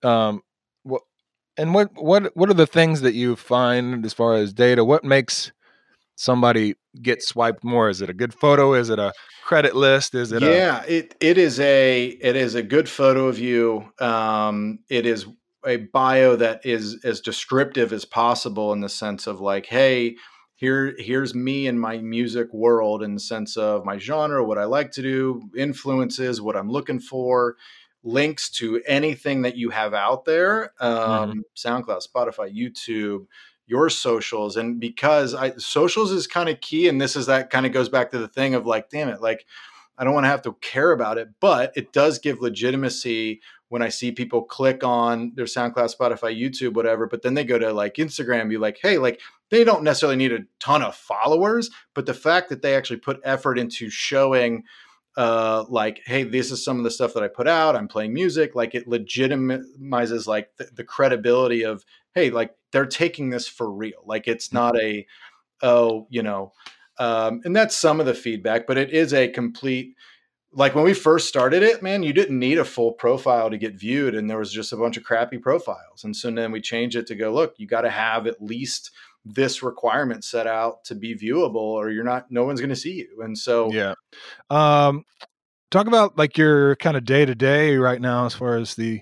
um, 0.03 0.43
what, 0.83 1.01
and 1.57 1.73
what, 1.73 1.89
what, 1.95 2.37
what 2.37 2.51
are 2.51 2.53
the 2.53 2.67
things 2.67 3.01
that 3.01 3.15
you 3.15 3.35
find 3.35 4.05
as 4.05 4.13
far 4.13 4.35
as 4.35 4.53
data? 4.53 4.85
What 4.85 5.03
makes 5.03 5.51
somebody 6.17 6.75
get 7.01 7.23
swiped 7.23 7.63
more? 7.63 7.89
Is 7.89 8.01
it 8.01 8.09
a 8.09 8.13
good 8.13 8.33
photo? 8.33 8.73
Is 8.73 8.89
it 8.89 8.99
a 8.99 9.13
credit 9.43 9.75
list? 9.75 10.13
Is 10.13 10.33
it? 10.33 10.41
Yeah, 10.41 10.83
a- 10.85 10.97
it 10.97 11.15
it 11.21 11.37
is 11.37 11.59
a 11.61 12.07
it 12.07 12.35
is 12.35 12.55
a 12.55 12.63
good 12.63 12.89
photo 12.89 13.27
of 13.27 13.39
you. 13.39 13.85
Um, 13.99 14.79
it 14.89 15.05
is 15.05 15.25
a 15.65 15.77
bio 15.77 16.35
that 16.35 16.65
is 16.65 16.99
as 17.05 17.21
descriptive 17.21 17.93
as 17.93 18.05
possible 18.05 18.73
in 18.73 18.81
the 18.81 18.89
sense 18.89 19.27
of 19.27 19.39
like, 19.39 19.65
hey, 19.65 20.15
here 20.57 20.95
here's 20.97 21.33
me 21.33 21.67
and 21.67 21.79
my 21.79 21.99
music 21.99 22.51
world 22.51 23.03
in 23.03 23.13
the 23.13 23.19
sense 23.19 23.55
of 23.55 23.85
my 23.85 23.97
genre 23.97 24.43
what 24.43 24.57
i 24.57 24.65
like 24.65 24.91
to 24.91 25.01
do 25.01 25.41
influences 25.55 26.41
what 26.41 26.57
i'm 26.57 26.69
looking 26.69 26.99
for 26.99 27.55
links 28.03 28.49
to 28.49 28.81
anything 28.87 29.43
that 29.43 29.55
you 29.55 29.69
have 29.69 29.93
out 29.93 30.25
there 30.25 30.73
um, 30.79 31.31
mm-hmm. 31.31 31.39
soundcloud 31.55 32.01
spotify 32.05 32.51
youtube 32.53 33.27
your 33.67 33.89
socials 33.89 34.55
and 34.55 34.79
because 34.79 35.35
i 35.35 35.51
socials 35.57 36.11
is 36.11 36.25
kind 36.25 36.49
of 36.49 36.59
key 36.61 36.87
and 36.87 36.99
this 36.99 37.15
is 37.15 37.25
that 37.25 37.49
kind 37.49 37.65
of 37.65 37.71
goes 37.71 37.89
back 37.89 38.09
to 38.11 38.17
the 38.17 38.27
thing 38.27 38.55
of 38.55 38.65
like 38.65 38.89
damn 38.89 39.09
it 39.09 39.21
like 39.21 39.45
i 39.97 40.03
don't 40.03 40.13
want 40.13 40.23
to 40.23 40.29
have 40.29 40.41
to 40.41 40.53
care 40.61 40.91
about 40.91 41.17
it. 41.17 41.29
But 41.39 41.73
it 41.75 41.91
does 41.91 42.19
give 42.19 42.41
legitimacy 42.41 43.41
when 43.69 43.81
I 43.81 43.89
see 43.89 44.11
people 44.11 44.43
click 44.43 44.83
on 44.83 45.33
their 45.35 45.45
SoundCloud, 45.45 45.93
Spotify, 45.93 46.39
YouTube, 46.39 46.73
whatever, 46.73 47.05
but 47.05 47.21
then 47.21 47.33
they 47.33 47.43
go 47.43 47.59
to 47.59 47.73
like 47.73 47.95
Instagram, 47.95 48.49
be 48.49 48.57
like, 48.57 48.79
hey, 48.81 48.97
like 48.97 49.19
they 49.49 49.63
don't 49.63 49.83
necessarily 49.83 50.15
need 50.15 50.31
a 50.31 50.45
ton 50.59 50.81
of 50.81 50.95
followers, 50.95 51.69
but 51.93 52.05
the 52.05 52.13
fact 52.13 52.49
that 52.49 52.61
they 52.61 52.75
actually 52.75 52.99
put 52.99 53.19
effort 53.23 53.59
into 53.59 53.89
showing 53.89 54.63
uh 55.17 55.65
like 55.67 56.01
hey 56.05 56.23
this 56.23 56.51
is 56.51 56.63
some 56.63 56.77
of 56.77 56.83
the 56.83 56.91
stuff 56.91 57.13
that 57.13 57.23
i 57.23 57.27
put 57.27 57.47
out 57.47 57.75
i'm 57.75 57.87
playing 57.87 58.13
music 58.13 58.55
like 58.55 58.75
it 58.75 58.87
legitimizes 58.87 60.27
like 60.27 60.49
the, 60.57 60.69
the 60.75 60.83
credibility 60.83 61.63
of 61.63 61.83
hey 62.13 62.29
like 62.29 62.55
they're 62.71 62.85
taking 62.85 63.29
this 63.29 63.47
for 63.47 63.69
real 63.69 64.03
like 64.05 64.27
it's 64.27 64.53
not 64.53 64.79
a 64.79 65.05
oh 65.63 66.05
you 66.09 66.21
know 66.21 66.53
um 66.99 67.41
and 67.43 67.55
that's 67.55 67.75
some 67.75 67.99
of 67.99 68.05
the 68.05 68.13
feedback 68.13 68.67
but 68.67 68.77
it 68.77 68.91
is 68.91 69.13
a 69.13 69.27
complete 69.27 69.95
like 70.53 70.73
when 70.73 70.85
we 70.85 70.93
first 70.93 71.27
started 71.27 71.61
it, 71.61 71.83
man, 71.83 72.03
you 72.03 72.13
didn't 72.13 72.39
need 72.39 72.57
a 72.57 72.65
full 72.65 72.93
profile 72.93 73.49
to 73.49 73.57
get 73.57 73.75
viewed, 73.75 74.15
and 74.15 74.29
there 74.29 74.39
was 74.39 74.51
just 74.51 74.73
a 74.73 74.77
bunch 74.77 74.97
of 74.97 75.03
crappy 75.03 75.37
profiles. 75.37 76.03
And 76.03 76.15
so 76.15 76.31
then 76.31 76.51
we 76.51 76.61
changed 76.61 76.95
it 76.95 77.05
to 77.07 77.15
go, 77.15 77.31
look, 77.31 77.53
you 77.57 77.67
got 77.67 77.81
to 77.81 77.89
have 77.89 78.25
at 78.25 78.41
least 78.41 78.91
this 79.33 79.63
requirement 79.63 80.23
set 80.23 80.47
out 80.47 80.83
to 80.85 80.95
be 80.95 81.15
viewable, 81.15 81.55
or 81.55 81.89
you're 81.89 82.03
not, 82.03 82.31
no 82.31 82.43
one's 82.43 82.59
going 82.59 82.69
to 82.69 82.75
see 82.75 82.93
you. 82.93 83.21
And 83.21 83.37
so, 83.37 83.71
yeah. 83.71 83.93
Um, 84.49 85.03
talk 85.71 85.87
about 85.87 86.17
like 86.17 86.37
your 86.37 86.75
kind 86.77 86.97
of 86.97 87.05
day 87.05 87.25
to 87.25 87.35
day 87.35 87.77
right 87.77 88.01
now 88.01 88.25
as 88.25 88.33
far 88.33 88.57
as 88.57 88.75
the 88.75 89.01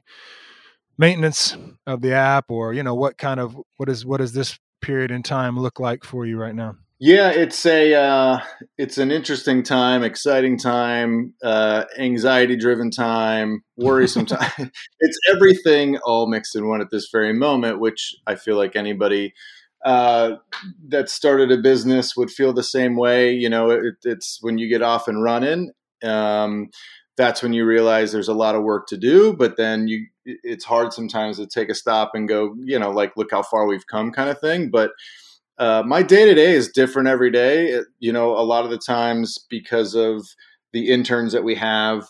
maintenance 0.98 1.56
of 1.86 2.02
the 2.02 2.14
app, 2.14 2.46
or 2.50 2.74
you 2.74 2.84
know, 2.84 2.96
what 2.96 3.18
kind 3.18 3.40
of 3.40 3.58
what 3.78 3.90
is 3.90 4.06
what 4.06 4.18
does 4.18 4.34
this 4.34 4.58
period 4.82 5.12
in 5.12 5.24
time 5.24 5.60
look 5.60 5.80
like 5.80 6.04
for 6.04 6.26
you 6.26 6.38
right 6.38 6.56
now? 6.56 6.76
Yeah, 6.98 7.30
it's 7.30 7.66
a 7.66 7.94
uh, 7.94 8.40
it's 8.78 8.98
an 8.98 9.12
interesting 9.12 9.64
time, 9.64 10.02
exciting 10.02 10.58
time, 10.58 11.34
uh, 11.44 11.84
anxiety 11.98 12.56
driven 12.56 12.90
time, 12.90 13.64
worrisome 13.76 14.26
time. 14.26 14.50
it's 15.00 15.20
everything 15.30 15.98
all 16.06 16.28
mixed 16.28 16.56
in 16.56 16.70
one 16.70 16.80
at 16.80 16.92
this 16.92 17.10
very 17.12 17.34
moment, 17.34 17.82
which 17.82 18.16
I 18.26 18.36
feel 18.36 18.56
like 18.56 18.78
anybody 18.78 19.34
uh, 19.86 20.38
that 20.88 21.10
started 21.10 21.52
a 21.52 21.58
business 21.58 22.18
would 22.18 22.32
feel 22.32 22.52
the 22.52 22.64
same 22.64 22.98
way. 22.98 23.32
You 23.32 23.50
know, 23.50 23.70
it, 23.70 23.96
it's 24.04 24.40
when 24.42 24.58
you 24.58 24.68
get 24.68 24.82
off 24.82 25.08
and 25.08 25.24
running. 25.24 25.72
Um, 26.04 26.70
that's 27.18 27.42
when 27.42 27.54
you 27.54 27.66
realize 27.66 28.12
there's 28.12 28.28
a 28.28 28.34
lot 28.34 28.56
of 28.56 28.64
work 28.64 28.88
to 28.88 28.98
do, 28.98 29.34
but 29.34 29.56
then 29.58 29.88
you 29.88 30.08
it's 30.26 30.66
hard 30.66 30.92
sometimes 30.92 31.38
to 31.38 31.46
take 31.46 31.70
a 31.70 31.76
stop 31.76 32.12
and 32.16 32.28
go, 32.28 32.56
you 32.60 32.80
know, 32.80 32.90
like 32.90 33.16
look 33.16 33.30
how 33.30 33.44
far 33.44 33.68
we've 33.68 33.86
come, 33.86 34.12
kind 34.12 34.30
of 34.30 34.40
thing. 34.40 34.72
But 34.72 34.92
uh, 35.60 35.84
my 35.86 36.02
day 36.02 36.26
to 36.26 36.34
day 36.34 36.54
is 36.54 36.72
different 36.72 37.08
every 37.08 37.32
day. 37.32 37.80
You 38.00 38.12
know, 38.12 38.32
a 38.32 38.42
lot 38.42 38.66
of 38.66 38.72
the 38.72 38.80
times 38.80 39.38
because 39.50 39.94
of 39.94 40.28
the 40.74 40.90
interns 40.92 41.32
that 41.32 41.44
we 41.44 41.56
have, 41.56 42.08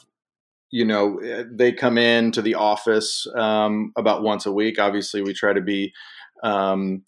you 0.71 0.86
know, 0.86 1.17
eh, 1.19 1.43
they 1.51 1.73
come 1.73 1.97
in 1.97 2.32
to 2.32 2.41
the 2.41 2.55
office 2.55 3.28
um, 3.36 3.91
about 3.97 4.23
once 4.23 4.45
a 4.45 4.51
week. 4.51 4.80
Obviously, 4.80 5.21
we 5.21 5.34
try 5.34 5.51
to 5.51 5.61
be 5.61 5.93
um, 6.41 7.03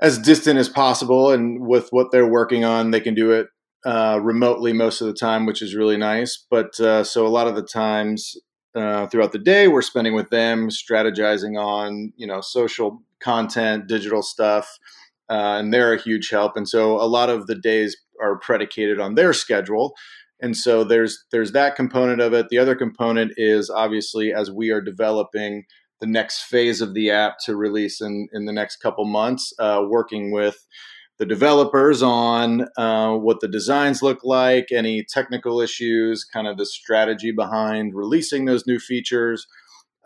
as 0.00 0.18
distant 0.18 0.58
as 0.58 0.68
possible, 0.68 1.30
and 1.30 1.66
with 1.66 1.88
what 1.90 2.10
they're 2.12 2.28
working 2.28 2.64
on, 2.64 2.90
they 2.90 3.00
can 3.00 3.14
do 3.14 3.32
it 3.32 3.48
uh, 3.84 4.18
remotely 4.22 4.72
most 4.72 5.00
of 5.00 5.06
the 5.06 5.14
time, 5.14 5.46
which 5.46 5.62
is 5.62 5.74
really 5.74 5.96
nice. 5.96 6.44
But 6.50 6.78
uh, 6.80 7.04
so 7.04 7.26
a 7.26 7.28
lot 7.28 7.46
of 7.46 7.56
the 7.56 7.62
times 7.62 8.36
uh, 8.74 9.06
throughout 9.06 9.32
the 9.32 9.38
day, 9.38 9.68
we're 9.68 9.82
spending 9.82 10.14
with 10.14 10.30
them, 10.30 10.68
strategizing 10.68 11.58
on 11.58 12.12
you 12.16 12.26
know 12.26 12.40
social 12.40 13.02
content, 13.20 13.86
digital 13.86 14.22
stuff 14.22 14.78
uh, 15.28 15.58
and 15.58 15.72
they're 15.72 15.92
a 15.92 16.00
huge 16.00 16.30
help. 16.30 16.56
And 16.56 16.68
so 16.68 17.00
a 17.00 17.06
lot 17.06 17.30
of 17.30 17.46
the 17.46 17.54
days 17.54 17.96
are 18.20 18.38
predicated 18.38 19.00
on 19.00 19.14
their 19.14 19.32
schedule. 19.32 19.94
And 20.40 20.56
so 20.56 20.84
there's 20.84 21.24
there's 21.32 21.52
that 21.52 21.76
component 21.76 22.20
of 22.20 22.32
it. 22.34 22.48
The 22.48 22.58
other 22.58 22.74
component 22.74 23.32
is 23.36 23.70
obviously 23.70 24.32
as 24.32 24.50
we 24.50 24.70
are 24.70 24.80
developing 24.80 25.64
the 26.00 26.06
next 26.06 26.42
phase 26.42 26.80
of 26.80 26.94
the 26.94 27.10
app 27.10 27.38
to 27.44 27.56
release 27.56 28.00
in 28.00 28.28
in 28.32 28.44
the 28.44 28.52
next 28.52 28.76
couple 28.76 29.04
months, 29.04 29.52
uh, 29.58 29.82
working 29.88 30.30
with 30.30 30.66
the 31.18 31.26
developers 31.26 32.02
on 32.02 32.66
uh, 32.76 33.12
what 33.14 33.40
the 33.40 33.48
designs 33.48 34.02
look 34.02 34.22
like, 34.22 34.66
any 34.70 35.02
technical 35.02 35.60
issues, 35.60 36.24
kind 36.24 36.46
of 36.46 36.58
the 36.58 36.66
strategy 36.66 37.32
behind 37.32 37.94
releasing 37.94 38.44
those 38.44 38.66
new 38.66 38.78
features, 38.78 39.46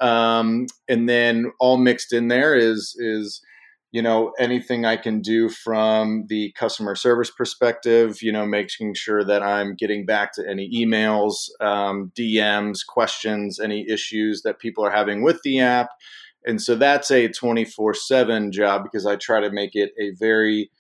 um, 0.01 0.67
and 0.89 1.09
then 1.09 1.51
all 1.59 1.77
mixed 1.77 2.13
in 2.13 2.29
there 2.29 2.55
is 2.55 2.95
is 2.99 3.41
you 3.93 4.03
know 4.03 4.33
anything 4.39 4.85
i 4.85 4.97
can 4.97 5.21
do 5.21 5.49
from 5.49 6.25
the 6.29 6.53
customer 6.53 6.95
service 6.95 7.31
perspective 7.31 8.23
you 8.23 8.33
know 8.33 8.47
making 8.47 8.95
sure 8.95 9.25
that 9.25 9.43
i'm 9.43 9.75
getting 9.75 10.07
back 10.07 10.33
to 10.33 10.49
any 10.49 10.71
emails 10.75 11.49
um, 11.61 12.13
dms 12.17 12.87
questions 12.87 13.59
any 13.61 13.89
issues 13.89 14.43
that 14.43 14.59
people 14.59 14.85
are 14.85 14.91
having 14.91 15.23
with 15.23 15.41
the 15.43 15.61
app 15.61 15.91
and 16.47 16.63
so 16.63 16.75
that's 16.75 17.11
a 17.11 17.29
24-7 17.29 18.51
job 18.53 18.83
because 18.83 19.07
i 19.07 19.17
try 19.17 19.41
to 19.41 19.51
make 19.51 19.75
it 19.75 19.93
a 19.99 20.11
very 20.19 20.71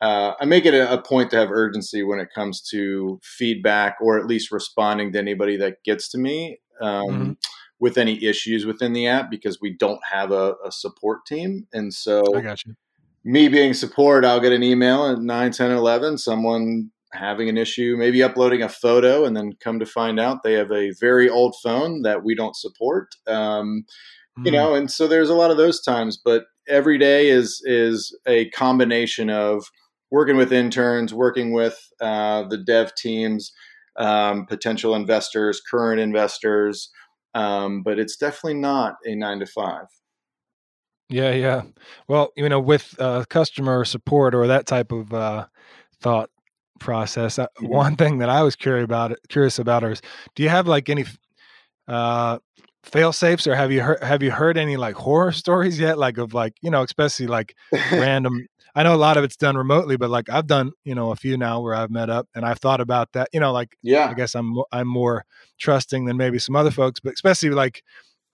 uh, 0.00 0.34
I 0.38 0.44
make 0.44 0.66
it 0.66 0.74
a, 0.74 0.92
a, 0.92 1.00
point 1.00 1.30
to 1.30 1.36
have 1.36 1.50
urgency 1.50 2.02
when 2.02 2.18
it 2.18 2.28
comes 2.34 2.60
to 2.72 3.18
feedback 3.22 3.96
or 4.02 4.18
at 4.18 4.26
least 4.26 4.52
responding 4.52 5.12
to 5.12 5.18
anybody 5.18 5.56
that 5.56 5.82
gets 5.82 6.08
to 6.10 6.18
me. 6.18 6.58
Um, 6.78 7.06
mm-hmm 7.06 7.32
with 7.84 7.98
any 7.98 8.24
issues 8.24 8.64
within 8.64 8.94
the 8.94 9.06
app 9.06 9.30
because 9.30 9.60
we 9.60 9.68
don't 9.68 10.00
have 10.10 10.32
a, 10.32 10.54
a 10.64 10.72
support 10.72 11.26
team. 11.26 11.66
And 11.74 11.92
so 11.92 12.22
I 12.34 12.40
got 12.40 12.64
you. 12.64 12.74
Me 13.24 13.46
being 13.46 13.74
support, 13.74 14.24
I'll 14.24 14.40
get 14.40 14.52
an 14.52 14.62
email 14.62 15.06
at 15.06 15.18
9, 15.18 15.52
10, 15.52 15.70
11, 15.70 16.16
someone 16.16 16.90
having 17.12 17.50
an 17.50 17.58
issue, 17.58 17.94
maybe 17.98 18.22
uploading 18.22 18.62
a 18.62 18.70
photo, 18.70 19.26
and 19.26 19.36
then 19.36 19.52
come 19.60 19.78
to 19.80 19.84
find 19.84 20.18
out 20.18 20.42
they 20.42 20.54
have 20.54 20.72
a 20.72 20.92
very 20.98 21.28
old 21.28 21.56
phone 21.62 22.00
that 22.00 22.24
we 22.24 22.34
don't 22.34 22.56
support. 22.56 23.14
Um, 23.26 23.84
mm. 24.38 24.46
You 24.46 24.50
hmm. 24.50 24.56
know, 24.56 24.74
and 24.74 24.90
so 24.90 25.06
there's 25.06 25.28
a 25.28 25.34
lot 25.34 25.50
of 25.50 25.58
those 25.58 25.82
times, 25.82 26.16
but 26.16 26.44
every 26.66 26.96
day 26.96 27.28
is 27.28 27.60
is 27.66 28.18
a 28.26 28.48
combination 28.50 29.28
of 29.28 29.66
working 30.10 30.38
with 30.38 30.54
interns, 30.54 31.12
working 31.12 31.52
with 31.52 31.78
uh, 32.00 32.44
the 32.48 32.56
dev 32.56 32.94
teams, 32.94 33.52
um, 33.98 34.46
potential 34.46 34.94
investors, 34.94 35.60
current 35.70 36.00
investors, 36.00 36.90
um, 37.34 37.82
but 37.82 37.98
it's 37.98 38.16
definitely 38.16 38.60
not 38.60 38.96
a 39.04 39.14
nine 39.14 39.40
to 39.40 39.46
five. 39.46 39.86
Yeah, 41.08 41.32
yeah. 41.32 41.62
Well, 42.08 42.32
you 42.36 42.48
know, 42.48 42.60
with 42.60 42.94
uh, 42.98 43.24
customer 43.28 43.84
support 43.84 44.34
or 44.34 44.46
that 44.46 44.66
type 44.66 44.90
of 44.90 45.12
uh, 45.12 45.46
thought 46.00 46.30
process, 46.80 47.38
uh, 47.38 47.46
mm-hmm. 47.46 47.66
one 47.66 47.96
thing 47.96 48.18
that 48.18 48.30
I 48.30 48.42
was 48.42 48.56
curious 48.56 48.84
about, 48.84 49.16
curious 49.28 49.58
about, 49.58 49.84
is 49.84 50.00
do 50.34 50.42
you 50.42 50.48
have 50.48 50.66
like 50.66 50.88
any 50.88 51.04
uh, 51.88 52.38
fail 52.82 53.12
safes, 53.12 53.46
or 53.46 53.54
have 53.54 53.70
you 53.70 53.82
heard 53.82 54.02
have 54.02 54.22
you 54.22 54.30
heard 54.30 54.56
any 54.56 54.76
like 54.76 54.94
horror 54.94 55.32
stories 55.32 55.78
yet? 55.78 55.98
Like 55.98 56.16
of 56.18 56.32
like 56.32 56.54
you 56.62 56.70
know, 56.70 56.82
especially 56.82 57.26
like 57.26 57.54
random 57.92 58.46
I 58.74 58.82
know 58.82 58.94
a 58.94 58.96
lot 58.96 59.16
of 59.16 59.24
it's 59.24 59.36
done 59.36 59.56
remotely, 59.56 59.96
but 59.96 60.10
like 60.10 60.28
I've 60.28 60.46
done, 60.46 60.72
you 60.84 60.94
know, 60.94 61.12
a 61.12 61.16
few 61.16 61.36
now 61.36 61.60
where 61.60 61.74
I've 61.74 61.90
met 61.90 62.10
up 62.10 62.28
and 62.34 62.44
I've 62.44 62.58
thought 62.58 62.80
about 62.80 63.12
that. 63.12 63.28
You 63.32 63.40
know, 63.40 63.52
like 63.52 63.76
yeah, 63.82 64.08
I 64.08 64.14
guess 64.14 64.34
I'm 64.34 64.56
I'm 64.72 64.88
more 64.88 65.24
trusting 65.58 66.06
than 66.06 66.16
maybe 66.16 66.38
some 66.38 66.56
other 66.56 66.70
folks, 66.70 67.00
but 67.00 67.12
especially 67.12 67.50
like 67.50 67.82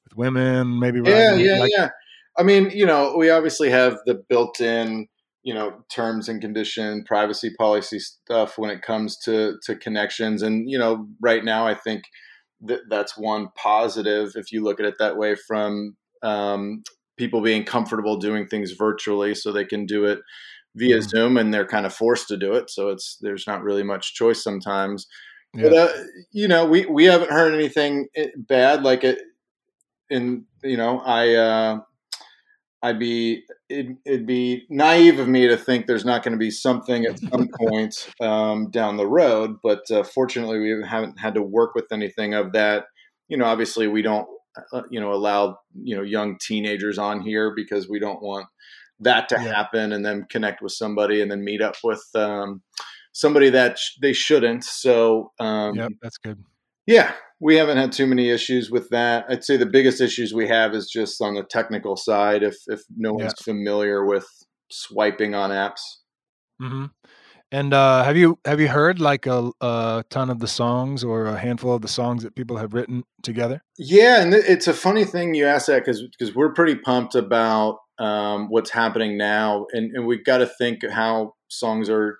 with 0.05 0.17
women, 0.17 0.79
maybe. 0.79 1.01
Yeah, 1.05 1.35
yeah, 1.35 1.59
like, 1.61 1.71
yeah. 1.77 1.91
I 2.39 2.43
mean, 2.43 2.71
you 2.71 2.87
know, 2.87 3.17
we 3.17 3.29
obviously 3.29 3.71
have 3.71 3.99
the 4.07 4.15
built-in, 4.15 5.09
you 5.43 5.53
know, 5.53 5.85
terms 5.93 6.29
and 6.29 6.41
condition, 6.41 7.05
privacy 7.05 7.53
policy 7.59 7.99
stuff 7.99 8.57
when 8.57 8.71
it 8.71 8.83
comes 8.83 9.19
to 9.25 9.59
to 9.65 9.77
connections, 9.77 10.43
and 10.43 10.71
you 10.71 10.79
know, 10.79 11.07
right 11.21 11.45
now 11.45 11.67
I 11.67 11.75
think 11.75 12.05
that 12.63 12.81
that's 12.89 13.17
one 13.17 13.49
positive 13.57 14.33
if 14.37 14.53
you 14.53 14.63
look 14.63 14.81
at 14.81 14.87
it 14.87 14.95
that 14.99 15.17
way 15.17 15.35
from 15.35 15.97
um, 16.23 16.83
people 17.21 17.43
being 17.43 17.65
comfortable 17.65 18.17
doing 18.17 18.47
things 18.47 18.73
virtually 18.73 19.35
so 19.35 19.53
they 19.53 19.67
can 19.67 19.85
do 19.85 20.07
it 20.07 20.21
via 20.75 20.97
mm-hmm. 20.97 21.09
Zoom 21.09 21.37
and 21.37 21.53
they're 21.53 21.67
kind 21.67 21.85
of 21.85 21.93
forced 21.93 22.29
to 22.29 22.39
do 22.39 22.55
it. 22.55 22.71
So 22.71 22.89
it's 22.89 23.19
there's 23.21 23.47
not 23.47 23.63
really 23.63 23.83
much 23.83 24.15
choice 24.15 24.43
sometimes. 24.43 25.07
Yeah. 25.53 25.65
But 25.65 25.73
uh, 25.75 25.93
you 26.33 26.49
know, 26.49 26.65
we 26.65 26.87
we 26.87 27.05
haven't 27.05 27.31
heard 27.31 27.53
anything 27.53 28.07
eh, 28.17 28.29
bad 28.37 28.83
like 28.83 29.05
it. 29.05 29.19
In 30.09 30.47
you 30.65 30.79
know, 30.79 31.01
I 31.01 31.35
uh, 31.35 31.81
I'd 32.83 32.99
be 32.99 33.45
it, 33.69 33.99
would 34.07 34.27
be 34.27 34.65
naive 34.71 35.19
of 35.19 35.29
me 35.29 35.47
to 35.47 35.59
think 35.59 35.87
there's 35.87 36.07
not 36.07 36.23
going 36.23 36.33
to 36.33 36.39
be 36.39 36.51
something 36.51 37.05
at 37.05 37.19
some 37.19 37.49
point 37.61 38.09
um, 38.19 38.71
down 38.71 38.97
the 38.97 39.07
road. 39.07 39.59
But 39.63 39.91
uh, 39.91 40.05
fortunately, 40.05 40.59
we 40.59 40.89
haven't 40.89 41.21
had 41.21 41.35
to 41.35 41.43
work 41.43 41.75
with 41.75 41.93
anything 41.93 42.33
of 42.33 42.53
that. 42.53 42.87
You 43.29 43.37
know, 43.37 43.45
obviously, 43.45 43.89
we 43.89 44.01
don't 44.01 44.27
you 44.91 45.01
know 45.01 45.13
allow 45.13 45.59
you 45.83 45.97
know 45.97 46.03
young 46.03 46.37
teenagers 46.41 46.99
on 46.99 47.21
here 47.21 47.53
because 47.55 47.89
we 47.89 47.99
don't 47.99 48.23
want 48.23 48.47
that 49.01 49.29
to 49.31 49.37
Yeah. 49.37 49.55
happen 49.55 49.93
and 49.93 50.05
then 50.05 50.27
connect 50.31 50.61
with 50.63 50.73
somebody 50.73 51.21
and 51.23 51.31
then 51.31 51.43
meet 51.45 51.63
up 51.63 51.77
with 51.83 52.05
um, 52.15 52.63
somebody 53.13 53.49
that 53.51 53.79
sh- 53.79 53.97
they 54.03 54.13
shouldn't. 54.13 54.63
So 54.65 55.33
um, 55.41 55.77
Yep, 55.77 55.93
that's 56.03 56.19
good. 56.19 56.45
yeah, 56.87 57.13
we 57.41 57.57
haven't 57.57 57.79
had 57.79 57.93
too 57.93 58.07
many 58.07 58.29
issues 58.31 58.71
with 58.71 58.91
that. 58.91 59.25
I'd 59.29 59.43
say 59.45 59.57
the 59.57 59.65
biggest 59.67 60.01
issues 60.01 60.35
we 60.35 60.47
have 60.49 60.75
is 60.75 60.91
just 60.91 61.21
on 61.23 61.35
the 61.35 61.43
technical 61.45 61.97
side. 61.97 62.43
If 62.43 62.57
if 62.67 62.83
no 62.97 63.11
Yeah. 63.17 63.25
one's 63.25 63.41
familiar 63.43 64.05
with 64.05 64.27
swiping 64.71 65.35
on 65.35 65.51
apps. 65.51 65.81
hmm 66.61 66.87
And 67.53 67.75
uh, 67.75 68.05
have 68.05 68.17
you 68.17 68.39
have 68.45 68.61
you 68.61 68.69
heard 68.69 69.01
like 69.01 69.27
a, 69.27 69.51
a 69.61 70.05
ton 70.09 70.31
of 70.31 70.39
the 70.39 70.47
songs 70.47 71.03
or 71.03 71.27
a 71.27 71.39
handful 71.39 71.75
of 71.75 71.83
the 71.83 71.89
songs 71.89 72.23
that 72.23 72.37
people 72.37 72.59
have 72.59 72.75
written 72.75 73.05
together? 73.23 73.63
Yeah, 73.77 74.23
and 74.23 74.33
it's 74.33 74.69
a 74.69 74.73
funny 74.73 75.05
thing 75.05 75.35
you 75.35 75.47
ask 75.47 75.67
that 75.67 75.85
because 75.85 76.03
because 76.03 76.35
we're 76.35 76.53
pretty 76.53 76.77
pumped 76.77 77.17
about 77.17 77.79
um, 77.99 78.49
what's 78.49 78.71
happening 78.71 79.19
now, 79.19 79.67
and, 79.73 79.95
and 79.95 80.07
we've 80.07 80.25
got 80.25 80.39
to 80.39 80.47
think 80.47 80.89
how 80.89 81.35
songs 81.49 81.91
are 81.91 82.17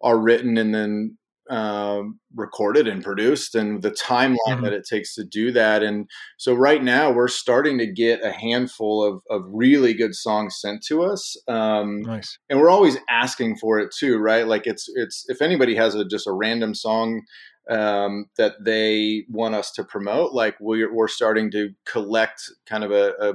are 0.00 0.18
written 0.18 0.56
and 0.56 0.72
then 0.72 1.17
um, 1.50 2.18
recorded 2.34 2.86
and 2.86 3.02
produced, 3.02 3.54
and 3.54 3.82
the 3.82 3.90
timeline 3.90 4.36
Mhm. 4.48 4.62
that 4.64 4.72
it 4.72 4.86
takes 4.88 5.14
to 5.14 5.24
do 5.24 5.50
that. 5.52 5.82
And 5.82 6.08
so 6.36 6.54
right 6.54 6.82
now 6.82 7.10
we're 7.10 7.28
starting 7.28 7.78
to 7.78 7.86
get 7.86 8.22
a 8.24 8.32
handful 8.32 9.02
of 9.02 9.22
of 9.30 9.42
really 9.52 9.94
good 9.94 10.14
songs 10.14 10.56
sent 10.60 10.82
to 10.86 11.02
us. 11.02 11.36
Um, 11.48 12.02
Nice. 12.02 12.38
and 12.50 12.60
we're 12.60 12.70
always 12.70 12.96
asking 13.08 13.56
for 13.56 13.78
it 13.78 13.92
too, 13.96 14.18
right? 14.18 14.46
Like 14.46 14.66
it's 14.66 14.88
it's 14.94 15.24
if 15.28 15.40
anybody 15.42 15.74
has 15.76 15.94
a 15.94 16.04
just 16.04 16.26
a 16.26 16.32
random 16.32 16.74
song 16.74 17.22
um, 17.70 18.26
that 18.38 18.54
they 18.64 19.24
want 19.28 19.54
us 19.54 19.70
to 19.72 19.84
promote, 19.84 20.32
like 20.32 20.56
we're 20.60 20.92
we're 20.94 21.08
starting 21.08 21.50
to 21.52 21.70
collect 21.84 22.40
kind 22.66 22.82
of 22.84 22.90
a, 22.90 23.12
a 23.20 23.34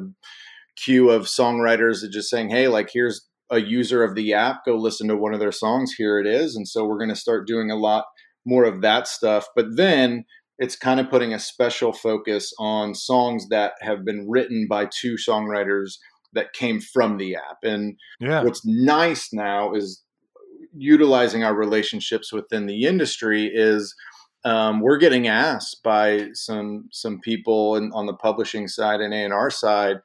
queue 0.76 1.10
of 1.12 1.24
songwriters 1.24 2.02
that 2.02 2.10
just 2.12 2.30
saying, 2.30 2.50
hey, 2.50 2.68
like 2.68 2.90
here's 2.92 3.28
a 3.50 3.60
user 3.60 4.04
of 4.04 4.16
the 4.16 4.34
app, 4.34 4.66
go 4.66 4.76
listen 4.76 5.08
to 5.10 5.18
one 5.18 5.34
of 5.34 5.40
their 5.40 5.52
songs. 5.52 5.94
Here 5.98 6.20
it 6.20 6.26
is, 6.28 6.56
and 6.56 6.68
so 6.68 6.86
we're 6.86 6.98
going 6.98 7.10
to 7.10 7.16
start 7.16 7.48
doing 7.48 7.70
a 7.72 7.76
lot 7.76 8.06
more 8.46 8.64
of 8.66 8.82
that 8.82 9.08
stuff. 9.08 9.48
But 9.56 9.76
then 9.76 10.26
it's 10.60 10.76
kind 10.76 11.00
of 11.00 11.10
putting 11.10 11.34
a 11.34 11.40
special 11.40 11.94
focus 11.94 12.54
on 12.60 12.94
songs 12.96 13.48
that 13.50 13.74
have 13.82 14.06
been 14.06 14.30
written 14.30 14.68
by 14.70 14.86
two 14.86 15.16
songwriters 15.16 15.98
that 16.34 16.54
came 16.54 16.80
from 16.80 17.18
the 17.18 17.36
app 17.36 17.58
and 17.64 17.96
Yeah. 18.20 18.44
what's 18.44 18.66
nice 18.66 19.32
now 19.34 19.74
is 19.74 20.02
utilizing 20.76 21.44
our 21.44 21.54
relationships 21.54 22.34
within 22.34 22.66
the 22.66 22.86
industry 22.86 23.52
is 23.54 23.94
um, 24.46 24.82
we're 24.82 24.98
getting 24.98 25.28
asked 25.28 25.82
by 25.84 26.30
some 26.34 26.90
some 26.92 27.20
people 27.20 27.76
in, 27.76 27.92
on 27.94 28.08
the 28.08 28.16
publishing 28.16 28.68
side 28.68 29.00
and 29.00 29.14
A&R 29.14 29.50
side 29.50 29.98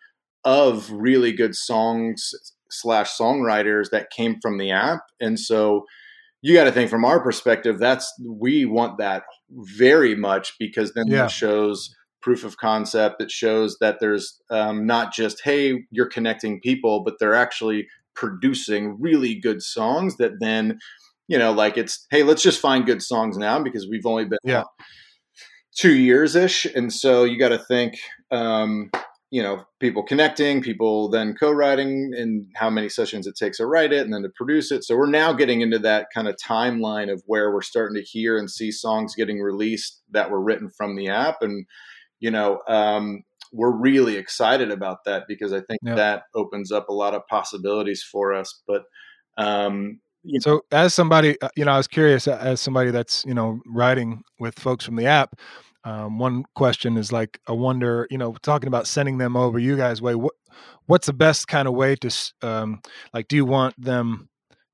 of 0.45 0.91
really 0.93 1.33
good 1.33 1.55
songs 1.57 2.33
slash 2.71 3.11
songwriters 3.17 3.91
that 3.91 4.11
came 4.11 4.39
from 4.41 4.59
the 4.59 4.71
app 4.71 5.01
and 5.21 5.39
so 5.39 5.85
you 6.43 6.55
got 6.55 6.65
to 6.65 6.73
think 6.73 6.89
from 6.91 7.05
our 7.05 7.21
perspective 7.21 7.79
that's 7.79 8.13
we 8.25 8.65
want 8.65 8.99
that 8.99 9.23
very 9.51 10.15
much 10.15 10.55
because 10.59 10.93
then 10.95 11.07
Yeah. 11.09 11.23
that 11.23 11.31
shows 11.31 11.95
proof 12.21 12.45
of 12.45 12.57
concept 12.57 13.23
it 13.23 13.31
shows 13.31 13.77
that 13.81 13.99
there's 14.01 14.41
um, 14.51 14.87
not 14.87 15.13
just 15.13 15.41
hey 15.45 15.85
you're 15.91 16.09
connecting 16.09 16.61
people 16.61 17.03
but 17.05 17.15
they're 17.19 17.35
actually 17.35 17.87
producing 18.15 18.97
really 19.01 19.35
good 19.35 19.63
songs 19.63 20.17
that 20.17 20.33
then 20.41 20.79
you 21.29 21.39
know 21.39 21.53
like 21.53 21.79
it's 21.79 22.07
hey 22.11 22.23
let's 22.25 22.43
just 22.43 22.61
find 22.61 22.87
good 22.87 23.03
songs 23.03 23.37
now 23.39 23.63
because 23.63 23.87
we've 23.89 24.07
only 24.07 24.25
been 24.25 24.39
Yeah. 24.45 24.65
two 25.77 25.95
years 25.95 26.35
ish 26.35 26.65
and 26.67 26.93
so 26.93 27.25
you 27.25 27.39
got 27.39 27.51
to 27.51 27.59
think 27.59 27.99
um, 28.31 28.91
you 29.31 29.43
know 29.43 29.65
people 29.81 30.03
connecting 30.03 30.63
people 30.63 31.09
then 31.11 31.35
co-writing 31.39 32.13
and 32.17 32.47
how 32.57 32.71
many 32.71 32.89
sessions 32.89 33.27
it 33.27 33.37
takes 33.37 33.59
to 33.59 33.67
write 33.67 33.93
it 33.93 34.03
and 34.05 34.13
then 34.13 34.23
to 34.23 34.31
produce 34.37 34.73
it. 34.73 34.85
So 34.85 34.97
we're 34.97 35.11
now 35.11 35.33
getting 35.33 35.61
into 35.61 35.79
that 35.81 36.09
kind 36.15 36.29
of 36.29 36.37
timeline 36.37 37.13
of 37.13 37.23
where 37.27 37.53
we're 37.53 37.63
starting 37.63 37.97
to 37.97 38.03
hear 38.09 38.39
and 38.39 38.51
see 38.51 38.71
songs 38.71 39.15
getting 39.15 39.41
released 39.41 40.03
that 40.13 40.31
were 40.31 40.41
written 40.41 40.71
from 40.77 40.97
the 40.97 41.09
app. 41.09 41.37
And 41.43 41.67
you 42.21 42.31
know 42.31 42.61
um, 42.69 43.23
we're 43.53 43.75
really 43.77 44.17
excited 44.17 44.71
about 44.71 44.99
that 45.07 45.25
because 45.29 45.53
i 45.53 45.61
think 45.61 45.81
Yeah. 45.83 45.95
that 45.95 46.23
opens 46.35 46.71
up 46.73 46.89
a 46.89 46.93
lot 46.93 47.15
of 47.15 47.27
possibilities 47.29 48.03
for 48.03 48.35
us. 48.35 48.63
But 48.67 48.83
um, 49.37 50.01
you 50.25 50.41
So, 50.41 50.63
as 50.73 50.95
somebody, 50.95 51.41
uh, 51.41 51.49
you 51.57 51.65
know, 51.65 51.73
I 51.73 51.77
was 51.77 51.87
curious, 51.89 52.27
uh, 52.29 52.39
as 52.41 52.61
somebody 52.61 52.91
that's, 52.91 53.25
you 53.25 53.35
know, 53.35 53.61
writing 53.67 54.23
with 54.39 54.59
folks 54.59 54.85
from 54.85 54.97
the 54.97 55.07
app, 55.07 55.39
um, 55.85 56.19
one 56.19 56.45
question 56.55 56.97
is 56.97 57.13
like, 57.13 57.41
I 57.47 57.53
wonder, 57.53 58.07
you 58.11 58.19
know, 58.19 58.35
talking 58.43 58.69
about 58.69 58.87
sending 58.87 59.19
them 59.19 59.37
over 59.37 59.59
you 59.59 59.77
guys' 59.77 60.03
way, 60.03 60.15
what, 60.15 60.35
what's 60.87 61.07
the 61.07 61.13
best 61.13 61.49
kind 61.49 61.69
of 61.69 61.75
way 61.75 61.97
to, 61.97 62.33
um, 62.43 62.81
like, 63.15 63.29
do 63.29 63.37
you 63.37 63.45
want 63.45 63.81
them 63.81 64.29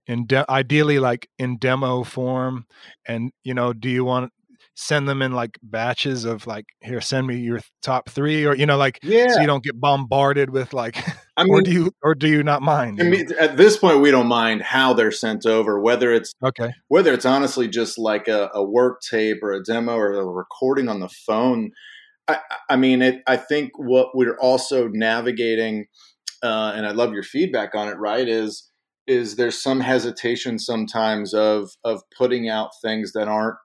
in, 0.06 0.26
de- 0.26 0.50
ideally, 0.50 0.98
like 0.98 1.28
in 1.38 1.58
demo 1.58 2.02
form? 2.04 2.66
And, 3.06 3.32
you 3.44 3.54
know, 3.54 3.72
do 3.72 3.88
you 3.88 4.04
want 4.04 4.32
send 4.74 5.08
them 5.08 5.22
in 5.22 5.32
like 5.32 5.58
batches 5.62 6.24
of 6.24 6.46
like, 6.46 6.66
here, 6.80 7.00
send 7.00 7.26
me 7.26 7.36
your 7.36 7.60
top 7.82 8.08
three 8.08 8.44
or, 8.44 8.54
you 8.54 8.66
know, 8.66 8.76
like, 8.76 8.98
yeah 9.02 9.28
so 9.28 9.40
you 9.40 9.46
don't 9.46 9.62
get 9.62 9.80
bombarded 9.80 10.50
with 10.50 10.72
like, 10.72 10.96
i 11.36 11.44
mean, 11.44 11.52
or 11.54 11.62
do 11.62 11.70
you, 11.72 11.92
or 12.02 12.14
do 12.14 12.28
you 12.28 12.42
not 12.42 12.62
mind? 12.62 13.00
I 13.00 13.04
mean, 13.04 13.28
at 13.38 13.56
this 13.56 13.76
point, 13.76 14.00
we 14.00 14.10
don't 14.10 14.26
mind 14.26 14.62
how 14.62 14.92
they're 14.92 15.12
sent 15.12 15.46
over, 15.46 15.80
whether 15.80 16.12
it's 16.12 16.32
okay. 16.42 16.72
whether 16.88 17.12
it's 17.12 17.24
honestly 17.24 17.68
just 17.68 17.98
like 17.98 18.28
a, 18.28 18.50
a 18.54 18.64
work 18.64 19.00
tape 19.08 19.42
or 19.42 19.52
a 19.52 19.62
demo 19.62 19.96
or 19.96 20.12
a 20.12 20.24
recording 20.24 20.88
on 20.88 21.00
the 21.00 21.08
phone. 21.08 21.70
I, 22.26 22.38
I 22.70 22.76
mean, 22.76 23.02
it, 23.02 23.22
I 23.26 23.36
think 23.36 23.72
what 23.76 24.08
we're 24.14 24.38
also 24.38 24.88
navigating, 24.88 25.86
uh, 26.42 26.72
and 26.74 26.86
I 26.86 26.92
love 26.92 27.12
your 27.12 27.22
feedback 27.22 27.74
on 27.74 27.88
it. 27.88 27.98
Right, 27.98 28.28
is 28.28 28.70
is 29.06 29.36
there's 29.36 29.62
some 29.62 29.80
hesitation 29.80 30.58
sometimes 30.58 31.34
of 31.34 31.70
of 31.84 32.02
putting 32.16 32.48
out 32.48 32.70
things 32.82 33.12
that 33.12 33.28
aren't 33.28 33.56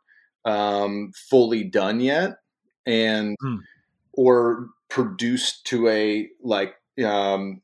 um, 0.50 1.12
fully 1.30 1.64
done 1.64 2.00
yet, 2.00 2.38
and 2.86 3.36
Hmm. 3.42 3.58
or 4.14 4.68
produced 4.90 5.66
to 5.68 5.88
a 5.88 6.28
like 6.44 6.74
um, 7.06 7.62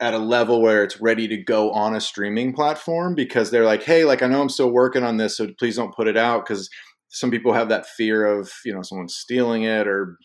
at 0.00 0.14
a 0.14 0.18
level 0.18 0.62
where 0.62 0.82
it's 0.84 1.00
ready 1.00 1.28
to 1.28 1.36
go 1.36 1.72
on 1.72 1.94
a 1.94 2.00
streaming 2.00 2.52
platform 2.54 3.14
because 3.14 3.50
they're 3.50 3.66
like, 3.66 3.82
hey, 3.82 4.04
like 4.04 4.22
I 4.22 4.26
know 4.28 4.40
I'm 4.40 4.48
still 4.48 4.70
working 4.70 5.02
on 5.02 5.16
this, 5.18 5.36
so 5.36 5.48
please 5.58 5.76
don't 5.76 5.94
put 5.94 6.08
it 6.08 6.16
out 6.16 6.46
because 6.46 6.70
some 7.08 7.30
people 7.30 7.52
have 7.52 7.68
that 7.68 7.86
fear 7.86 8.24
of 8.24 8.52
you 8.64 8.72
know 8.72 8.82
someone 8.82 9.08
stealing 9.08 9.64
it 9.64 9.86
or 9.88 10.16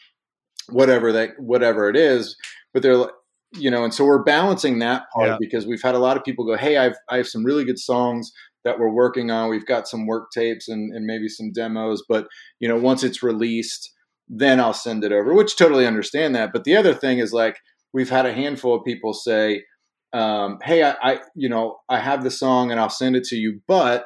whatever 0.69 1.11
that 1.11 1.31
whatever 1.39 1.89
it 1.89 1.95
is, 1.95 2.35
but 2.73 2.81
they're 2.83 2.97
like 2.97 3.11
you 3.57 3.71
know, 3.71 3.85
and 3.85 3.93
so 3.93 4.03
we're 4.03 4.23
balancing 4.23 4.79
that 4.79 5.03
part 5.13 5.27
Yeah. 5.29 5.37
because 5.39 5.65
we've 5.65 5.81
had 5.81 5.95
a 5.95 5.99
lot 5.99 6.17
of 6.17 6.25
people 6.25 6.45
go, 6.45 6.57
hey, 6.57 6.77
I've 6.77 6.95
I 7.09 7.17
have 7.17 7.27
some 7.27 7.43
really 7.45 7.63
good 7.63 7.79
songs 7.79 8.31
that 8.65 8.79
we're 8.79 8.89
working 8.89 9.31
on. 9.31 9.49
We've 9.49 9.65
got 9.65 9.87
some 9.87 10.05
work 10.05 10.31
tapes 10.31 10.67
and, 10.67 10.93
and 10.93 11.05
maybe 11.05 11.29
some 11.29 11.51
demos, 11.53 12.03
but 12.09 12.27
you 12.59 12.67
know, 12.67 12.77
once 12.77 13.03
it's 13.03 13.23
released, 13.23 13.91
then 14.27 14.59
I'll 14.59 14.73
send 14.73 15.03
it 15.03 15.11
over, 15.11 15.33
which 15.33 15.55
totally 15.55 15.87
understand 15.87 16.35
that. 16.35 16.51
But 16.51 16.65
the 16.65 16.75
other 16.75 16.93
thing 16.93 17.19
is 17.19 17.31
like 17.31 17.59
we've 17.93 18.09
had 18.09 18.25
a 18.25 18.33
handful 18.33 18.75
of 18.75 18.83
people 18.83 19.13
say, 19.13 19.63
um, 20.13 20.59
"Hey, 20.63 20.83
I, 20.83 20.95
I, 21.01 21.19
you 21.35 21.47
know, 21.47 21.77
I 21.87 21.99
have 21.99 22.23
the 22.23 22.31
song 22.31 22.71
and 22.71 22.79
I'll 22.79 22.89
send 22.89 23.15
it 23.15 23.23
to 23.25 23.35
you, 23.35 23.61
but 23.67 24.05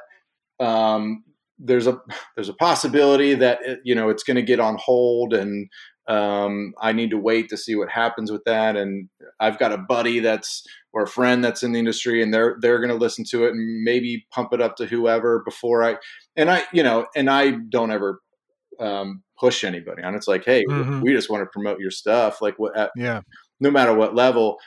um, 0.59 1.23
there's 1.57 1.87
a 1.87 1.99
there's 2.35 2.49
a 2.49 2.53
possibility 2.53 3.33
that 3.35 3.59
it, 3.65 3.79
you 3.83 3.95
know 3.95 4.09
it's 4.09 4.23
going 4.23 4.35
to 4.35 4.41
get 4.43 4.59
on 4.59 4.77
hold 4.79 5.33
and 5.33 5.69
um, 6.09 6.73
I 6.81 6.91
need 6.91 7.11
to 7.11 7.17
wait 7.17 7.49
to 7.49 7.57
see 7.57 7.75
what 7.75 7.89
happens 7.89 8.31
with 8.31 8.43
that. 8.45 8.75
And 8.75 9.07
I've 9.39 9.59
got 9.59 9.71
a 9.71 9.77
buddy 9.77 10.19
that's 10.19 10.65
or 10.91 11.03
a 11.03 11.07
friend 11.07 11.43
that's 11.43 11.61
in 11.63 11.71
the 11.71 11.79
industry, 11.79 12.21
and 12.23 12.33
they're 12.33 12.57
they're 12.61 12.79
going 12.79 12.89
to 12.89 12.95
listen 12.95 13.23
to 13.29 13.45
it 13.45 13.51
and 13.51 13.83
maybe 13.83 14.25
pump 14.31 14.51
it 14.53 14.59
up 14.61 14.75
to 14.77 14.87
whoever 14.87 15.43
before 15.45 15.83
I 15.83 15.97
and 16.35 16.49
I, 16.49 16.63
you 16.73 16.81
know, 16.83 17.05
and 17.15 17.29
I 17.29 17.51
don't 17.69 17.91
ever 17.91 18.19
um, 18.79 19.23
push 19.39 19.63
anybody 19.63 20.01
on. 20.03 20.15
It's 20.15 20.27
like, 20.27 20.45
hey, 20.45 20.63
Mhm. 20.67 21.01
we 21.03 21.13
just 21.13 21.29
want 21.29 21.41
to 21.43 21.49
promote 21.53 21.79
your 21.79 21.91
stuff, 21.91 22.41
like 22.41 22.57
what, 22.57 22.75
at, 22.77 22.91
Yeah. 22.95 23.21
no 23.59 23.69
matter 23.69 23.93
what 23.93 24.15
level. 24.15 24.57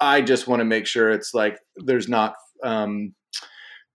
I 0.00 0.20
just 0.20 0.48
want 0.48 0.60
to 0.60 0.64
make 0.64 0.86
sure 0.86 1.10
it's 1.10 1.32
like 1.32 1.58
there's 1.76 2.08
not 2.08 2.34
um, 2.64 3.14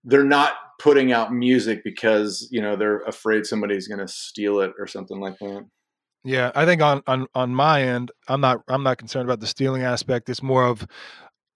they're 0.04 0.24
not 0.24 0.54
putting 0.80 1.12
out 1.12 1.32
music 1.32 1.82
because 1.84 2.48
you 2.50 2.60
know 2.62 2.76
they're 2.76 3.00
afraid 3.02 3.46
somebody's 3.46 3.86
going 3.88 4.00
to 4.04 4.08
steal 4.08 4.60
it 4.60 4.72
or 4.78 4.86
something 4.86 5.20
like 5.20 5.38
that. 5.38 5.64
Yeah, 6.24 6.50
I 6.54 6.64
think 6.64 6.82
on 6.82 7.02
on 7.06 7.26
on 7.34 7.54
my 7.54 7.82
end, 7.82 8.10
I'm 8.28 8.40
not 8.40 8.62
I'm 8.68 8.82
not 8.82 8.98
concerned 8.98 9.28
about 9.28 9.40
the 9.40 9.46
stealing 9.46 9.82
aspect. 9.82 10.28
It's 10.28 10.42
more 10.42 10.64
of 10.64 10.86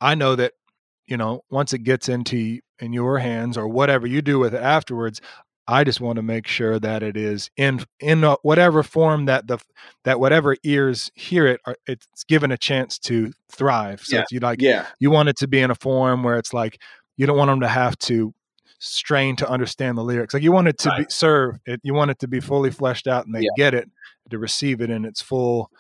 I 0.01 0.15
know 0.15 0.37
that 0.37 0.53
you 1.07 1.17
know 1.17 1.43
once 1.51 1.73
it 1.73 1.81
gets 1.81 2.09
into 2.09 2.61
in 2.79 2.93
your 2.93 3.19
hands 3.19 3.57
or 3.59 3.69
whatever 3.69 4.07
you 4.07 4.23
do 4.23 4.39
with 4.39 4.55
it 4.55 4.63
afterwards, 4.63 5.21
I 5.69 5.85
just 5.85 6.01
want 6.01 6.17
to 6.17 6.23
make 6.23 6.47
sure 6.47 6.79
that 6.79 7.03
it 7.03 7.17
is 7.17 7.51
in 7.57 7.85
in 8.01 8.23
whatever 8.43 8.83
form 8.83 9.27
that 9.27 9.47
the 9.49 9.59
that 10.05 10.21
whatever 10.21 10.57
ears 10.63 11.11
hear 11.15 11.47
it, 11.47 11.61
are, 11.67 11.77
it's 11.87 12.25
given 12.25 12.53
a 12.53 12.57
chance 12.59 12.99
to 13.01 13.33
thrive. 13.51 14.03
So 14.05 14.19
Yeah, 14.19 14.25
you 14.31 14.41
like 14.41 14.63
Yeah, 14.63 14.87
you 15.01 15.11
want 15.11 15.29
it 15.29 15.37
to 15.39 15.49
be 15.49 15.61
in 15.61 15.71
a 15.71 15.75
form 15.77 16.23
where 16.23 16.39
it's 16.39 16.53
like 16.55 16.81
you 17.17 17.27
don't 17.27 17.37
want 17.37 17.51
them 17.51 17.61
to 17.61 17.69
have 17.69 17.99
to 17.99 18.33
strain 18.79 19.37
to 19.37 19.49
understand 19.49 19.97
the 19.97 20.03
lyrics 20.03 20.35
like 20.35 20.43
you 20.43 20.51
want 20.51 20.67
it 20.67 20.77
to 20.77 20.89
be 20.91 21.03
Right. 21.03 21.13
serve 21.13 21.57
it 21.67 21.79
you 21.85 21.95
want 21.95 22.11
it 22.11 22.19
to 22.19 22.27
be 22.27 22.41
fully 22.41 22.69
fleshed 22.71 23.07
out 23.07 23.25
and 23.27 23.33
they 23.33 23.43
Yeah. 23.43 23.51
get 23.57 23.75
it 23.75 23.89
to 24.31 24.39
receive 24.39 24.81
it 24.81 24.91
in 24.91 25.05
its 25.05 25.21
full 25.21 25.71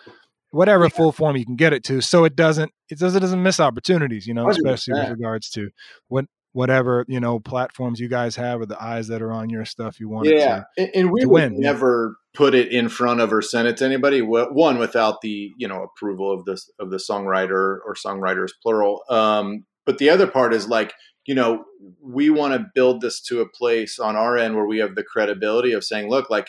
whatever 0.53 0.88
full 0.90 1.12
form 1.12 1.36
you 1.36 1.45
can 1.45 1.57
get 1.57 1.72
it 1.72 1.82
to, 1.84 2.01
so 2.01 2.24
it 2.24 2.36
doesn't 2.36 2.70
it 2.88 2.99
doesn't 2.99 3.18
it 3.18 3.20
doesn't 3.20 3.43
miss 3.43 3.59
opportunities, 3.59 4.26
you 4.26 4.34
know, 4.34 4.49
especially 4.49 4.95
with 4.95 5.11
regards 5.11 5.51
to 5.51 5.70
what 6.09 6.26
whatever 6.53 7.05
you 7.09 7.18
know 7.18 7.40
platforms 7.40 7.99
you 7.99 8.09
guys 8.09 8.36
have 8.36 8.61
or 8.61 8.66
the 8.66 8.82
eyes 8.82 9.09
that 9.09 9.22
are 9.22 9.32
on 9.32 9.49
your 9.51 9.64
stuff 9.64 9.99
you 9.99 10.09
want 10.09 10.28
yeah, 10.28 10.57
to. 10.57 10.66
and, 10.76 10.90
and 10.95 11.11
we 11.11 11.24
would 11.24 11.32
win, 11.32 11.61
never 11.61 12.16
put 12.34 12.55
it 12.55 12.70
in 12.70 12.88
front 12.88 13.20
of 13.20 13.32
or 13.32 13.43
send 13.43 13.66
it 13.66 13.78
to 13.78 13.84
anybody. 13.84 14.20
One 14.20 14.78
without 14.78 15.20
the 15.22 15.53
you 15.57 15.66
know 15.66 15.82
approval 15.82 16.30
of 16.30 16.45
this 16.45 16.70
of 16.78 16.90
the 16.90 16.99
songwriter 16.99 17.78
or 17.84 17.95
songwriters 17.95 18.51
plural. 18.62 19.03
Um, 19.09 19.64
but 19.84 19.99
the 19.99 20.11
other 20.11 20.26
part 20.26 20.55
is 20.55 20.68
like 20.68 20.93
you 21.24 21.34
know 21.34 21.64
we 22.03 22.30
want 22.30 22.53
to 22.53 22.66
build 22.74 23.01
this 23.01 23.20
to 23.22 23.40
a 23.40 23.49
place 23.49 23.99
on 23.99 24.16
our 24.16 24.36
end 24.36 24.55
where 24.55 24.66
we 24.66 24.78
have 24.78 24.95
the 24.95 25.05
credibility 25.05 25.72
of 25.72 25.82
saying, 25.82 26.11
look, 26.11 26.28
like 26.30 26.49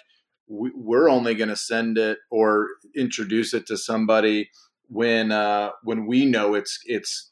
we're 0.76 1.10
only 1.10 1.34
going 1.36 1.49
to 1.49 1.56
send 1.56 1.97
it 1.97 2.20
or 2.30 2.68
introduce 2.95 3.54
it 3.54 3.66
to 3.68 3.78
somebody 3.78 4.49
when 4.89 5.32
uh, 5.32 5.72
when 5.84 6.06
we 6.06 6.26
know 6.26 6.54
it's 6.54 6.80
it's 6.86 7.32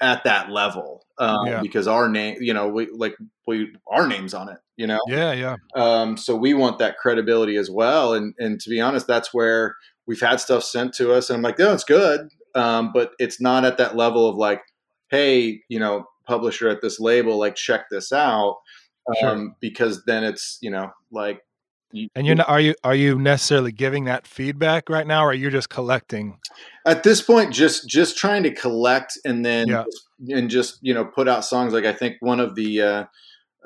at 0.00 0.24
that 0.24 0.50
level 0.50 1.04
um, 1.18 1.46
Yeah. 1.46 1.60
because 1.60 1.86
our 1.86 2.08
name 2.08 2.38
you 2.40 2.54
know 2.54 2.68
we 2.68 2.88
like 2.90 3.14
we 3.46 3.72
our 3.86 4.06
names 4.06 4.32
on 4.34 4.48
it 4.48 4.58
you 4.76 4.86
know 4.86 4.98
Yeah, 5.06 5.32
yeah, 5.32 5.56
um, 5.76 6.16
so 6.16 6.34
we 6.34 6.54
want 6.54 6.78
that 6.78 6.96
credibility 6.96 7.56
as 7.56 7.70
well. 7.70 8.14
And 8.14 8.34
and 8.38 8.58
to 8.60 8.70
be 8.70 8.80
honest, 8.80 9.06
that's 9.06 9.32
where 9.34 9.76
we've 10.06 10.20
had 10.20 10.40
stuff 10.40 10.64
sent 10.64 10.94
to 10.94 11.12
us, 11.12 11.28
and 11.30 11.36
I'm 11.36 11.42
like, 11.42 11.58
no, 11.58 11.72
it's 11.74 11.84
good, 11.84 12.28
um, 12.54 12.90
but 12.92 13.12
it's 13.18 13.40
not 13.40 13.64
at 13.64 13.76
that 13.78 13.94
level 13.96 14.26
of 14.28 14.36
like, 14.36 14.62
hey, 15.10 15.60
you 15.68 15.78
know, 15.78 16.06
publisher 16.26 16.68
at 16.70 16.80
this 16.80 16.98
label, 16.98 17.36
like 17.38 17.54
check 17.56 17.90
this 17.90 18.10
out, 18.12 18.56
um, 19.08 19.14
Sure. 19.20 19.56
because 19.60 20.02
then 20.06 20.24
it's 20.24 20.58
you 20.62 20.70
know 20.70 20.90
like. 21.12 21.42
You, 21.92 22.08
and 22.14 22.26
you're 22.26 22.36
not, 22.36 22.48
are 22.48 22.60
you 22.60 22.74
are 22.84 22.94
you 22.94 23.18
necessarily 23.18 23.72
giving 23.72 24.04
that 24.04 24.26
feedback 24.26 24.88
right 24.88 25.06
now, 25.06 25.24
or 25.24 25.30
are 25.30 25.34
you're 25.34 25.50
just 25.50 25.70
collecting? 25.70 26.38
at 26.86 27.02
this 27.02 27.20
point 27.22 27.52
just 27.52 27.88
just 27.88 28.16
trying 28.16 28.42
to 28.42 28.54
collect 28.54 29.18
and 29.24 29.44
then 29.44 29.68
Yeah. 29.68 29.84
and 30.28 30.50
just 30.50 30.78
you 30.80 30.94
know 30.94 31.04
put 31.04 31.28
out 31.28 31.44
songs 31.44 31.72
like 31.72 31.84
i 31.84 31.92
think 31.92 32.16
one 32.20 32.40
of 32.40 32.54
the 32.54 32.82
uh, 32.82 33.04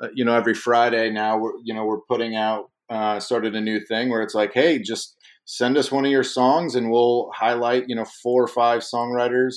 uh, 0.01 0.07
you 0.13 0.25
know 0.25 0.35
every 0.35 0.53
friday 0.53 1.09
now 1.09 1.37
we're 1.37 1.53
you 1.63 1.73
know 1.73 1.85
we're 1.85 2.01
putting 2.01 2.35
out 2.35 2.69
uh, 2.89 3.19
started 3.19 3.55
a 3.55 3.61
new 3.61 3.79
thing 3.79 4.09
where 4.09 4.21
it's 4.21 4.35
like 4.35 4.53
hey 4.53 4.77
just 4.77 5.17
send 5.45 5.75
us 5.77 5.91
one 5.91 6.05
of 6.05 6.11
your 6.11 6.23
songs 6.23 6.75
and 6.75 6.91
we'll 6.91 7.31
highlight 7.33 7.85
you 7.87 7.95
know 7.95 8.05
four 8.21 8.43
or 8.43 8.47
five 8.47 8.81
songwriters 8.81 9.55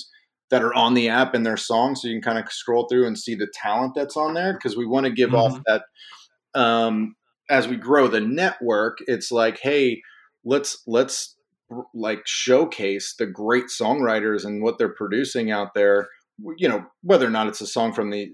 that 0.49 0.63
are 0.63 0.73
on 0.73 0.95
the 0.95 1.09
app 1.09 1.35
and 1.35 1.45
their 1.45 1.57
songs 1.57 2.01
so 2.01 2.07
you 2.07 2.15
can 2.15 2.21
kind 2.23 2.39
of 2.39 2.51
scroll 2.51 2.87
through 2.87 3.05
and 3.05 3.19
see 3.19 3.35
the 3.35 3.47
talent 3.53 3.93
that's 3.93 4.17
on 4.17 4.33
there 4.33 4.53
because 4.53 4.75
we 4.75 4.85
want 4.87 5.05
to 5.05 5.11
give 5.11 5.35
off 5.35 5.59
that 5.67 5.83
um, 6.55 7.15
as 7.49 7.67
we 7.67 7.75
grow 7.75 8.07
the 8.07 8.19
network 8.19 8.99
it's 9.07 9.31
like 9.31 9.59
hey 9.61 10.01
let's 10.45 10.83
let's 10.87 11.35
like 11.93 12.21
showcase 12.25 13.15
the 13.17 13.27
great 13.27 13.65
songwriters 13.65 14.43
and 14.43 14.63
what 14.63 14.79
they're 14.79 14.89
producing 14.89 15.51
out 15.51 15.75
there. 15.75 16.07
You 16.57 16.67
know 16.67 16.85
whether 17.03 17.27
or 17.27 17.31
not 17.31 17.47
it's 17.47 17.61
a 17.61 17.67
song 17.67 17.93
from 17.93 18.09
the 18.09 18.31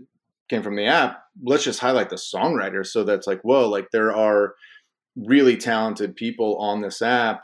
came 0.48 0.62
from 0.62 0.76
the 0.76 0.86
app 0.86 1.24
let's 1.44 1.64
just 1.64 1.80
highlight 1.80 2.12
the 2.12 2.16
songwriters 2.16 2.86
so 2.86 3.04
that's 3.04 3.26
like 3.26 3.42
whoa 3.42 3.68
like 3.68 3.88
there 3.92 4.16
are 4.16 4.54
really 5.16 5.58
talented 5.58 6.16
people 6.16 6.58
on 6.58 6.82
this 6.82 7.02
app. 7.02 7.44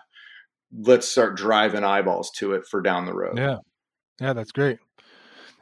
Let's 0.73 1.07
start 1.07 1.35
driving 1.35 1.83
eyeballs 1.83 2.31
to 2.37 2.53
it 2.53 2.65
for 2.65 2.81
down 2.81 3.05
the 3.05 3.13
road. 3.13 3.37
Yeah, 3.37 3.57
yeah, 4.19 4.33
that's 4.33 4.51
great. 4.51 4.79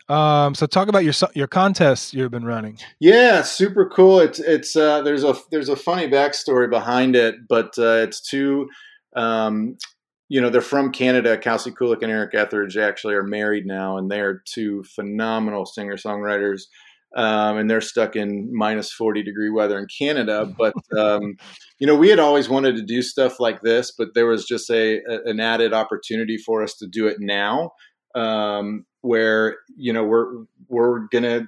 Um, 0.09 0.55
so 0.55 0.65
talk 0.65 0.87
about 0.87 1.03
your 1.03 1.13
your 1.35 1.47
contests 1.47 2.13
you've 2.13 2.31
been 2.31 2.45
running. 2.45 2.79
Yeah, 2.99 3.43
super 3.43 3.87
cool. 3.87 4.19
It's 4.19 4.39
it's 4.39 4.75
uh, 4.75 5.03
there's 5.03 5.23
a 5.23 5.35
there's 5.51 5.69
a 5.69 5.75
funny 5.75 6.07
backstory 6.07 6.69
behind 6.69 7.15
it, 7.15 7.35
but 7.47 7.77
uh, 7.77 8.01
it's 8.03 8.19
two, 8.19 8.67
um, 9.15 9.77
you 10.27 10.41
know, 10.41 10.49
they're 10.49 10.61
from 10.61 10.91
Canada. 10.91 11.37
Kelsey 11.37 11.71
Kulik 11.71 12.01
and 12.01 12.11
Eric 12.11 12.33
Ethridge 12.33 12.75
actually 12.75 13.13
are 13.13 13.23
married 13.23 13.67
now, 13.67 13.97
and 13.97 14.09
they're 14.09 14.41
two 14.51 14.83
phenomenal 14.95 15.65
singer 15.65 15.95
songwriters. 15.95 16.63
Um, 17.15 17.57
and 17.57 17.67
they're 17.67 17.81
stuck 17.81 18.15
in 18.15 18.55
minus 18.55 18.93
40 18.93 19.23
degree 19.23 19.49
weather 19.49 19.79
in 19.79 19.87
Canada. 19.97 20.53
But, 20.59 20.75
um, 20.95 21.37
you 21.79 21.87
know, 21.87 21.95
we 21.95 22.09
had 22.09 22.19
always 22.19 22.47
wanted 22.47 22.75
to 22.75 22.83
do 22.83 23.01
stuff 23.01 23.39
like 23.39 23.61
this, 23.63 23.91
but 23.97 24.09
there 24.13 24.27
was 24.27 24.45
just 24.45 24.69
a, 24.69 24.99
a 25.09 25.23
an 25.25 25.39
added 25.39 25.73
opportunity 25.73 26.37
for 26.37 26.61
us 26.61 26.75
to 26.75 26.87
do 26.87 27.07
it 27.07 27.17
now 27.19 27.71
um, 28.15 28.85
where, 29.01 29.57
you 29.75 29.93
know, 29.93 30.03
we're, 30.03 30.43
we're 30.67 31.07
to 31.11 31.47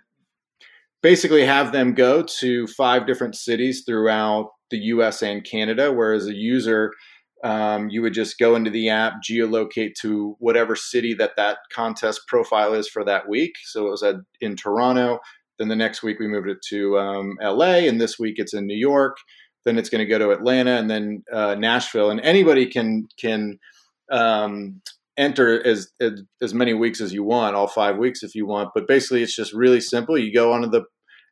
basically 1.01 1.45
have 1.45 1.71
them 1.71 1.93
go 1.93 2.23
to 2.23 2.67
five 2.67 3.07
different 3.07 3.35
cities 3.35 3.83
throughout 3.85 4.51
the 4.69 4.77
US 4.77 5.21
and 5.21 5.43
Canada, 5.43 5.91
where 5.91 6.13
as 6.13 6.27
a 6.27 6.33
user, 6.33 6.93
um, 7.43 7.89
you 7.89 8.01
would 8.01 8.13
just 8.13 8.37
go 8.37 8.55
into 8.55 8.69
the 8.69 8.89
app, 8.89 9.15
geolocate 9.27 9.95
to 10.01 10.35
whatever 10.39 10.75
city 10.75 11.13
that 11.15 11.35
that 11.37 11.57
contest 11.73 12.21
profile 12.27 12.73
is 12.73 12.87
for 12.87 13.03
that 13.03 13.27
week. 13.27 13.55
So 13.63 13.87
it 13.87 13.91
was 13.91 14.03
at, 14.03 14.15
in 14.41 14.55
Toronto. 14.55 15.19
Then 15.57 15.67
the 15.67 15.75
next 15.75 16.03
week 16.03 16.19
we 16.19 16.27
moved 16.27 16.49
it 16.49 16.61
to 16.69 16.97
um, 16.97 17.37
LA, 17.41 17.87
and 17.87 17.99
this 17.99 18.17
week 18.17 18.35
it's 18.37 18.53
in 18.53 18.67
New 18.67 18.77
York. 18.77 19.17
Then 19.65 19.77
it's 19.77 19.89
going 19.89 19.99
to 19.99 20.09
go 20.09 20.17
to 20.17 20.31
Atlanta 20.31 20.71
and 20.71 20.89
then 20.89 21.23
uh, 21.31 21.55
Nashville. 21.55 22.09
And 22.09 22.21
anybody 22.21 22.65
can 22.65 23.07
can 23.17 23.59
um, 24.11 24.81
enter 25.17 25.65
as, 25.65 25.91
as 25.99 26.21
as 26.41 26.53
many 26.53 26.73
weeks 26.73 27.01
as 27.01 27.13
you 27.13 27.23
want, 27.23 27.55
all 27.55 27.67
five 27.67 27.97
weeks 27.97 28.23
if 28.23 28.35
you 28.35 28.45
want. 28.45 28.69
But 28.73 28.87
basically, 28.87 29.23
it's 29.23 29.35
just 29.35 29.53
really 29.53 29.81
simple. 29.81 30.17
You 30.17 30.33
go 30.33 30.53
onto 30.53 30.69
the 30.69 30.83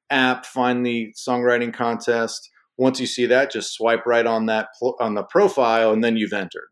app, 0.09 0.45
find 0.45 0.86
the 0.86 1.13
songwriting 1.17 1.73
contest. 1.73 2.49
Once 2.77 2.99
you 2.99 3.07
see 3.07 3.25
that, 3.25 3.51
just 3.51 3.73
swipe 3.73 4.05
right 4.05 4.25
on 4.25 4.45
that 4.45 4.69
pl- 4.77 4.95
on 4.99 5.15
the 5.15 5.23
profile, 5.23 5.91
and 5.91 6.03
then 6.03 6.17
you've 6.17 6.34
entered. 6.34 6.69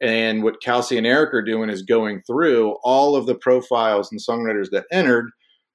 And 0.00 0.42
what 0.42 0.62
Kelsey 0.62 0.96
and 0.96 1.06
Eric 1.06 1.34
are 1.34 1.42
doing 1.42 1.68
is 1.68 1.82
going 1.82 2.22
through 2.26 2.76
all 2.82 3.16
of 3.16 3.26
the 3.26 3.34
profiles 3.34 4.10
and 4.10 4.20
songwriters 4.20 4.70
that 4.70 4.86
entered, 4.90 5.30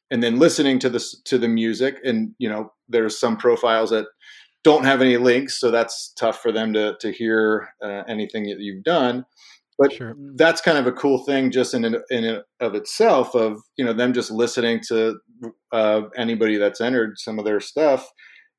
and 0.10 0.24
then 0.24 0.40
listening 0.40 0.80
to 0.80 0.90
the 0.90 1.04
to 1.26 1.38
the 1.38 1.48
music. 1.48 1.98
And 2.04 2.34
you 2.40 2.50
know, 2.50 2.74
there's 2.90 3.20
some 3.20 3.38
profiles 3.38 3.92
that 3.92 4.08
don't 4.64 4.84
have 4.86 5.02
any 5.02 5.18
links, 5.18 5.60
so 5.60 5.70
that's 5.70 6.12
tough 6.18 6.42
for 6.42 6.52
them 6.52 6.74
to 6.74 6.96
to 7.00 7.12
hear 7.12 7.70
uh, 7.84 8.04
anything 8.08 8.44
that 8.46 8.60
you've 8.60 8.84
done. 8.84 9.26
But 9.78 9.92
Sure. 9.92 10.16
that's 10.36 10.62
kind 10.62 10.78
of 10.78 10.88
a 10.88 10.92
cool 10.94 11.26
thing, 11.26 11.52
just 11.52 11.74
in 11.74 11.84
and 11.84 11.98
in 12.10 12.42
of 12.62 12.76
itself, 12.76 13.36
of 13.36 13.58
you 13.78 13.84
know 13.84 13.94
them 13.94 14.14
just 14.14 14.32
listening 14.32 14.80
to 14.88 15.20
uh, 15.74 16.04
anybody 16.18 16.58
that's 16.58 16.80
entered 16.80 17.18
some 17.18 17.40
of 17.40 17.46
their 17.46 17.60
stuff. 17.60 18.08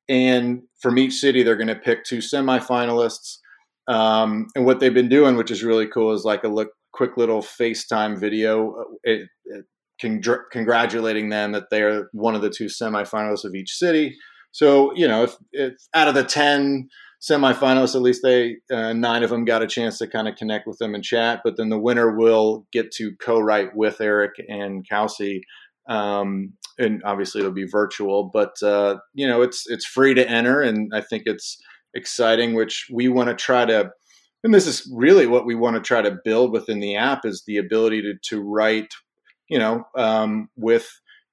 And 0.09 0.61
from 0.79 0.97
each 0.97 1.13
city, 1.13 1.43
they're 1.43 1.55
going 1.55 1.67
to 1.67 1.75
pick 1.75 2.03
two 2.03 2.19
semifinalists. 2.19 3.39
Um, 3.87 4.47
and 4.55 4.65
what 4.65 4.79
they've 4.79 4.93
been 4.93 5.09
doing, 5.09 5.35
which 5.35 5.51
is 5.51 5.63
really 5.63 5.87
cool, 5.87 6.13
is 6.13 6.23
like 6.23 6.43
a 6.43 6.49
look, 6.49 6.69
quick 6.93 7.17
little 7.17 7.41
FaceTime 7.41 8.19
video, 8.19 8.73
uh, 8.75 8.83
it, 9.03 9.27
it, 9.45 9.65
congr- 10.01 10.43
congratulating 10.51 11.29
them 11.29 11.51
that 11.53 11.69
they're 11.71 12.09
one 12.13 12.35
of 12.35 12.41
the 12.41 12.49
two 12.49 12.65
semifinalists 12.65 13.43
of 13.43 13.55
each 13.55 13.71
city. 13.71 14.15
So 14.51 14.93
you 14.95 15.07
know, 15.07 15.23
if, 15.23 15.35
if 15.51 15.73
out 15.93 16.07
of 16.07 16.15
the 16.15 16.23
ten 16.23 16.89
semifinalists, 17.21 17.95
at 17.95 18.01
least 18.01 18.21
they 18.23 18.57
uh, 18.71 18.93
nine 18.93 19.23
of 19.23 19.29
them 19.29 19.45
got 19.45 19.63
a 19.63 19.67
chance 19.67 19.97
to 19.97 20.07
kind 20.07 20.27
of 20.27 20.35
connect 20.35 20.67
with 20.67 20.77
them 20.77 20.93
and 20.95 21.03
chat. 21.03 21.41
But 21.43 21.57
then 21.57 21.69
the 21.69 21.79
winner 21.79 22.15
will 22.15 22.65
get 22.71 22.91
to 22.93 23.15
co-write 23.21 23.75
with 23.75 23.99
Eric 24.01 24.33
and 24.47 24.87
Kelsey, 24.87 25.41
um, 25.89 26.53
and 26.77 27.01
obviously 27.03 27.39
it'll 27.41 27.51
be 27.51 27.67
virtual. 27.67 28.29
But 28.31 28.61
uh, 28.61 28.97
you 29.13 29.27
know, 29.27 29.41
it's 29.41 29.65
it's 29.67 29.85
free 29.85 30.13
to 30.13 30.29
enter, 30.29 30.61
and 30.61 30.91
I 30.93 31.01
think 31.01 31.23
it's 31.25 31.57
exciting. 31.93 32.53
Which 32.53 32.87
we 32.93 33.07
want 33.07 33.29
to 33.29 33.35
try 33.35 33.65
to, 33.65 33.89
and 34.43 34.53
this 34.53 34.67
is 34.67 34.89
really 34.93 35.25
what 35.27 35.45
we 35.45 35.55
want 35.55 35.75
to 35.75 35.81
try 35.81 36.01
to 36.01 36.17
build 36.23 36.51
within 36.51 36.79
the 36.79 36.95
app 36.95 37.25
is 37.25 37.43
the 37.47 37.57
ability 37.57 38.01
to 38.03 38.13
to 38.29 38.41
write, 38.41 38.93
you 39.49 39.57
know, 39.57 39.83
um, 39.97 40.49
with 40.55 40.87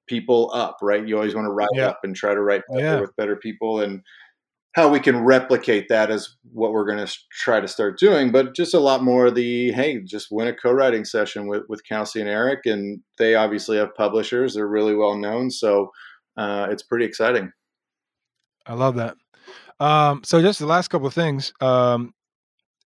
people 0.09 0.51
up. 0.55 0.77
Right, 0.83 1.07
you 1.07 1.17
always 1.17 1.35
want 1.35 1.47
to 1.47 1.53
write 1.53 1.69
Yeah. 1.75 1.89
up 1.89 2.01
and 2.05 2.17
try 2.17 2.33
to 2.35 2.41
write 2.43 2.63
Yeah. 2.73 3.01
with 3.01 3.15
better 3.17 3.37
people 3.37 3.81
and 3.81 4.01
how 4.75 4.89
we 4.89 4.99
can 5.01 5.25
replicate 5.25 5.89
that 5.89 6.11
is 6.11 6.37
what 6.53 6.73
we're 6.73 6.85
going 6.85 7.05
to 7.05 7.13
try 7.31 7.61
to 7.61 7.69
start 7.69 7.99
doing. 7.99 8.33
But 8.33 8.55
just 8.55 8.75
a 8.75 8.81
lot 8.81 9.03
more 9.03 9.27
of 9.27 9.35
the 9.35 9.73
hey, 9.73 10.01
just 10.01 10.29
win 10.31 10.49
a 10.49 10.55
co-writing 10.55 11.05
session 11.05 11.47
with 11.47 11.63
with 11.69 11.85
Kelsey 11.85 12.21
and 12.21 12.29
Eric, 12.29 12.67
and 12.67 13.01
they 13.19 13.35
obviously 13.35 13.77
have 13.77 13.95
publishers; 13.95 14.55
they're 14.55 14.67
really 14.69 14.95
well 14.95 15.17
known, 15.17 15.51
so 15.51 15.91
uh, 16.37 16.67
it's 16.71 16.83
pretty 16.83 17.05
exciting. 17.05 17.51
I 18.67 18.75
love 18.75 18.97
that. 18.97 19.17
Um, 19.81 20.23
so 20.25 20.41
just 20.41 20.59
the 20.59 20.67
last 20.67 20.89
couple 20.89 21.07
of 21.07 21.15
things. 21.15 21.53
Um, 21.61 22.13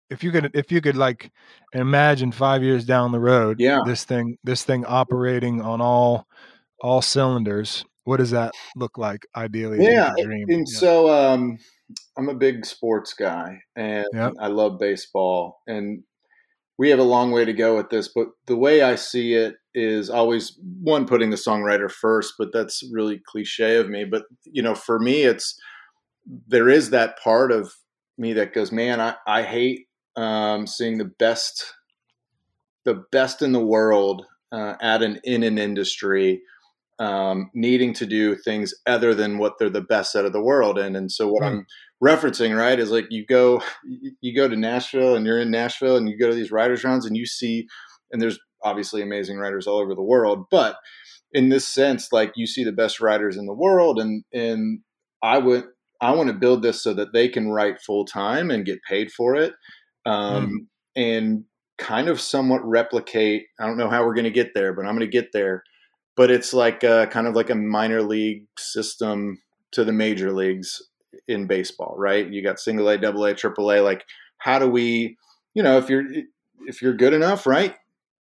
if 0.09 0.23
you 0.23 0.31
could, 0.31 0.51
if 0.53 0.71
you 0.71 0.79
could 0.81 0.95
like 0.95 1.31
imagine 1.73 2.31
five 2.31 2.61
years 2.61 2.85
down 2.85 3.11
the 3.11 3.19
road, 3.19 3.59
Yeah. 3.59 3.79
this 3.85 4.03
thing, 4.03 4.37
this 4.43 4.63
thing 4.63 4.85
operating 4.85 5.61
on 5.61 5.81
all, 5.81 6.27
all 6.81 7.01
cylinders. 7.01 7.83
What 8.05 8.17
does 8.17 8.31
that 8.31 8.53
look 8.75 8.97
like 8.97 9.25
ideally? 9.35 9.79
Yeah, 9.79 10.11
dream? 10.21 10.47
And 10.49 10.67
Yeah. 10.67 10.79
so 10.79 11.09
um, 11.09 11.57
I'm 12.17 12.29
a 12.29 12.35
big 12.35 12.65
sports 12.65 13.13
guy, 13.13 13.59
and 13.75 14.05
Yep. 14.13 14.33
I 14.39 14.47
love 14.47 14.79
baseball, 14.79 15.61
and 15.67 16.03
we 16.77 16.89
have 16.89 16.99
a 16.99 17.03
long 17.03 17.31
way 17.31 17.45
to 17.45 17.53
go 17.53 17.77
with 17.77 17.89
this. 17.89 18.09
But 18.13 18.27
the 18.47 18.57
way 18.57 18.81
I 18.81 18.95
see 18.95 19.33
it 19.35 19.55
is 19.73 20.09
always 20.09 20.59
one 20.81 21.05
putting 21.07 21.29
the 21.29 21.37
songwriter 21.37 21.89
first, 21.89 22.33
but 22.37 22.49
that's 22.53 22.83
really 22.91 23.21
cliche 23.25 23.77
of 23.77 23.89
me. 23.89 24.05
But 24.05 24.23
you 24.45 24.61
know, 24.61 24.75
for 24.75 24.99
me, 24.99 25.23
it's 25.23 25.57
there 26.47 26.69
is 26.69 26.89
that 26.91 27.19
part 27.23 27.51
of 27.51 27.71
me 28.17 28.33
that 28.33 28.53
goes, 28.53 28.71
man, 28.71 29.01
I, 29.01 29.15
I 29.27 29.43
hate 29.43 29.87
um, 30.15 30.67
seeing 30.67 30.97
the 30.97 31.11
best 31.19 31.73
the 32.85 33.03
best 33.11 33.41
in 33.41 33.53
the 33.53 33.65
world 33.65 34.25
uh, 34.51 34.75
at 34.81 35.01
an 35.01 35.19
in 35.23 35.43
an 35.43 35.57
industry 35.57 36.41
um, 37.03 37.51
needing 37.53 37.93
to 37.95 38.05
do 38.05 38.33
things 38.33 38.73
other 38.87 39.13
than 39.13 39.37
what 39.37 39.59
they're 39.59 39.69
the 39.69 39.81
best 39.81 40.15
out 40.15 40.23
of 40.23 40.31
the 40.31 40.41
world 40.41 40.79
in. 40.79 40.95
And 40.95 41.11
so 41.11 41.27
what 41.27 41.43
mm. 41.43 41.47
I'm 41.47 41.65
referencing, 42.01 42.57
right, 42.57 42.79
is 42.79 42.91
like 42.91 43.07
you 43.09 43.25
go 43.25 43.61
you 44.21 44.33
go 44.33 44.47
to 44.47 44.55
Nashville 44.55 45.15
and 45.15 45.25
you're 45.25 45.39
in 45.39 45.51
Nashville 45.51 45.97
and 45.97 46.07
you 46.07 46.17
go 46.17 46.29
to 46.29 46.35
these 46.35 46.51
writers 46.51 46.85
rounds 46.85 47.05
and 47.05 47.17
you 47.17 47.25
see 47.25 47.67
and 48.11 48.21
there's 48.21 48.39
obviously 48.63 49.01
amazing 49.01 49.37
writers 49.37 49.67
all 49.67 49.79
over 49.79 49.93
the 49.93 50.01
world, 50.01 50.45
but 50.49 50.77
in 51.33 51.49
this 51.49 51.67
sense, 51.67 52.09
like 52.13 52.31
you 52.35 52.47
see 52.47 52.63
the 52.63 52.71
best 52.71 53.01
writers 53.01 53.35
in 53.35 53.47
the 53.47 53.53
world 53.53 53.99
and 53.99 54.23
and 54.31 54.79
I 55.21 55.39
would 55.39 55.65
I 55.99 56.11
want 56.11 56.27
to 56.27 56.33
build 56.33 56.63
this 56.63 56.81
so 56.81 56.93
that 56.93 57.11
they 57.11 57.27
can 57.27 57.51
write 57.51 57.81
full 57.81 58.05
time 58.05 58.49
and 58.49 58.65
get 58.65 58.79
paid 58.87 59.11
for 59.11 59.35
it. 59.35 59.53
Um, 60.05 60.67
mm. 60.97 61.01
and 61.01 61.43
kind 61.77 62.07
of 62.07 62.21
somewhat 62.21 62.63
replicate. 62.63 63.47
I 63.59 63.65
don't 63.65 63.77
know 63.77 63.89
how 63.89 64.05
we're 64.05 64.13
going 64.13 64.23
to 64.25 64.31
get 64.31 64.51
there, 64.53 64.73
but 64.73 64.85
I'm 64.85 64.95
going 64.95 64.99
to 64.99 65.07
get 65.07 65.31
there 65.33 65.63
but 66.15 66.31
it's 66.31 66.53
like 66.53 66.83
a, 66.83 67.07
kind 67.07 67.27
of 67.27 67.35
like 67.35 67.49
a 67.49 67.55
minor 67.55 68.01
league 68.01 68.45
system 68.57 69.41
to 69.71 69.83
the 69.83 69.91
major 69.91 70.31
leagues 70.31 70.81
in 71.27 71.47
baseball, 71.47 71.95
right? 71.97 72.27
You 72.27 72.43
got 72.43 72.59
single 72.59 72.87
A, 72.89 72.97
double 72.97 73.25
A, 73.25 73.33
triple 73.33 73.71
A. 73.71 73.79
Like, 73.79 74.05
how 74.37 74.59
do 74.59 74.67
we, 74.67 75.17
you 75.53 75.63
know, 75.63 75.77
if 75.77 75.89
you're 75.89 76.05
if 76.67 76.81
you're 76.81 76.93
good 76.93 77.13
enough, 77.13 77.45
right? 77.45 77.75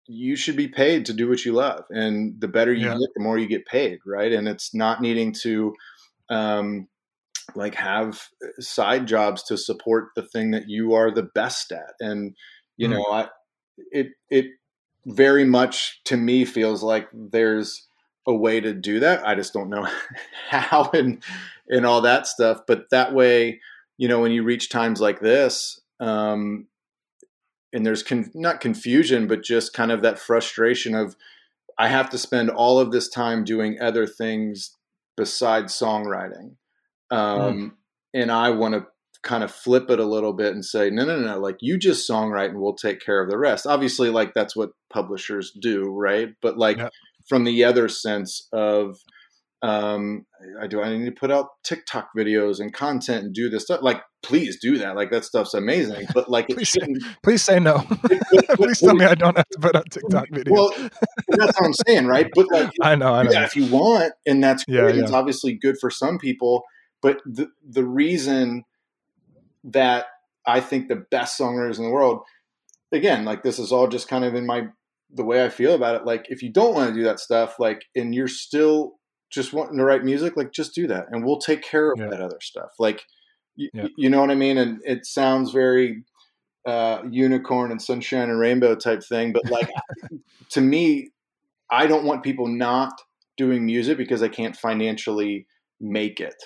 You 0.07 0.37
should 0.37 0.57
be 0.57 0.69
paid 0.69 1.07
to 1.07 1.13
do 1.13 1.29
what 1.29 1.45
you 1.45 1.53
love, 1.53 1.85
and 1.91 2.41
the 2.41 2.49
better 2.49 2.73
you 2.73 2.87
yeah. 2.87 2.99
get, 2.99 3.09
the 3.15 3.23
more 3.23 3.39
you 3.39 3.49
get 3.49 3.67
paid, 3.67 3.99
right? 4.07 4.33
And 4.33 4.47
it's 4.47 4.75
not 4.75 5.01
needing 5.01 5.33
to, 5.43 5.75
um, 6.31 6.89
like 7.55 7.75
have 7.75 8.29
side 8.59 9.07
jobs 9.07 9.43
to 9.45 9.57
support 9.57 10.09
the 10.17 10.23
thing 10.23 10.51
that 10.51 10.69
you 10.69 10.95
are 10.95 11.11
the 11.11 11.23
best 11.23 11.73
at. 11.73 11.95
And 12.01 12.37
you 12.77 12.89
mm. 12.89 12.93
know, 12.93 13.05
I 13.11 13.29
it 13.93 14.09
it 14.31 14.47
very 15.07 15.45
much 15.45 16.01
to 16.05 16.17
me 16.17 16.45
feels 16.45 16.83
like 16.83 17.09
there's 17.13 17.87
a 18.27 18.35
way 18.35 18.61
to 18.61 18.75
do 18.75 19.01
that. 19.01 19.27
I 19.27 19.37
just 19.37 19.53
don't 19.53 19.71
know 19.71 19.89
how 20.49 20.91
and 20.93 21.23
and 21.69 21.87
all 21.87 22.03
that 22.03 22.27
stuff. 22.27 22.63
But 22.67 22.91
that 22.91 23.15
way, 23.15 23.61
you 23.97 24.09
know, 24.09 24.21
when 24.21 24.33
you 24.33 24.43
reach 24.43 24.69
times 24.69 25.01
like 25.01 25.21
this, 25.21 25.81
um, 26.01 26.67
and 27.73 27.87
there's 27.87 28.03
con- 28.03 28.31
not 28.35 28.61
confusion, 28.61 29.29
but 29.29 29.43
just 29.43 29.73
kind 29.73 29.93
of 29.93 30.03
that 30.03 30.19
frustration 30.19 30.95
of 30.95 31.17
I 31.79 31.89
have 31.89 32.11
to 32.11 32.19
spend 32.19 32.51
all 32.51 32.79
of 32.81 32.91
this 32.91 33.09
time 33.09 33.45
doing 33.45 33.81
other 33.81 34.07
things 34.07 34.77
besides 35.17 35.73
songwriting, 35.73 36.57
um, 37.11 37.21
mm. 37.21 37.71
and 38.13 38.33
I 38.33 38.51
want 38.51 38.75
to 38.75 38.87
kind 39.27 39.43
of 39.43 39.51
flip 39.51 39.91
it 39.91 39.99
a 39.99 40.05
little 40.05 40.33
bit 40.33 40.55
and 40.55 40.65
say, 40.65 40.89
no, 40.89 41.05
no, 41.05 41.19
no, 41.19 41.39
like 41.39 41.57
you 41.61 41.77
just 41.77 42.09
songwrite 42.09 42.51
and 42.51 42.61
we'll 42.61 42.75
take 42.75 43.01
care 43.01 43.21
of 43.21 43.29
the 43.29 43.37
rest. 43.37 43.67
Obviously, 43.67 44.09
like 44.09 44.33
that's 44.35 44.55
what 44.55 44.71
publishers 44.89 45.53
do, 45.61 45.85
right? 45.91 46.29
But 46.41 46.57
like 46.57 46.79
yep. 46.79 46.93
from 47.29 47.45
the 47.45 47.65
other 47.65 47.89
sense 47.89 48.47
of, 48.53 48.97
um, 49.63 50.27
I 50.63 50.69
do 50.69 50.81
I 50.81 50.97
need 50.97 51.07
to 51.07 51.11
put 51.13 51.33
out 51.33 51.49
TikTok 51.65 52.11
videos 52.17 52.61
and 52.61 52.73
content 52.73 53.25
and 53.25 53.35
do 53.35 53.51
this 53.51 53.65
stuff? 53.65 53.81
Like, 53.83 54.01
please 54.23 54.61
do 54.61 54.79
that. 54.79 54.95
Like 54.95 55.11
that 55.11 55.25
stuff's 55.25 55.55
amazing. 55.55 56.07
But 56.15 56.31
like, 56.31 56.47
please, 56.47 56.69
say, 56.69 56.87
please 57.25 57.43
say 57.43 57.59
no. 57.59 57.79
please 58.55 58.79
tell 58.79 58.95
me 58.95 59.07
I 59.07 59.17
don't 59.17 59.37
have 59.37 59.49
to 59.49 59.59
put 59.59 59.75
out 59.75 59.91
TikTok 59.91 60.29
videos. 60.29 60.51
Well, 60.51 60.71
that's 61.31 61.59
what 61.59 61.67
I'm 61.67 61.75
saying, 61.87 62.07
right? 62.07 62.31
But 62.33 62.47
like, 62.53 62.71
I 62.81 62.95
know, 62.95 63.13
I 63.13 63.25
know. 63.25 63.33
Yeah, 63.33 63.45
if 63.45 63.57
you 63.57 63.67
want, 63.67 64.13
and 64.25 64.45
that's 64.45 64.65
great. 64.65 64.77
Yeah, 64.77 64.89
yeah. 64.89 65.03
It's 65.03 65.13
obviously 65.13 65.55
good 65.55 65.79
for 65.81 65.91
some 65.91 66.19
people. 66.19 66.63
But 67.03 67.19
the 67.27 67.49
the 67.69 67.85
reason 67.85 68.65
that 69.67 70.07
I 70.47 70.61
think 70.61 70.89
the 70.89 71.05
best 71.11 71.39
songwriters 71.39 71.79
in 71.79 71.85
the 71.85 71.91
world, 71.91 72.21
again, 72.93 73.25
like 73.25 73.43
this 73.43 73.59
is 73.59 73.73
all 73.73 73.89
just 73.89 74.09
kind 74.09 74.25
of 74.25 74.35
in 74.35 74.47
my 74.47 74.69
the 75.13 75.25
way 75.25 75.45
I 75.45 75.49
feel 75.49 75.75
about 75.75 75.95
it. 75.95 76.05
Like 76.05 76.27
if 76.29 76.43
you 76.43 76.51
don't 76.51 76.75
want 76.75 76.89
to 76.89 76.95
do 76.95 77.05
that 77.05 77.21
stuff, 77.21 77.57
like 77.59 77.85
and 77.95 78.15
you're 78.15 78.29
still 78.29 78.95
just 79.31 79.53
wanting 79.53 79.79
to 79.79 79.85
write 79.85 80.05
music, 80.05 80.37
like 80.37 80.53
just 80.53 80.75
do 80.75 80.87
that, 80.87 81.07
and 81.11 81.25
we'll 81.25 81.39
take 81.39 81.63
care 81.63 81.93
of 81.93 81.99
yeah. 81.99 82.09
that 82.09 82.21
other 82.21 82.39
stuff. 82.41 82.71
Like 82.79 83.03
y- 83.59 83.69
yeah. 83.73 83.89
you 83.97 84.09
know 84.09 84.21
what 84.21 84.31
I 84.31 84.37
mean? 84.37 84.59
And 84.59 84.81
it 84.85 85.07
sounds 85.07 85.51
very 85.51 86.05
uh, 86.67 87.03
unicorn 87.11 87.71
and 87.71 87.81
sunshine 87.81 88.31
and 88.31 88.39
rainbow 88.39 88.75
type 88.75 89.03
thing, 89.03 89.33
but 89.33 89.51
like 89.51 89.71
to 90.51 90.61
me, 90.61 91.11
I 91.71 91.87
don't 91.87 92.05
want 92.05 92.23
people 92.23 92.47
not 92.47 92.93
doing 93.37 93.67
music 93.67 93.99
because 93.99 94.23
I 94.23 94.29
can't 94.29 94.57
financially 94.57 95.47
make 95.81 96.21
it. 96.21 96.37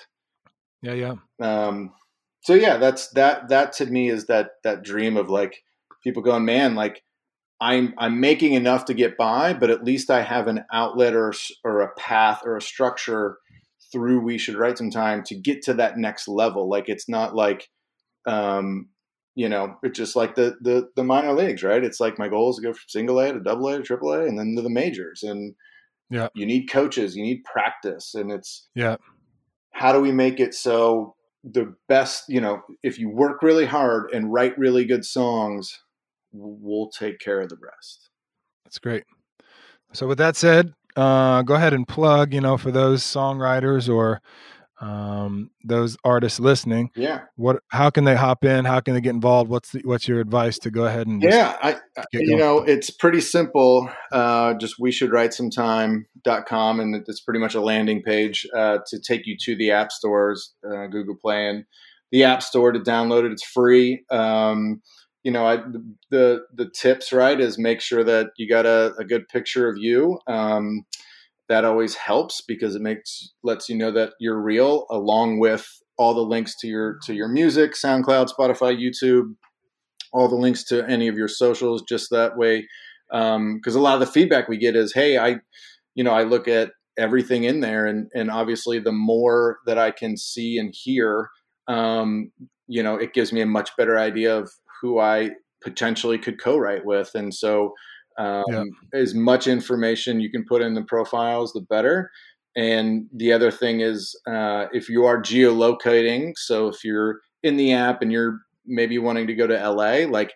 Yeah, 0.81 0.93
yeah. 0.93 1.13
Um, 1.39 1.93
so 2.41 2.53
yeah, 2.53 2.77
that's 2.77 3.09
that. 3.09 3.49
That 3.49 3.73
to 3.73 3.85
me 3.85 4.09
is 4.09 4.25
that 4.25 4.51
that 4.63 4.83
dream 4.83 5.15
of 5.15 5.29
like 5.29 5.63
people 6.03 6.23
going, 6.23 6.43
man, 6.43 6.75
like 6.75 7.03
I'm 7.59 7.93
I'm 7.99 8.19
making 8.19 8.53
enough 8.53 8.85
to 8.85 8.95
get 8.95 9.17
by, 9.17 9.53
but 9.53 9.69
at 9.69 9.83
least 9.83 10.09
I 10.09 10.23
have 10.23 10.47
an 10.47 10.65
outlet 10.73 11.13
or 11.13 11.33
or 11.63 11.81
a 11.81 11.93
path 11.93 12.41
or 12.43 12.57
a 12.57 12.61
structure 12.61 13.37
through. 13.91 14.21
We 14.21 14.39
Should 14.39 14.55
Write 14.55 14.79
Sometime 14.79 15.23
to 15.25 15.35
get 15.35 15.61
to 15.63 15.75
that 15.75 15.97
next 15.97 16.27
level. 16.27 16.67
Like 16.67 16.89
it's 16.89 17.07
not 17.07 17.35
like, 17.35 17.69
um, 18.25 18.89
you 19.35 19.47
know, 19.47 19.75
it's 19.83 19.97
just 19.97 20.15
like 20.15 20.33
the 20.33 20.55
the 20.61 20.89
the 20.95 21.03
minor 21.03 21.33
leagues, 21.33 21.61
right? 21.61 21.83
It's 21.83 21.99
like 21.99 22.17
my 22.17 22.27
goal 22.27 22.49
is 22.49 22.55
to 22.55 22.63
go 22.63 22.73
from 22.73 22.81
single 22.87 23.19
A 23.19 23.31
to 23.31 23.39
double 23.39 23.69
A 23.69 23.77
to 23.77 23.83
triple 23.83 24.13
A, 24.13 24.25
and 24.25 24.39
then 24.39 24.55
to 24.55 24.63
the 24.63 24.69
majors. 24.69 25.21
And 25.21 25.53
yeah, 26.09 26.29
you 26.33 26.47
need 26.47 26.71
coaches, 26.71 27.15
you 27.15 27.21
need 27.21 27.43
practice, 27.43 28.15
and 28.15 28.31
it's 28.31 28.67
yeah. 28.73 28.95
How 29.73 29.93
do 29.93 30.01
we 30.01 30.11
make 30.11 30.39
it 30.39 30.55
so 30.55 31.15
the 31.43 31.75
best, 31.87 32.25
you 32.27 32.41
know, 32.41 32.61
if 32.83 32.99
you 32.99 33.09
work 33.09 33.41
really 33.41 33.65
hard 33.65 34.11
and 34.13 34.31
write 34.31 34.57
really 34.57 34.85
good 34.85 35.05
songs, 35.05 35.79
we'll 36.31 36.89
take 36.89 37.19
care 37.19 37.41
of 37.41 37.49
the 37.49 37.57
rest. 37.61 38.09
That's 38.63 38.79
great. 38.79 39.03
So 39.93 40.07
with 40.07 40.17
that 40.19 40.35
said, 40.35 40.73
uh, 40.95 41.41
go 41.41 41.55
ahead 41.55 41.73
and 41.73 41.87
plug, 41.87 42.33
you 42.33 42.41
know, 42.41 42.57
for 42.57 42.71
those 42.71 43.03
songwriters 43.03 43.93
or 43.93 44.21
um, 44.81 45.51
those 45.63 45.95
artists 46.03 46.39
listening. 46.39 46.89
Yeah. 46.95 47.21
What? 47.35 47.61
How 47.69 47.91
can 47.91 48.03
they 48.03 48.15
hop 48.15 48.43
in? 48.43 48.65
How 48.65 48.79
can 48.79 48.95
they 48.95 49.01
get 49.01 49.11
involved? 49.11 49.49
What's 49.49 49.71
the, 49.71 49.81
what's 49.83 50.07
your 50.07 50.19
advice 50.19 50.57
to 50.59 50.71
go 50.71 50.85
ahead 50.85 51.05
and? 51.05 51.21
Yeah, 51.21 51.55
I, 51.61 51.77
you 52.11 52.35
know, 52.35 52.59
it's 52.59 52.89
pretty 52.89 53.21
simple. 53.21 53.89
Uh, 54.11 54.55
just 54.55 54.75
we 54.79 54.91
should 54.91 55.11
write 55.11 55.33
some 55.33 55.51
time.com 55.51 56.79
and 56.79 56.95
it's 56.95 57.21
pretty 57.21 57.39
much 57.39 57.53
a 57.53 57.61
landing 57.61 58.01
page 58.01 58.47
uh, 58.55 58.79
to 58.87 58.99
take 58.99 59.27
you 59.27 59.37
to 59.41 59.55
the 59.55 59.71
app 59.71 59.91
stores, 59.91 60.53
uh, 60.65 60.87
Google 60.87 61.15
Play 61.15 61.47
and 61.47 61.65
the 62.11 62.23
App 62.23 62.41
Store 62.41 62.71
to 62.71 62.79
download 62.79 63.25
it. 63.25 63.31
It's 63.31 63.45
free. 63.45 64.03
Um, 64.09 64.81
you 65.23 65.31
know, 65.31 65.45
I, 65.45 65.57
the 66.09 66.41
the 66.55 66.69
tips 66.73 67.13
right 67.13 67.39
is 67.39 67.59
make 67.59 67.81
sure 67.81 68.03
that 68.03 68.31
you 68.37 68.49
got 68.49 68.65
a, 68.65 68.93
a 68.97 69.05
good 69.05 69.27
picture 69.27 69.69
of 69.69 69.77
you. 69.77 70.19
Um, 70.25 70.85
that 71.51 71.65
always 71.65 71.95
helps 71.95 72.41
because 72.47 72.75
it 72.75 72.81
makes 72.81 73.33
lets 73.43 73.67
you 73.67 73.75
know 73.75 73.91
that 73.91 74.13
you're 74.21 74.41
real 74.41 74.85
along 74.89 75.37
with 75.37 75.67
all 75.97 76.13
the 76.13 76.21
links 76.21 76.55
to 76.57 76.67
your 76.67 76.97
to 77.05 77.13
your 77.13 77.27
music 77.27 77.73
soundcloud 77.73 78.29
spotify 78.29 78.73
youtube 78.73 79.35
all 80.13 80.29
the 80.29 80.35
links 80.35 80.63
to 80.63 80.89
any 80.89 81.09
of 81.09 81.17
your 81.17 81.27
socials 81.27 81.83
just 81.87 82.09
that 82.09 82.37
way 82.37 82.65
because 83.09 83.75
um, 83.75 83.75
a 83.75 83.83
lot 83.83 83.95
of 83.95 83.99
the 83.99 84.05
feedback 84.05 84.47
we 84.47 84.57
get 84.57 84.77
is 84.77 84.93
hey 84.93 85.17
i 85.17 85.35
you 85.93 86.05
know 86.05 86.13
i 86.13 86.23
look 86.23 86.47
at 86.47 86.71
everything 86.97 87.43
in 87.43 87.59
there 87.59 87.85
and 87.85 88.07
and 88.15 88.31
obviously 88.31 88.79
the 88.79 88.93
more 88.93 89.57
that 89.65 89.77
i 89.77 89.91
can 89.91 90.15
see 90.15 90.57
and 90.57 90.73
hear 90.73 91.27
um, 91.67 92.31
you 92.67 92.81
know 92.81 92.95
it 92.95 93.13
gives 93.13 93.33
me 93.33 93.41
a 93.41 93.45
much 93.45 93.71
better 93.77 93.99
idea 93.99 94.37
of 94.37 94.49
who 94.81 94.99
i 94.99 95.29
potentially 95.61 96.17
could 96.17 96.41
co-write 96.41 96.85
with 96.85 97.11
and 97.13 97.33
so 97.33 97.73
um, 98.17 98.43
yeah. 98.49 98.63
As 98.93 99.13
much 99.13 99.47
information 99.47 100.19
you 100.19 100.29
can 100.29 100.45
put 100.45 100.61
in 100.61 100.73
the 100.73 100.83
profiles, 100.83 101.53
the 101.53 101.61
better. 101.61 102.11
And 102.55 103.07
the 103.13 103.31
other 103.31 103.51
thing 103.51 103.79
is, 103.79 104.19
uh, 104.27 104.65
if 104.73 104.89
you 104.89 105.05
are 105.05 105.21
geolocating, 105.21 106.33
so 106.35 106.67
if 106.67 106.83
you're 106.83 107.21
in 107.43 107.57
the 107.57 107.73
app 107.73 108.01
and 108.01 108.11
you're 108.11 108.39
maybe 108.65 108.97
wanting 108.97 109.27
to 109.27 109.33
go 109.33 109.47
to 109.47 109.69
LA, 109.69 110.05
like 110.09 110.33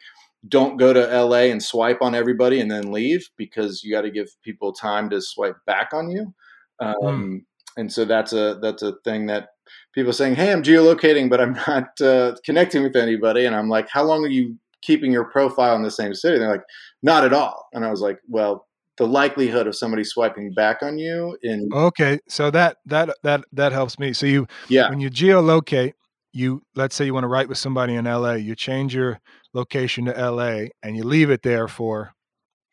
don't 0.47 0.77
go 0.77 0.93
to 0.93 1.23
LA 1.23 1.49
and 1.51 1.61
swipe 1.61 2.01
on 2.01 2.15
everybody 2.15 2.59
and 2.59 2.69
then 2.69 2.91
leave 2.91 3.27
because 3.37 3.83
you 3.83 3.91
got 3.91 4.01
to 4.01 4.11
give 4.11 4.29
people 4.43 4.71
time 4.71 5.09
to 5.09 5.21
swipe 5.21 5.57
back 5.65 5.89
on 5.93 6.09
you. 6.09 6.33
Um, 6.79 6.95
mm. 7.01 7.39
And 7.77 7.91
so 7.91 8.05
that's 8.05 8.31
a 8.31 8.57
that's 8.61 8.83
a 8.83 8.93
thing 9.03 9.25
that 9.25 9.49
people 9.93 10.13
saying, 10.13 10.35
"Hey, 10.35 10.51
I'm 10.51 10.63
geolocating, 10.63 11.29
but 11.29 11.41
I'm 11.41 11.53
not 11.67 11.99
uh, 12.01 12.35
connecting 12.45 12.83
with 12.83 12.95
anybody." 12.95 13.45
And 13.45 13.55
I'm 13.55 13.69
like, 13.69 13.89
"How 13.89 14.03
long 14.03 14.23
are 14.23 14.29
you 14.29 14.57
keeping 14.85 15.11
your 15.11 15.25
profile 15.25 15.75
in 15.75 15.83
the 15.83 15.91
same 15.91 16.13
city? 16.13 16.37
They're 16.37 16.51
like, 16.51 16.63
not 17.01 17.25
at 17.25 17.33
all. 17.33 17.67
And 17.73 17.85
I 17.85 17.91
was 17.91 18.01
like, 18.01 18.19
well, 18.27 18.67
the 18.97 19.07
likelihood 19.07 19.67
of 19.67 19.75
somebody 19.75 20.03
swiping 20.03 20.53
back 20.53 20.81
on 20.81 20.97
you 20.97 21.37
in 21.41 21.69
okay 21.73 22.19
so 22.27 22.49
that 22.51 22.77
that 22.85 23.09
that 23.23 23.43
that 23.51 23.71
helps 23.71 23.99
me 23.99 24.13
so 24.13 24.25
you 24.25 24.47
yeah 24.69 24.89
when 24.89 24.99
you 24.99 25.09
geolocate 25.09 25.93
you 26.31 26.61
let's 26.75 26.95
say 26.95 27.05
you 27.05 27.13
want 27.13 27.23
to 27.23 27.27
write 27.27 27.49
with 27.49 27.57
somebody 27.57 27.95
in 27.95 28.05
la 28.05 28.33
you 28.33 28.55
change 28.55 28.95
your 28.95 29.19
location 29.53 30.05
to 30.05 30.31
la 30.31 30.61
and 30.81 30.95
you 30.95 31.03
leave 31.03 31.29
it 31.29 31.41
there 31.43 31.67
for 31.67 32.13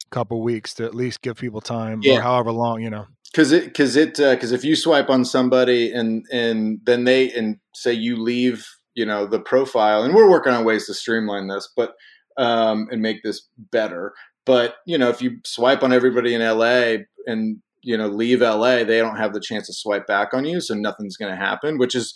a 0.06 0.10
couple 0.10 0.42
weeks 0.42 0.74
to 0.74 0.84
at 0.84 0.94
least 0.94 1.22
give 1.22 1.36
people 1.36 1.60
time 1.60 2.00
yeah. 2.02 2.18
or 2.18 2.20
however 2.20 2.52
long 2.52 2.80
you 2.80 2.90
know 2.90 3.06
because 3.32 3.50
it 3.50 3.64
because 3.64 3.96
it 3.96 4.16
because 4.16 4.52
uh, 4.52 4.54
if 4.54 4.64
you 4.64 4.76
swipe 4.76 5.10
on 5.10 5.24
somebody 5.24 5.90
and 5.92 6.24
and 6.30 6.80
then 6.84 7.04
they 7.04 7.32
and 7.32 7.56
say 7.74 7.92
you 7.92 8.16
leave 8.16 8.66
you 8.94 9.06
know 9.06 9.26
the 9.26 9.40
profile 9.40 10.02
and 10.02 10.14
we're 10.14 10.30
working 10.30 10.52
on 10.52 10.64
ways 10.64 10.86
to 10.86 10.94
streamline 10.94 11.48
this 11.48 11.68
but 11.76 11.94
um, 12.38 12.88
and 12.90 13.02
make 13.02 13.22
this 13.22 13.48
better 13.70 14.14
but 14.44 14.76
you 14.86 14.98
know, 14.98 15.08
if 15.08 15.22
you 15.22 15.38
swipe 15.44 15.82
on 15.82 15.92
everybody 15.92 16.34
in 16.34 16.40
LA 16.40 17.04
and 17.26 17.58
you 17.82 17.96
know 17.96 18.08
leave 18.08 18.40
LA, 18.40 18.84
they 18.84 18.98
don't 18.98 19.16
have 19.16 19.32
the 19.32 19.40
chance 19.40 19.66
to 19.66 19.72
swipe 19.72 20.06
back 20.06 20.34
on 20.34 20.44
you, 20.44 20.60
so 20.60 20.74
nothing's 20.74 21.16
going 21.16 21.30
to 21.30 21.36
happen. 21.36 21.78
Which 21.78 21.94
is 21.94 22.14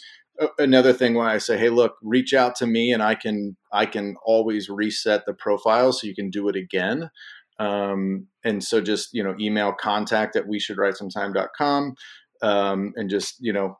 another 0.58 0.92
thing 0.92 1.14
why 1.14 1.34
I 1.34 1.38
say, 1.38 1.56
hey, 1.56 1.70
look, 1.70 1.96
reach 2.02 2.34
out 2.34 2.56
to 2.56 2.66
me, 2.66 2.92
and 2.92 3.02
I 3.02 3.14
can 3.14 3.56
I 3.72 3.86
can 3.86 4.16
always 4.24 4.68
reset 4.68 5.24
the 5.26 5.34
profile 5.34 5.92
so 5.92 6.06
you 6.06 6.14
can 6.14 6.30
do 6.30 6.48
it 6.48 6.56
again. 6.56 7.10
Um, 7.58 8.26
and 8.44 8.62
so 8.62 8.80
just 8.80 9.10
you 9.12 9.22
know 9.22 9.36
email 9.40 9.72
contact 9.72 10.36
at 10.36 10.48
we 10.48 10.58
should 10.58 10.78
write 10.78 10.96
some 10.96 11.08
time.com 11.08 11.94
um, 12.42 12.92
and 12.96 13.08
just 13.08 13.36
you 13.40 13.52
know 13.52 13.78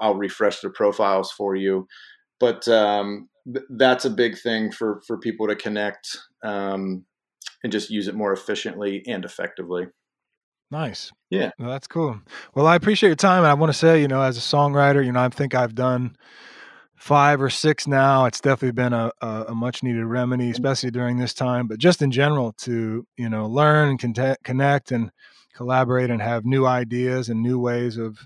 I'll 0.00 0.14
refresh 0.14 0.60
the 0.60 0.70
profiles 0.70 1.32
for 1.32 1.56
you. 1.56 1.88
But 2.40 2.66
um, 2.68 3.28
th- 3.52 3.66
that's 3.70 4.04
a 4.04 4.10
big 4.10 4.38
thing 4.38 4.70
for 4.70 5.02
for 5.06 5.18
people 5.18 5.48
to 5.48 5.56
connect 5.56 6.16
um, 6.44 7.04
and 7.62 7.72
just 7.72 7.90
use 7.90 8.08
it 8.08 8.14
more 8.14 8.32
efficiently 8.32 9.02
and 9.06 9.24
effectively. 9.24 9.86
Nice. 10.70 11.12
Yeah. 11.30 11.50
Well, 11.58 11.70
that's 11.70 11.86
cool. 11.86 12.20
Well, 12.54 12.66
I 12.66 12.76
appreciate 12.76 13.08
your 13.08 13.16
time. 13.16 13.38
And 13.38 13.46
I 13.46 13.54
want 13.54 13.72
to 13.72 13.78
say, 13.78 14.02
you 14.02 14.08
know, 14.08 14.20
as 14.20 14.36
a 14.36 14.40
songwriter, 14.40 15.04
you 15.04 15.12
know, 15.12 15.20
I 15.20 15.28
think 15.30 15.54
I've 15.54 15.74
done 15.74 16.16
five 16.96 17.40
or 17.40 17.48
six 17.48 17.86
now. 17.86 18.26
It's 18.26 18.40
definitely 18.40 18.72
been 18.72 18.92
a, 18.92 19.10
a, 19.22 19.44
a 19.48 19.54
much 19.54 19.82
needed 19.82 20.04
remedy, 20.04 20.44
mm-hmm. 20.44 20.52
especially 20.52 20.90
during 20.90 21.16
this 21.16 21.32
time, 21.32 21.68
but 21.68 21.78
just 21.78 22.02
in 22.02 22.10
general 22.10 22.52
to, 22.58 23.06
you 23.16 23.28
know, 23.30 23.46
learn 23.46 23.96
and 24.02 24.38
connect 24.44 24.92
and 24.92 25.10
collaborate 25.54 26.10
and 26.10 26.20
have 26.20 26.44
new 26.44 26.66
ideas 26.66 27.30
and 27.30 27.42
new 27.42 27.58
ways 27.58 27.96
of 27.96 28.18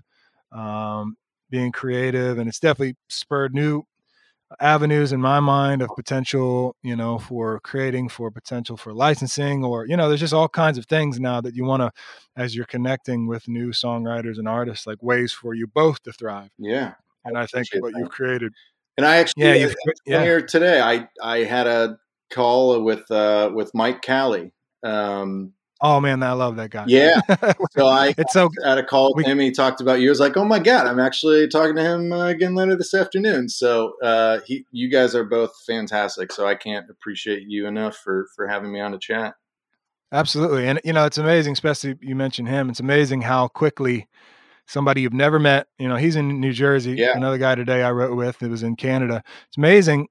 um, 0.51 1.17
being 1.49 1.71
creative. 1.71 2.39
And 2.39 2.49
it's 2.49 2.61
definitely 2.61 2.97
spurred 3.09 3.55
new 3.55 3.85
avenues 4.61 5.12
in 5.12 5.20
my 5.20 5.41
mind 5.41 5.83
of 5.83 5.91
potential, 5.97 6.77
you 6.83 6.97
know, 6.97 7.19
for 7.19 7.61
creating, 7.61 8.09
for 8.09 8.31
potential 8.31 8.77
for 8.77 8.93
licensing, 8.93 9.65
or, 9.65 9.87
you 9.87 9.97
know, 9.97 10.09
there's 10.09 10.20
just 10.20 10.35
all 10.35 10.49
kinds 10.49 10.79
of 10.79 10.87
things 10.87 11.20
now 11.20 11.41
that 11.41 11.55
you 11.55 11.65
want 11.65 11.81
to, 11.83 11.91
as 12.37 12.55
you're 12.55 12.66
connecting 12.66 13.27
with 13.27 13.49
new 13.49 13.70
songwriters 13.70 14.39
and 14.39 14.49
artists, 14.49 14.87
like 14.87 15.03
ways 15.03 15.33
for 15.33 15.55
you 15.55 15.66
both 15.66 16.03
to 16.03 16.12
thrive. 16.12 16.51
Yeah. 16.59 16.95
And 17.24 17.39
I, 17.39 17.43
I 17.43 17.47
think 17.47 17.66
what 17.79 17.93
that. 17.93 17.99
you've 17.99 18.11
created. 18.11 18.53
And 18.97 19.07
I 19.07 19.16
actually, 19.16 19.45
yeah, 19.45 19.55
you've, 19.55 19.74
yeah. 20.07 20.23
here 20.23 20.43
today, 20.43 20.81
I, 20.81 21.09
I 21.23 21.45
had 21.45 21.66
a 21.66 21.99
call 22.31 22.83
with, 22.83 23.11
uh, 23.11 23.51
with 23.55 23.70
Mike 23.74 24.03
Callie, 24.03 24.53
um, 24.83 25.53
Oh 25.85 26.01
man, 26.01 26.23
I 26.23 26.33
love 26.33 26.55
that 26.57 26.71
guy. 26.71 26.85
Yeah. 26.87 27.21
So 27.73 27.87
I 27.87 28.15
it's 28.19 28.33
so 28.33 28.51
had 28.65 28.79
a 28.79 28.85
call 28.85 29.15
with 29.15 29.25
we, 29.25 29.33
him. 29.33 29.39
He 29.39 29.51
talked 29.51 29.81
about 29.81 30.01
you. 30.01 30.09
I 30.09 30.11
was 30.11 30.21
like, 30.21 30.37
oh 30.37 30.45
my 30.45 30.59
god, 30.59 30.87
I'm 30.87 31.01
actually 31.01 31.49
talking 31.49 31.75
to 31.75 31.83
him 31.83 32.13
uh, 32.13 32.27
again 32.27 32.55
later 32.55 32.77
this 32.77 32.93
afternoon. 32.93 33.49
So 33.49 33.95
uh, 34.03 34.41
he, 34.47 34.67
you 34.71 34.91
guys 34.91 35.15
are 35.15 35.25
both 35.25 35.53
fantastic. 35.67 36.33
So 36.33 36.47
I 36.47 36.55
can't 36.55 36.89
appreciate 36.91 37.45
you 37.49 37.67
enough 37.67 37.97
for 37.97 38.27
for 38.37 38.47
having 38.47 38.73
me 38.73 38.81
on 38.81 38.93
to 38.93 38.99
chat. 38.99 39.35
Absolutely, 40.13 40.69
and 40.69 40.81
you 40.85 40.93
know 40.93 41.07
it's 41.07 41.19
amazing. 41.19 41.55
Especially 41.55 41.97
you 42.01 42.15
mentioned 42.15 42.49
him. 42.49 42.69
It's 42.69 42.81
amazing 42.81 43.23
how 43.23 43.49
quickly 43.49 44.09
somebody 44.67 45.01
you've 45.01 45.13
never 45.13 45.39
met. 45.39 45.67
You 45.79 45.89
know, 45.89 45.97
he's 45.97 46.17
in 46.17 46.41
New 46.41 46.53
Jersey. 46.53 46.93
Yeah. 46.93 47.17
Another 47.17 47.39
guy 47.39 47.55
today 47.55 47.83
I 47.83 47.91
wrote 47.91 48.17
with 48.17 48.43
it 48.43 48.49
was 48.49 48.63
in 48.63 48.77
Canada. 48.77 49.25
It's 49.49 49.57
amazing. 49.57 50.09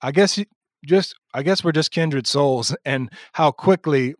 I 0.00 0.10
guess 0.10 0.38
you, 0.38 0.46
just 0.86 1.14
I 1.34 1.42
guess 1.42 1.62
we're 1.62 1.72
just 1.72 1.90
kindred 1.90 2.26
souls, 2.26 2.74
and 2.84 3.10
how 3.34 3.50
quickly 3.52 4.14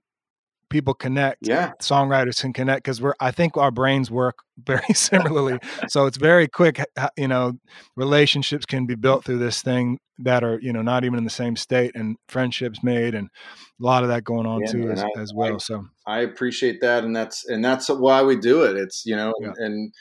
people 0.73 0.95
connect 0.95 1.47
yeah. 1.47 1.73
songwriters 1.81 2.41
can 2.41 2.53
connect 2.53 2.83
because 2.83 3.01
we're 3.01 3.15
i 3.21 3.31
think 3.31 3.57
our 3.57 3.71
brains 3.71 4.11
work 4.11 4.37
very 4.67 4.95
similarly. 4.95 5.59
So 5.89 6.07
it's 6.07 6.17
very 6.17 6.49
quick 6.49 6.83
you 7.17 7.29
know 7.29 7.55
relationships 7.97 8.65
can 8.65 8.87
be 8.87 8.95
built 8.95 9.25
through 9.25 9.39
this 9.39 9.63
thing 9.63 9.99
that 10.19 10.45
are 10.45 10.59
you 10.61 10.73
know 10.73 10.83
not 10.83 11.05
even 11.05 11.19
in 11.19 11.25
the 11.25 11.31
same 11.31 11.57
state 11.57 11.93
and 11.95 12.17
friendships 12.29 12.83
made 12.83 13.15
and 13.15 13.29
a 13.29 13.85
lot 13.85 14.03
of 14.03 14.09
that 14.09 14.25
going 14.25 14.47
on 14.47 14.61
yeah, 14.61 14.73
too 14.73 14.91
as, 14.91 15.03
I, 15.03 15.09
as, 15.19 15.33
well 15.35 15.55
I, 15.55 15.59
so 15.59 15.87
i 16.07 16.21
appreciate 16.21 16.81
that 16.81 17.05
and 17.05 17.15
that's 17.15 17.47
and 17.49 17.65
that's 17.65 17.89
why 17.89 18.23
we 18.23 18.37
do 18.37 18.63
it. 18.63 18.77
It's 18.77 19.05
you 19.05 19.17
know 19.17 19.33
yeah. 19.41 19.53
and 19.57 19.93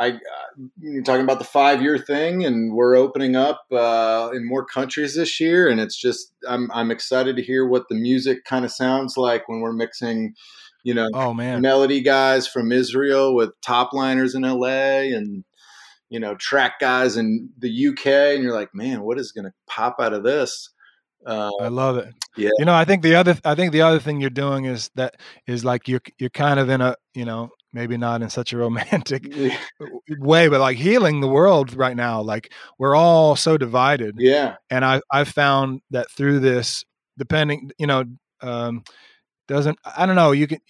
I, 0.00 0.12
uh, 0.12 0.62
you're 0.80 1.02
talking 1.02 1.24
about 1.24 1.38
the 1.38 1.44
five 1.44 1.82
year 1.82 1.98
thing, 1.98 2.42
and 2.44 2.72
we're 2.72 2.96
opening 2.96 3.36
up 3.36 3.66
uh, 3.70 4.30
in 4.32 4.48
more 4.48 4.64
countries 4.64 5.14
this 5.14 5.38
year, 5.38 5.68
and 5.68 5.78
it's 5.78 5.96
just 5.96 6.32
I'm 6.48 6.70
I'm 6.72 6.90
excited 6.90 7.36
to 7.36 7.42
hear 7.42 7.66
what 7.66 7.88
the 7.90 7.94
music 7.94 8.44
kind 8.44 8.64
of 8.64 8.72
sounds 8.72 9.18
like 9.18 9.46
when 9.46 9.60
we're 9.60 9.74
mixing, 9.74 10.34
you 10.84 10.94
know, 10.94 11.10
oh 11.12 11.34
man, 11.34 11.60
melody 11.60 12.00
guys 12.00 12.48
from 12.48 12.72
Israel 12.72 13.34
with 13.34 13.50
top 13.60 13.92
liners 13.92 14.34
in 14.34 14.42
LA, 14.42 15.12
and 15.14 15.44
you 16.08 16.18
know, 16.18 16.34
track 16.34 16.80
guys 16.80 17.18
in 17.18 17.50
the 17.58 17.88
UK, 17.88 18.06
and 18.06 18.42
you're 18.42 18.54
like, 18.54 18.74
man, 18.74 19.02
what 19.02 19.18
is 19.18 19.32
going 19.32 19.44
to 19.44 19.52
pop 19.68 19.96
out 20.00 20.14
of 20.14 20.24
this? 20.24 20.70
Uh, 21.26 21.50
I 21.60 21.68
love 21.68 21.98
it. 21.98 22.14
Yeah. 22.38 22.48
You 22.58 22.64
know, 22.64 22.74
I 22.74 22.86
think 22.86 23.02
the 23.02 23.16
other 23.16 23.36
I 23.44 23.54
think 23.54 23.72
the 23.72 23.82
other 23.82 23.98
thing 23.98 24.22
you're 24.22 24.30
doing 24.30 24.64
is 24.64 24.90
that 24.94 25.16
is 25.46 25.62
like 25.62 25.88
you're 25.88 26.00
you're 26.18 26.30
kind 26.30 26.58
of 26.58 26.70
in 26.70 26.80
a 26.80 26.96
you 27.12 27.26
know 27.26 27.50
maybe 27.72 27.96
not 27.96 28.22
in 28.22 28.30
such 28.30 28.52
a 28.52 28.56
romantic 28.56 29.32
way, 30.18 30.48
but 30.48 30.60
like 30.60 30.76
healing 30.76 31.20
the 31.20 31.28
world 31.28 31.74
right 31.74 31.96
now. 31.96 32.20
Like 32.20 32.52
we're 32.78 32.96
all 32.96 33.36
so 33.36 33.56
divided. 33.56 34.16
Yeah. 34.18 34.56
And 34.70 34.84
I 34.84 35.00
I've 35.10 35.28
found 35.28 35.80
that 35.90 36.10
through 36.10 36.40
this, 36.40 36.84
depending, 37.18 37.70
you 37.78 37.86
know, 37.86 38.04
um, 38.40 38.84
doesn't 39.48 39.78
I 39.96 40.06
don't 40.06 40.16
know, 40.16 40.32
you 40.32 40.46
can 40.46 40.60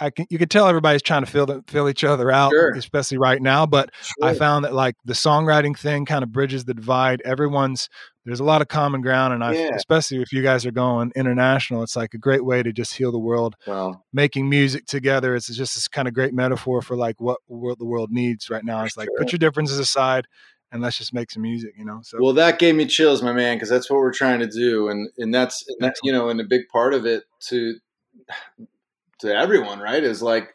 I 0.00 0.10
can 0.10 0.26
you 0.30 0.38
can 0.38 0.48
tell 0.48 0.66
everybody's 0.66 1.02
trying 1.02 1.24
to 1.24 1.30
fill 1.30 1.46
the, 1.46 1.64
fill 1.66 1.88
each 1.88 2.04
other 2.04 2.30
out, 2.30 2.50
sure. 2.50 2.72
especially 2.72 3.18
right 3.18 3.40
now. 3.40 3.66
But 3.66 3.90
sure. 4.00 4.28
I 4.28 4.34
found 4.34 4.64
that 4.64 4.74
like 4.74 4.96
the 5.04 5.12
songwriting 5.12 5.78
thing 5.78 6.04
kind 6.04 6.22
of 6.22 6.32
bridges 6.32 6.64
the 6.64 6.74
divide. 6.74 7.20
Everyone's 7.22 7.88
there's 8.24 8.40
a 8.40 8.44
lot 8.44 8.62
of 8.62 8.68
common 8.68 9.02
ground, 9.02 9.34
and 9.34 9.44
I 9.44 9.52
yeah. 9.52 9.74
especially 9.74 10.22
if 10.22 10.32
you 10.32 10.42
guys 10.42 10.64
are 10.64 10.70
going 10.70 11.12
international, 11.14 11.82
it's 11.82 11.96
like 11.96 12.14
a 12.14 12.18
great 12.18 12.44
way 12.44 12.62
to 12.62 12.72
just 12.72 12.94
heal 12.94 13.12
the 13.12 13.18
world. 13.18 13.54
Well, 13.66 14.04
making 14.12 14.48
music 14.48 14.86
together, 14.86 15.34
it's 15.34 15.48
just 15.48 15.74
this 15.74 15.88
kind 15.88 16.08
of 16.08 16.14
great 16.14 16.32
metaphor 16.32 16.80
for 16.80 16.96
like 16.96 17.20
what 17.20 17.40
world 17.48 17.78
the 17.78 17.84
world 17.84 18.10
needs 18.10 18.48
right 18.48 18.64
now. 18.64 18.84
It's 18.84 18.96
like 18.96 19.08
sure. 19.08 19.18
put 19.18 19.32
your 19.32 19.38
differences 19.38 19.78
aside 19.78 20.26
and 20.74 20.82
let's 20.82 20.98
just 20.98 21.14
make 21.14 21.30
some 21.30 21.42
music, 21.42 21.72
you 21.78 21.84
know. 21.84 22.00
So 22.02 22.18
well, 22.20 22.32
that 22.34 22.58
gave 22.58 22.74
me 22.74 22.84
chills, 22.84 23.22
my 23.22 23.32
man, 23.32 23.56
because 23.56 23.68
that's 23.68 23.88
what 23.88 24.00
we're 24.00 24.12
trying 24.12 24.40
to 24.40 24.48
do, 24.48 24.88
and 24.88 25.08
and 25.18 25.32
that's, 25.32 25.64
and 25.68 25.76
that's 25.80 26.00
you 26.02 26.12
know, 26.12 26.28
and 26.28 26.40
a 26.40 26.44
big 26.44 26.62
part 26.68 26.94
of 26.94 27.06
it 27.06 27.24
to 27.48 27.76
to 29.20 29.34
everyone, 29.34 29.80
right? 29.80 30.02
Is 30.02 30.22
like 30.22 30.54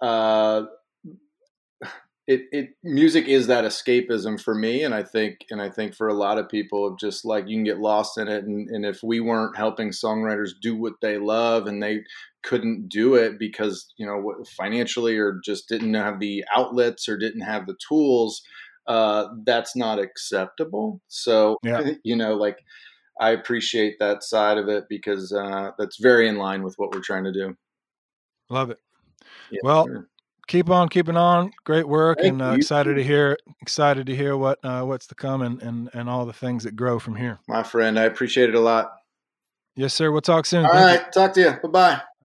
uh, 0.00 0.64
it, 2.26 2.46
it 2.50 2.70
music 2.82 3.26
is 3.26 3.46
that 3.46 3.64
escapism 3.64 4.40
for 4.40 4.54
me 4.54 4.82
and 4.82 4.94
i 4.94 5.02
think 5.02 5.38
and 5.50 5.62
i 5.62 5.70
think 5.70 5.94
for 5.94 6.08
a 6.08 6.14
lot 6.14 6.38
of 6.38 6.48
people 6.48 6.86
of 6.86 6.98
just 6.98 7.24
like 7.24 7.46
you 7.46 7.56
can 7.56 7.64
get 7.64 7.78
lost 7.78 8.18
in 8.18 8.28
it 8.28 8.44
and, 8.44 8.68
and 8.68 8.84
if 8.84 9.02
we 9.02 9.20
weren't 9.20 9.56
helping 9.56 9.90
songwriters 9.90 10.50
do 10.60 10.76
what 10.76 10.94
they 11.00 11.18
love 11.18 11.66
and 11.66 11.82
they 11.82 12.02
couldn't 12.42 12.88
do 12.88 13.14
it 13.14 13.38
because 13.38 13.92
you 13.96 14.06
know 14.06 14.34
financially 14.56 15.16
or 15.16 15.40
just 15.44 15.68
didn't 15.68 15.94
have 15.94 16.18
the 16.18 16.44
outlets 16.54 17.08
or 17.08 17.16
didn't 17.16 17.42
have 17.42 17.66
the 17.66 17.76
tools 17.86 18.42
uh, 18.88 19.26
that's 19.44 19.74
not 19.74 19.98
acceptable 19.98 21.00
so 21.08 21.56
yeah. 21.62 21.92
you 22.04 22.16
know 22.16 22.34
like 22.34 22.58
i 23.20 23.30
appreciate 23.30 23.98
that 23.98 24.22
side 24.22 24.58
of 24.58 24.68
it 24.68 24.84
because 24.88 25.32
uh, 25.32 25.70
that's 25.78 25.98
very 25.98 26.28
in 26.28 26.36
line 26.36 26.62
with 26.62 26.74
what 26.76 26.92
we're 26.92 27.00
trying 27.00 27.24
to 27.24 27.32
do 27.32 27.56
Love 28.48 28.70
it. 28.70 28.78
Yeah, 29.50 29.60
well, 29.62 29.86
sure. 29.86 30.08
keep 30.46 30.70
on 30.70 30.88
keeping 30.88 31.16
on. 31.16 31.52
Great 31.64 31.88
work, 31.88 32.18
Thank 32.20 32.34
and 32.34 32.42
uh, 32.42 32.52
excited 32.52 32.94
to 32.94 33.04
hear 33.04 33.36
excited 33.60 34.06
to 34.06 34.16
hear 34.16 34.36
what 34.36 34.58
uh, 34.64 34.82
what's 34.82 35.06
to 35.08 35.14
come 35.14 35.42
and, 35.42 35.60
and 35.62 35.90
and 35.92 36.08
all 36.08 36.26
the 36.26 36.32
things 36.32 36.64
that 36.64 36.76
grow 36.76 36.98
from 36.98 37.16
here. 37.16 37.38
My 37.48 37.62
friend, 37.62 37.98
I 37.98 38.04
appreciate 38.04 38.48
it 38.48 38.54
a 38.54 38.60
lot. 38.60 38.92
Yes, 39.74 39.94
sir. 39.94 40.10
We'll 40.10 40.22
talk 40.22 40.46
soon. 40.46 40.64
All 40.64 40.72
Thank 40.72 40.86
right, 40.86 41.06
you. 41.06 41.12
talk 41.12 41.32
to 41.34 41.40
you. 41.40 41.50
Bye 41.62 41.68
bye. 41.68 42.00